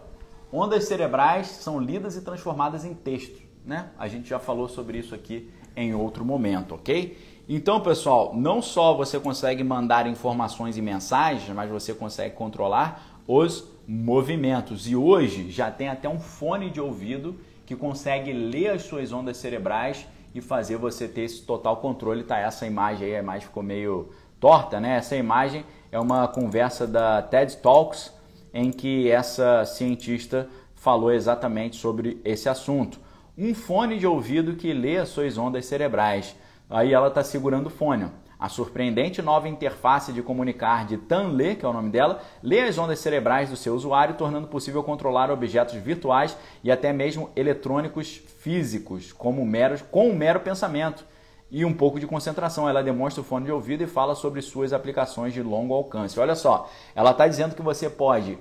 ondas 0.52 0.84
cerebrais 0.84 1.48
são 1.48 1.80
lidas 1.80 2.16
e 2.16 2.22
transformadas 2.22 2.84
em 2.84 2.94
texto, 2.94 3.42
né? 3.64 3.90
A 3.98 4.06
gente 4.06 4.28
já 4.28 4.38
falou 4.38 4.68
sobre 4.68 4.98
isso 4.98 5.16
aqui 5.16 5.50
em 5.74 5.94
outro 5.96 6.24
momento, 6.24 6.76
ok? 6.76 7.18
Então, 7.48 7.80
pessoal, 7.80 8.34
não 8.34 8.60
só 8.60 8.92
você 8.94 9.20
consegue 9.20 9.62
mandar 9.62 10.08
informações 10.08 10.76
e 10.76 10.82
mensagens, 10.82 11.48
mas 11.54 11.70
você 11.70 11.94
consegue 11.94 12.34
controlar 12.34 13.22
os 13.26 13.64
movimentos. 13.86 14.88
E 14.88 14.96
hoje 14.96 15.50
já 15.52 15.70
tem 15.70 15.88
até 15.88 16.08
um 16.08 16.18
fone 16.18 16.70
de 16.70 16.80
ouvido 16.80 17.36
que 17.64 17.76
consegue 17.76 18.32
ler 18.32 18.70
as 18.70 18.82
suas 18.82 19.12
ondas 19.12 19.36
cerebrais 19.36 20.08
e 20.34 20.40
fazer 20.40 20.76
você 20.76 21.06
ter 21.06 21.22
esse 21.22 21.42
total 21.42 21.76
controle. 21.76 22.24
Tá 22.24 22.36
essa 22.36 22.66
imagem 22.66 23.06
aí, 23.06 23.16
a 23.16 23.20
imagem 23.20 23.46
ficou 23.46 23.62
meio 23.62 24.10
torta, 24.40 24.80
né? 24.80 24.96
Essa 24.96 25.14
imagem 25.14 25.64
é 25.92 26.00
uma 26.00 26.26
conversa 26.26 26.84
da 26.84 27.22
TED 27.22 27.58
Talks 27.58 28.12
em 28.52 28.72
que 28.72 29.08
essa 29.08 29.64
cientista 29.64 30.48
falou 30.74 31.12
exatamente 31.12 31.76
sobre 31.76 32.20
esse 32.24 32.48
assunto. 32.48 32.98
Um 33.38 33.54
fone 33.54 33.98
de 33.98 34.06
ouvido 34.06 34.56
que 34.56 34.72
lê 34.72 34.96
as 34.96 35.10
suas 35.10 35.38
ondas 35.38 35.66
cerebrais. 35.66 36.34
Aí 36.68 36.92
ela 36.92 37.08
está 37.08 37.22
segurando 37.22 37.66
o 37.66 37.70
fone. 37.70 38.10
A 38.38 38.50
surpreendente 38.50 39.22
nova 39.22 39.48
interface 39.48 40.12
de 40.12 40.22
comunicar 40.22 40.84
de 40.84 40.98
Tanle, 40.98 41.56
que 41.56 41.64
é 41.64 41.68
o 41.68 41.72
nome 41.72 41.90
dela, 41.90 42.20
lê 42.42 42.60
as 42.60 42.76
ondas 42.76 42.98
cerebrais 42.98 43.48
do 43.48 43.56
seu 43.56 43.74
usuário, 43.74 44.16
tornando 44.16 44.46
possível 44.46 44.82
controlar 44.82 45.30
objetos 45.30 45.74
virtuais 45.76 46.36
e 46.62 46.70
até 46.70 46.92
mesmo 46.92 47.30
eletrônicos 47.34 48.20
físicos, 48.40 49.10
como 49.10 49.44
meros, 49.46 49.80
com 49.80 50.10
um 50.10 50.14
mero 50.14 50.40
pensamento 50.40 51.02
e 51.50 51.64
um 51.64 51.72
pouco 51.72 51.98
de 51.98 52.06
concentração. 52.06 52.68
Ela 52.68 52.82
demonstra 52.82 53.22
o 53.22 53.24
fone 53.24 53.46
de 53.46 53.52
ouvido 53.52 53.84
e 53.84 53.86
fala 53.86 54.14
sobre 54.14 54.42
suas 54.42 54.74
aplicações 54.74 55.32
de 55.32 55.42
longo 55.42 55.72
alcance. 55.72 56.20
Olha 56.20 56.34
só, 56.34 56.68
ela 56.94 57.12
está 57.12 57.26
dizendo 57.26 57.54
que 57.54 57.62
você 57.62 57.88
pode 57.88 58.38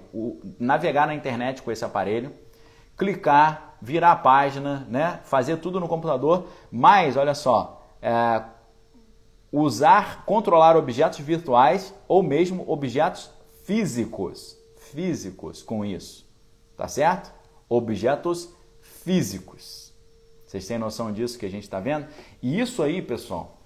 navegar 0.59 1.07
na 1.07 1.15
internet 1.15 1.61
com 1.61 1.71
esse 1.71 1.85
aparelho, 1.85 2.33
clicar, 2.97 3.77
virar 3.81 4.11
a 4.11 4.15
página, 4.17 4.85
né, 4.89 5.21
fazer 5.23 5.57
tudo 5.57 5.79
no 5.79 5.87
computador, 5.87 6.47
mas 6.69 7.15
olha 7.15 7.33
só, 7.33 7.84
é, 8.05 8.43
usar, 9.51 10.25
controlar 10.25 10.77
objetos 10.77 11.17
virtuais 11.19 11.91
ou 12.07 12.21
mesmo 12.21 12.63
objetos 12.67 13.31
físicos, 13.63 14.55
físicos 14.77 15.63
com 15.63 15.83
isso, 15.83 16.29
tá 16.77 16.87
certo? 16.87 17.33
Objetos 17.67 18.53
físicos. 18.79 19.91
Vocês 20.45 20.67
têm 20.67 20.77
noção 20.77 21.11
disso 21.11 21.39
que 21.39 21.47
a 21.47 21.49
gente 21.49 21.63
está 21.63 21.79
vendo? 21.79 22.05
E 22.43 22.59
isso 22.59 22.83
aí, 22.83 23.01
pessoal, 23.01 23.57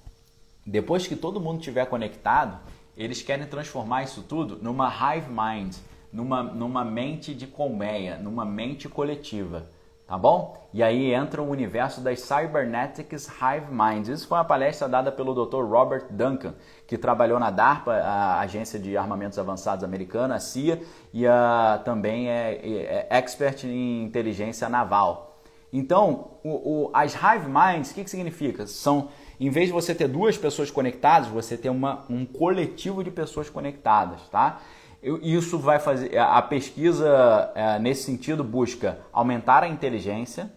depois 0.65 1.05
que 1.05 1.17
todo 1.17 1.41
mundo 1.41 1.59
tiver 1.59 1.85
conectado, 1.87 2.61
eles 2.95 3.21
querem 3.21 3.45
transformar 3.45 4.03
isso 4.03 4.23
tudo 4.23 4.57
numa 4.61 4.87
hive 4.87 5.29
mind, 5.29 5.75
numa, 6.13 6.43
numa 6.43 6.85
mente 6.85 7.33
de 7.33 7.45
colmeia, 7.45 8.17
numa 8.17 8.45
mente 8.45 8.87
coletiva 8.87 9.69
tá 10.09 10.17
bom? 10.17 10.57
E 10.73 10.81
aí 10.81 11.13
entra 11.13 11.39
o 11.39 11.47
universo 11.47 12.01
das 12.01 12.19
Cybernetics 12.21 13.27
Hive 13.27 13.67
Minds. 13.71 14.09
Isso 14.09 14.27
foi 14.27 14.39
uma 14.39 14.43
palestra 14.43 14.89
dada 14.89 15.11
pelo 15.11 15.35
Dr. 15.45 15.63
Robert 15.63 16.07
Duncan, 16.09 16.55
que 16.87 16.97
trabalhou 16.97 17.39
na 17.39 17.51
DARPA, 17.51 17.93
a 17.93 18.39
Agência 18.39 18.79
de 18.79 18.97
Armamentos 18.97 19.37
Avançados 19.37 19.83
Americana, 19.83 20.33
a 20.33 20.39
CIA, 20.39 20.81
e 21.13 21.27
a, 21.27 21.79
também 21.85 22.27
é, 22.27 22.53
é, 22.55 23.07
expert 23.11 23.63
em 23.65 24.03
inteligência 24.03 24.67
naval. 24.67 25.37
Então, 25.71 26.31
o, 26.43 26.87
o, 26.87 26.91
as 26.91 27.13
Hive 27.13 27.47
Minds, 27.47 27.91
o 27.91 27.93
que, 27.93 28.03
que 28.03 28.09
significa? 28.09 28.65
São 28.65 29.09
em 29.39 29.51
vez 29.51 29.67
de 29.67 29.73
você 29.73 29.93
ter 29.93 30.07
duas 30.07 30.37
pessoas 30.39 30.71
conectadas, 30.71 31.27
você 31.29 31.55
tem 31.55 31.71
um 31.71 32.25
coletivo 32.25 33.03
de 33.03 33.11
pessoas 33.11 33.47
conectadas, 33.49 34.21
tá? 34.29 34.59
Isso 35.01 35.57
vai 35.57 35.79
fazer. 35.79 36.17
A 36.17 36.41
pesquisa 36.41 37.51
é, 37.55 37.79
nesse 37.79 38.03
sentido 38.03 38.43
busca 38.43 38.99
aumentar 39.13 39.63
a 39.63 39.67
inteligência, 39.67 40.51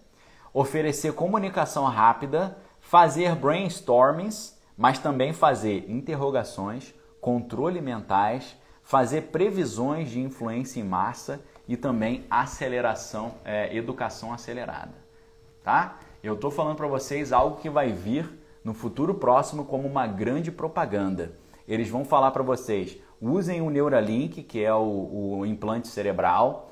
oferecer 0.53 1.13
comunicação 1.13 1.85
rápida, 1.85 2.57
fazer 2.81 3.37
brainstormings, 3.37 4.59
mas 4.77 4.99
também 4.99 5.33
fazer 5.33 5.89
interrogações, 5.89 6.93
controle 7.21 7.81
mentais, 7.81 8.57
fazer 8.83 9.23
previsões 9.31 10.11
de 10.11 10.21
influência 10.21 10.81
em 10.81 10.85
massa 10.85 11.41
e 11.69 11.77
também 11.77 12.25
aceleração, 12.29 13.35
é, 13.45 13.75
educação 13.77 14.33
acelerada, 14.33 14.93
tá? 15.63 15.99
Eu 16.23 16.35
estou 16.35 16.51
falando 16.51 16.77
para 16.77 16.89
vocês 16.89 17.33
algo 17.33 17.57
que 17.57 17.71
vai 17.71 17.93
vir 17.93 18.29
no 18.65 18.75
futuro 18.75 19.15
próximo 19.15 19.65
como 19.65 19.89
uma 19.89 20.07
grande 20.07 20.51
propaganda. 20.51 21.33
Eles 21.67 21.89
vão 21.89 22.05
falar 22.05 22.31
para 22.33 22.43
vocês: 22.43 22.99
usem 23.23 23.63
o 23.63 23.71
Neuralink, 23.71 24.43
que 24.43 24.63
é 24.63 24.75
o, 24.75 25.39
o 25.39 25.47
implante 25.47 25.87
cerebral. 25.87 26.69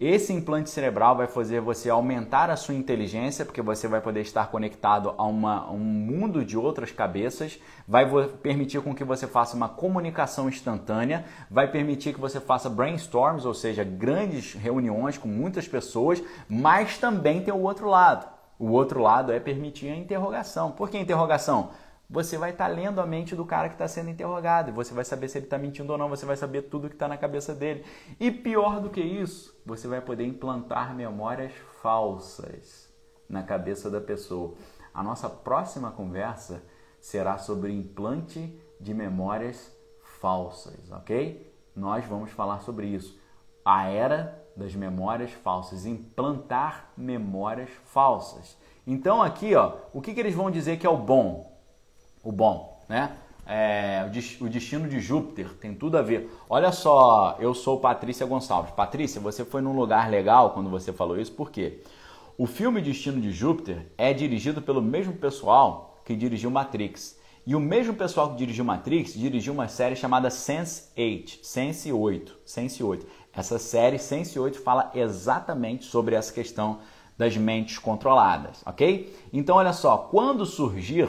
Esse 0.00 0.32
implante 0.32 0.68
cerebral 0.68 1.16
vai 1.16 1.28
fazer 1.28 1.60
você 1.60 1.88
aumentar 1.88 2.50
a 2.50 2.56
sua 2.56 2.74
inteligência, 2.74 3.44
porque 3.44 3.62
você 3.62 3.86
vai 3.86 4.00
poder 4.00 4.22
estar 4.22 4.50
conectado 4.50 5.14
a, 5.16 5.24
uma, 5.24 5.70
um 5.70 5.78
mundo 5.78 6.44
de 6.44 6.58
outras 6.58 6.90
cabeças, 6.90 7.60
vai 7.86 8.04
permitir 8.42 8.80
com 8.82 8.92
que 8.92 9.04
você 9.04 9.28
faça 9.28 9.56
uma 9.56 9.68
comunicação 9.68 10.48
instantânea, 10.48 11.24
vai 11.48 11.70
permitir 11.70 12.12
que 12.12 12.20
você 12.20 12.40
faça 12.40 12.68
brainstorms, 12.68 13.46
ou 13.46 13.54
seja, 13.54 13.84
grandes 13.84 14.54
reuniões 14.54 15.16
com 15.16 15.28
muitas 15.28 15.68
pessoas, 15.68 16.20
mas 16.48 16.98
também 16.98 17.40
tem 17.40 17.54
o 17.54 17.62
outro 17.62 17.86
lado. 17.88 18.26
O 18.58 18.70
outro 18.70 19.00
lado 19.00 19.32
é 19.32 19.38
permitir 19.38 19.88
a 19.88 19.96
interrogação. 19.96 20.72
Por 20.72 20.90
que 20.90 20.98
interrogação? 20.98 21.70
Você 22.12 22.36
vai 22.36 22.50
estar 22.50 22.68
tá 22.68 22.74
lendo 22.74 23.00
a 23.00 23.06
mente 23.06 23.34
do 23.34 23.46
cara 23.46 23.70
que 23.70 23.74
está 23.74 23.88
sendo 23.88 24.10
interrogado 24.10 24.70
você 24.70 24.92
vai 24.92 25.04
saber 25.04 25.28
se 25.28 25.38
ele 25.38 25.46
está 25.46 25.56
mentindo 25.56 25.90
ou 25.90 25.98
não, 25.98 26.10
você 26.10 26.26
vai 26.26 26.36
saber 26.36 26.62
tudo 26.62 26.88
que 26.88 26.94
está 26.94 27.08
na 27.08 27.16
cabeça 27.16 27.54
dele. 27.54 27.84
E 28.20 28.30
pior 28.30 28.80
do 28.80 28.90
que 28.90 29.00
isso, 29.00 29.58
você 29.64 29.88
vai 29.88 30.02
poder 30.02 30.26
implantar 30.26 30.94
memórias 30.94 31.52
falsas 31.80 32.92
na 33.26 33.42
cabeça 33.42 33.90
da 33.90 34.00
pessoa. 34.00 34.54
A 34.92 35.02
nossa 35.02 35.28
próxima 35.28 35.90
conversa 35.90 36.62
será 37.00 37.38
sobre 37.38 37.72
implante 37.72 38.60
de 38.78 38.92
memórias 38.92 39.72
falsas, 40.20 40.92
ok? 40.92 41.50
Nós 41.74 42.04
vamos 42.04 42.30
falar 42.30 42.60
sobre 42.60 42.88
isso. 42.88 43.18
A 43.64 43.88
era 43.88 44.38
das 44.54 44.74
memórias 44.74 45.32
falsas, 45.32 45.86
implantar 45.86 46.92
memórias 46.94 47.70
falsas. 47.86 48.58
Então 48.86 49.22
aqui, 49.22 49.54
ó, 49.54 49.76
o 49.94 50.02
que, 50.02 50.12
que 50.12 50.20
eles 50.20 50.34
vão 50.34 50.50
dizer 50.50 50.76
que 50.76 50.86
é 50.86 50.90
o 50.90 50.96
bom? 50.98 51.51
O 52.22 52.30
bom, 52.30 52.80
né? 52.88 53.12
É, 53.44 54.08
o 54.40 54.48
destino 54.48 54.88
de 54.88 55.00
Júpiter 55.00 55.48
tem 55.60 55.74
tudo 55.74 55.98
a 55.98 56.02
ver. 56.02 56.30
Olha 56.48 56.70
só, 56.70 57.36
eu 57.40 57.52
sou 57.52 57.80
Patrícia 57.80 58.24
Gonçalves. 58.24 58.72
Patrícia, 58.72 59.20
você 59.20 59.44
foi 59.44 59.60
num 59.60 59.74
lugar 59.74 60.08
legal 60.08 60.50
quando 60.50 60.70
você 60.70 60.92
falou 60.92 61.18
isso, 61.18 61.32
por 61.32 61.50
quê? 61.50 61.82
O 62.38 62.46
filme 62.46 62.80
Destino 62.80 63.20
de 63.20 63.30
Júpiter 63.30 63.86
é 63.98 64.12
dirigido 64.12 64.62
pelo 64.62 64.80
mesmo 64.80 65.12
pessoal 65.14 66.00
que 66.04 66.16
dirigiu 66.16 66.50
Matrix. 66.50 67.18
E 67.44 67.56
o 67.56 67.60
mesmo 67.60 67.94
pessoal 67.94 68.30
que 68.30 68.36
dirigiu 68.36 68.64
Matrix 68.64 69.14
dirigiu 69.14 69.52
uma 69.52 69.66
série 69.66 69.96
chamada 69.96 70.28
Sense8, 70.28 71.40
Sense 71.42 71.92
8, 71.92 72.38
Sense 72.46 72.82
8. 72.82 73.06
Essa 73.34 73.58
série 73.58 73.98
Sense 73.98 74.38
8 74.38 74.60
fala 74.60 74.92
exatamente 74.94 75.84
sobre 75.84 76.14
essa 76.14 76.32
questão 76.32 76.78
das 77.18 77.36
mentes 77.36 77.78
controladas, 77.78 78.62
ok? 78.64 79.14
Então 79.32 79.56
olha 79.56 79.72
só, 79.72 79.96
quando 79.98 80.46
surgir 80.46 81.08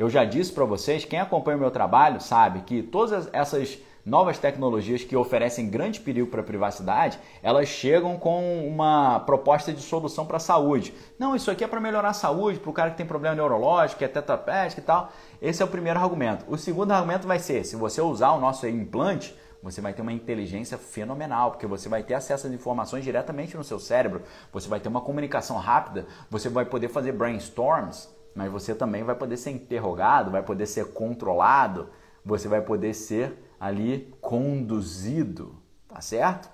eu 0.00 0.08
já 0.08 0.24
disse 0.24 0.50
para 0.50 0.64
vocês, 0.64 1.04
quem 1.04 1.20
acompanha 1.20 1.58
o 1.58 1.60
meu 1.60 1.70
trabalho 1.70 2.22
sabe 2.22 2.60
que 2.60 2.82
todas 2.82 3.28
essas 3.34 3.78
novas 4.02 4.38
tecnologias 4.38 5.04
que 5.04 5.14
oferecem 5.14 5.68
grande 5.68 6.00
perigo 6.00 6.26
para 6.26 6.40
a 6.40 6.42
privacidade, 6.42 7.18
elas 7.42 7.68
chegam 7.68 8.16
com 8.16 8.66
uma 8.66 9.20
proposta 9.20 9.74
de 9.74 9.82
solução 9.82 10.24
para 10.24 10.38
a 10.38 10.40
saúde. 10.40 10.94
Não, 11.18 11.36
isso 11.36 11.50
aqui 11.50 11.62
é 11.62 11.68
para 11.68 11.82
melhorar 11.82 12.08
a 12.08 12.14
saúde, 12.14 12.58
para 12.58 12.70
o 12.70 12.72
cara 12.72 12.90
que 12.92 12.96
tem 12.96 13.04
problema 13.04 13.36
neurológico, 13.36 13.98
que 13.98 14.04
é 14.06 14.08
tetraplégico 14.08 14.80
e 14.80 14.84
tal. 14.84 15.12
Esse 15.42 15.60
é 15.60 15.66
o 15.66 15.68
primeiro 15.68 16.00
argumento. 16.00 16.46
O 16.48 16.56
segundo 16.56 16.92
argumento 16.92 17.28
vai 17.28 17.38
ser, 17.38 17.62
se 17.66 17.76
você 17.76 18.00
usar 18.00 18.30
o 18.30 18.40
nosso 18.40 18.66
implante, 18.66 19.36
você 19.62 19.82
vai 19.82 19.92
ter 19.92 20.00
uma 20.00 20.14
inteligência 20.14 20.78
fenomenal, 20.78 21.50
porque 21.50 21.66
você 21.66 21.90
vai 21.90 22.02
ter 22.02 22.14
acesso 22.14 22.46
às 22.46 22.54
informações 22.54 23.04
diretamente 23.04 23.54
no 23.54 23.62
seu 23.62 23.78
cérebro, 23.78 24.22
você 24.50 24.66
vai 24.66 24.80
ter 24.80 24.88
uma 24.88 25.02
comunicação 25.02 25.58
rápida, 25.58 26.06
você 26.30 26.48
vai 26.48 26.64
poder 26.64 26.88
fazer 26.88 27.12
brainstorms, 27.12 28.08
mas 28.34 28.50
você 28.50 28.74
também 28.74 29.02
vai 29.02 29.14
poder 29.14 29.36
ser 29.36 29.50
interrogado, 29.50 30.30
vai 30.30 30.42
poder 30.42 30.66
ser 30.66 30.92
controlado, 30.92 31.88
você 32.24 32.48
vai 32.48 32.60
poder 32.62 32.94
ser 32.94 33.34
ali 33.58 34.14
conduzido, 34.20 35.56
tá 35.88 36.00
certo? 36.00 36.50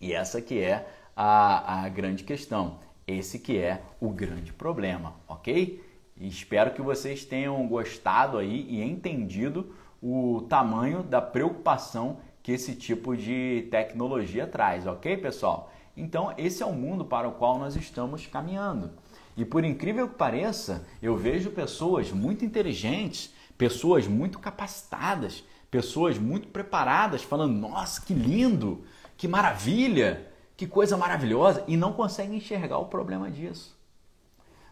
E 0.00 0.12
essa 0.12 0.40
que 0.40 0.60
é 0.60 0.88
a, 1.16 1.84
a 1.84 1.88
grande 1.88 2.24
questão, 2.24 2.78
esse 3.06 3.38
que 3.38 3.58
é 3.58 3.82
o 4.00 4.10
grande 4.10 4.52
problema, 4.52 5.14
ok? 5.26 5.84
Espero 6.20 6.72
que 6.72 6.82
vocês 6.82 7.24
tenham 7.24 7.66
gostado 7.68 8.38
aí 8.38 8.66
e 8.68 8.82
entendido 8.82 9.72
o 10.02 10.46
tamanho 10.48 11.02
da 11.02 11.20
preocupação 11.20 12.18
que 12.42 12.52
esse 12.52 12.74
tipo 12.74 13.16
de 13.16 13.68
tecnologia 13.70 14.46
traz, 14.46 14.86
ok, 14.86 15.16
pessoal? 15.16 15.72
Então, 15.96 16.32
esse 16.38 16.62
é 16.62 16.66
o 16.66 16.72
mundo 16.72 17.04
para 17.04 17.28
o 17.28 17.32
qual 17.32 17.58
nós 17.58 17.74
estamos 17.74 18.26
caminhando. 18.26 18.92
E 19.38 19.44
por 19.44 19.64
incrível 19.64 20.08
que 20.08 20.16
pareça, 20.16 20.84
eu 21.00 21.16
vejo 21.16 21.52
pessoas 21.52 22.10
muito 22.10 22.44
inteligentes, 22.44 23.32
pessoas 23.56 24.04
muito 24.04 24.36
capacitadas, 24.40 25.44
pessoas 25.70 26.18
muito 26.18 26.48
preparadas 26.48 27.22
falando: 27.22 27.54
"Nossa, 27.54 28.02
que 28.02 28.12
lindo! 28.12 28.82
Que 29.16 29.28
maravilha! 29.28 30.26
Que 30.56 30.66
coisa 30.66 30.96
maravilhosa!" 30.96 31.62
e 31.68 31.76
não 31.76 31.92
conseguem 31.92 32.38
enxergar 32.38 32.78
o 32.78 32.86
problema 32.86 33.30
disso. 33.30 33.78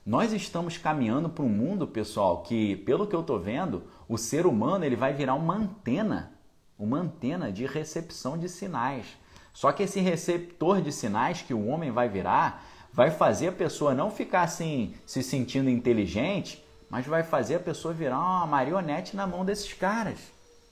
Nós 0.04 0.32
estamos 0.32 0.76
caminhando 0.76 1.28
para 1.28 1.44
um 1.44 1.48
mundo, 1.48 1.86
pessoal, 1.86 2.42
que, 2.42 2.74
pelo 2.74 3.06
que 3.06 3.14
eu 3.14 3.20
estou 3.20 3.38
vendo, 3.38 3.84
o 4.08 4.18
ser 4.18 4.46
humano 4.46 4.84
ele 4.84 4.96
vai 4.96 5.14
virar 5.14 5.34
uma 5.34 5.54
antena, 5.54 6.32
uma 6.76 6.98
antena 6.98 7.52
de 7.52 7.64
recepção 7.66 8.36
de 8.36 8.48
sinais. 8.48 9.06
Só 9.52 9.70
que 9.70 9.84
esse 9.84 10.00
receptor 10.00 10.82
de 10.82 10.90
sinais 10.90 11.40
que 11.40 11.54
o 11.54 11.68
homem 11.68 11.92
vai 11.92 12.08
virar 12.08 12.64
vai 12.96 13.10
fazer 13.10 13.48
a 13.48 13.52
pessoa 13.52 13.94
não 13.94 14.10
ficar 14.10 14.42
assim 14.42 14.94
se 15.04 15.22
sentindo 15.22 15.68
inteligente, 15.68 16.64
mas 16.88 17.06
vai 17.06 17.22
fazer 17.22 17.56
a 17.56 17.60
pessoa 17.60 17.92
virar 17.92 18.18
uma 18.18 18.46
marionete 18.46 19.14
na 19.14 19.26
mão 19.26 19.44
desses 19.44 19.74
caras. 19.74 20.18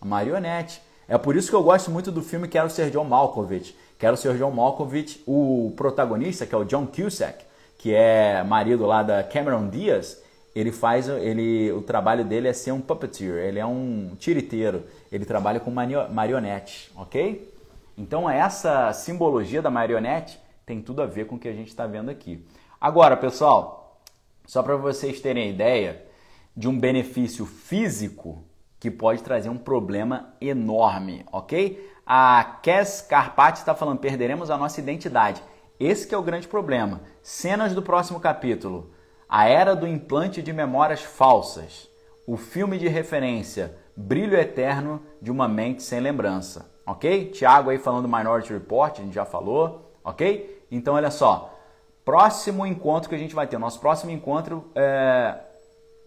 Uma 0.00 0.16
marionete. 0.16 0.80
É 1.06 1.18
por 1.18 1.36
isso 1.36 1.50
que 1.50 1.54
eu 1.54 1.62
gosto 1.62 1.90
muito 1.90 2.10
do 2.10 2.22
filme 2.22 2.48
Quero 2.48 2.70
Ser 2.70 2.90
John 2.90 3.04
Malkovich. 3.04 3.76
Quero 3.98 4.16
Ser 4.16 4.38
John 4.38 4.50
Malkovich, 4.50 5.22
o 5.26 5.74
protagonista, 5.76 6.46
que 6.46 6.54
é 6.54 6.58
o 6.58 6.64
John 6.64 6.86
Cusack, 6.86 7.44
que 7.76 7.94
é 7.94 8.42
marido 8.42 8.86
lá 8.86 9.02
da 9.02 9.22
Cameron 9.22 9.68
Diaz, 9.68 10.22
ele 10.54 10.72
faz, 10.72 11.08
ele, 11.08 11.72
o 11.72 11.82
trabalho 11.82 12.24
dele 12.24 12.48
é 12.48 12.52
ser 12.52 12.72
um 12.72 12.80
puppeteer, 12.80 13.44
ele 13.44 13.58
é 13.58 13.66
um 13.66 14.12
tiriteiro, 14.18 14.84
ele 15.10 15.24
trabalha 15.24 15.60
com 15.60 15.70
marionete, 15.70 16.90
ok? 16.96 17.52
Então 17.98 18.30
essa 18.30 18.92
simbologia 18.92 19.60
da 19.60 19.70
marionete 19.70 20.38
tem 20.66 20.80
tudo 20.80 21.02
a 21.02 21.06
ver 21.06 21.26
com 21.26 21.36
o 21.36 21.38
que 21.38 21.48
a 21.48 21.52
gente 21.52 21.68
está 21.68 21.86
vendo 21.86 22.10
aqui. 22.10 22.46
Agora, 22.80 23.16
pessoal, 23.16 24.00
só 24.46 24.62
para 24.62 24.76
vocês 24.76 25.20
terem 25.20 25.50
ideia 25.50 26.04
de 26.56 26.68
um 26.68 26.78
benefício 26.78 27.46
físico 27.46 28.44
que 28.78 28.90
pode 28.90 29.22
trazer 29.22 29.48
um 29.48 29.56
problema 29.56 30.34
enorme, 30.40 31.24
ok? 31.32 31.90
A 32.06 32.58
Kes 32.62 33.00
Carpati 33.00 33.60
está 33.60 33.74
falando, 33.74 33.98
perderemos 33.98 34.50
a 34.50 34.58
nossa 34.58 34.80
identidade. 34.80 35.42
Esse 35.80 36.14
é 36.14 36.18
o 36.18 36.22
grande 36.22 36.46
problema. 36.46 37.00
Cenas 37.22 37.74
do 37.74 37.82
próximo 37.82 38.20
capítulo. 38.20 38.92
A 39.28 39.48
era 39.48 39.74
do 39.74 39.88
implante 39.88 40.42
de 40.42 40.52
memórias 40.52 41.02
falsas. 41.02 41.88
O 42.26 42.36
filme 42.36 42.78
de 42.78 42.86
referência 42.88 43.76
Brilho 43.96 44.36
Eterno 44.36 45.00
de 45.20 45.30
uma 45.30 45.48
Mente 45.48 45.82
Sem 45.82 46.00
Lembrança. 46.00 46.70
Ok? 46.86 47.30
Tiago 47.30 47.70
aí 47.70 47.78
falando 47.78 48.06
do 48.06 48.16
Minority 48.16 48.52
Report, 48.52 48.98
a 48.98 49.02
gente 49.02 49.14
já 49.14 49.24
falou. 49.24 49.94
Ok? 50.04 50.53
Então, 50.76 50.94
olha 50.94 51.10
só, 51.10 51.54
próximo 52.04 52.66
encontro 52.66 53.08
que 53.08 53.14
a 53.14 53.18
gente 53.18 53.34
vai 53.34 53.46
ter, 53.46 53.58
nosso 53.58 53.80
próximo 53.80 54.10
encontro 54.10 54.70
é, 54.74 55.38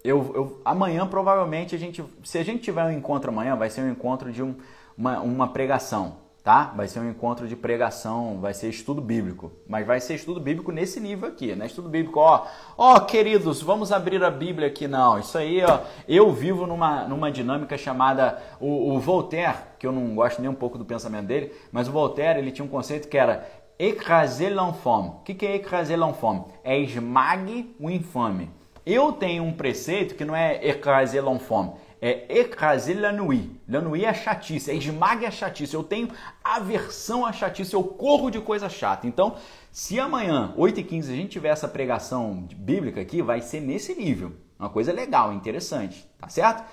eu, 0.04 0.32
eu, 0.36 0.62
amanhã 0.64 1.06
provavelmente 1.06 1.76
a 1.76 1.78
gente, 1.78 2.04
se 2.24 2.38
a 2.38 2.44
gente 2.44 2.62
tiver 2.62 2.84
um 2.86 2.92
encontro 2.92 3.30
amanhã, 3.30 3.56
vai 3.56 3.70
ser 3.70 3.82
um 3.82 3.90
encontro 3.90 4.32
de 4.32 4.42
um, 4.42 4.56
uma, 4.98 5.20
uma 5.20 5.48
pregação, 5.50 6.16
tá? 6.44 6.72
Vai 6.76 6.88
ser 6.88 7.02
um 7.02 7.10
encontro 7.10 7.46
de 7.46 7.58
pregação, 7.58 8.40
vai 8.40 8.54
ser 8.54 8.70
estudo 8.70 9.02
bíblico, 9.02 9.52
mas 9.68 9.86
vai 9.86 10.00
ser 10.00 10.16
estudo 10.16 10.40
bíblico 10.40 10.72
nesse 10.72 11.00
nível 11.02 11.28
aqui, 11.28 11.54
né? 11.56 11.66
Estudo 11.66 11.90
bíblico, 11.90 12.20
ó, 12.20 12.46
ó, 12.78 13.00
queridos, 13.02 13.62
vamos 13.62 13.92
abrir 13.92 14.24
a 14.24 14.32
Bíblia 14.32 14.70
aqui, 14.70 14.88
não. 14.88 15.20
Isso 15.20 15.38
aí, 15.38 15.62
ó, 15.64 15.82
eu 16.08 16.32
vivo 16.32 16.66
numa, 16.66 17.04
numa 17.04 17.30
dinâmica 17.30 17.78
chamada 17.78 18.42
o, 18.62 18.94
o 18.94 19.00
Voltaire, 19.00 19.58
que 19.78 19.86
eu 19.86 19.92
não 19.92 20.16
gosto 20.16 20.42
nem 20.42 20.50
um 20.50 20.56
pouco 20.56 20.78
do 20.78 20.86
pensamento 20.86 21.26
dele, 21.26 21.52
mas 21.70 21.90
o 21.90 21.92
Voltaire 21.92 22.40
ele 22.40 22.52
tinha 22.52 22.64
um 22.64 22.70
conceito 22.70 23.10
que 23.10 23.18
era 23.18 23.46
écraser 23.80 24.50
l'enfant. 24.50 25.20
O 25.20 25.24
que, 25.24 25.46
é 25.46 25.56
écraser 25.56 25.98
l'enfant? 25.98 26.48
É 26.64 26.78
esmague 26.80 27.76
o 27.80 27.90
infame. 27.90 28.50
Eu 28.86 29.12
tenho 29.12 29.44
um 29.44 29.54
preceito 29.54 30.16
que 30.16 30.24
não 30.24 30.36
é 30.36 30.66
écraser 30.66 31.24
l'enfant, 31.24 31.76
é 32.02 32.40
écraser 32.40 32.98
la 33.00 33.12
nuit. 33.12 33.60
La 33.68 33.82
nuit 33.82 34.06
é 34.06 34.14
chatice, 34.14 34.72
é 34.72 34.76
esmague 34.76 35.26
a 35.26 35.32
chatice. 35.32 35.74
Eu 35.74 35.84
tenho 35.84 36.10
aversão 36.44 37.26
à 37.26 37.34
chatice, 37.34 37.74
eu 37.74 37.84
corro 37.84 38.30
de 38.30 38.40
coisa 38.40 38.70
chata. 38.70 39.06
Então, 39.06 39.36
se 39.72 40.00
amanhã, 40.00 40.54
8h15, 40.58 41.04
a 41.04 41.16
gente 41.16 41.30
tiver 41.30 41.50
essa 41.50 41.68
pregação 41.68 42.48
bíblica 42.56 43.02
aqui, 43.02 43.22
vai 43.22 43.42
ser 43.42 43.60
nesse 43.60 43.94
nível. 43.94 44.32
Uma 44.58 44.70
coisa 44.70 44.92
legal, 44.92 45.34
interessante, 45.34 46.10
tá 46.18 46.30
certo? 46.30 46.64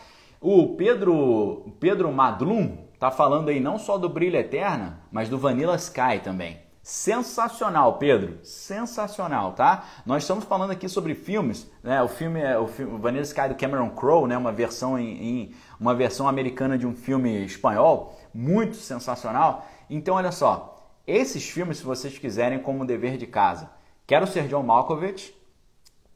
O 0.40 0.76
Pedro, 0.76 1.74
Pedro 1.80 2.12
Madlum 2.12 2.78
tá 2.98 3.10
falando 3.10 3.48
aí 3.48 3.60
não 3.60 3.78
só 3.78 3.98
do 3.98 4.08
Brilho 4.08 4.36
Eterna, 4.36 5.00
mas 5.10 5.28
do 5.28 5.36
Vanilla 5.36 5.74
Sky 5.76 6.20
também. 6.22 6.63
Sensacional, 6.84 7.96
Pedro. 7.96 8.38
Sensacional, 8.42 9.54
tá? 9.54 9.86
Nós 10.04 10.22
estamos 10.22 10.44
falando 10.44 10.70
aqui 10.70 10.86
sobre 10.86 11.14
filmes, 11.14 11.66
né? 11.82 12.02
O 12.02 12.08
filme 12.08 12.38
é 12.42 12.58
o, 12.58 12.66
filme, 12.66 12.98
Vanilla 12.98 13.24
Sky 13.24 13.48
do 13.48 13.54
Cameron 13.54 13.88
Crowe, 13.88 14.28
né? 14.28 14.36
Uma 14.36 14.52
versão 14.52 14.98
em, 14.98 15.24
em, 15.24 15.54
uma 15.80 15.94
versão 15.94 16.28
americana 16.28 16.76
de 16.76 16.86
um 16.86 16.94
filme 16.94 17.42
espanhol, 17.42 18.20
muito 18.34 18.76
sensacional. 18.76 19.66
Então, 19.88 20.16
olha 20.16 20.30
só, 20.30 20.86
esses 21.06 21.48
filmes, 21.48 21.78
se 21.78 21.84
vocês 21.84 22.18
quiserem, 22.18 22.58
como 22.58 22.84
dever 22.84 23.16
de 23.16 23.26
casa, 23.26 23.70
quero 24.06 24.26
ser 24.26 24.46
John 24.46 24.62
Malkovich, 24.62 25.34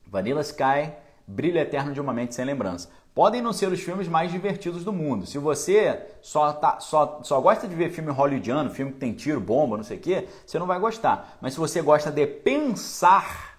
Vanilla 0.06 0.42
Sky, 0.42 0.92
Brilho 1.26 1.58
Eterno 1.58 1.94
de 1.94 2.00
uma 2.00 2.12
Mente 2.12 2.34
Sem 2.34 2.44
Lembrança 2.44 2.90
podem 3.18 3.42
não 3.42 3.52
ser 3.52 3.66
os 3.66 3.80
filmes 3.80 4.06
mais 4.06 4.30
divertidos 4.30 4.84
do 4.84 4.92
mundo. 4.92 5.26
Se 5.26 5.38
você 5.38 6.06
só, 6.22 6.52
tá, 6.52 6.78
só, 6.78 7.18
só 7.24 7.40
gosta 7.40 7.66
de 7.66 7.74
ver 7.74 7.90
filme 7.90 8.12
hollywoodiano, 8.12 8.70
filme 8.70 8.92
que 8.92 8.98
tem 8.98 9.12
tiro, 9.12 9.40
bomba, 9.40 9.76
não 9.76 9.82
sei 9.82 9.96
o 9.96 10.00
quê, 10.00 10.28
você 10.46 10.56
não 10.56 10.68
vai 10.68 10.78
gostar. 10.78 11.36
Mas 11.40 11.54
se 11.54 11.58
você 11.58 11.82
gosta 11.82 12.12
de 12.12 12.24
pensar, 12.28 13.58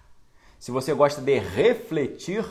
se 0.58 0.70
você 0.70 0.94
gosta 0.94 1.20
de 1.20 1.38
refletir, 1.38 2.42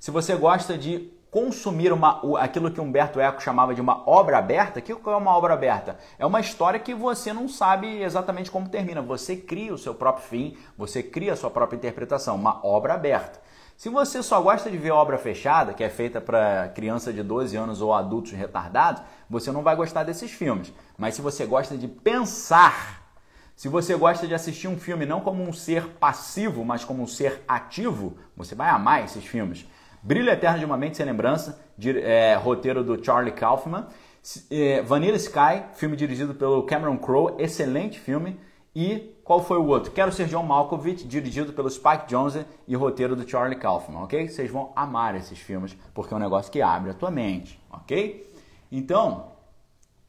se 0.00 0.10
você 0.10 0.34
gosta 0.34 0.76
de 0.76 1.08
consumir 1.30 1.92
uma, 1.92 2.20
aquilo 2.40 2.68
que 2.72 2.80
Humberto 2.80 3.20
Eco 3.20 3.40
chamava 3.40 3.72
de 3.72 3.80
uma 3.80 4.02
obra 4.04 4.38
aberta, 4.38 4.80
o 4.80 4.82
que 4.82 4.90
é 4.90 4.96
uma 4.96 5.36
obra 5.36 5.54
aberta? 5.54 5.96
É 6.18 6.26
uma 6.26 6.40
história 6.40 6.80
que 6.80 6.92
você 6.92 7.32
não 7.32 7.48
sabe 7.48 8.02
exatamente 8.02 8.50
como 8.50 8.68
termina. 8.68 9.00
Você 9.02 9.36
cria 9.36 9.72
o 9.72 9.78
seu 9.78 9.94
próprio 9.94 10.26
fim, 10.26 10.56
você 10.76 11.00
cria 11.00 11.34
a 11.34 11.36
sua 11.36 11.48
própria 11.48 11.76
interpretação, 11.76 12.34
uma 12.34 12.58
obra 12.66 12.94
aberta. 12.94 13.46
Se 13.76 13.90
você 13.90 14.22
só 14.22 14.40
gosta 14.40 14.70
de 14.70 14.78
ver 14.78 14.90
obra 14.90 15.18
fechada, 15.18 15.74
que 15.74 15.84
é 15.84 15.90
feita 15.90 16.18
para 16.18 16.70
criança 16.74 17.12
de 17.12 17.22
12 17.22 17.54
anos 17.56 17.82
ou 17.82 17.92
adultos 17.92 18.32
retardados, 18.32 19.02
você 19.28 19.52
não 19.52 19.62
vai 19.62 19.76
gostar 19.76 20.02
desses 20.02 20.30
filmes. 20.30 20.72
Mas 20.96 21.14
se 21.14 21.20
você 21.20 21.44
gosta 21.44 21.76
de 21.76 21.86
pensar, 21.86 23.02
se 23.54 23.68
você 23.68 23.94
gosta 23.94 24.26
de 24.26 24.34
assistir 24.34 24.66
um 24.66 24.78
filme 24.78 25.04
não 25.04 25.20
como 25.20 25.42
um 25.42 25.52
ser 25.52 25.88
passivo, 26.00 26.64
mas 26.64 26.84
como 26.84 27.02
um 27.02 27.06
ser 27.06 27.42
ativo, 27.46 28.16
você 28.34 28.54
vai 28.54 28.70
amar 28.70 29.04
esses 29.04 29.26
filmes. 29.26 29.66
Brilho 30.02 30.30
Eterno 30.30 30.58
de 30.58 30.64
uma 30.64 30.78
Mente 30.78 30.96
Sem 30.96 31.04
Lembrança, 31.04 31.60
de, 31.76 31.98
é, 32.00 32.34
roteiro 32.34 32.82
do 32.82 33.04
Charlie 33.04 33.32
Kaufman. 33.32 33.88
É, 34.50 34.80
Vanilla 34.80 35.16
Sky, 35.18 35.64
filme 35.74 35.96
dirigido 35.96 36.34
pelo 36.34 36.62
Cameron 36.62 36.96
Crowe, 36.96 37.34
excelente 37.38 38.00
filme. 38.00 38.40
E 38.78 39.16
qual 39.24 39.42
foi 39.42 39.56
o 39.56 39.64
outro? 39.64 39.90
Quero 39.90 40.12
ser 40.12 40.26
John 40.26 40.42
Malkovich, 40.42 41.08
dirigido 41.08 41.50
pelo 41.54 41.70
Spike 41.70 42.08
Jonze 42.08 42.44
e 42.68 42.76
roteiro 42.76 43.16
do 43.16 43.26
Charlie 43.26 43.58
Kaufman, 43.58 44.02
ok? 44.02 44.28
Vocês 44.28 44.50
vão 44.50 44.70
amar 44.76 45.16
esses 45.16 45.38
filmes 45.38 45.74
porque 45.94 46.12
é 46.12 46.16
um 46.18 46.20
negócio 46.20 46.52
que 46.52 46.60
abre 46.60 46.90
a 46.90 46.94
tua 46.94 47.10
mente, 47.10 47.58
ok? 47.72 48.30
Então, 48.70 49.32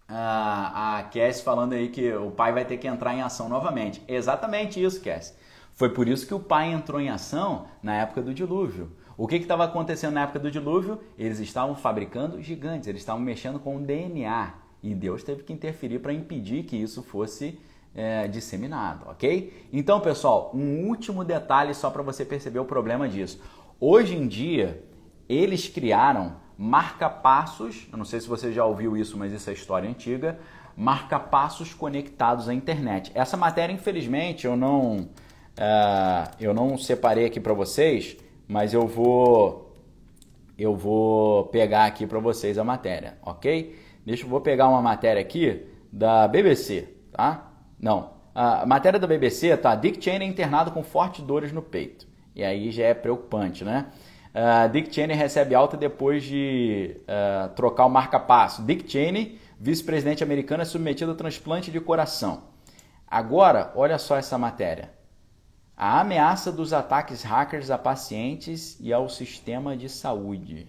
a, 0.06 1.08
Cass 1.14 1.40
falando 1.40 1.72
aí 1.72 1.88
que 1.88 2.12
o 2.12 2.30
pai 2.30 2.52
vai 2.52 2.66
ter 2.66 2.76
que 2.76 2.90
entrar 2.90 3.14
em 3.14 3.22
ação 3.22 3.48
novamente. 3.48 4.04
Exatamente 4.06 4.84
isso, 4.84 5.02
Cass. 5.02 5.34
Foi 5.74 5.88
por 5.88 6.06
isso 6.06 6.28
que 6.28 6.34
o 6.34 6.40
pai 6.42 6.74
entrou 6.74 7.00
em 7.00 7.08
ação 7.08 7.68
na 7.82 7.96
época 7.96 8.22
do 8.22 8.34
dilúvio. 8.34 8.92
O 9.16 9.30
que 9.30 9.38
estava 9.38 9.64
acontecendo 9.64 10.16
na 10.16 10.24
época 10.24 10.40
do 10.40 10.52
dilúvio? 10.52 11.00
Eles 11.18 11.40
estavam 11.40 11.74
fabricando 11.74 12.42
gigantes, 12.42 12.90
eles 12.90 13.00
estavam 13.00 13.22
mexendo 13.22 13.60
com 13.60 13.78
o 13.78 13.80
DNA. 13.80 14.56
E 14.84 14.94
Deus 14.94 15.24
teve 15.24 15.44
que 15.44 15.54
interferir 15.54 16.00
para 16.00 16.12
impedir 16.12 16.64
que 16.64 16.76
isso 16.76 17.02
fosse 17.02 17.58
é, 17.98 18.28
disseminado, 18.28 19.10
ok? 19.10 19.68
Então, 19.74 20.00
pessoal, 20.00 20.52
um 20.54 20.88
último 20.88 21.26
detalhe 21.26 21.74
só 21.74 21.90
para 21.90 22.04
você 22.04 22.24
perceber 22.24 22.60
o 22.60 22.66
problema 22.66 23.10
disso. 23.10 23.42
Hoje 23.80 24.16
em 24.16 24.28
dia, 24.28 24.84
eles 25.28 25.68
criaram 25.68 26.36
marca-passos, 26.56 27.88
eu 27.92 27.98
não 27.98 28.06
sei 28.06 28.22
se 28.22 28.28
você 28.28 28.54
já 28.54 28.64
ouviu 28.64 28.96
isso, 28.96 29.18
mas 29.18 29.34
isso 29.34 29.50
é 29.50 29.54
história 29.54 29.90
antiga, 29.90 30.40
marca-passos 30.76 31.74
conectados 31.74 32.48
à 32.48 32.54
internet. 32.54 33.12
Essa 33.16 33.36
matéria, 33.36 33.74
infelizmente, 33.74 34.46
eu 34.46 34.56
não, 34.56 34.98
uh, 34.98 36.32
eu 36.40 36.54
não 36.54 36.78
separei 36.78 37.26
aqui 37.26 37.40
para 37.40 37.54
vocês, 37.54 38.16
mas 38.48 38.76
eu 38.76 38.86
vou, 38.86 39.76
eu 40.56 40.76
vou 40.76 41.46
pegar 41.48 41.86
aqui 41.86 42.06
para 42.06 42.20
vocês 42.20 42.60
a 42.60 42.64
matéria, 42.64 43.18
ok? 43.24 43.76
Deixa 44.06 44.24
eu 44.24 44.30
vou 44.30 44.40
pegar 44.40 44.68
uma 44.68 44.84
matéria 44.84 45.20
aqui 45.22 45.66
da 45.92 46.28
BBC, 46.28 46.90
tá? 47.12 47.57
Não. 47.80 48.18
A 48.34 48.66
matéria 48.66 49.00
da 49.00 49.08
BBC 49.08 49.56
tá 49.58 49.74
Dick 49.76 50.04
Cheney 50.04 50.28
internado 50.28 50.72
com 50.72 50.84
fortes 50.84 51.24
dores 51.24 51.52
no 51.52 51.62
peito. 51.62 52.08
E 52.36 52.44
aí 52.44 52.72
já 52.72 52.86
é 52.86 52.94
preocupante, 52.94 53.64
né? 53.64 53.88
Uh, 54.30 54.70
Dick 54.70 54.94
Cheney 54.94 55.18
recebe 55.18 55.56
alta 55.56 55.76
depois 55.76 56.24
de 56.24 57.02
uh, 57.02 57.50
trocar 57.56 57.88
o 57.88 57.90
marca-passo. 57.90 58.62
Dick 58.62 58.88
Cheney, 58.88 59.40
vice-presidente 59.60 60.24
americano, 60.24 60.62
é 60.62 60.66
submetido 60.66 61.14
a 61.14 61.16
transplante 61.16 61.72
de 61.72 61.80
coração. 61.80 62.44
Agora, 63.08 63.72
olha 63.76 63.98
só 63.98 64.18
essa 64.18 64.38
matéria. 64.38 64.92
A 65.76 66.02
ameaça 66.02 66.52
dos 66.52 66.74
ataques 66.74 67.24
hackers 67.24 67.72
a 67.72 67.78
pacientes 67.78 68.78
e 68.80 68.94
ao 68.94 69.10
sistema 69.10 69.76
de 69.76 69.90
saúde. 69.90 70.68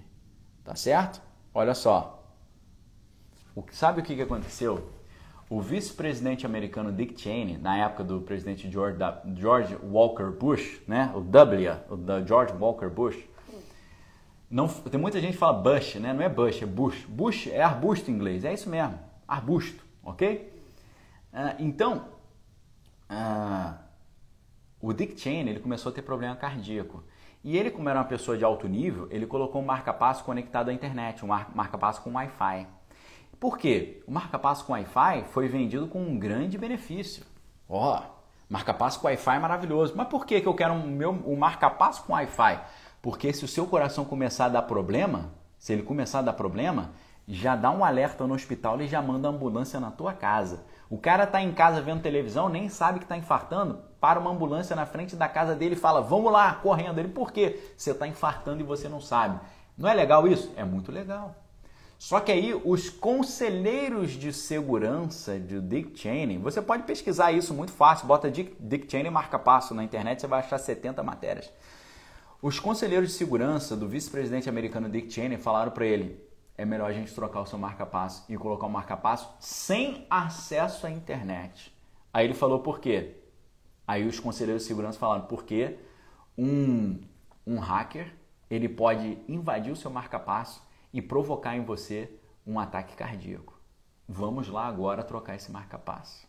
Tá 0.64 0.74
certo? 0.74 1.20
Olha 1.52 1.74
só. 1.74 2.24
O, 3.54 3.64
sabe 3.72 4.00
o 4.00 4.04
que 4.04 4.20
aconteceu? 4.22 4.97
O 5.50 5.62
vice-presidente 5.62 6.44
americano 6.44 6.92
Dick 6.92 7.18
Cheney, 7.18 7.56
na 7.56 7.76
época 7.78 8.04
do 8.04 8.20
presidente 8.20 8.70
George, 8.70 8.98
George 9.34 9.76
Walker 9.82 10.30
Bush, 10.30 10.82
né? 10.86 11.10
o 11.14 11.20
W, 11.20 11.72
o 11.88 11.96
da 11.96 12.22
George 12.22 12.52
Walker 12.52 12.88
Bush, 12.88 13.16
não, 14.50 14.68
tem 14.68 15.00
muita 15.00 15.20
gente 15.20 15.32
que 15.32 15.38
fala 15.38 15.54
Bush, 15.54 15.94
né? 15.96 16.12
não 16.12 16.22
é 16.22 16.28
Bush, 16.28 16.62
é 16.62 16.66
Bush. 16.66 17.04
Bush 17.06 17.46
é 17.46 17.62
arbusto 17.62 18.10
em 18.10 18.14
inglês, 18.14 18.44
é 18.44 18.52
isso 18.52 18.68
mesmo, 18.68 18.98
arbusto, 19.26 19.82
ok? 20.02 20.52
Uh, 21.32 21.54
então, 21.58 22.08
uh, 23.10 23.74
o 24.80 24.92
Dick 24.92 25.18
Cheney 25.18 25.50
ele 25.54 25.60
começou 25.60 25.90
a 25.90 25.94
ter 25.94 26.02
problema 26.02 26.36
cardíaco. 26.36 27.02
E 27.42 27.56
ele, 27.56 27.70
como 27.70 27.88
era 27.88 27.98
uma 27.98 28.04
pessoa 28.04 28.36
de 28.36 28.44
alto 28.44 28.68
nível, 28.68 29.08
ele 29.10 29.26
colocou 29.26 29.62
um 29.62 29.64
marca-passo 29.64 30.24
conectado 30.24 30.68
à 30.68 30.72
internet, 30.72 31.24
um 31.24 31.28
marca-passo 31.28 32.02
com 32.02 32.12
Wi-Fi. 32.12 32.66
Por 33.40 33.56
quê? 33.56 34.02
O 34.06 34.10
marca-passo 34.10 34.64
com 34.64 34.72
Wi-Fi 34.72 35.24
foi 35.30 35.48
vendido 35.48 35.86
com 35.86 36.02
um 36.02 36.18
grande 36.18 36.58
benefício. 36.58 37.24
Ó, 37.68 37.98
oh, 37.98 38.02
marca-passo 38.48 38.98
com 38.98 39.06
Wi-Fi 39.06 39.36
é 39.36 39.38
maravilhoso. 39.38 39.94
Mas 39.96 40.08
por 40.08 40.26
que, 40.26 40.40
que 40.40 40.48
eu 40.48 40.54
quero 40.54 40.74
um, 40.74 40.86
meu, 40.86 41.10
um 41.10 41.36
marca-passo 41.36 42.02
com 42.02 42.14
Wi-Fi? 42.14 42.60
Porque 43.00 43.32
se 43.32 43.44
o 43.44 43.48
seu 43.48 43.66
coração 43.66 44.04
começar 44.04 44.46
a 44.46 44.48
dar 44.48 44.62
problema, 44.62 45.30
se 45.56 45.72
ele 45.72 45.82
começar 45.84 46.18
a 46.18 46.22
dar 46.22 46.32
problema, 46.32 46.90
já 47.28 47.54
dá 47.54 47.70
um 47.70 47.84
alerta 47.84 48.26
no 48.26 48.34
hospital 48.34 48.80
e 48.80 48.88
já 48.88 49.00
manda 49.00 49.28
a 49.28 49.30
ambulância 49.30 49.78
na 49.78 49.90
tua 49.90 50.12
casa. 50.12 50.64
O 50.90 50.98
cara 50.98 51.24
está 51.24 51.40
em 51.40 51.52
casa 51.52 51.80
vendo 51.80 52.02
televisão, 52.02 52.48
nem 52.48 52.68
sabe 52.68 52.98
que 52.98 53.04
está 53.04 53.16
infartando, 53.16 53.80
para 54.00 54.18
uma 54.18 54.30
ambulância 54.30 54.74
na 54.74 54.86
frente 54.86 55.14
da 55.14 55.28
casa 55.28 55.54
dele 55.54 55.74
e 55.74 55.78
fala: 55.78 56.00
Vamos 56.00 56.32
lá, 56.32 56.54
correndo. 56.54 56.98
Ele, 56.98 57.08
por 57.08 57.30
quê? 57.30 57.72
Você 57.76 57.92
está 57.92 58.06
infartando 58.08 58.60
e 58.60 58.66
você 58.66 58.88
não 58.88 59.00
sabe. 59.00 59.38
Não 59.76 59.88
é 59.88 59.94
legal 59.94 60.26
isso? 60.26 60.52
É 60.56 60.64
muito 60.64 60.90
legal. 60.90 61.36
Só 61.98 62.20
que 62.20 62.30
aí 62.30 62.54
os 62.54 62.88
conselheiros 62.88 64.12
de 64.12 64.32
segurança 64.32 65.38
de 65.38 65.60
Dick 65.60 65.98
Cheney, 65.98 66.38
você 66.38 66.62
pode 66.62 66.84
pesquisar 66.84 67.32
isso 67.32 67.52
muito 67.52 67.72
fácil, 67.72 68.06
bota 68.06 68.30
Dick, 68.30 68.54
Dick 68.60 68.88
Cheney 68.88 69.10
marca 69.10 69.36
passo 69.36 69.74
na 69.74 69.82
internet, 69.82 70.20
você 70.20 70.28
vai 70.28 70.38
achar 70.38 70.58
70 70.58 71.02
matérias. 71.02 71.52
Os 72.40 72.60
conselheiros 72.60 73.08
de 73.08 73.14
segurança 73.16 73.76
do 73.76 73.88
vice-presidente 73.88 74.48
americano 74.48 74.88
Dick 74.88 75.12
Cheney 75.12 75.38
falaram 75.38 75.72
para 75.72 75.84
ele: 75.84 76.24
é 76.56 76.64
melhor 76.64 76.88
a 76.88 76.92
gente 76.92 77.12
trocar 77.12 77.40
o 77.40 77.46
seu 77.46 77.58
marca-passo 77.58 78.24
e 78.28 78.36
colocar 78.36 78.66
o 78.66 78.70
marca-passo 78.70 79.28
sem 79.40 80.06
acesso 80.08 80.86
à 80.86 80.90
internet. 80.90 81.76
Aí 82.14 82.24
ele 82.24 82.34
falou 82.34 82.60
por 82.60 82.78
quê? 82.78 83.16
Aí 83.84 84.06
os 84.06 84.20
conselheiros 84.20 84.62
de 84.62 84.68
segurança 84.68 85.00
falaram 85.00 85.26
porque 85.26 85.78
um, 86.36 87.00
um 87.44 87.58
hacker 87.58 88.14
ele 88.48 88.68
pode 88.68 89.18
invadir 89.28 89.72
o 89.72 89.76
seu 89.76 89.90
marca-passo 89.90 90.62
e 90.92 91.02
provocar 91.02 91.56
em 91.56 91.64
você 91.64 92.10
um 92.46 92.58
ataque 92.58 92.96
cardíaco. 92.96 93.58
Vamos 94.08 94.48
lá 94.48 94.66
agora 94.66 95.02
trocar 95.02 95.36
esse 95.36 95.50
marca-passo. 95.50 96.26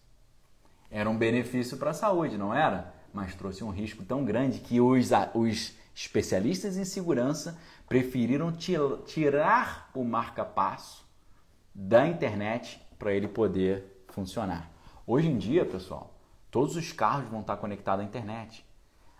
Era 0.91 1.10
um 1.10 1.18
benefício 1.18 1.77
para 1.77 1.91
a 1.91 1.94
saúde, 1.94 2.38
não 2.38 2.53
era? 2.53 2.94
Mas 3.14 3.36
trouxe 3.36 3.64
um 3.64 3.69
risco 3.69 4.03
tão 4.03 4.26
grande 4.26 4.60
que 4.60 4.81
os, 4.81 5.10
os 5.34 5.73
especialistas 5.95 6.77
em 6.77 6.86
segurança 6.86 7.57
preferiram 7.88 8.52
tirar 9.06 9.90
o 9.94 10.03
marca-passo 10.03 11.07
da 11.73 12.07
internet 12.07 12.81
para 12.98 13.14
ele 13.14 13.27
poder 13.27 14.03
funcionar. 14.10 14.69
Hoje 15.07 15.27
em 15.27 15.38
dia, 15.38 15.65
pessoal, 15.65 16.14
todos 16.52 16.76
os 16.76 16.91
carros 16.91 17.30
vão 17.30 17.41
estar 17.41 17.57
conectados 17.57 18.03
à 18.03 18.07
internet. 18.07 18.65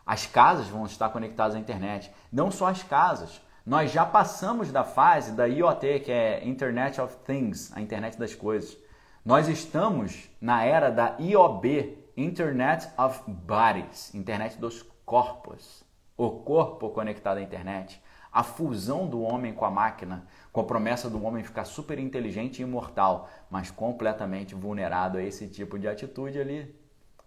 As 0.05 0.25
casas 0.25 0.67
vão 0.67 0.85
estar 0.85 1.09
conectadas 1.09 1.55
à 1.55 1.59
internet. 1.59 2.11
Não 2.31 2.51
só 2.51 2.67
as 2.67 2.83
casas. 2.83 3.41
Nós 3.69 3.91
já 3.91 4.03
passamos 4.03 4.71
da 4.71 4.83
fase 4.83 5.33
da 5.33 5.45
IoT, 5.45 5.99
que 5.99 6.11
é 6.11 6.43
Internet 6.43 6.99
of 6.99 7.15
Things, 7.17 7.71
a 7.77 7.79
internet 7.79 8.17
das 8.17 8.33
coisas. 8.33 8.75
Nós 9.23 9.47
estamos 9.47 10.27
na 10.41 10.63
era 10.65 10.89
da 10.89 11.15
IOB, 11.19 11.95
Internet 12.17 12.89
of 12.97 13.21
Bodies, 13.27 14.11
internet 14.15 14.57
dos 14.57 14.81
corpos. 15.05 15.83
O 16.17 16.31
corpo 16.31 16.89
conectado 16.89 17.37
à 17.37 17.41
internet. 17.43 18.01
A 18.31 18.41
fusão 18.41 19.05
do 19.05 19.21
homem 19.21 19.53
com 19.53 19.65
a 19.65 19.69
máquina, 19.69 20.25
com 20.51 20.61
a 20.61 20.63
promessa 20.63 21.07
do 21.07 21.23
homem 21.23 21.43
ficar 21.43 21.65
super 21.65 21.99
inteligente 21.99 22.57
e 22.57 22.63
imortal, 22.63 23.29
mas 23.51 23.69
completamente 23.69 24.55
vulnerado 24.55 25.19
a 25.19 25.21
esse 25.21 25.47
tipo 25.47 25.77
de 25.77 25.87
atitude 25.87 26.39
ali. 26.39 26.75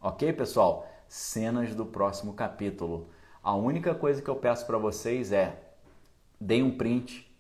Ok, 0.01 0.33
pessoal? 0.33 0.89
cenas 1.07 1.73
do 1.73 1.87
próximo 1.87 2.33
capítulo. 2.33 3.11
A 3.45 3.55
única 3.55 3.95
coisa 3.95 4.21
que 4.21 4.29
eu 4.29 4.35
peço 4.35 4.67
para 4.67 4.79
vocês 4.79 5.31
é 5.31 5.62
deem 6.43 6.63
um 6.63 6.77
print 6.77 7.31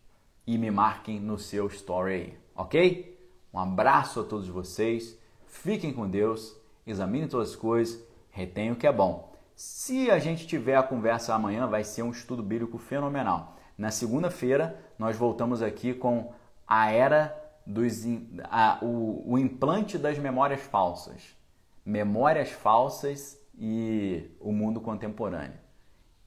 e 0.46 0.56
me 0.56 0.70
marquem 0.70 1.18
no 1.18 1.36
seu 1.36 1.66
story 1.66 2.14
aí, 2.14 2.38
ok? 2.54 3.18
Um 3.52 3.58
abraço 3.58 4.20
a 4.20 4.24
todos 4.24 4.48
vocês, 4.48 5.18
fiquem 5.44 5.92
com 5.92 6.08
Deus, 6.08 6.56
examinem 6.86 7.28
todas 7.28 7.50
as 7.50 7.56
coisas, 7.56 8.00
retenham 8.30 8.74
o 8.74 8.76
que 8.76 8.86
é 8.86 8.92
bom. 8.92 9.32
Se 9.56 10.10
a 10.10 10.18
gente 10.18 10.46
tiver 10.46 10.76
a 10.76 10.82
conversa 10.82 11.34
amanhã, 11.34 11.66
vai 11.66 11.82
ser 11.82 12.02
um 12.02 12.10
estudo 12.12 12.42
bíblico 12.42 12.78
fenomenal. 12.78 13.56
Na 13.76 13.90
segunda-feira, 13.90 14.78
nós 14.98 15.16
voltamos 15.16 15.62
aqui 15.62 15.92
com 15.92 16.32
a 16.66 16.90
era 16.90 17.36
dos 17.66 18.04
a, 18.44 18.78
o, 18.82 19.32
o 19.32 19.38
implante 19.38 19.98
das 19.98 20.16
memórias 20.16 20.60
falsas. 20.60 21.36
Memórias 21.84 22.50
falsas 22.50 23.38
e 23.58 24.30
o 24.40 24.52
mundo 24.52 24.80
contemporâneo. 24.80 25.58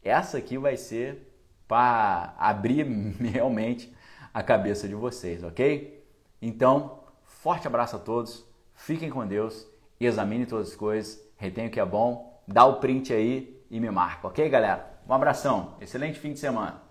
Essa 0.03 0.37
aqui 0.37 0.57
vai 0.57 0.77
ser 0.77 1.24
para 1.67 2.33
abrir 2.37 2.85
realmente 3.19 3.93
a 4.33 4.43
cabeça 4.43 4.87
de 4.87 4.95
vocês, 4.95 5.43
ok? 5.43 6.03
Então, 6.41 6.99
forte 7.23 7.67
abraço 7.67 7.95
a 7.95 7.99
todos, 7.99 8.45
fiquem 8.73 9.09
com 9.09 9.25
Deus, 9.25 9.67
examine 9.99 10.45
todas 10.45 10.69
as 10.69 10.75
coisas, 10.75 11.21
retenha 11.37 11.67
o 11.67 11.71
que 11.71 11.79
é 11.79 11.85
bom, 11.85 12.41
dá 12.47 12.65
o 12.65 12.79
print 12.79 13.13
aí 13.13 13.61
e 13.69 13.79
me 13.79 13.89
marca, 13.89 14.27
ok, 14.27 14.47
galera? 14.49 14.99
Um 15.07 15.13
abração, 15.13 15.75
excelente 15.79 16.19
fim 16.19 16.33
de 16.33 16.39
semana. 16.39 16.84